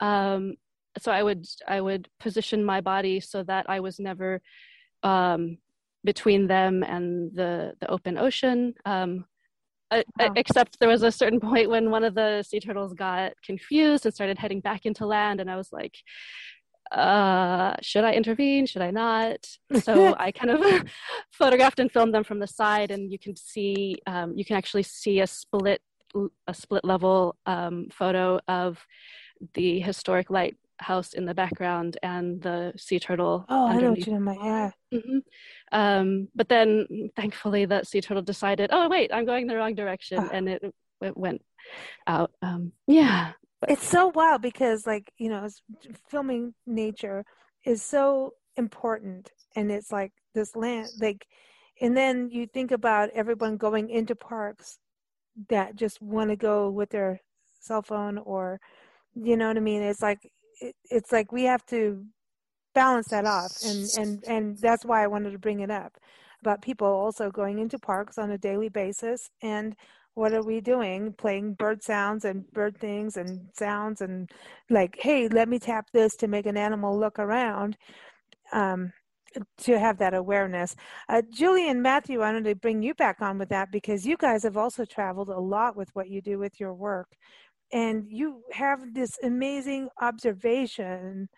Um, 0.00 0.54
so 0.98 1.10
I 1.10 1.22
would 1.22 1.46
I 1.66 1.80
would 1.80 2.08
position 2.20 2.64
my 2.64 2.80
body 2.80 3.20
so 3.20 3.42
that 3.44 3.68
I 3.68 3.80
was 3.80 3.98
never 3.98 4.40
um, 5.02 5.58
between 6.04 6.46
them 6.46 6.82
and 6.82 7.34
the 7.34 7.74
the 7.80 7.90
open 7.90 8.18
ocean. 8.18 8.74
Um, 8.84 9.24
uh, 9.98 10.02
wow. 10.18 10.32
except 10.36 10.78
there 10.80 10.88
was 10.88 11.02
a 11.02 11.12
certain 11.12 11.40
point 11.48 11.70
when 11.70 11.90
one 11.90 12.04
of 12.04 12.14
the 12.14 12.42
sea 12.42 12.60
turtles 12.60 12.94
got 12.94 13.32
confused 13.44 14.04
and 14.06 14.14
started 14.14 14.38
heading 14.38 14.60
back 14.60 14.86
into 14.86 15.06
land 15.06 15.40
and 15.40 15.50
i 15.50 15.56
was 15.56 15.72
like 15.72 15.96
uh, 16.92 17.74
should 17.80 18.04
I 18.04 18.12
intervene? 18.12 18.66
Should 18.66 18.82
I 18.82 18.90
not? 18.90 19.46
So 19.80 20.14
I 20.18 20.30
kind 20.30 20.50
of 20.50 20.84
photographed 21.32 21.80
and 21.80 21.90
filmed 21.90 22.14
them 22.14 22.24
from 22.24 22.38
the 22.38 22.46
side, 22.46 22.90
and 22.90 23.10
you 23.10 23.18
can 23.18 23.34
see, 23.34 23.96
um, 24.06 24.34
you 24.36 24.44
can 24.44 24.56
actually 24.56 24.82
see 24.82 25.20
a 25.20 25.26
split, 25.26 25.80
a 26.46 26.54
split 26.54 26.84
level 26.84 27.36
um, 27.46 27.88
photo 27.90 28.40
of 28.48 28.84
the 29.54 29.80
historic 29.80 30.30
lighthouse 30.30 31.14
in 31.14 31.24
the 31.24 31.34
background 31.34 31.96
and 32.02 32.42
the 32.42 32.72
sea 32.76 32.98
turtle. 32.98 33.46
Oh, 33.48 33.68
I 33.68 33.80
know 33.80 33.90
what 33.90 34.06
you 34.06 34.18
mean. 34.20 34.38
Yeah. 34.42 34.70
hmm 34.92 35.18
Um, 35.72 36.28
but 36.34 36.48
then, 36.48 37.10
thankfully, 37.16 37.64
that 37.64 37.86
sea 37.86 38.00
turtle 38.00 38.22
decided, 38.22 38.70
"Oh 38.72 38.88
wait, 38.88 39.10
I'm 39.12 39.24
going 39.24 39.46
the 39.46 39.56
wrong 39.56 39.74
direction," 39.74 40.28
and 40.32 40.48
it 40.48 40.62
it 41.00 41.16
went 41.16 41.42
out. 42.06 42.32
Um, 42.42 42.72
yeah, 42.86 43.32
it's 43.68 43.86
so 43.86 44.08
wild 44.08 44.42
because 44.42 44.86
like 44.86 45.12
you 45.18 45.28
know 45.28 45.48
filming 46.08 46.54
nature 46.66 47.24
is 47.64 47.82
so 47.82 48.34
important 48.56 49.30
and 49.56 49.70
it's 49.70 49.92
like 49.92 50.12
this 50.34 50.54
land 50.56 50.88
like 51.00 51.26
and 51.80 51.96
then 51.96 52.28
you 52.30 52.46
think 52.46 52.70
about 52.70 53.08
everyone 53.10 53.56
going 53.56 53.88
into 53.88 54.14
parks 54.14 54.78
that 55.48 55.76
just 55.76 56.02
want 56.02 56.30
to 56.30 56.36
go 56.36 56.68
with 56.70 56.90
their 56.90 57.20
cell 57.60 57.82
phone 57.82 58.18
or 58.18 58.60
you 59.14 59.36
know 59.36 59.48
what 59.48 59.56
i 59.56 59.60
mean? 59.60 59.82
It's 59.82 60.02
like 60.02 60.30
it, 60.60 60.74
it's 60.90 61.12
like 61.12 61.32
we 61.32 61.44
have 61.44 61.64
to 61.66 62.04
balance 62.74 63.08
that 63.08 63.26
off 63.26 63.52
and 63.64 63.88
and 63.98 64.24
and 64.26 64.58
that's 64.58 64.84
why 64.84 65.02
i 65.02 65.06
wanted 65.06 65.30
to 65.30 65.38
bring 65.38 65.60
it 65.60 65.70
up 65.70 65.92
about 66.40 66.62
people 66.62 66.86
also 66.86 67.30
going 67.30 67.58
into 67.58 67.78
parks 67.78 68.18
on 68.18 68.30
a 68.30 68.38
daily 68.38 68.68
basis 68.68 69.30
and 69.42 69.76
what 70.14 70.32
are 70.34 70.42
we 70.42 70.60
doing? 70.60 71.14
Playing 71.14 71.54
bird 71.54 71.82
sounds 71.82 72.24
and 72.24 72.50
bird 72.52 72.76
things 72.78 73.16
and 73.16 73.48
sounds 73.54 74.00
and 74.00 74.30
like 74.70 74.96
hey 74.98 75.28
let 75.28 75.48
me 75.48 75.58
tap 75.58 75.86
this 75.92 76.16
to 76.16 76.28
make 76.28 76.46
an 76.46 76.56
animal 76.56 76.98
look 76.98 77.18
around 77.18 77.76
um, 78.52 78.92
to 79.58 79.78
have 79.78 79.98
that 79.98 80.14
awareness. 80.14 80.76
Uh, 81.08 81.22
julie 81.32 81.68
and 81.70 81.82
matthew 81.82 82.20
i 82.20 82.30
wanted 82.30 82.44
to 82.44 82.54
bring 82.54 82.82
you 82.82 82.94
back 82.94 83.22
on 83.22 83.38
with 83.38 83.48
that 83.48 83.70
because 83.72 84.06
you 84.06 84.16
guys 84.16 84.42
have 84.42 84.56
also 84.56 84.84
traveled 84.84 85.30
a 85.30 85.38
lot 85.38 85.76
with 85.76 85.88
what 85.94 86.10
you 86.10 86.20
do 86.20 86.38
with 86.38 86.60
your 86.60 86.74
work 86.74 87.08
and 87.72 88.04
you 88.08 88.42
have 88.52 88.92
this 88.92 89.18
amazing 89.22 89.88
observation 90.00 91.28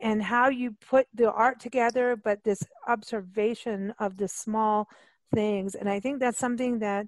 and 0.00 0.22
how 0.22 0.48
you 0.48 0.74
put 0.88 1.06
the 1.14 1.30
art 1.30 1.60
together 1.60 2.16
but 2.16 2.42
this 2.44 2.62
observation 2.86 3.92
of 3.98 4.16
the 4.16 4.28
small 4.28 4.88
things. 5.34 5.74
And 5.74 5.88
i 5.88 6.00
think 6.00 6.20
that's 6.20 6.38
something 6.38 6.78
that 6.80 7.06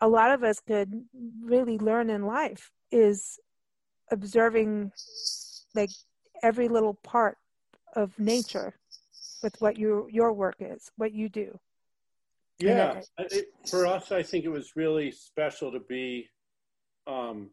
a 0.00 0.08
lot 0.08 0.30
of 0.30 0.44
us 0.44 0.60
could 0.60 1.04
really 1.42 1.78
learn 1.78 2.10
in 2.10 2.24
life 2.24 2.70
is 2.90 3.38
observing 4.10 4.92
like 5.74 5.90
every 6.42 6.68
little 6.68 6.94
part 6.94 7.36
of 7.94 8.18
nature 8.18 8.74
with 9.42 9.60
what 9.60 9.76
your 9.76 10.08
your 10.10 10.32
work 10.32 10.56
is 10.60 10.90
what 10.96 11.12
you 11.12 11.28
do. 11.28 11.58
Yeah, 12.60 13.02
it, 13.18 13.46
for 13.68 13.86
us, 13.86 14.10
I 14.10 14.22
think 14.22 14.44
it 14.44 14.48
was 14.48 14.74
really 14.74 15.12
special 15.12 15.70
to 15.70 15.78
be 15.78 16.28
um, 17.06 17.50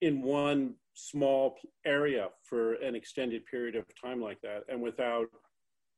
in 0.00 0.20
one 0.20 0.74
small 0.98 1.56
area 1.86 2.28
for 2.42 2.74
an 2.74 2.96
extended 2.96 3.46
period 3.46 3.76
of 3.76 3.84
time 4.00 4.20
like 4.20 4.40
that, 4.40 4.64
and 4.68 4.82
without, 4.82 5.26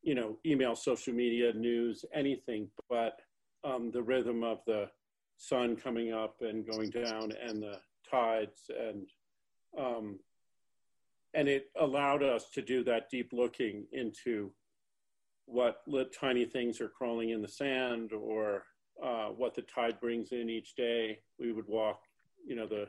you 0.03 0.13
know, 0.13 0.37
email, 0.45 0.75
social 0.75 1.13
media, 1.13 1.51
news, 1.53 2.05
anything 2.13 2.69
but 2.89 3.19
um, 3.63 3.91
the 3.91 4.01
rhythm 4.01 4.43
of 4.43 4.59
the 4.67 4.89
sun 5.37 5.75
coming 5.75 6.13
up 6.13 6.35
and 6.41 6.67
going 6.67 6.89
down, 6.91 7.31
and 7.31 7.61
the 7.61 7.79
tides, 8.09 8.69
and 8.69 9.07
um, 9.77 10.19
and 11.33 11.47
it 11.47 11.71
allowed 11.79 12.21
us 12.21 12.49
to 12.51 12.61
do 12.61 12.83
that 12.83 13.09
deep 13.09 13.31
looking 13.31 13.85
into 13.93 14.51
what 15.45 15.81
tiny 16.13 16.45
things 16.45 16.79
are 16.79 16.89
crawling 16.89 17.29
in 17.29 17.41
the 17.41 17.47
sand 17.47 18.11
or 18.13 18.63
uh, 19.03 19.27
what 19.27 19.55
the 19.55 19.61
tide 19.63 19.99
brings 19.99 20.31
in 20.31 20.49
each 20.49 20.75
day. 20.75 21.19
We 21.39 21.53
would 21.53 21.67
walk, 21.67 22.01
you 22.45 22.55
know, 22.55 22.67
the 22.67 22.87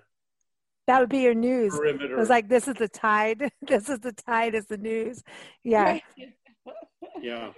that 0.87 1.01
would 1.01 1.09
be 1.09 1.21
your 1.21 1.35
news 1.35 1.73
Perimeter. 1.75 2.15
it 2.15 2.19
was 2.19 2.29
like 2.29 2.49
this 2.49 2.67
is 2.69 2.75
the 2.75 2.89
tide 2.89 3.51
this 3.63 3.89
is 3.89 4.01
the 4.01 4.13
tide 4.13 4.55
is 4.55 4.67
the 4.67 4.79
news 4.79 5.23
yeah 5.65 5.85
Right. 5.85 6.03
yeah. 7.23 7.51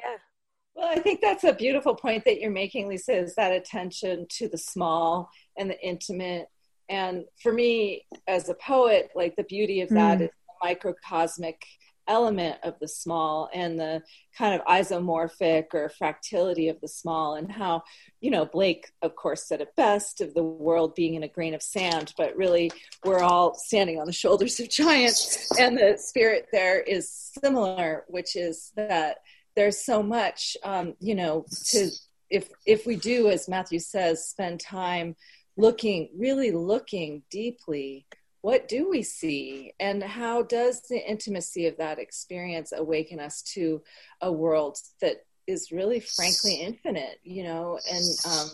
Well, 0.74 0.88
I 0.88 0.96
think 0.98 1.20
that's 1.20 1.44
a 1.44 1.52
beautiful 1.54 1.94
point 1.94 2.24
that 2.24 2.40
you're 2.40 2.50
making, 2.50 2.88
Lisa, 2.88 3.16
is 3.16 3.34
that 3.36 3.52
attention 3.52 4.26
to 4.30 4.48
the 4.48 4.58
small 4.58 5.28
and 5.56 5.70
the 5.70 5.80
intimate. 5.80 6.46
And 6.88 7.24
for 7.40 7.52
me, 7.52 8.06
as 8.26 8.48
a 8.48 8.54
poet, 8.54 9.10
like 9.14 9.36
the 9.36 9.44
beauty 9.44 9.80
of 9.82 9.88
that 9.90 10.18
Mm. 10.18 10.22
is 10.22 10.30
the 10.30 10.68
microcosmic 10.68 11.62
element 12.06 12.58
of 12.62 12.74
the 12.80 12.88
small 12.88 13.48
and 13.52 13.78
the 13.78 14.02
kind 14.36 14.54
of 14.54 14.66
isomorphic 14.66 15.66
or 15.72 15.90
fractility 15.90 16.68
of 16.68 16.80
the 16.80 16.88
small 16.88 17.34
and 17.34 17.50
how 17.50 17.82
you 18.20 18.30
know 18.30 18.44
blake 18.44 18.90
of 19.02 19.14
course 19.16 19.46
said 19.46 19.60
it 19.60 19.74
best 19.76 20.20
of 20.20 20.34
the 20.34 20.42
world 20.42 20.94
being 20.94 21.14
in 21.14 21.22
a 21.22 21.28
grain 21.28 21.54
of 21.54 21.62
sand 21.62 22.12
but 22.16 22.36
really 22.36 22.70
we're 23.04 23.22
all 23.22 23.54
standing 23.54 23.98
on 23.98 24.06
the 24.06 24.12
shoulders 24.12 24.58
of 24.60 24.68
giants 24.68 25.48
and 25.58 25.76
the 25.76 25.96
spirit 25.98 26.46
there 26.52 26.80
is 26.80 27.10
similar 27.42 28.04
which 28.08 28.36
is 28.36 28.72
that 28.76 29.18
there's 29.56 29.84
so 29.84 30.02
much 30.02 30.56
um, 30.64 30.94
you 31.00 31.14
know 31.14 31.44
to 31.66 31.90
if 32.30 32.48
if 32.66 32.86
we 32.86 32.96
do 32.96 33.28
as 33.28 33.48
matthew 33.48 33.78
says 33.78 34.26
spend 34.26 34.60
time 34.60 35.14
looking 35.56 36.08
really 36.16 36.50
looking 36.50 37.22
deeply 37.30 38.06
what 38.44 38.68
do 38.68 38.90
we 38.90 39.02
see? 39.02 39.72
And 39.80 40.02
how 40.02 40.42
does 40.42 40.82
the 40.82 40.98
intimacy 40.98 41.66
of 41.66 41.78
that 41.78 41.98
experience 41.98 42.72
awaken 42.76 43.18
us 43.18 43.40
to 43.54 43.80
a 44.20 44.30
world 44.30 44.76
that 45.00 45.24
is 45.46 45.72
really 45.72 46.00
frankly 46.00 46.56
infinite 46.56 47.20
you 47.22 47.42
know? 47.42 47.78
And 47.90 48.04
um, 48.26 48.48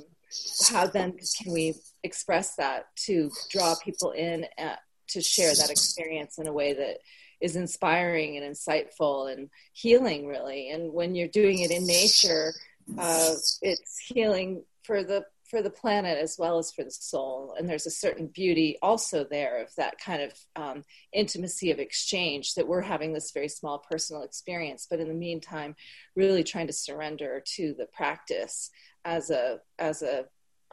how 0.68 0.86
then 0.86 1.18
can 1.42 1.52
we 1.52 1.74
express 2.04 2.54
that 2.54 2.86
to 3.06 3.32
draw 3.50 3.74
people 3.84 4.12
in 4.12 4.46
at, 4.58 4.78
to 5.08 5.20
share 5.20 5.52
that 5.56 5.70
experience 5.70 6.38
in 6.38 6.46
a 6.46 6.52
way 6.52 6.72
that 6.72 6.98
is 7.40 7.56
inspiring 7.56 8.36
and 8.36 8.46
insightful 8.46 9.32
and 9.32 9.50
healing 9.72 10.28
really? 10.28 10.70
And 10.70 10.92
when 10.92 11.16
you're 11.16 11.26
doing 11.26 11.58
it 11.58 11.72
in 11.72 11.84
nature 11.84 12.52
uh, 12.96 13.34
it's 13.60 13.98
healing 13.98 14.62
for 14.84 15.02
the 15.02 15.24
for 15.50 15.62
the 15.62 15.70
planet 15.70 16.16
as 16.16 16.36
well 16.38 16.58
as 16.58 16.70
for 16.72 16.84
the 16.84 16.90
soul 16.90 17.54
and 17.58 17.68
there's 17.68 17.86
a 17.86 17.90
certain 17.90 18.28
beauty 18.28 18.76
also 18.82 19.24
there 19.24 19.60
of 19.60 19.74
that 19.76 19.98
kind 19.98 20.22
of 20.22 20.32
um, 20.56 20.84
intimacy 21.12 21.70
of 21.70 21.78
exchange 21.78 22.54
that 22.54 22.68
we're 22.68 22.80
having 22.80 23.12
this 23.12 23.32
very 23.32 23.48
small 23.48 23.78
personal 23.78 24.22
experience 24.22 24.86
but 24.88 25.00
in 25.00 25.08
the 25.08 25.14
meantime 25.14 25.74
really 26.14 26.44
trying 26.44 26.66
to 26.66 26.72
surrender 26.72 27.42
to 27.44 27.74
the 27.78 27.86
practice 27.92 28.70
as 29.04 29.30
a 29.30 29.58
as 29.78 30.02
a 30.02 30.24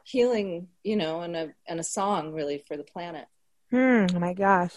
healing 0.03 0.67
you 0.83 0.95
know 0.95 1.21
and 1.21 1.35
a 1.35 1.49
and 1.67 1.79
a 1.79 1.83
song 1.83 2.31
really 2.31 2.63
for 2.67 2.77
the 2.77 2.83
planet 2.83 3.25
Hmm, 3.69 4.05
oh 4.15 4.19
my 4.19 4.33
gosh. 4.33 4.73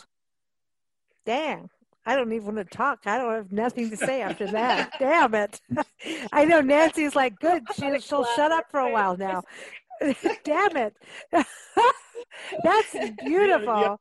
Damn. 1.24 1.70
I 2.06 2.16
don't 2.16 2.32
even 2.32 2.56
want 2.56 2.70
to 2.70 2.76
talk. 2.76 3.00
I 3.06 3.18
don't 3.18 3.34
have 3.34 3.52
nothing 3.52 3.90
to 3.90 3.96
say 3.96 4.22
after 4.22 4.50
that. 4.50 4.94
Damn 4.98 5.34
it. 5.34 5.60
I 6.32 6.44
know 6.44 6.60
Nancy's 6.60 7.14
like, 7.14 7.38
good. 7.38 7.62
She, 7.74 8.00
she'll 8.00 8.24
shut 8.24 8.50
up 8.50 8.70
for 8.70 8.80
a 8.80 8.90
while 8.90 9.16
now. 9.16 9.42
Damn 10.44 10.76
it. 10.76 10.96
That's 12.64 12.96
beautiful. 13.24 13.98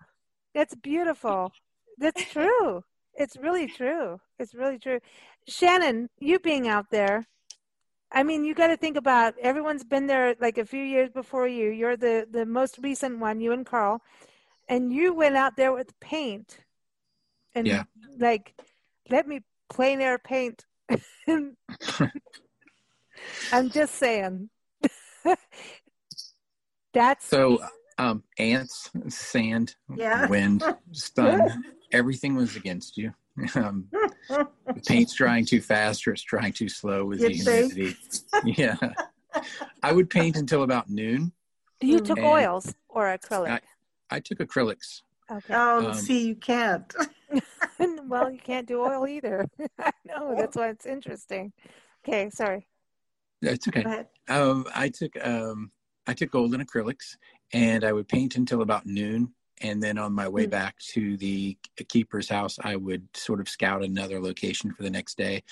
It's 0.54 0.76
beautiful. 0.76 1.52
That's 1.98 2.24
true. 2.32 2.84
It's 3.16 3.38
really 3.38 3.68
true. 3.68 4.20
It's 4.40 4.54
really 4.54 4.80
true. 4.80 5.00
Shannon, 5.48 6.10
you 6.20 6.40
being 6.40 6.68
out 6.68 6.86
there, 6.90 7.28
I 8.12 8.24
mean, 8.24 8.44
you 8.46 8.56
got 8.56 8.68
to 8.68 8.78
think 8.78 8.98
about 8.98 9.36
everyone's 9.42 9.84
been 9.84 10.08
there 10.08 10.36
like 10.40 10.58
a 10.58 10.66
few 10.66 10.84
years 10.84 11.10
before 11.12 11.48
you. 11.48 11.70
You're 11.70 11.98
the, 11.98 12.28
the 12.30 12.46
most 12.46 12.80
recent 12.82 13.20
one, 13.20 13.40
you 13.42 13.52
and 13.52 13.66
Carl 13.66 14.02
and 14.70 14.94
you 14.94 15.14
went 15.14 15.36
out 15.36 15.58
there 15.58 15.74
with 15.74 16.00
paint 16.00 16.60
and 17.56 17.68
Yeah. 17.68 17.84
like 18.18 18.54
let 19.10 19.28
me 19.28 19.42
plein 19.68 20.00
air 20.00 20.20
paint 20.20 20.66
i'm 23.52 23.70
just 23.70 23.96
saying 23.96 24.50
that's 26.94 27.28
So, 27.28 27.60
um, 27.98 28.24
ants, 28.38 28.90
sand, 29.10 29.76
Yeah. 29.96 30.28
wind, 30.28 30.64
sun, 30.92 31.66
everything 31.92 32.36
was 32.36 32.56
against 32.56 32.98
you. 32.98 33.14
Um, 33.56 33.88
the 34.30 34.82
paint's 34.86 35.16
drying 35.16 35.46
too 35.46 35.62
fast 35.62 36.06
or 36.08 36.12
it's 36.12 36.24
drying 36.24 36.52
too 36.54 36.68
slow 36.70 37.06
with 37.06 37.20
the 37.20 37.32
You'd 37.34 37.44
think. 37.46 37.72
humidity. 37.74 37.98
Yeah. 38.44 38.76
I 39.82 39.94
would 39.94 40.10
paint 40.10 40.36
until 40.36 40.64
about 40.64 40.90
noon. 40.90 41.32
you 41.82 42.00
took 42.02 42.18
oils 42.20 42.74
or 42.90 43.06
acrylic 43.06 43.50
I, 43.50 43.60
I 44.10 44.20
took 44.20 44.40
acrylics. 44.40 45.02
okay 45.32 45.54
Oh, 45.54 45.88
Um, 45.88 45.94
see, 45.94 46.28
you 46.28 46.36
can't. 46.36 46.94
well 48.08 48.30
you 48.30 48.40
can't 48.40 48.68
do 48.68 48.82
oil 48.82 49.08
either 49.08 49.46
i 49.80 49.92
know 50.06 50.36
that's 50.36 50.58
why 50.58 50.68
it's 50.70 50.86
interesting 50.86 51.54
okay 52.04 52.30
sorry 52.30 52.68
That's 53.42 53.68
okay. 53.70 53.84
Go 53.84 53.90
ahead. 53.90 54.08
Um, 54.28 54.66
I 54.76 54.90
took 54.90 55.14
um, 55.26 55.72
I 56.10 56.14
took 56.14 56.32
golden 56.32 56.66
acrylics, 56.66 57.18
and 57.54 57.84
I 57.84 57.94
would 57.94 58.08
paint 58.08 58.36
until 58.36 58.64
about 58.64 58.88
noon, 58.88 59.32
and 59.62 59.82
then 59.82 60.00
on 60.00 60.12
my 60.12 60.28
way 60.28 60.46
Hmm. 60.46 60.50
back 60.50 60.80
to 60.94 61.18
the 61.18 61.56
keeper's 61.88 62.28
house, 62.28 62.58
I 62.64 62.78
would 62.78 63.08
sort 63.16 63.40
of 63.40 63.48
scout 63.48 63.84
another 63.84 64.20
location 64.20 64.74
for 64.74 64.82
the 64.82 64.90
next 64.90 65.18
day, 65.20 65.44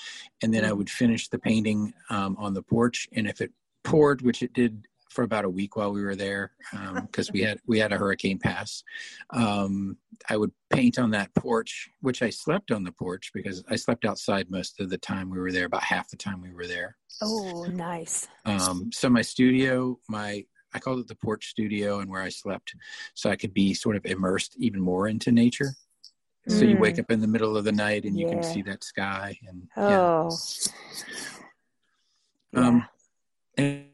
and 0.42 0.52
then 0.52 0.64
I 0.64 0.70
Hmm. 0.70 0.78
would 0.78 0.90
finish 0.90 1.28
the 1.28 1.38
painting 1.38 1.94
um, 2.10 2.34
on 2.38 2.54
the 2.54 2.62
porch. 2.62 3.08
And 3.12 3.28
if 3.28 3.40
it 3.40 3.52
poured, 3.84 4.22
which 4.22 4.42
it 4.42 4.52
did 4.52 4.88
for 5.10 5.24
about 5.24 5.44
a 5.44 5.48
week 5.50 5.76
while 5.76 5.92
we 5.92 6.02
were 6.02 6.16
there, 6.16 6.52
because 7.02 7.32
we 7.32 7.40
had 7.40 7.58
we 7.66 7.78
had 7.78 7.92
a 7.92 7.98
hurricane 7.98 8.38
pass, 8.38 8.82
um, 9.30 9.96
I 10.28 10.36
would 10.36 10.52
paint 10.70 10.98
on 10.98 11.10
that 11.12 11.34
porch, 11.34 11.88
which 12.00 12.22
I 12.22 12.30
slept 12.30 12.70
on 12.70 12.84
the 12.84 12.92
porch 12.92 13.30
because 13.32 13.64
I 13.68 13.76
slept 13.76 14.04
outside 14.04 14.50
most 14.50 14.80
of 14.80 14.90
the 14.90 14.98
time 14.98 15.30
we 15.30 15.38
were 15.38 15.52
there, 15.52 15.66
about 15.66 15.82
half 15.84 16.08
the 16.10 16.16
time 16.16 16.40
we 16.42 16.52
were 16.52 16.66
there. 16.66 16.96
Oh, 17.22 17.64
nice. 17.64 18.28
Um, 18.44 18.90
so 18.92 19.08
my 19.08 19.22
studio, 19.22 19.98
my 20.08 20.44
I 20.74 20.78
called 20.78 21.00
it 21.00 21.08
the 21.08 21.14
porch 21.16 21.48
studio, 21.48 22.00
and 22.00 22.10
where 22.10 22.22
I 22.22 22.28
slept, 22.28 22.74
so 23.14 23.30
I 23.30 23.36
could 23.36 23.54
be 23.54 23.72
sort 23.74 23.96
of 23.96 24.04
immersed 24.04 24.54
even 24.58 24.80
more 24.80 25.08
into 25.08 25.32
nature. 25.32 25.74
So 26.46 26.64
you 26.64 26.78
wake 26.78 26.96
Mm. 26.96 27.00
up 27.00 27.10
in 27.10 27.20
the 27.20 27.26
middle 27.26 27.56
of 27.58 27.64
the 27.64 27.72
night 27.72 28.04
and 28.04 28.18
you 28.18 28.26
can 28.26 28.42
see 28.42 28.62
that 28.62 28.82
sky, 28.84 29.38
and 29.46 29.68
Oh, 29.76 30.36
yeah. 32.54 32.58
Um, 32.68 32.88
and 33.58 33.66
things 33.66 33.87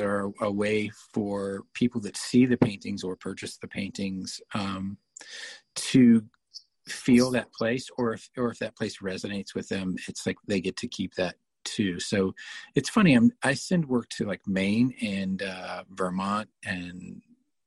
are 0.00 0.32
a 0.40 0.50
way 0.50 0.90
for 1.12 1.62
people 1.74 2.00
that 2.02 2.16
see 2.16 2.46
the 2.46 2.56
paintings 2.56 3.04
or 3.04 3.16
purchase 3.16 3.56
the 3.56 3.68
paintings 3.68 4.40
um, 4.54 4.98
to 5.74 6.24
feel 6.88 7.30
that 7.32 7.52
place, 7.52 7.88
or 7.96 8.14
if 8.14 8.28
or 8.36 8.50
if 8.50 8.58
that 8.58 8.76
place 8.76 8.98
resonates 8.98 9.54
with 9.54 9.68
them, 9.68 9.96
it's 10.08 10.26
like 10.26 10.36
they 10.46 10.60
get 10.60 10.76
to 10.78 10.88
keep 10.88 11.14
that 11.14 11.36
too. 11.64 12.00
So 12.00 12.34
it's 12.74 12.88
funny. 12.88 13.14
I'm 13.14 13.32
I 13.42 13.54
send 13.54 13.86
work 13.86 14.08
to 14.10 14.24
like 14.24 14.40
Maine 14.46 14.94
and 15.02 15.42
uh, 15.42 15.84
Vermont 15.90 16.48
and 16.64 17.22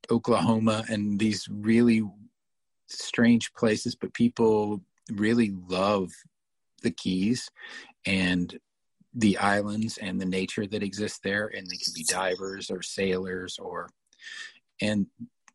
Oklahoma 0.09 0.83
and 0.89 1.19
these 1.19 1.47
really 1.49 2.03
strange 2.87 3.53
places, 3.53 3.95
but 3.95 4.13
people 4.13 4.81
really 5.11 5.53
love 5.67 6.11
the 6.81 6.91
Keys 6.91 7.49
and 8.05 8.57
the 9.13 9.37
islands 9.37 9.97
and 9.97 10.19
the 10.19 10.25
nature 10.25 10.67
that 10.67 10.83
exists 10.83 11.19
there. 11.23 11.47
And 11.47 11.67
they 11.67 11.77
can 11.77 11.93
be 11.93 12.03
divers 12.03 12.69
or 12.69 12.81
sailors 12.81 13.57
or, 13.59 13.89
and 14.81 15.07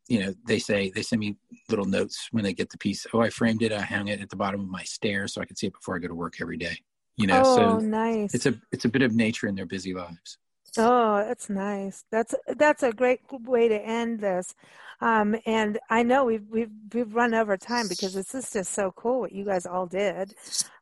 you 0.08 0.20
know, 0.20 0.34
they 0.46 0.58
say 0.58 0.92
they 0.94 1.02
send 1.02 1.20
me 1.20 1.36
little 1.70 1.86
notes 1.86 2.28
when 2.30 2.44
they 2.44 2.52
get 2.52 2.70
the 2.70 2.78
piece. 2.78 3.06
Oh, 3.12 3.20
I 3.20 3.30
framed 3.30 3.62
it. 3.62 3.72
I 3.72 3.80
hung 3.80 4.08
it 4.08 4.20
at 4.20 4.28
the 4.28 4.36
bottom 4.36 4.60
of 4.60 4.68
my 4.68 4.82
stairs 4.82 5.32
so 5.32 5.40
I 5.40 5.46
could 5.46 5.58
see 5.58 5.68
it 5.68 5.72
before 5.72 5.96
I 5.96 5.98
go 5.98 6.08
to 6.08 6.14
work 6.14 6.34
every 6.40 6.58
day. 6.58 6.76
You 7.16 7.28
know, 7.28 7.42
oh, 7.44 7.56
so 7.56 7.78
nice. 7.78 8.34
it's 8.34 8.46
a 8.46 8.54
it's 8.72 8.84
a 8.84 8.88
bit 8.88 9.02
of 9.02 9.14
nature 9.14 9.46
in 9.46 9.54
their 9.54 9.66
busy 9.66 9.94
lives. 9.94 10.38
Oh, 10.76 11.24
that's 11.26 11.48
nice. 11.48 12.04
That's 12.10 12.34
that's 12.56 12.82
a 12.82 12.92
great 12.92 13.20
way 13.30 13.68
to 13.68 13.80
end 13.80 14.20
this. 14.20 14.54
Um, 15.00 15.36
and 15.46 15.78
I 15.90 16.02
know 16.02 16.24
we've 16.24 16.46
we've 16.48 16.70
we've 16.92 17.14
run 17.14 17.34
over 17.34 17.56
time 17.56 17.88
because 17.88 18.14
this 18.14 18.34
is 18.34 18.50
just 18.50 18.72
so 18.72 18.92
cool 18.92 19.20
what 19.20 19.32
you 19.32 19.44
guys 19.44 19.66
all 19.66 19.86
did. 19.86 20.34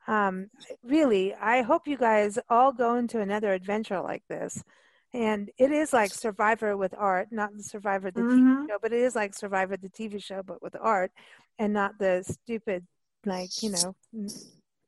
Um, 0.07 0.49
really, 0.83 1.35
I 1.35 1.63
hope 1.63 1.87
you 1.87 1.97
guys 1.97 2.39
all 2.49 2.73
go 2.73 2.97
into 2.97 3.21
another 3.21 3.53
adventure 3.53 4.01
like 4.01 4.23
this. 4.29 4.63
And 5.15 5.51
it 5.59 5.71
is 5.71 5.93
like 5.93 6.11
Survivor 6.11 6.75
with 6.77 6.95
art, 6.97 7.29
not 7.31 7.55
the 7.55 7.63
Survivor 7.63 8.11
the 8.11 8.23
TV 8.23 8.69
show, 8.69 8.79
but 8.81 8.95
it 8.95 9.01
is 9.01 9.15
like 9.15 9.35
Survivor 9.35 9.77
the 9.77 9.91
TV 9.91 10.23
show, 10.23 10.43
but 10.43 10.63
with 10.63 10.75
art, 10.81 11.11
and 11.59 11.75
not 11.75 11.99
the 11.99 12.25
stupid 12.27 12.87
like 13.27 13.63
you 13.63 13.71
know 13.71 13.95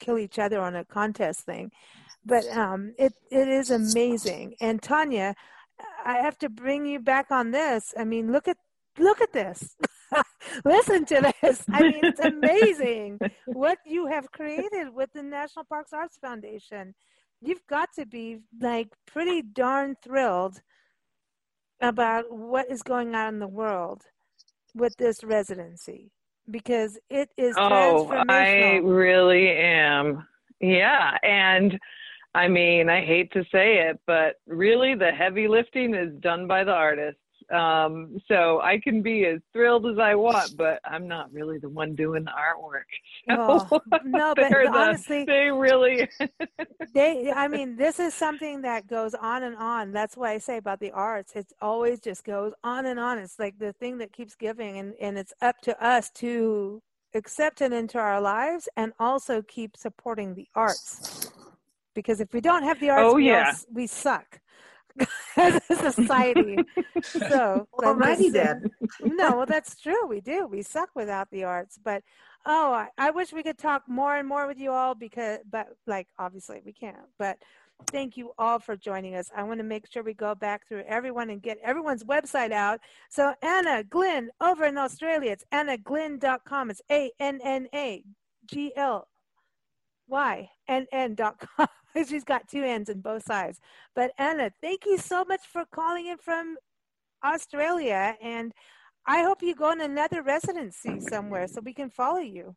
kill 0.00 0.18
each 0.18 0.38
other 0.38 0.60
on 0.60 0.74
a 0.74 0.84
contest 0.84 1.40
thing 1.40 1.70
but 2.24 2.46
um, 2.56 2.94
it 2.98 3.14
it 3.30 3.48
is 3.48 3.70
amazing. 3.70 4.54
And 4.60 4.82
Tanya, 4.82 5.34
I 6.04 6.18
have 6.18 6.38
to 6.38 6.48
bring 6.48 6.86
you 6.86 7.00
back 7.00 7.30
on 7.30 7.50
this. 7.50 7.94
I 7.96 8.04
mean, 8.04 8.32
look 8.32 8.48
at 8.48 8.56
look 8.98 9.20
at 9.20 9.32
this. 9.32 9.76
Listen 10.64 11.04
to 11.06 11.32
this. 11.42 11.64
I 11.70 11.82
mean, 11.82 12.00
it's 12.02 12.20
amazing 12.20 13.18
what 13.46 13.78
you 13.84 14.06
have 14.06 14.30
created 14.30 14.94
with 14.94 15.12
the 15.12 15.22
National 15.22 15.64
Parks 15.64 15.92
Arts 15.92 16.18
Foundation. 16.18 16.94
You've 17.40 17.66
got 17.66 17.90
to 17.96 18.06
be 18.06 18.38
like 18.60 18.88
pretty 19.06 19.42
darn 19.42 19.96
thrilled 20.02 20.60
about 21.80 22.30
what 22.30 22.70
is 22.70 22.82
going 22.82 23.14
on 23.14 23.34
in 23.34 23.40
the 23.40 23.48
world 23.48 24.02
with 24.74 24.96
this 24.96 25.22
residency 25.22 26.10
because 26.50 26.98
it 27.10 27.30
is 27.36 27.54
Oh, 27.58 28.10
I 28.28 28.80
really 28.82 29.50
am. 29.50 30.26
Yeah. 30.60 31.16
And 31.22 31.78
I 32.34 32.48
mean, 32.48 32.88
I 32.88 33.04
hate 33.04 33.32
to 33.32 33.44
say 33.52 33.78
it, 33.88 34.00
but 34.06 34.36
really 34.46 34.94
the 34.94 35.12
heavy 35.12 35.46
lifting 35.46 35.94
is 35.94 36.12
done 36.20 36.46
by 36.46 36.64
the 36.64 36.72
artists. 36.72 37.20
Um, 37.52 38.16
so 38.26 38.60
I 38.62 38.80
can 38.82 39.02
be 39.02 39.26
as 39.26 39.38
thrilled 39.52 39.86
as 39.86 39.98
I 39.98 40.14
want, 40.14 40.56
but 40.56 40.80
I'm 40.84 41.06
not 41.06 41.30
really 41.32 41.58
the 41.58 41.68
one 41.68 41.94
doing 41.94 42.24
the 42.24 42.30
artwork. 42.32 42.84
Oh, 43.30 43.66
So 43.70 43.80
no, 44.04 44.34
but 44.34 44.50
the- 44.50 44.70
honestly, 44.72 45.24
they 45.24 45.50
really. 45.50 46.08
they 46.94 47.32
i 47.34 47.48
mean 47.48 47.76
this 47.76 47.98
is 47.98 48.14
something 48.14 48.60
that 48.62 48.86
goes 48.86 49.14
on 49.14 49.42
and 49.42 49.56
on 49.56 49.90
that's 49.90 50.16
why 50.16 50.32
i 50.32 50.38
say 50.38 50.58
about 50.58 50.78
the 50.80 50.90
arts 50.92 51.32
it 51.34 51.46
always 51.60 51.98
just 51.98 52.24
goes 52.24 52.52
on 52.62 52.86
and 52.86 53.00
on 53.00 53.18
it's 53.18 53.38
like 53.38 53.58
the 53.58 53.72
thing 53.74 53.98
that 53.98 54.12
keeps 54.12 54.34
giving 54.34 54.78
and 54.78 54.94
and 55.00 55.16
it's 55.18 55.32
up 55.40 55.56
to 55.62 55.72
us 55.84 56.10
to 56.10 56.80
accept 57.14 57.62
it 57.62 57.72
into 57.72 57.98
our 57.98 58.20
lives 58.20 58.68
and 58.76 58.92
also 59.00 59.42
keep 59.42 59.76
supporting 59.76 60.34
the 60.34 60.46
arts 60.54 61.30
because 61.94 62.20
if 62.20 62.32
we 62.32 62.40
don't 62.40 62.62
have 62.64 62.80
the 62.80 62.90
arts 62.90 63.02
Oh, 63.04 63.14
we, 63.14 63.26
yeah. 63.28 63.48
s- 63.48 63.66
we 63.72 63.86
suck. 63.86 64.40
As 65.36 65.60
a 65.70 65.90
society. 65.92 66.56
So 67.02 67.66
I'm 67.82 67.98
just 67.98 68.00
Alrighty 68.00 68.16
saying- 68.18 68.32
then. 68.32 68.70
Uh, 68.82 69.08
no 69.22 69.36
well 69.38 69.46
that's 69.46 69.74
true 69.80 70.06
we 70.06 70.20
do 70.20 70.46
we 70.46 70.62
suck 70.62 70.90
without 70.94 71.28
the 71.32 71.42
arts 71.42 71.78
but 71.82 72.02
oh 72.46 72.72
I, 72.72 72.88
I 72.96 73.10
wish 73.10 73.32
we 73.32 73.42
could 73.42 73.58
talk 73.58 73.82
more 73.88 74.16
and 74.16 74.28
more 74.28 74.46
with 74.46 74.58
you 74.60 74.70
all 74.70 74.94
because 74.94 75.38
but 75.50 75.66
like 75.88 76.06
obviously 76.18 76.60
we 76.64 76.72
can't 76.72 76.96
but 77.18 77.38
thank 77.90 78.16
you 78.16 78.30
all 78.38 78.60
for 78.60 78.76
joining 78.76 79.16
us. 79.16 79.32
I 79.36 79.42
want 79.42 79.58
to 79.58 79.64
make 79.64 79.90
sure 79.90 80.04
we 80.04 80.14
go 80.14 80.32
back 80.36 80.68
through 80.68 80.84
everyone 80.86 81.28
and 81.30 81.42
get 81.42 81.58
everyone's 81.64 82.04
website 82.04 82.52
out. 82.52 82.78
So 83.10 83.34
anna 83.42 83.82
Glynn 83.82 84.30
over 84.40 84.64
in 84.64 84.78
australia 84.78 85.32
it's 85.32 85.44
annaglynn.com 85.52 86.70
it's 86.70 86.82
a-n-n-a 86.88 88.04
g-l 88.46 89.08
y 90.06 90.48
n 90.68 90.86
n 90.92 91.14
dot 91.16 91.36
com 91.56 91.66
she's 92.02 92.24
got 92.24 92.48
two 92.48 92.62
ends 92.62 92.88
in 92.90 93.00
both 93.00 93.24
sides 93.24 93.60
but 93.94 94.10
anna 94.18 94.50
thank 94.60 94.84
you 94.86 94.98
so 94.98 95.24
much 95.24 95.40
for 95.52 95.64
calling 95.72 96.06
in 96.06 96.18
from 96.18 96.56
australia 97.24 98.16
and 98.20 98.52
i 99.06 99.22
hope 99.22 99.42
you 99.42 99.54
go 99.54 99.70
on 99.70 99.80
another 99.80 100.22
residency 100.22 100.98
somewhere 101.00 101.46
so 101.46 101.60
we 101.64 101.72
can 101.72 101.90
follow 101.90 102.18
you 102.20 102.54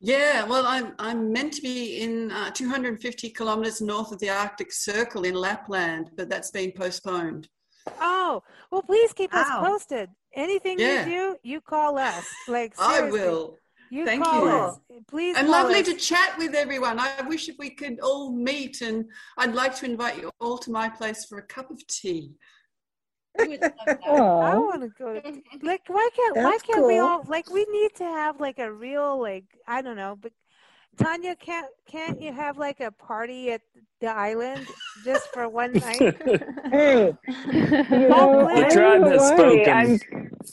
Yeah, 0.00 0.44
well, 0.50 0.66
I'm 0.74 0.86
I'm 0.98 1.20
meant 1.36 1.52
to 1.58 1.62
be 1.62 1.76
in 2.04 2.30
uh, 2.30 2.50
250 2.50 3.30
kilometers 3.30 3.80
north 3.80 4.10
of 4.12 4.18
the 4.18 4.28
Arctic 4.28 4.70
Circle 4.72 5.22
in 5.24 5.34
Lapland, 5.34 6.10
but 6.16 6.28
that's 6.28 6.50
been 6.50 6.72
postponed. 6.82 7.48
oh 8.00 8.42
well 8.70 8.82
please 8.82 9.12
keep 9.20 9.32
us 9.42 9.48
posted 9.68 10.08
anything 10.44 10.76
Yeah. 10.78 11.06
you 11.06 11.10
do 11.14 11.36
you 11.52 11.58
call 11.60 11.92
us 12.12 12.26
like 12.56 12.72
I 12.78 12.98
will. 13.16 13.42
You 13.94 14.04
Thank 14.04 14.24
call 14.24 14.44
you. 14.44 14.50
us 14.50 14.78
please 15.08 15.36
And 15.36 15.46
call 15.46 15.62
lovely 15.62 15.80
us. 15.80 15.88
to 15.88 15.94
chat 15.94 16.36
with 16.38 16.54
everyone. 16.54 16.98
I 16.98 17.22
wish 17.28 17.48
if 17.48 17.56
we 17.58 17.70
could 17.70 18.00
all 18.00 18.32
meet, 18.32 18.80
and 18.80 19.06
I'd 19.38 19.54
like 19.54 19.74
to 19.76 19.86
invite 19.86 20.16
you 20.20 20.30
all 20.40 20.58
to 20.58 20.70
my 20.70 20.88
place 20.88 21.24
for 21.24 21.38
a 21.38 21.46
cup 21.56 21.70
of 21.70 21.86
tea. 21.86 22.32
I 23.38 23.58
want 24.06 24.82
to 24.82 24.90
go. 24.96 25.20
Like, 25.62 25.82
why 25.88 26.08
can't 26.14 26.36
why 26.36 26.58
can't 26.66 26.86
we 26.86 26.98
all 26.98 27.24
like? 27.26 27.50
We 27.50 27.66
need 27.70 27.94
to 27.96 28.04
have 28.04 28.40
like 28.40 28.58
a 28.58 28.72
real 28.72 29.20
like 29.20 29.46
I 29.66 29.82
don't 29.82 29.96
know, 29.96 30.16
but 30.20 30.32
Tanya, 30.96 31.34
can't 31.36 31.66
can't 31.86 32.20
you 32.20 32.32
have 32.32 32.56
like 32.58 32.80
a 32.80 32.90
party 32.92 33.50
at 33.52 33.60
the 34.00 34.08
island 34.08 34.66
just 35.04 35.28
for 35.32 35.48
one 35.48 35.72
night? 35.78 36.00
Hey, 36.70 37.12
Oh, 38.10 38.46
The 38.46 38.62
please. 38.62 38.72
tribe 38.72 39.02
has 39.06 39.26
spoken. 39.28 39.98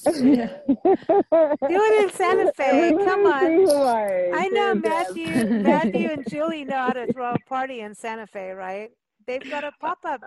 Do 0.03 1.83
it 1.83 2.03
in 2.03 2.09
Santa 2.11 2.51
Fe. 2.53 2.93
Come 3.05 3.25
on. 3.25 4.33
I 4.33 4.47
know 4.49 4.75
Matthew, 4.75 5.47
Matthew 5.63 6.09
and 6.09 6.27
Julie 6.27 6.63
know 6.65 6.77
how 6.77 6.93
to 6.93 7.11
throw 7.13 7.33
a 7.35 7.39
party 7.47 7.81
in 7.81 7.93
Santa 7.93 8.25
Fe, 8.27 8.51
right? 8.51 8.89
They've 9.27 9.47
got 9.49 9.63
a 9.63 9.71
pop-up 9.79 10.21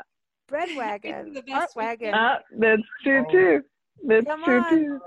bread 0.48 0.68
wagon, 0.76 1.36
art 1.52 1.70
wagon. 1.74 2.12
Ah, 2.14 2.38
that's 2.58 2.82
true 3.02 3.24
too. 3.32 3.62
That's 4.06 4.26
Come 4.26 4.44
true 4.44 4.60
on. 4.60 4.70
too. 4.70 5.00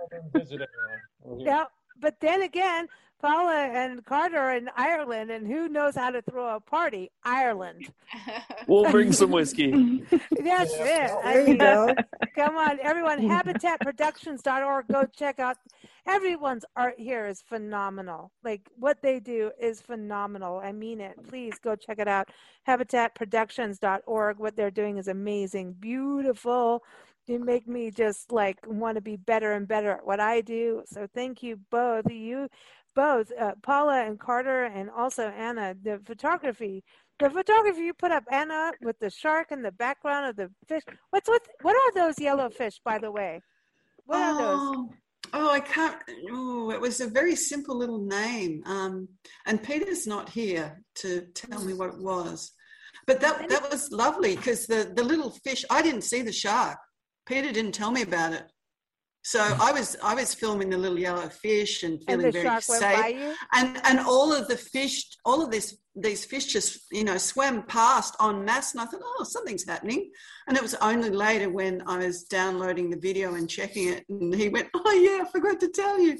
Yeah, 1.39 1.65
but 2.01 2.15
then 2.19 2.41
again, 2.41 2.87
Paula 3.19 3.69
and 3.73 4.05
Carter 4.05 4.37
are 4.37 4.55
in 4.55 4.69
Ireland, 4.75 5.31
and 5.31 5.47
who 5.47 5.67
knows 5.69 5.95
how 5.95 6.11
to 6.11 6.21
throw 6.21 6.55
a 6.55 6.59
party? 6.59 7.11
Ireland. 7.23 7.91
We'll 8.67 8.91
bring 8.91 9.13
some 9.13 9.31
whiskey. 9.31 9.71
That's 10.11 10.73
it. 10.73 11.11
I 11.23 11.33
There 11.33 11.47
you 11.47 11.57
go. 11.57 11.95
Come 12.35 12.57
on, 12.57 12.79
everyone. 12.81 13.19
HabitatProductions.org. 13.19 14.87
Go 14.91 15.05
check 15.05 15.39
out. 15.39 15.55
Everyone's 16.05 16.65
art 16.75 16.95
here 16.97 17.27
is 17.27 17.41
phenomenal. 17.41 18.31
Like 18.43 18.61
what 18.77 19.01
they 19.01 19.21
do 19.21 19.51
is 19.59 19.79
phenomenal. 19.79 20.59
I 20.59 20.73
mean 20.73 20.99
it. 20.99 21.15
Please 21.29 21.57
go 21.63 21.77
check 21.77 21.99
it 21.99 22.09
out. 22.09 22.27
HabitatProductions.org. 22.67 24.37
What 24.37 24.55
they're 24.57 24.69
doing 24.71 24.97
is 24.97 25.07
amazing, 25.07 25.75
beautiful. 25.79 26.83
you 27.27 27.39
make 27.39 27.67
me 27.67 27.89
just 27.91 28.31
like 28.31 28.57
want 28.67 28.95
to 28.95 29.01
be 29.01 29.15
better 29.15 29.53
and 29.53 29.67
better 29.67 29.91
at 29.91 30.05
what 30.05 30.19
I 30.19 30.41
do. 30.41 30.83
So 30.85 31.07
thank 31.13 31.41
you 31.41 31.57
both. 31.71 32.11
You 32.11 32.49
both, 32.97 33.31
uh, 33.39 33.53
Paula 33.61 34.07
and 34.07 34.19
Carter, 34.19 34.63
and 34.63 34.89
also 34.89 35.27
Anna. 35.29 35.75
The 35.81 36.01
photography, 36.03 36.83
the 37.19 37.29
photography 37.29 37.83
you 37.83 37.93
put 37.93 38.11
up, 38.11 38.23
Anna, 38.31 38.71
with 38.81 38.97
the 38.99 39.11
shark 39.11 39.51
in 39.51 39.61
the 39.61 39.71
background 39.71 40.25
of 40.29 40.35
the 40.35 40.49
fish. 40.67 40.81
What's 41.11 41.29
what? 41.29 41.43
What 41.61 41.75
are 41.75 41.93
those 41.93 42.19
yellow 42.19 42.49
fish, 42.49 42.81
by 42.83 42.97
the 42.97 43.11
way? 43.11 43.41
What 44.07 44.19
are 44.19 44.37
those? 44.37 44.59
Oh, 44.59 44.89
oh, 45.33 45.49
I 45.51 45.59
can't. 45.59 45.97
Oh, 46.31 46.71
it 46.71 46.81
was 46.81 46.99
a 46.99 47.07
very 47.07 47.35
simple 47.35 47.77
little 47.77 48.03
name. 48.03 48.63
Um, 48.65 49.07
and 49.45 49.61
Peter's 49.61 50.07
not 50.07 50.29
here 50.29 50.81
to 51.01 51.27
tell 51.35 51.63
me 51.63 51.73
what 51.75 51.89
it 51.89 51.99
was. 51.99 52.51
But 53.05 53.21
that 53.21 53.47
that 53.47 53.69
was 53.69 53.91
lovely 53.91 54.35
because 54.35 54.65
the 54.65 54.91
the 54.95 55.03
little 55.03 55.29
fish. 55.45 55.63
I 55.69 55.83
didn't 55.83 56.09
see 56.11 56.23
the 56.23 56.33
shark. 56.33 56.79
Peter 57.27 57.51
didn't 57.51 57.73
tell 57.73 57.91
me 57.91 58.01
about 58.01 58.33
it. 58.33 58.45
So 59.27 59.39
mm. 59.41 59.59
I 59.59 59.73
was 59.73 59.97
I 60.01 60.13
was 60.15 60.33
filming 60.33 60.69
the 60.69 60.77
little 60.77 60.97
yellow 60.97 61.27
fish 61.27 61.83
and 61.83 62.01
feeling 62.01 62.27
and 62.27 62.33
very 62.33 62.45
shark 62.45 62.63
went 62.69 62.81
by 62.81 63.11
safe. 63.11 63.37
And 63.51 63.81
and 63.83 63.99
all 63.99 64.31
of 64.31 64.47
the 64.47 64.55
fish, 64.55 65.03
all 65.25 65.43
of 65.43 65.51
this 65.51 65.77
these 65.97 66.23
fish 66.23 66.45
just 66.45 66.85
you 66.93 67.03
know 67.03 67.17
swam 67.17 67.63
past 67.63 68.15
en 68.21 68.45
masse, 68.45 68.71
and 68.71 68.79
I 68.79 68.85
thought, 68.85 69.01
oh, 69.03 69.25
something's 69.25 69.67
happening. 69.67 70.11
And 70.47 70.55
it 70.55 70.63
was 70.63 70.75
only 70.75 71.09
later 71.09 71.49
when 71.49 71.83
I 71.87 71.97
was 71.97 72.23
downloading 72.23 72.89
the 72.89 72.95
video 72.95 73.33
and 73.33 73.49
checking 73.49 73.89
it, 73.89 74.05
and 74.07 74.33
he 74.33 74.47
went, 74.47 74.69
oh 74.73 74.91
yeah, 74.93 75.25
I 75.25 75.29
forgot 75.29 75.59
to 75.59 75.67
tell 75.67 75.99
you. 75.99 76.17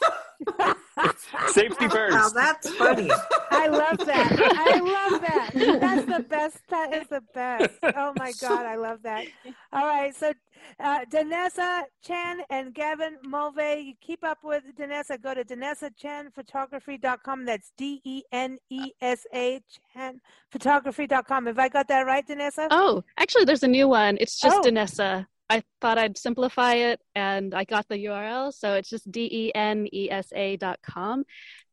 Safety 1.48 1.88
first. 1.88 2.14
Now 2.16 2.28
that's 2.30 2.70
funny. 2.76 3.10
I 3.50 3.66
love 3.68 3.98
that. 4.06 4.32
I 4.40 4.80
love 4.80 5.20
that. 5.20 5.50
That's 5.80 6.06
the 6.06 6.22
best. 6.22 6.58
That 6.68 6.94
is 6.94 7.06
the 7.08 7.22
best. 7.34 7.70
Oh 7.82 8.12
my 8.18 8.32
God, 8.40 8.64
I 8.66 8.76
love 8.76 9.02
that. 9.02 9.26
All 9.72 9.86
right, 9.86 10.14
so 10.14 10.32
uh, 10.80 11.00
Denesa 11.12 11.82
Chan 12.02 12.40
and 12.50 12.74
Gavin 12.74 13.16
Mulvay, 13.26 13.84
you 13.84 13.94
keep 14.00 14.24
up 14.24 14.38
with 14.42 14.64
Denesa. 14.78 15.20
Go 15.22 15.34
to 15.34 15.44
DanessaChenPhotography.com. 15.44 17.44
That's 17.44 17.72
D 17.76 18.00
E 18.04 18.22
N 18.32 18.58
E 18.70 18.90
S 19.00 19.26
A 19.34 19.60
Chen 19.94 20.20
Photography.com. 20.50 21.46
Have 21.46 21.58
I 21.58 21.68
got 21.68 21.88
that 21.88 22.06
right, 22.06 22.26
Denesa? 22.26 22.68
Oh, 22.70 23.04
actually, 23.18 23.44
there's 23.44 23.62
a 23.62 23.68
new 23.68 23.88
one. 23.88 24.16
It's 24.20 24.38
just 24.40 24.56
Oh. 24.56 24.62
Denesa. 24.62 25.26
I 25.48 25.62
thought 25.80 25.96
I'd 25.96 26.18
simplify 26.18 26.74
it, 26.74 27.00
and 27.14 27.54
I 27.54 27.64
got 27.64 27.86
the 27.88 28.04
URL, 28.06 28.52
so 28.52 28.74
it's 28.74 28.90
just 28.90 29.10
d 29.12 29.28
e 29.30 29.52
n 29.54 29.86
e 29.92 30.10
s 30.10 30.32
a 30.34 30.56
dot 30.56 30.80
com. 30.82 31.24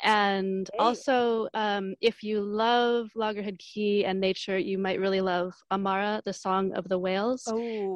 And 0.04 0.70
also, 0.78 1.48
um, 1.54 1.96
if 2.00 2.22
you 2.24 2.42
love 2.42 3.10
Loggerhead 3.16 3.58
Key 3.58 4.06
and 4.06 4.20
nature, 4.20 4.58
you 4.60 4.78
might 4.78 5.00
really 5.00 5.22
love 5.22 5.54
Amara, 5.72 6.22
the 6.24 6.34
Song 6.34 6.74
of 6.74 6.88
the 6.88 7.00
Whales, 7.00 7.44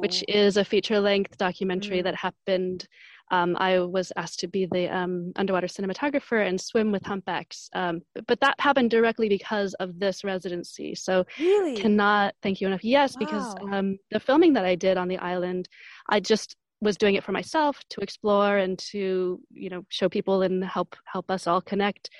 which 0.00 0.24
is 0.26 0.56
a 0.56 0.64
feature-length 0.64 1.36
documentary 1.38 2.02
that 2.02 2.16
happened. 2.16 2.88
Um, 3.30 3.56
I 3.58 3.80
was 3.80 4.12
asked 4.16 4.40
to 4.40 4.48
be 4.48 4.66
the 4.66 4.88
um, 4.88 5.32
underwater 5.36 5.66
cinematographer 5.66 6.46
and 6.46 6.60
swim 6.60 6.92
with 6.92 7.04
humpbacks, 7.04 7.68
um, 7.74 8.00
but, 8.14 8.26
but 8.26 8.40
that 8.40 8.60
happened 8.60 8.90
directly 8.90 9.28
because 9.28 9.74
of 9.74 9.98
this 9.98 10.24
residency. 10.24 10.94
So 10.94 11.24
Really? 11.38 11.74
cannot 11.76 12.34
thank 12.42 12.60
you 12.60 12.66
enough. 12.66 12.84
Yes, 12.84 13.16
because 13.16 13.54
Wow. 13.60 13.78
um, 13.78 13.98
the 14.10 14.20
filming 14.20 14.52
that 14.54 14.64
I 14.64 14.74
did 14.74 14.96
on 14.96 15.08
the 15.08 15.18
island, 15.18 15.68
I 16.08 16.20
just 16.20 16.56
was 16.80 16.96
doing 16.96 17.16
it 17.16 17.24
for 17.24 17.32
myself 17.32 17.80
to 17.90 18.00
explore 18.00 18.58
and 18.58 18.78
to 18.78 19.40
you 19.50 19.68
know 19.68 19.82
show 19.88 20.08
people 20.08 20.42
and 20.42 20.64
help 20.64 20.94
help 21.12 21.30
us 21.30 21.46
all 21.46 21.60
connect. 21.60 22.10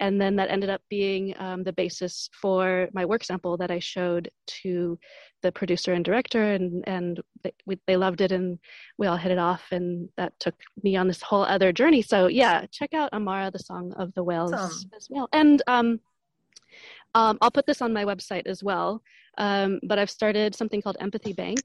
And 0.00 0.20
then 0.20 0.36
that 0.36 0.50
ended 0.50 0.68
up 0.68 0.82
being 0.90 1.34
um, 1.38 1.62
the 1.64 1.72
basis 1.72 2.28
for 2.40 2.88
my 2.92 3.04
work 3.06 3.24
sample 3.24 3.56
that 3.56 3.70
I 3.70 3.78
showed 3.78 4.30
to 4.62 4.98
the 5.46 5.52
producer 5.52 5.92
and 5.92 6.04
director, 6.04 6.42
and 6.42 6.86
and 6.86 7.20
they, 7.42 7.52
we, 7.64 7.78
they 7.86 7.96
loved 7.96 8.20
it, 8.20 8.32
and 8.32 8.58
we 8.98 9.06
all 9.06 9.16
hit 9.16 9.32
it 9.32 9.38
off, 9.38 9.64
and 9.70 10.08
that 10.16 10.38
took 10.38 10.54
me 10.82 10.96
on 10.96 11.06
this 11.08 11.22
whole 11.22 11.44
other 11.44 11.72
journey. 11.72 12.02
So 12.02 12.26
yeah, 12.26 12.66
check 12.70 12.92
out 12.92 13.12
Amara, 13.12 13.50
the 13.50 13.58
Song 13.58 13.92
of 13.96 14.12
the 14.14 14.24
Whales 14.24 14.52
Awesome. 14.52 14.90
as 14.96 15.08
well, 15.08 15.28
and 15.32 15.62
um, 15.66 16.00
um, 17.14 17.38
I'll 17.40 17.50
put 17.50 17.66
this 17.66 17.80
on 17.80 17.92
my 17.92 18.04
website 18.04 18.46
as 18.46 18.62
well. 18.62 19.02
Um, 19.38 19.80
but 19.82 19.98
I've 19.98 20.10
started 20.10 20.54
something 20.54 20.80
called 20.82 20.96
Empathy 20.98 21.32
Bank, 21.32 21.60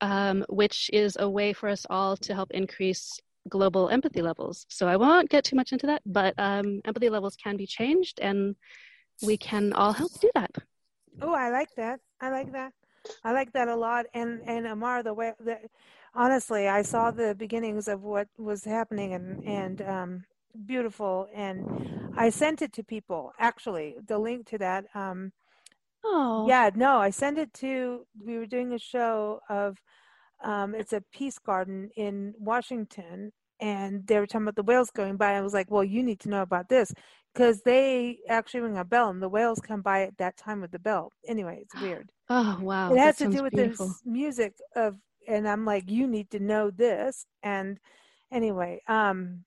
um, 0.00 0.44
which 0.48 0.90
is 0.92 1.16
a 1.18 1.28
way 1.28 1.52
for 1.52 1.68
us 1.68 1.86
all 1.90 2.16
to 2.18 2.34
help 2.34 2.52
increase 2.52 3.20
global 3.48 3.88
empathy 3.88 4.22
levels. 4.22 4.64
So 4.68 4.88
I 4.88 4.96
won't 4.96 5.28
get 5.28 5.44
too 5.44 5.56
much 5.56 5.72
into 5.72 5.86
that, 5.86 6.02
but 6.06 6.34
um, 6.38 6.80
empathy 6.84 7.10
levels 7.10 7.36
can 7.36 7.56
be 7.56 7.66
changed, 7.66 8.20
and 8.20 8.56
we 9.22 9.36
can 9.36 9.72
all 9.72 9.92
help 9.92 10.12
do 10.20 10.30
that. 10.34 10.52
Oh, 11.20 11.34
I 11.34 11.50
like 11.50 11.68
that. 11.76 12.00
I 12.20 12.30
like 12.30 12.52
that. 12.52 12.72
I 13.22 13.32
like 13.32 13.52
that 13.52 13.68
a 13.68 13.76
lot. 13.76 14.06
And 14.14 14.40
and 14.46 14.66
Amar, 14.66 15.02
the 15.02 15.14
way 15.14 15.32
the 15.38 15.58
honestly, 16.14 16.68
I 16.68 16.82
saw 16.82 17.10
the 17.10 17.34
beginnings 17.34 17.88
of 17.88 18.02
what 18.02 18.28
was 18.38 18.64
happening 18.64 19.14
and 19.14 19.44
and 19.44 19.82
um, 19.82 20.24
beautiful. 20.66 21.28
And 21.34 22.12
I 22.16 22.30
sent 22.30 22.62
it 22.62 22.72
to 22.74 22.84
people. 22.84 23.32
Actually, 23.38 23.96
the 24.06 24.18
link 24.18 24.46
to 24.48 24.58
that. 24.58 24.84
Um, 24.94 25.32
oh, 26.04 26.46
yeah. 26.48 26.70
No, 26.74 26.98
I 26.98 27.10
sent 27.10 27.38
it 27.38 27.52
to. 27.54 28.06
We 28.24 28.38
were 28.38 28.46
doing 28.46 28.72
a 28.72 28.78
show 28.78 29.40
of. 29.48 29.78
Um, 30.42 30.74
it's 30.74 30.92
a 30.92 31.02
peace 31.12 31.38
garden 31.38 31.88
in 31.96 32.34
Washington, 32.38 33.32
and 33.60 34.06
they 34.06 34.18
were 34.18 34.26
talking 34.26 34.42
about 34.42 34.56
the 34.56 34.62
whales 34.62 34.90
going 34.90 35.16
by. 35.16 35.32
I 35.32 35.40
was 35.40 35.54
like, 35.54 35.70
well, 35.70 35.84
you 35.84 36.02
need 36.02 36.20
to 36.20 36.28
know 36.28 36.42
about 36.42 36.68
this 36.68 36.92
because 37.34 37.62
they 37.62 38.18
actually 38.28 38.60
ring 38.60 38.78
a 38.78 38.84
bell, 38.84 39.10
and 39.10 39.22
the 39.22 39.28
whales 39.28 39.60
come 39.60 39.82
by 39.82 40.02
at 40.02 40.18
that 40.18 40.36
time 40.36 40.60
with 40.62 40.72
the 40.72 40.78
bell. 40.78 41.12
Anyway, 41.28 41.58
it's 41.62 41.76
weird. 41.76 42.10
Oh 42.30 42.58
wow, 42.62 42.94
it 42.94 42.98
has 43.00 43.18
to 43.18 43.26
do 43.28 43.42
with 43.42 43.52
beautiful. 43.52 43.86
this 43.86 44.02
music 44.04 44.54
of, 44.76 44.96
and 45.28 45.48
I'm 45.48 45.64
like, 45.64 45.90
you 45.90 46.06
need 46.06 46.30
to 46.32 46.40
know 46.40 46.70
this. 46.70 47.26
And 47.42 47.78
anyway, 48.32 48.82
um, 48.88 49.44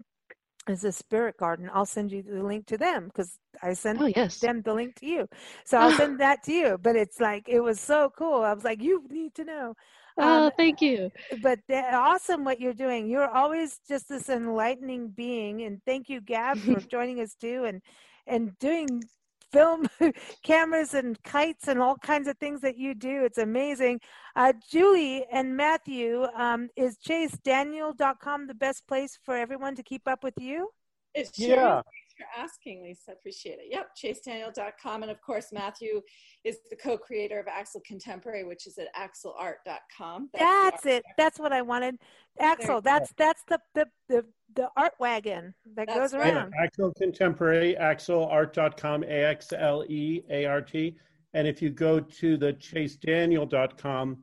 it's 0.68 0.84
a 0.84 0.92
spirit 0.92 1.38
garden. 1.38 1.70
I'll 1.74 1.86
send 1.86 2.12
you 2.12 2.24
the 2.24 2.44
link 2.44 2.68
to 2.68 2.78
them 2.78 3.06
because 3.08 3.40
I 3.64 3.74
sent 3.74 4.02
Oh, 4.02 4.08
yes. 4.16 4.42
them 4.42 4.62
the 4.64 4.74
link 4.74 4.96
to 4.98 5.06
you. 5.08 5.28
So 5.66 5.78
I'll 5.80 5.92
send 5.92 6.20
that 6.20 6.44
to 6.44 6.54
you. 6.54 6.78
But 6.82 6.96
it's 6.96 7.20
like 7.20 7.48
it 7.48 7.62
was 7.62 7.80
so 7.80 8.12
cool. 8.18 8.44
I 8.44 8.54
was 8.54 8.64
like, 8.66 8.82
you 8.82 9.06
need 9.10 9.34
to 9.36 9.46
know. 9.46 9.76
Oh, 10.18 10.46
Um, 10.48 10.52
thank 10.58 10.82
you. 10.82 11.12
but 11.42 11.60
they're 11.68 11.96
awesome 11.96 12.44
what 12.44 12.60
you're 12.60 12.74
doing. 12.74 13.08
You're 13.10 13.30
always 13.30 13.80
just 13.88 14.10
this 14.10 14.30
enlightening 14.30 15.10
being, 15.10 15.62
and 15.64 15.82
thank 15.86 16.10
you, 16.10 16.22
Gab, 16.22 16.58
for 16.60 16.80
joining 16.92 17.20
us 17.20 17.36
too, 17.36 17.66
and 17.66 17.82
and 18.26 18.58
doing 18.60 19.04
film 19.52 19.88
cameras 20.44 20.94
and 20.94 21.22
kites 21.24 21.68
and 21.70 21.80
all 21.80 21.96
kinds 21.98 22.28
of 22.28 22.38
things 22.38 22.60
that 22.62 22.78
you 22.78 22.94
do. 22.94 23.24
It's 23.24 23.38
amazing. 23.38 24.02
Uh, 24.36 24.52
Julie 24.70 25.26
and 25.32 25.56
Matthew, 25.56 26.26
um, 26.36 26.68
is 26.76 26.98
chasedaniel.com 26.98 28.48
the 28.48 28.54
best 28.54 28.86
place 28.88 29.18
for 29.24 29.36
everyone 29.38 29.76
to 29.76 29.84
keep 29.84 30.08
up 30.08 30.24
with 30.24 30.34
you? 30.38 30.70
It 31.14 31.32
sure 31.36 31.48
Yeah. 31.48 31.82
Is. 32.18 32.24
Thanks 32.26 32.36
for 32.36 32.42
asking, 32.42 32.84
Lisa. 32.84 33.12
Appreciate 33.12 33.60
it. 33.60 33.68
Yep, 33.70 33.90
chasedaniel.com. 34.02 35.04
And 35.04 35.12
of 35.12 35.22
course, 35.22 35.48
Matthew 35.52 36.02
is 36.44 36.58
the 36.70 36.76
co 36.76 36.98
creator 36.98 37.40
of 37.40 37.48
Axle 37.48 37.82
Contemporary, 37.86 38.44
which 38.44 38.68
is 38.68 38.78
at 38.78 38.88
axleart.com. 38.96 40.30
That's 40.34 40.84
the 40.84 40.98
it. 40.98 41.04
That's 41.18 41.40
what 41.40 41.54
I 41.54 41.62
wanted. 41.62 41.98
Axle, 42.40 42.82
that's 42.82 43.14
that's 43.18 43.44
the 43.48 43.60
the 43.74 43.88
the, 44.10 44.26
the 44.56 44.70
art 44.78 44.94
wagon 45.00 45.54
that 45.76 45.88
That's 45.88 46.00
goes 46.00 46.14
right. 46.14 46.34
around. 46.34 46.54
Axle 46.62 46.94
Contemporary, 46.98 47.76
axleart.com, 47.80 49.04
A 49.04 49.24
X 49.26 49.54
L 49.58 49.84
E 49.88 50.22
A 50.30 50.46
R 50.46 50.62
T. 50.62 50.96
And 51.34 51.48
if 51.48 51.62
you 51.62 51.70
go 51.70 52.00
to 52.00 52.38
the 52.38 52.54
chasedaniel.com, 52.54 54.18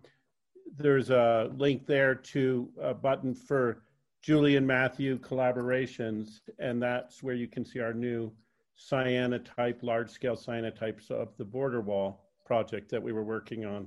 there's 0.77 1.11
a 1.11 1.51
link 1.57 1.87
there 1.87 2.15
to 2.15 2.69
a 2.81 2.95
button 2.95 3.35
for 3.35 3.83
Julie 4.24 4.56
and 4.56 4.66
Matthew 4.66 5.18
collaborations. 5.18 6.40
And 6.59 6.82
that's 6.82 7.22
where 7.22 7.34
you 7.34 7.46
can 7.46 7.62
see 7.62 7.80
our 7.80 7.92
new 7.92 8.32
cyanotype, 8.90 9.82
large 9.82 10.09
scale 10.09 10.34
cyanotypes 10.34 11.10
of 11.10 11.36
the 11.36 11.44
border 11.44 11.82
wall 11.82 12.24
project 12.46 12.90
that 12.90 13.02
we 13.02 13.12
were 13.12 13.22
working 13.22 13.66
on 13.66 13.86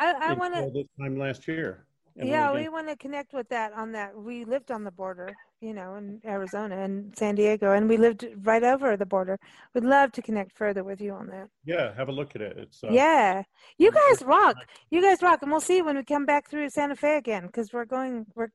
I, 0.00 0.30
I 0.30 0.32
want 0.34 0.54
to. 0.54 0.70
this 0.74 0.88
time 1.00 1.16
last 1.16 1.46
year. 1.46 1.86
Yeah, 2.16 2.52
we 2.52 2.68
want 2.68 2.88
to 2.88 2.96
connect 2.96 3.32
with 3.32 3.48
that 3.50 3.72
on 3.74 3.92
that. 3.92 4.16
We 4.16 4.44
lived 4.44 4.72
on 4.72 4.82
the 4.82 4.90
border, 4.90 5.32
you 5.60 5.72
know, 5.72 5.94
in 5.94 6.20
Arizona 6.26 6.76
and 6.78 7.16
San 7.16 7.36
Diego, 7.36 7.74
and 7.74 7.88
we 7.88 7.96
lived 7.96 8.26
right 8.42 8.64
over 8.64 8.96
the 8.96 9.06
border. 9.06 9.38
We'd 9.72 9.84
love 9.84 10.10
to 10.12 10.22
connect 10.22 10.58
further 10.58 10.82
with 10.82 11.00
you 11.00 11.12
on 11.12 11.28
that. 11.28 11.48
yeah, 11.64 11.94
have 11.94 12.08
a 12.08 12.12
look 12.12 12.34
at 12.34 12.42
it. 12.42 12.56
It's 12.58 12.82
uh, 12.82 12.88
yeah, 12.90 13.44
you 13.78 13.92
guys 13.92 14.22
rock. 14.24 14.56
You 14.90 15.00
guys 15.00 15.22
rock, 15.22 15.42
and 15.42 15.52
we'll 15.52 15.60
see 15.60 15.76
you 15.76 15.84
when 15.84 15.94
we 15.94 16.02
come 16.02 16.26
back 16.26 16.50
through 16.50 16.70
Santa 16.70 16.96
Fe 16.96 17.18
again 17.18 17.46
because 17.46 17.72
we're 17.72 17.84
going. 17.84 18.26
We're 18.34 18.50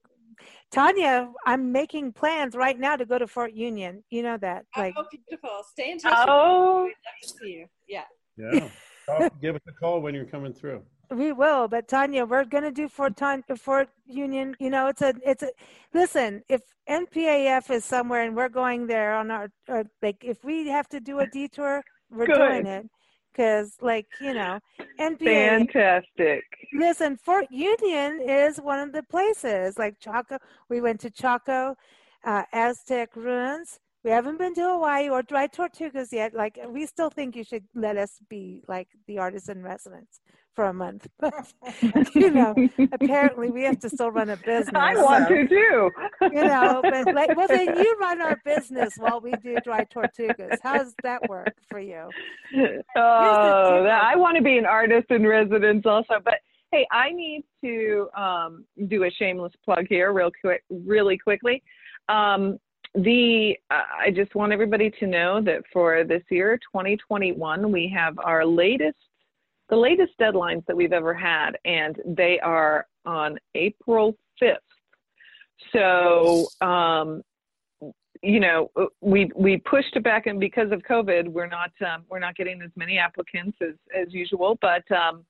Tanya. 0.71 1.29
I'm 1.45 1.71
making 1.71 2.13
plans 2.13 2.55
right 2.55 2.79
now 2.79 2.95
to 2.95 3.05
go 3.05 3.17
to 3.17 3.27
Fort 3.27 3.53
Union. 3.53 4.03
You 4.09 4.23
know 4.23 4.37
that, 4.37 4.65
oh, 4.75 4.81
like. 4.81 4.93
Oh, 4.97 5.05
beautiful. 5.11 5.63
Stay 5.71 5.91
in 5.91 5.99
touch. 5.99 6.25
Oh. 6.27 6.83
We'd 6.83 6.89
love 6.89 7.21
to 7.21 7.27
see 7.29 7.51
you. 7.51 7.65
Yeah. 7.87 8.03
Yeah. 8.37 8.69
Call- 9.07 9.29
Give 9.41 9.55
us 9.55 9.61
a 9.67 9.71
call 9.73 10.01
when 10.01 10.15
you're 10.15 10.25
coming 10.25 10.53
through. 10.53 10.83
We 11.11 11.31
will, 11.31 11.67
but 11.67 11.87
Tanya, 11.87 12.25
we're 12.25 12.45
gonna 12.45 12.71
do 12.71 12.87
Fort 12.87 13.15
Ton- 13.17 13.43
Fort 13.57 13.89
Union. 14.07 14.55
You 14.59 14.69
know, 14.71 14.87
it's 14.87 15.01
a, 15.01 15.13
it's 15.23 15.43
a. 15.43 15.49
Listen, 15.93 16.41
if 16.49 16.61
NPAF 16.89 17.69
is 17.69 17.85
somewhere 17.85 18.23
and 18.23 18.35
we're 18.35 18.49
going 18.49 18.87
there 18.87 19.13
on 19.13 19.29
our, 19.29 19.49
our 19.69 19.83
like, 20.01 20.23
if 20.23 20.43
we 20.43 20.67
have 20.69 20.87
to 20.89 20.99
do 20.99 21.19
a 21.19 21.27
detour, 21.27 21.83
we're 22.09 22.25
Good. 22.25 22.37
doing 22.37 22.65
it. 22.65 22.89
Because 23.33 23.77
like 23.81 24.05
you 24.19 24.33
know 24.33 24.59
nba 24.99 25.67
Fantastic. 25.73 26.43
listen 26.73 27.17
fort 27.17 27.45
union 27.49 28.21
is 28.21 28.57
one 28.59 28.79
of 28.79 28.91
the 28.93 29.03
places 29.03 29.77
like 29.77 29.99
chaco 29.99 30.37
we 30.69 30.81
went 30.81 30.99
to 30.99 31.09
chaco 31.09 31.75
uh, 32.25 32.43
aztec 32.53 33.15
ruins 33.15 33.79
we 34.03 34.11
haven't 34.11 34.37
been 34.37 34.53
to 34.53 34.61
hawaii 34.61 35.09
or 35.09 35.21
dry 35.23 35.47
tortugas 35.47 36.11
yet 36.11 36.33
like 36.33 36.57
we 36.69 36.85
still 36.85 37.09
think 37.09 37.35
you 37.35 37.43
should 37.43 37.63
let 37.75 37.97
us 37.97 38.19
be 38.29 38.63
like 38.67 38.87
the 39.07 39.17
artist 39.17 39.49
in 39.49 39.61
residence 39.63 40.19
for 40.55 40.65
a 40.65 40.73
month 40.73 41.07
but 41.19 41.33
you 42.15 42.31
know 42.31 42.55
apparently 42.91 43.49
we 43.49 43.63
have 43.63 43.79
to 43.79 43.89
still 43.89 44.11
run 44.11 44.29
a 44.29 44.37
business 44.45 44.73
I 44.75 44.95
want 44.95 45.27
so, 45.27 45.35
to 45.35 45.47
too. 45.47 45.91
you 46.21 46.43
know 46.45 46.81
but 46.83 47.13
like 47.13 47.35
well 47.35 47.47
then 47.47 47.77
you 47.77 47.97
run 47.99 48.21
our 48.21 48.39
business 48.45 48.93
while 48.97 49.19
we 49.19 49.31
do 49.43 49.57
dry 49.63 49.85
tortugas 49.85 50.57
how 50.61 50.77
does 50.77 50.93
that 51.03 51.27
work 51.29 51.53
for 51.69 51.79
you 51.79 52.09
Oh, 52.95 53.85
I 53.85 54.15
want 54.15 54.37
to 54.37 54.43
be 54.43 54.57
an 54.57 54.65
artist 54.65 55.07
in 55.09 55.25
residence 55.25 55.83
also. 55.85 56.15
But 56.23 56.35
hey, 56.71 56.87
I 56.91 57.11
need 57.11 57.43
to 57.63 58.09
um, 58.17 58.65
do 58.87 59.03
a 59.03 59.11
shameless 59.11 59.53
plug 59.63 59.85
here, 59.89 60.13
real 60.13 60.31
quick, 60.41 60.63
really 60.69 61.17
quickly. 61.17 61.63
Um, 62.09 62.59
the 62.95 63.55
uh, 63.71 63.81
I 64.05 64.11
just 64.11 64.35
want 64.35 64.53
everybody 64.53 64.91
to 64.99 65.07
know 65.07 65.41
that 65.41 65.63
for 65.71 66.03
this 66.03 66.21
year, 66.29 66.57
2021, 66.57 67.71
we 67.71 67.91
have 67.95 68.17
our 68.19 68.45
latest, 68.45 68.97
the 69.73 69.79
latest 69.79 70.11
deadlines 70.21 70.63
that 70.67 70.77
we've 70.77 70.93
ever 70.93 71.15
had, 71.15 71.57
and 71.65 71.99
they 72.05 72.39
are 72.41 72.85
on 73.07 73.39
April 73.55 74.15
5th. 74.39 74.57
So 75.71 76.47
um, 76.61 77.23
you 78.21 78.39
know 78.39 78.69
we 79.01 79.31
we 79.35 79.57
pushed 79.57 79.95
it 79.95 80.03
back 80.03 80.27
and 80.27 80.39
because 80.39 80.71
of 80.71 80.81
covid 80.83 81.27
we're 81.27 81.47
not 81.47 81.71
um, 81.85 82.05
we're 82.09 82.19
not 82.19 82.35
getting 82.37 82.61
as 82.61 82.69
many 82.77 82.97
applicants 82.97 83.57
as 83.61 83.73
as 83.93 84.13
usual 84.13 84.57
but 84.61 84.89
um 84.91 85.25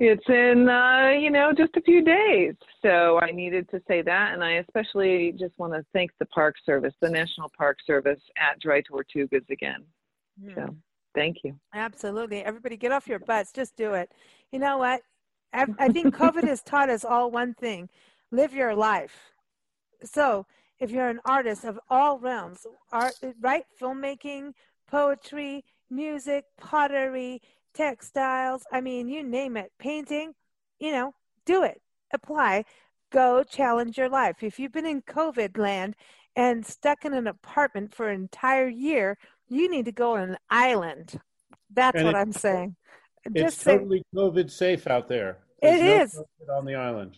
it's 0.00 0.24
in 0.28 0.70
uh 0.70 1.10
you 1.20 1.30
know 1.30 1.52
just 1.52 1.76
a 1.76 1.82
few 1.82 2.02
days. 2.02 2.54
So 2.80 3.20
i 3.20 3.30
needed 3.30 3.68
to 3.70 3.82
say 3.86 4.00
that 4.00 4.32
and 4.32 4.42
i 4.42 4.52
especially 4.52 5.34
just 5.38 5.58
want 5.58 5.74
to 5.74 5.84
thank 5.92 6.12
the 6.18 6.26
park 6.26 6.54
service 6.64 6.94
the 7.02 7.10
national 7.10 7.50
park 7.58 7.76
service 7.86 8.20
at 8.38 8.58
dry 8.58 8.80
tortugas 8.80 9.48
again. 9.50 9.84
So 10.54 10.74
thank 11.14 11.38
you 11.44 11.54
Absolutely. 11.74 12.44
Everybody 12.44 12.76
get 12.76 12.92
off 12.92 13.08
your 13.08 13.18
butts. 13.18 13.52
Just 13.52 13.76
do 13.76 13.94
it. 13.94 14.10
You 14.50 14.58
know 14.58 14.78
what? 14.78 15.02
I, 15.52 15.66
I 15.78 15.88
think 15.88 16.14
COVID 16.14 16.44
has 16.44 16.62
taught 16.62 16.90
us 16.90 17.04
all 17.04 17.30
one 17.30 17.54
thing 17.54 17.88
live 18.30 18.54
your 18.54 18.74
life. 18.74 19.32
So, 20.04 20.46
if 20.80 20.90
you're 20.90 21.08
an 21.08 21.20
artist 21.24 21.64
of 21.64 21.78
all 21.88 22.18
realms, 22.18 22.66
art, 22.90 23.14
right? 23.40 23.64
Filmmaking, 23.80 24.52
poetry, 24.90 25.64
music, 25.90 26.44
pottery, 26.58 27.40
textiles, 27.72 28.64
I 28.72 28.80
mean, 28.80 29.08
you 29.08 29.22
name 29.22 29.56
it, 29.56 29.70
painting, 29.78 30.32
you 30.80 30.90
know, 30.90 31.14
do 31.46 31.62
it. 31.62 31.80
Apply. 32.12 32.64
Go 33.12 33.44
challenge 33.44 33.96
your 33.96 34.08
life. 34.08 34.42
If 34.42 34.58
you've 34.58 34.72
been 34.72 34.86
in 34.86 35.02
COVID 35.02 35.56
land 35.56 35.94
and 36.34 36.66
stuck 36.66 37.04
in 37.04 37.12
an 37.12 37.26
apartment 37.26 37.94
for 37.94 38.08
an 38.08 38.22
entire 38.22 38.68
year, 38.68 39.18
you 39.48 39.70
need 39.70 39.84
to 39.86 39.92
go 39.92 40.16
on 40.16 40.30
an 40.30 40.38
island. 40.50 41.20
That's 41.72 41.96
And 41.96 42.04
what 42.04 42.14
I'm 42.14 42.32
saying. 42.32 42.76
It's 43.34 43.56
Just 43.56 43.60
say, 43.60 43.78
totally 43.78 44.04
COVID 44.14 44.50
safe 44.50 44.86
out 44.86 45.08
there. 45.08 45.38
It 45.62 45.80
no 45.80 46.02
is. 46.02 46.20
On 46.50 46.64
the 46.64 46.74
island. 46.74 47.16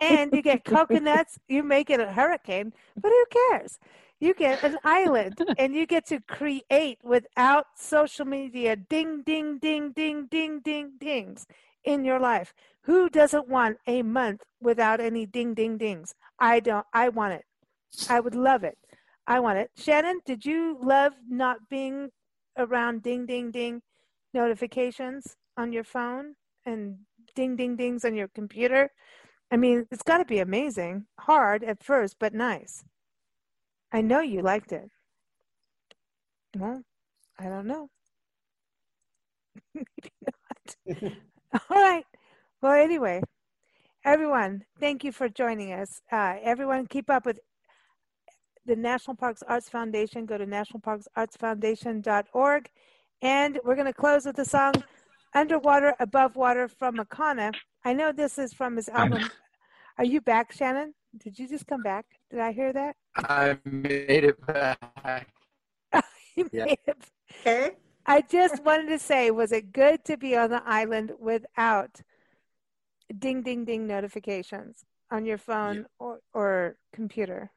and 0.00 0.32
you 0.32 0.42
get 0.42 0.64
coconuts, 0.64 1.38
you 1.48 1.62
make 1.62 1.90
it 1.90 2.00
a 2.00 2.12
hurricane, 2.12 2.72
but 3.00 3.10
who 3.10 3.24
cares? 3.50 3.78
You 4.20 4.34
get 4.34 4.62
an 4.64 4.78
island 4.84 5.38
and 5.58 5.74
you 5.74 5.86
get 5.86 6.06
to 6.06 6.20
create 6.20 6.98
without 7.02 7.66
social 7.76 8.24
media 8.24 8.76
ding, 8.76 9.22
ding, 9.22 9.58
ding, 9.58 9.92
ding, 9.92 10.26
ding, 10.30 10.60
ding, 10.60 10.92
dings 10.98 11.46
in 11.84 12.04
your 12.04 12.18
life. 12.20 12.54
Who 12.82 13.08
doesn't 13.08 13.48
want 13.48 13.78
a 13.86 14.02
month 14.02 14.42
without 14.60 15.00
any 15.00 15.26
ding, 15.26 15.54
ding, 15.54 15.76
dings? 15.78 16.14
I 16.38 16.60
don't. 16.60 16.86
I 16.92 17.08
want 17.08 17.34
it. 17.34 17.44
I 18.08 18.20
would 18.20 18.34
love 18.34 18.64
it. 18.64 18.78
I 19.26 19.40
want 19.40 19.58
it. 19.58 19.70
Shannon, 19.76 20.20
did 20.24 20.46
you 20.46 20.78
love 20.80 21.12
not 21.28 21.68
being 21.68 22.10
around 22.56 23.02
ding, 23.02 23.26
ding, 23.26 23.50
ding 23.50 23.82
notifications 24.32 25.36
on 25.56 25.72
your 25.72 25.84
phone 25.84 26.34
and 26.64 26.98
ding, 27.34 27.56
ding, 27.56 27.76
dings 27.76 28.04
on 28.04 28.14
your 28.14 28.28
computer? 28.28 28.90
I 29.50 29.56
mean, 29.56 29.86
it's 29.90 30.02
got 30.02 30.18
to 30.18 30.24
be 30.24 30.38
amazing. 30.38 31.06
Hard 31.20 31.64
at 31.64 31.82
first, 31.82 32.16
but 32.18 32.34
nice. 32.34 32.84
I 33.92 34.00
know 34.00 34.20
you 34.20 34.42
liked 34.42 34.72
it. 34.72 34.90
Well, 36.56 36.82
I 37.38 37.44
don't 37.44 37.66
know. 37.66 37.88
Maybe 39.74 40.12
not. 40.24 41.12
All 41.70 41.76
right. 41.82 42.04
Well, 42.62 42.72
anyway, 42.72 43.22
everyone, 44.04 44.64
thank 44.80 45.04
you 45.04 45.12
for 45.12 45.28
joining 45.28 45.72
us. 45.72 46.00
Uh, 46.10 46.36
everyone, 46.42 46.86
keep 46.86 47.10
up 47.10 47.26
with 47.26 47.38
the 48.66 48.76
National 48.76 49.14
Parks 49.16 49.42
Arts 49.46 49.68
Foundation. 49.68 50.26
Go 50.26 50.38
to 50.38 50.46
nationalparksartsfoundation.org. 50.46 52.70
And 53.22 53.58
we're 53.64 53.74
going 53.76 53.86
to 53.86 53.94
close 53.94 54.26
with 54.26 54.36
the 54.36 54.44
song 54.44 54.74
Underwater, 55.34 55.94
Above 56.00 56.36
Water 56.36 56.68
from 56.68 56.96
Makana. 56.96 57.52
I 57.84 57.92
know 57.92 58.12
this 58.12 58.38
is 58.38 58.52
from 58.52 58.76
his 58.76 58.88
album. 58.88 59.30
Are 59.98 60.04
you 60.04 60.20
back, 60.20 60.52
Shannon? 60.52 60.94
Did 61.16 61.38
you 61.38 61.48
just 61.48 61.66
come 61.66 61.82
back? 61.82 62.04
Did 62.30 62.40
I 62.40 62.52
hear 62.52 62.72
that? 62.72 62.96
I 63.16 63.56
made 63.64 64.24
it 64.24 64.46
back. 64.46 65.28
You 66.36 66.50
Yeah. 66.52 66.66
made 66.66 66.78
it. 66.86 66.98
Okay. 67.40 67.70
I 68.04 68.20
just 68.20 68.62
wanted 68.62 68.88
to 68.90 68.98
say, 68.98 69.30
was 69.30 69.52
it 69.52 69.72
good 69.72 70.04
to 70.04 70.18
be 70.18 70.36
on 70.36 70.50
the 70.50 70.62
island 70.66 71.12
without 71.18 72.02
ding, 73.18 73.42
ding, 73.42 73.64
ding 73.64 73.86
notifications 73.86 74.84
on 75.10 75.24
your 75.24 75.38
phone 75.38 75.86
or, 75.98 76.20
or 76.34 76.76
computer? 76.92 77.50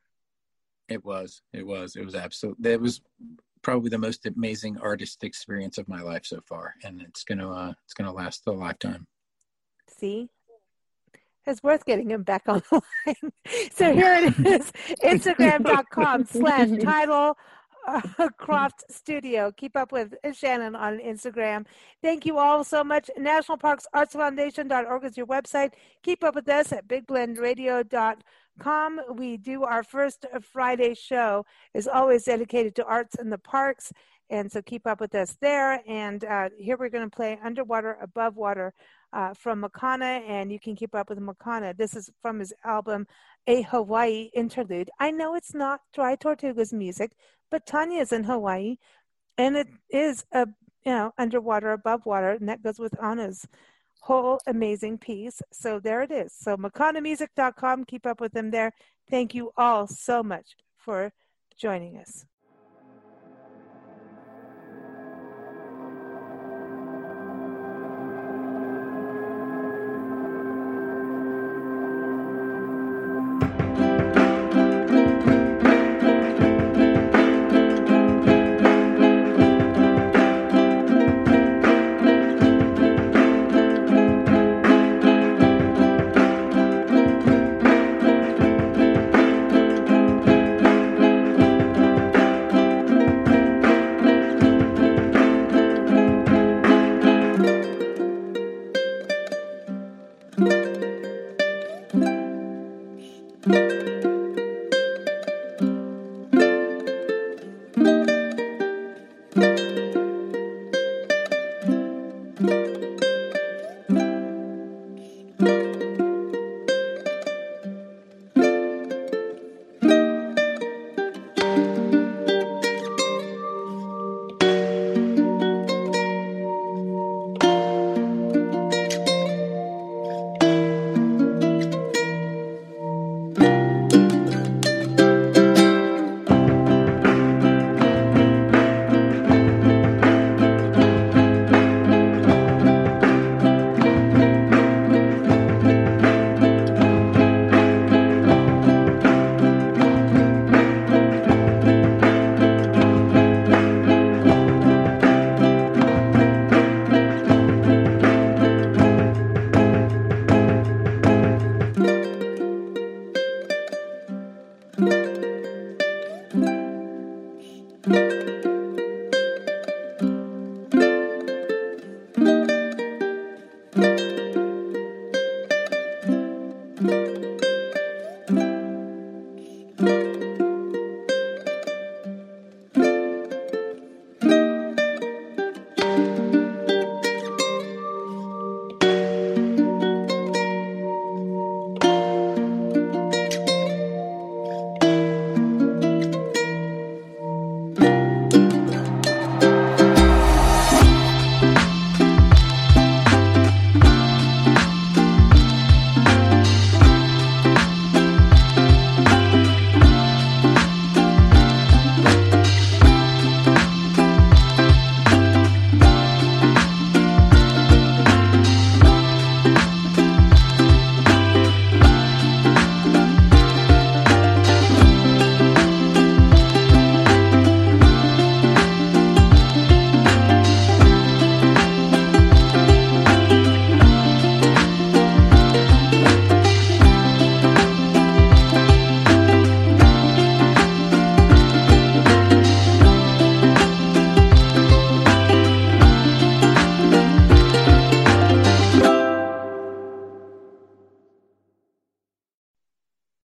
It 0.89 1.05
was. 1.05 1.41
It 1.53 1.65
was. 1.65 1.95
It 1.95 2.03
was 2.03 2.15
absolutely. 2.15 2.71
It 2.71 2.81
was 2.81 3.01
probably 3.61 3.89
the 3.89 3.97
most 3.97 4.25
amazing 4.25 4.77
artist 4.77 5.23
experience 5.23 5.77
of 5.77 5.87
my 5.87 6.01
life 6.01 6.25
so 6.25 6.39
far, 6.47 6.75
and 6.83 7.01
it's 7.01 7.23
gonna. 7.23 7.51
Uh, 7.51 7.73
it's 7.85 7.93
gonna 7.93 8.13
last 8.13 8.43
a 8.47 8.51
lifetime. 8.51 9.07
See? 9.87 10.29
It's 11.45 11.63
worth 11.63 11.85
getting 11.85 12.11
him 12.11 12.23
back 12.23 12.43
on 12.47 12.61
the 12.69 12.81
line. 13.05 13.31
So 13.71 13.93
here 13.93 14.13
it 14.13 14.39
is 14.45 14.71
Instagram.com 15.03 16.25
slash 16.25 16.69
title 16.81 17.37
uh, 17.87 18.01
Croft 18.37 18.83
Studio. 18.89 19.51
Keep 19.51 19.75
up 19.75 19.91
with 19.91 20.13
Shannon 20.33 20.75
on 20.75 20.99
Instagram. 20.99 21.65
Thank 22.01 22.25
you 22.25 22.37
all 22.37 22.63
so 22.63 22.83
much. 22.83 23.09
National 23.17 23.57
Parks 23.57 23.87
Arts 23.93 24.13
Foundation.org 24.13 25.03
is 25.03 25.17
your 25.17 25.27
website. 25.27 25.73
Keep 26.03 26.23
up 26.23 26.35
with 26.35 26.47
us 26.49 26.71
at 26.71 26.87
bigblendradio.com. 28.59 29.01
We 29.15 29.37
do 29.37 29.63
our 29.63 29.83
first 29.83 30.25
Friday 30.41 30.93
show 30.93 31.45
is 31.73 31.87
always 31.87 32.23
dedicated 32.25 32.75
to 32.75 32.85
arts 32.85 33.15
in 33.15 33.29
the 33.29 33.37
parks. 33.37 33.91
And 34.29 34.51
so 34.51 34.61
keep 34.61 34.85
up 34.85 34.99
with 34.99 35.15
us 35.15 35.37
there. 35.41 35.81
And 35.87 36.23
uh, 36.23 36.49
here 36.57 36.77
we're 36.77 36.89
going 36.89 37.09
to 37.09 37.15
play 37.15 37.39
Underwater, 37.43 37.97
Above 38.01 38.35
Water 38.35 38.73
uh, 39.11 39.33
from 39.33 39.63
Makana, 39.63 40.21
and 40.27 40.51
you 40.51 40.59
can 40.59 40.75
keep 40.75 40.93
up 40.93 41.09
with 41.09 41.19
Makana. 41.19 41.75
This 41.75 41.95
is 41.95 42.11
from 42.21 42.39
his 42.39 42.53
album, 42.63 43.07
A 43.47 43.63
Hawaii 43.63 44.29
Interlude. 44.35 44.91
I 44.99 45.09
know 45.09 45.33
it's 45.33 45.55
not 45.55 45.81
Dry 45.93 46.15
Tortuga's 46.15 46.71
music, 46.71 47.13
but 47.49 47.65
Tanya's 47.65 48.11
in 48.11 48.23
Hawaii, 48.25 48.75
and 49.35 49.57
it 49.57 49.67
is 49.89 50.25
a 50.31 50.47
you 50.85 50.91
know 50.91 51.11
underwater, 51.17 51.71
above 51.71 52.05
water, 52.05 52.29
and 52.29 52.47
that 52.49 52.61
goes 52.61 52.77
with 52.77 52.93
Anna's 53.01 53.47
whole 54.01 54.39
amazing 54.47 54.97
piece. 54.97 55.41
So 55.51 55.79
there 55.79 56.01
it 56.01 56.11
is. 56.11 56.33
So 56.33 56.57
MakanaMusic.com. 56.57 57.85
Keep 57.85 58.05
up 58.05 58.21
with 58.21 58.33
them 58.33 58.51
there. 58.51 58.71
Thank 59.09 59.33
you 59.33 59.51
all 59.57 59.87
so 59.87 60.23
much 60.23 60.55
for 60.77 61.11
joining 61.57 61.97
us. 61.97 62.25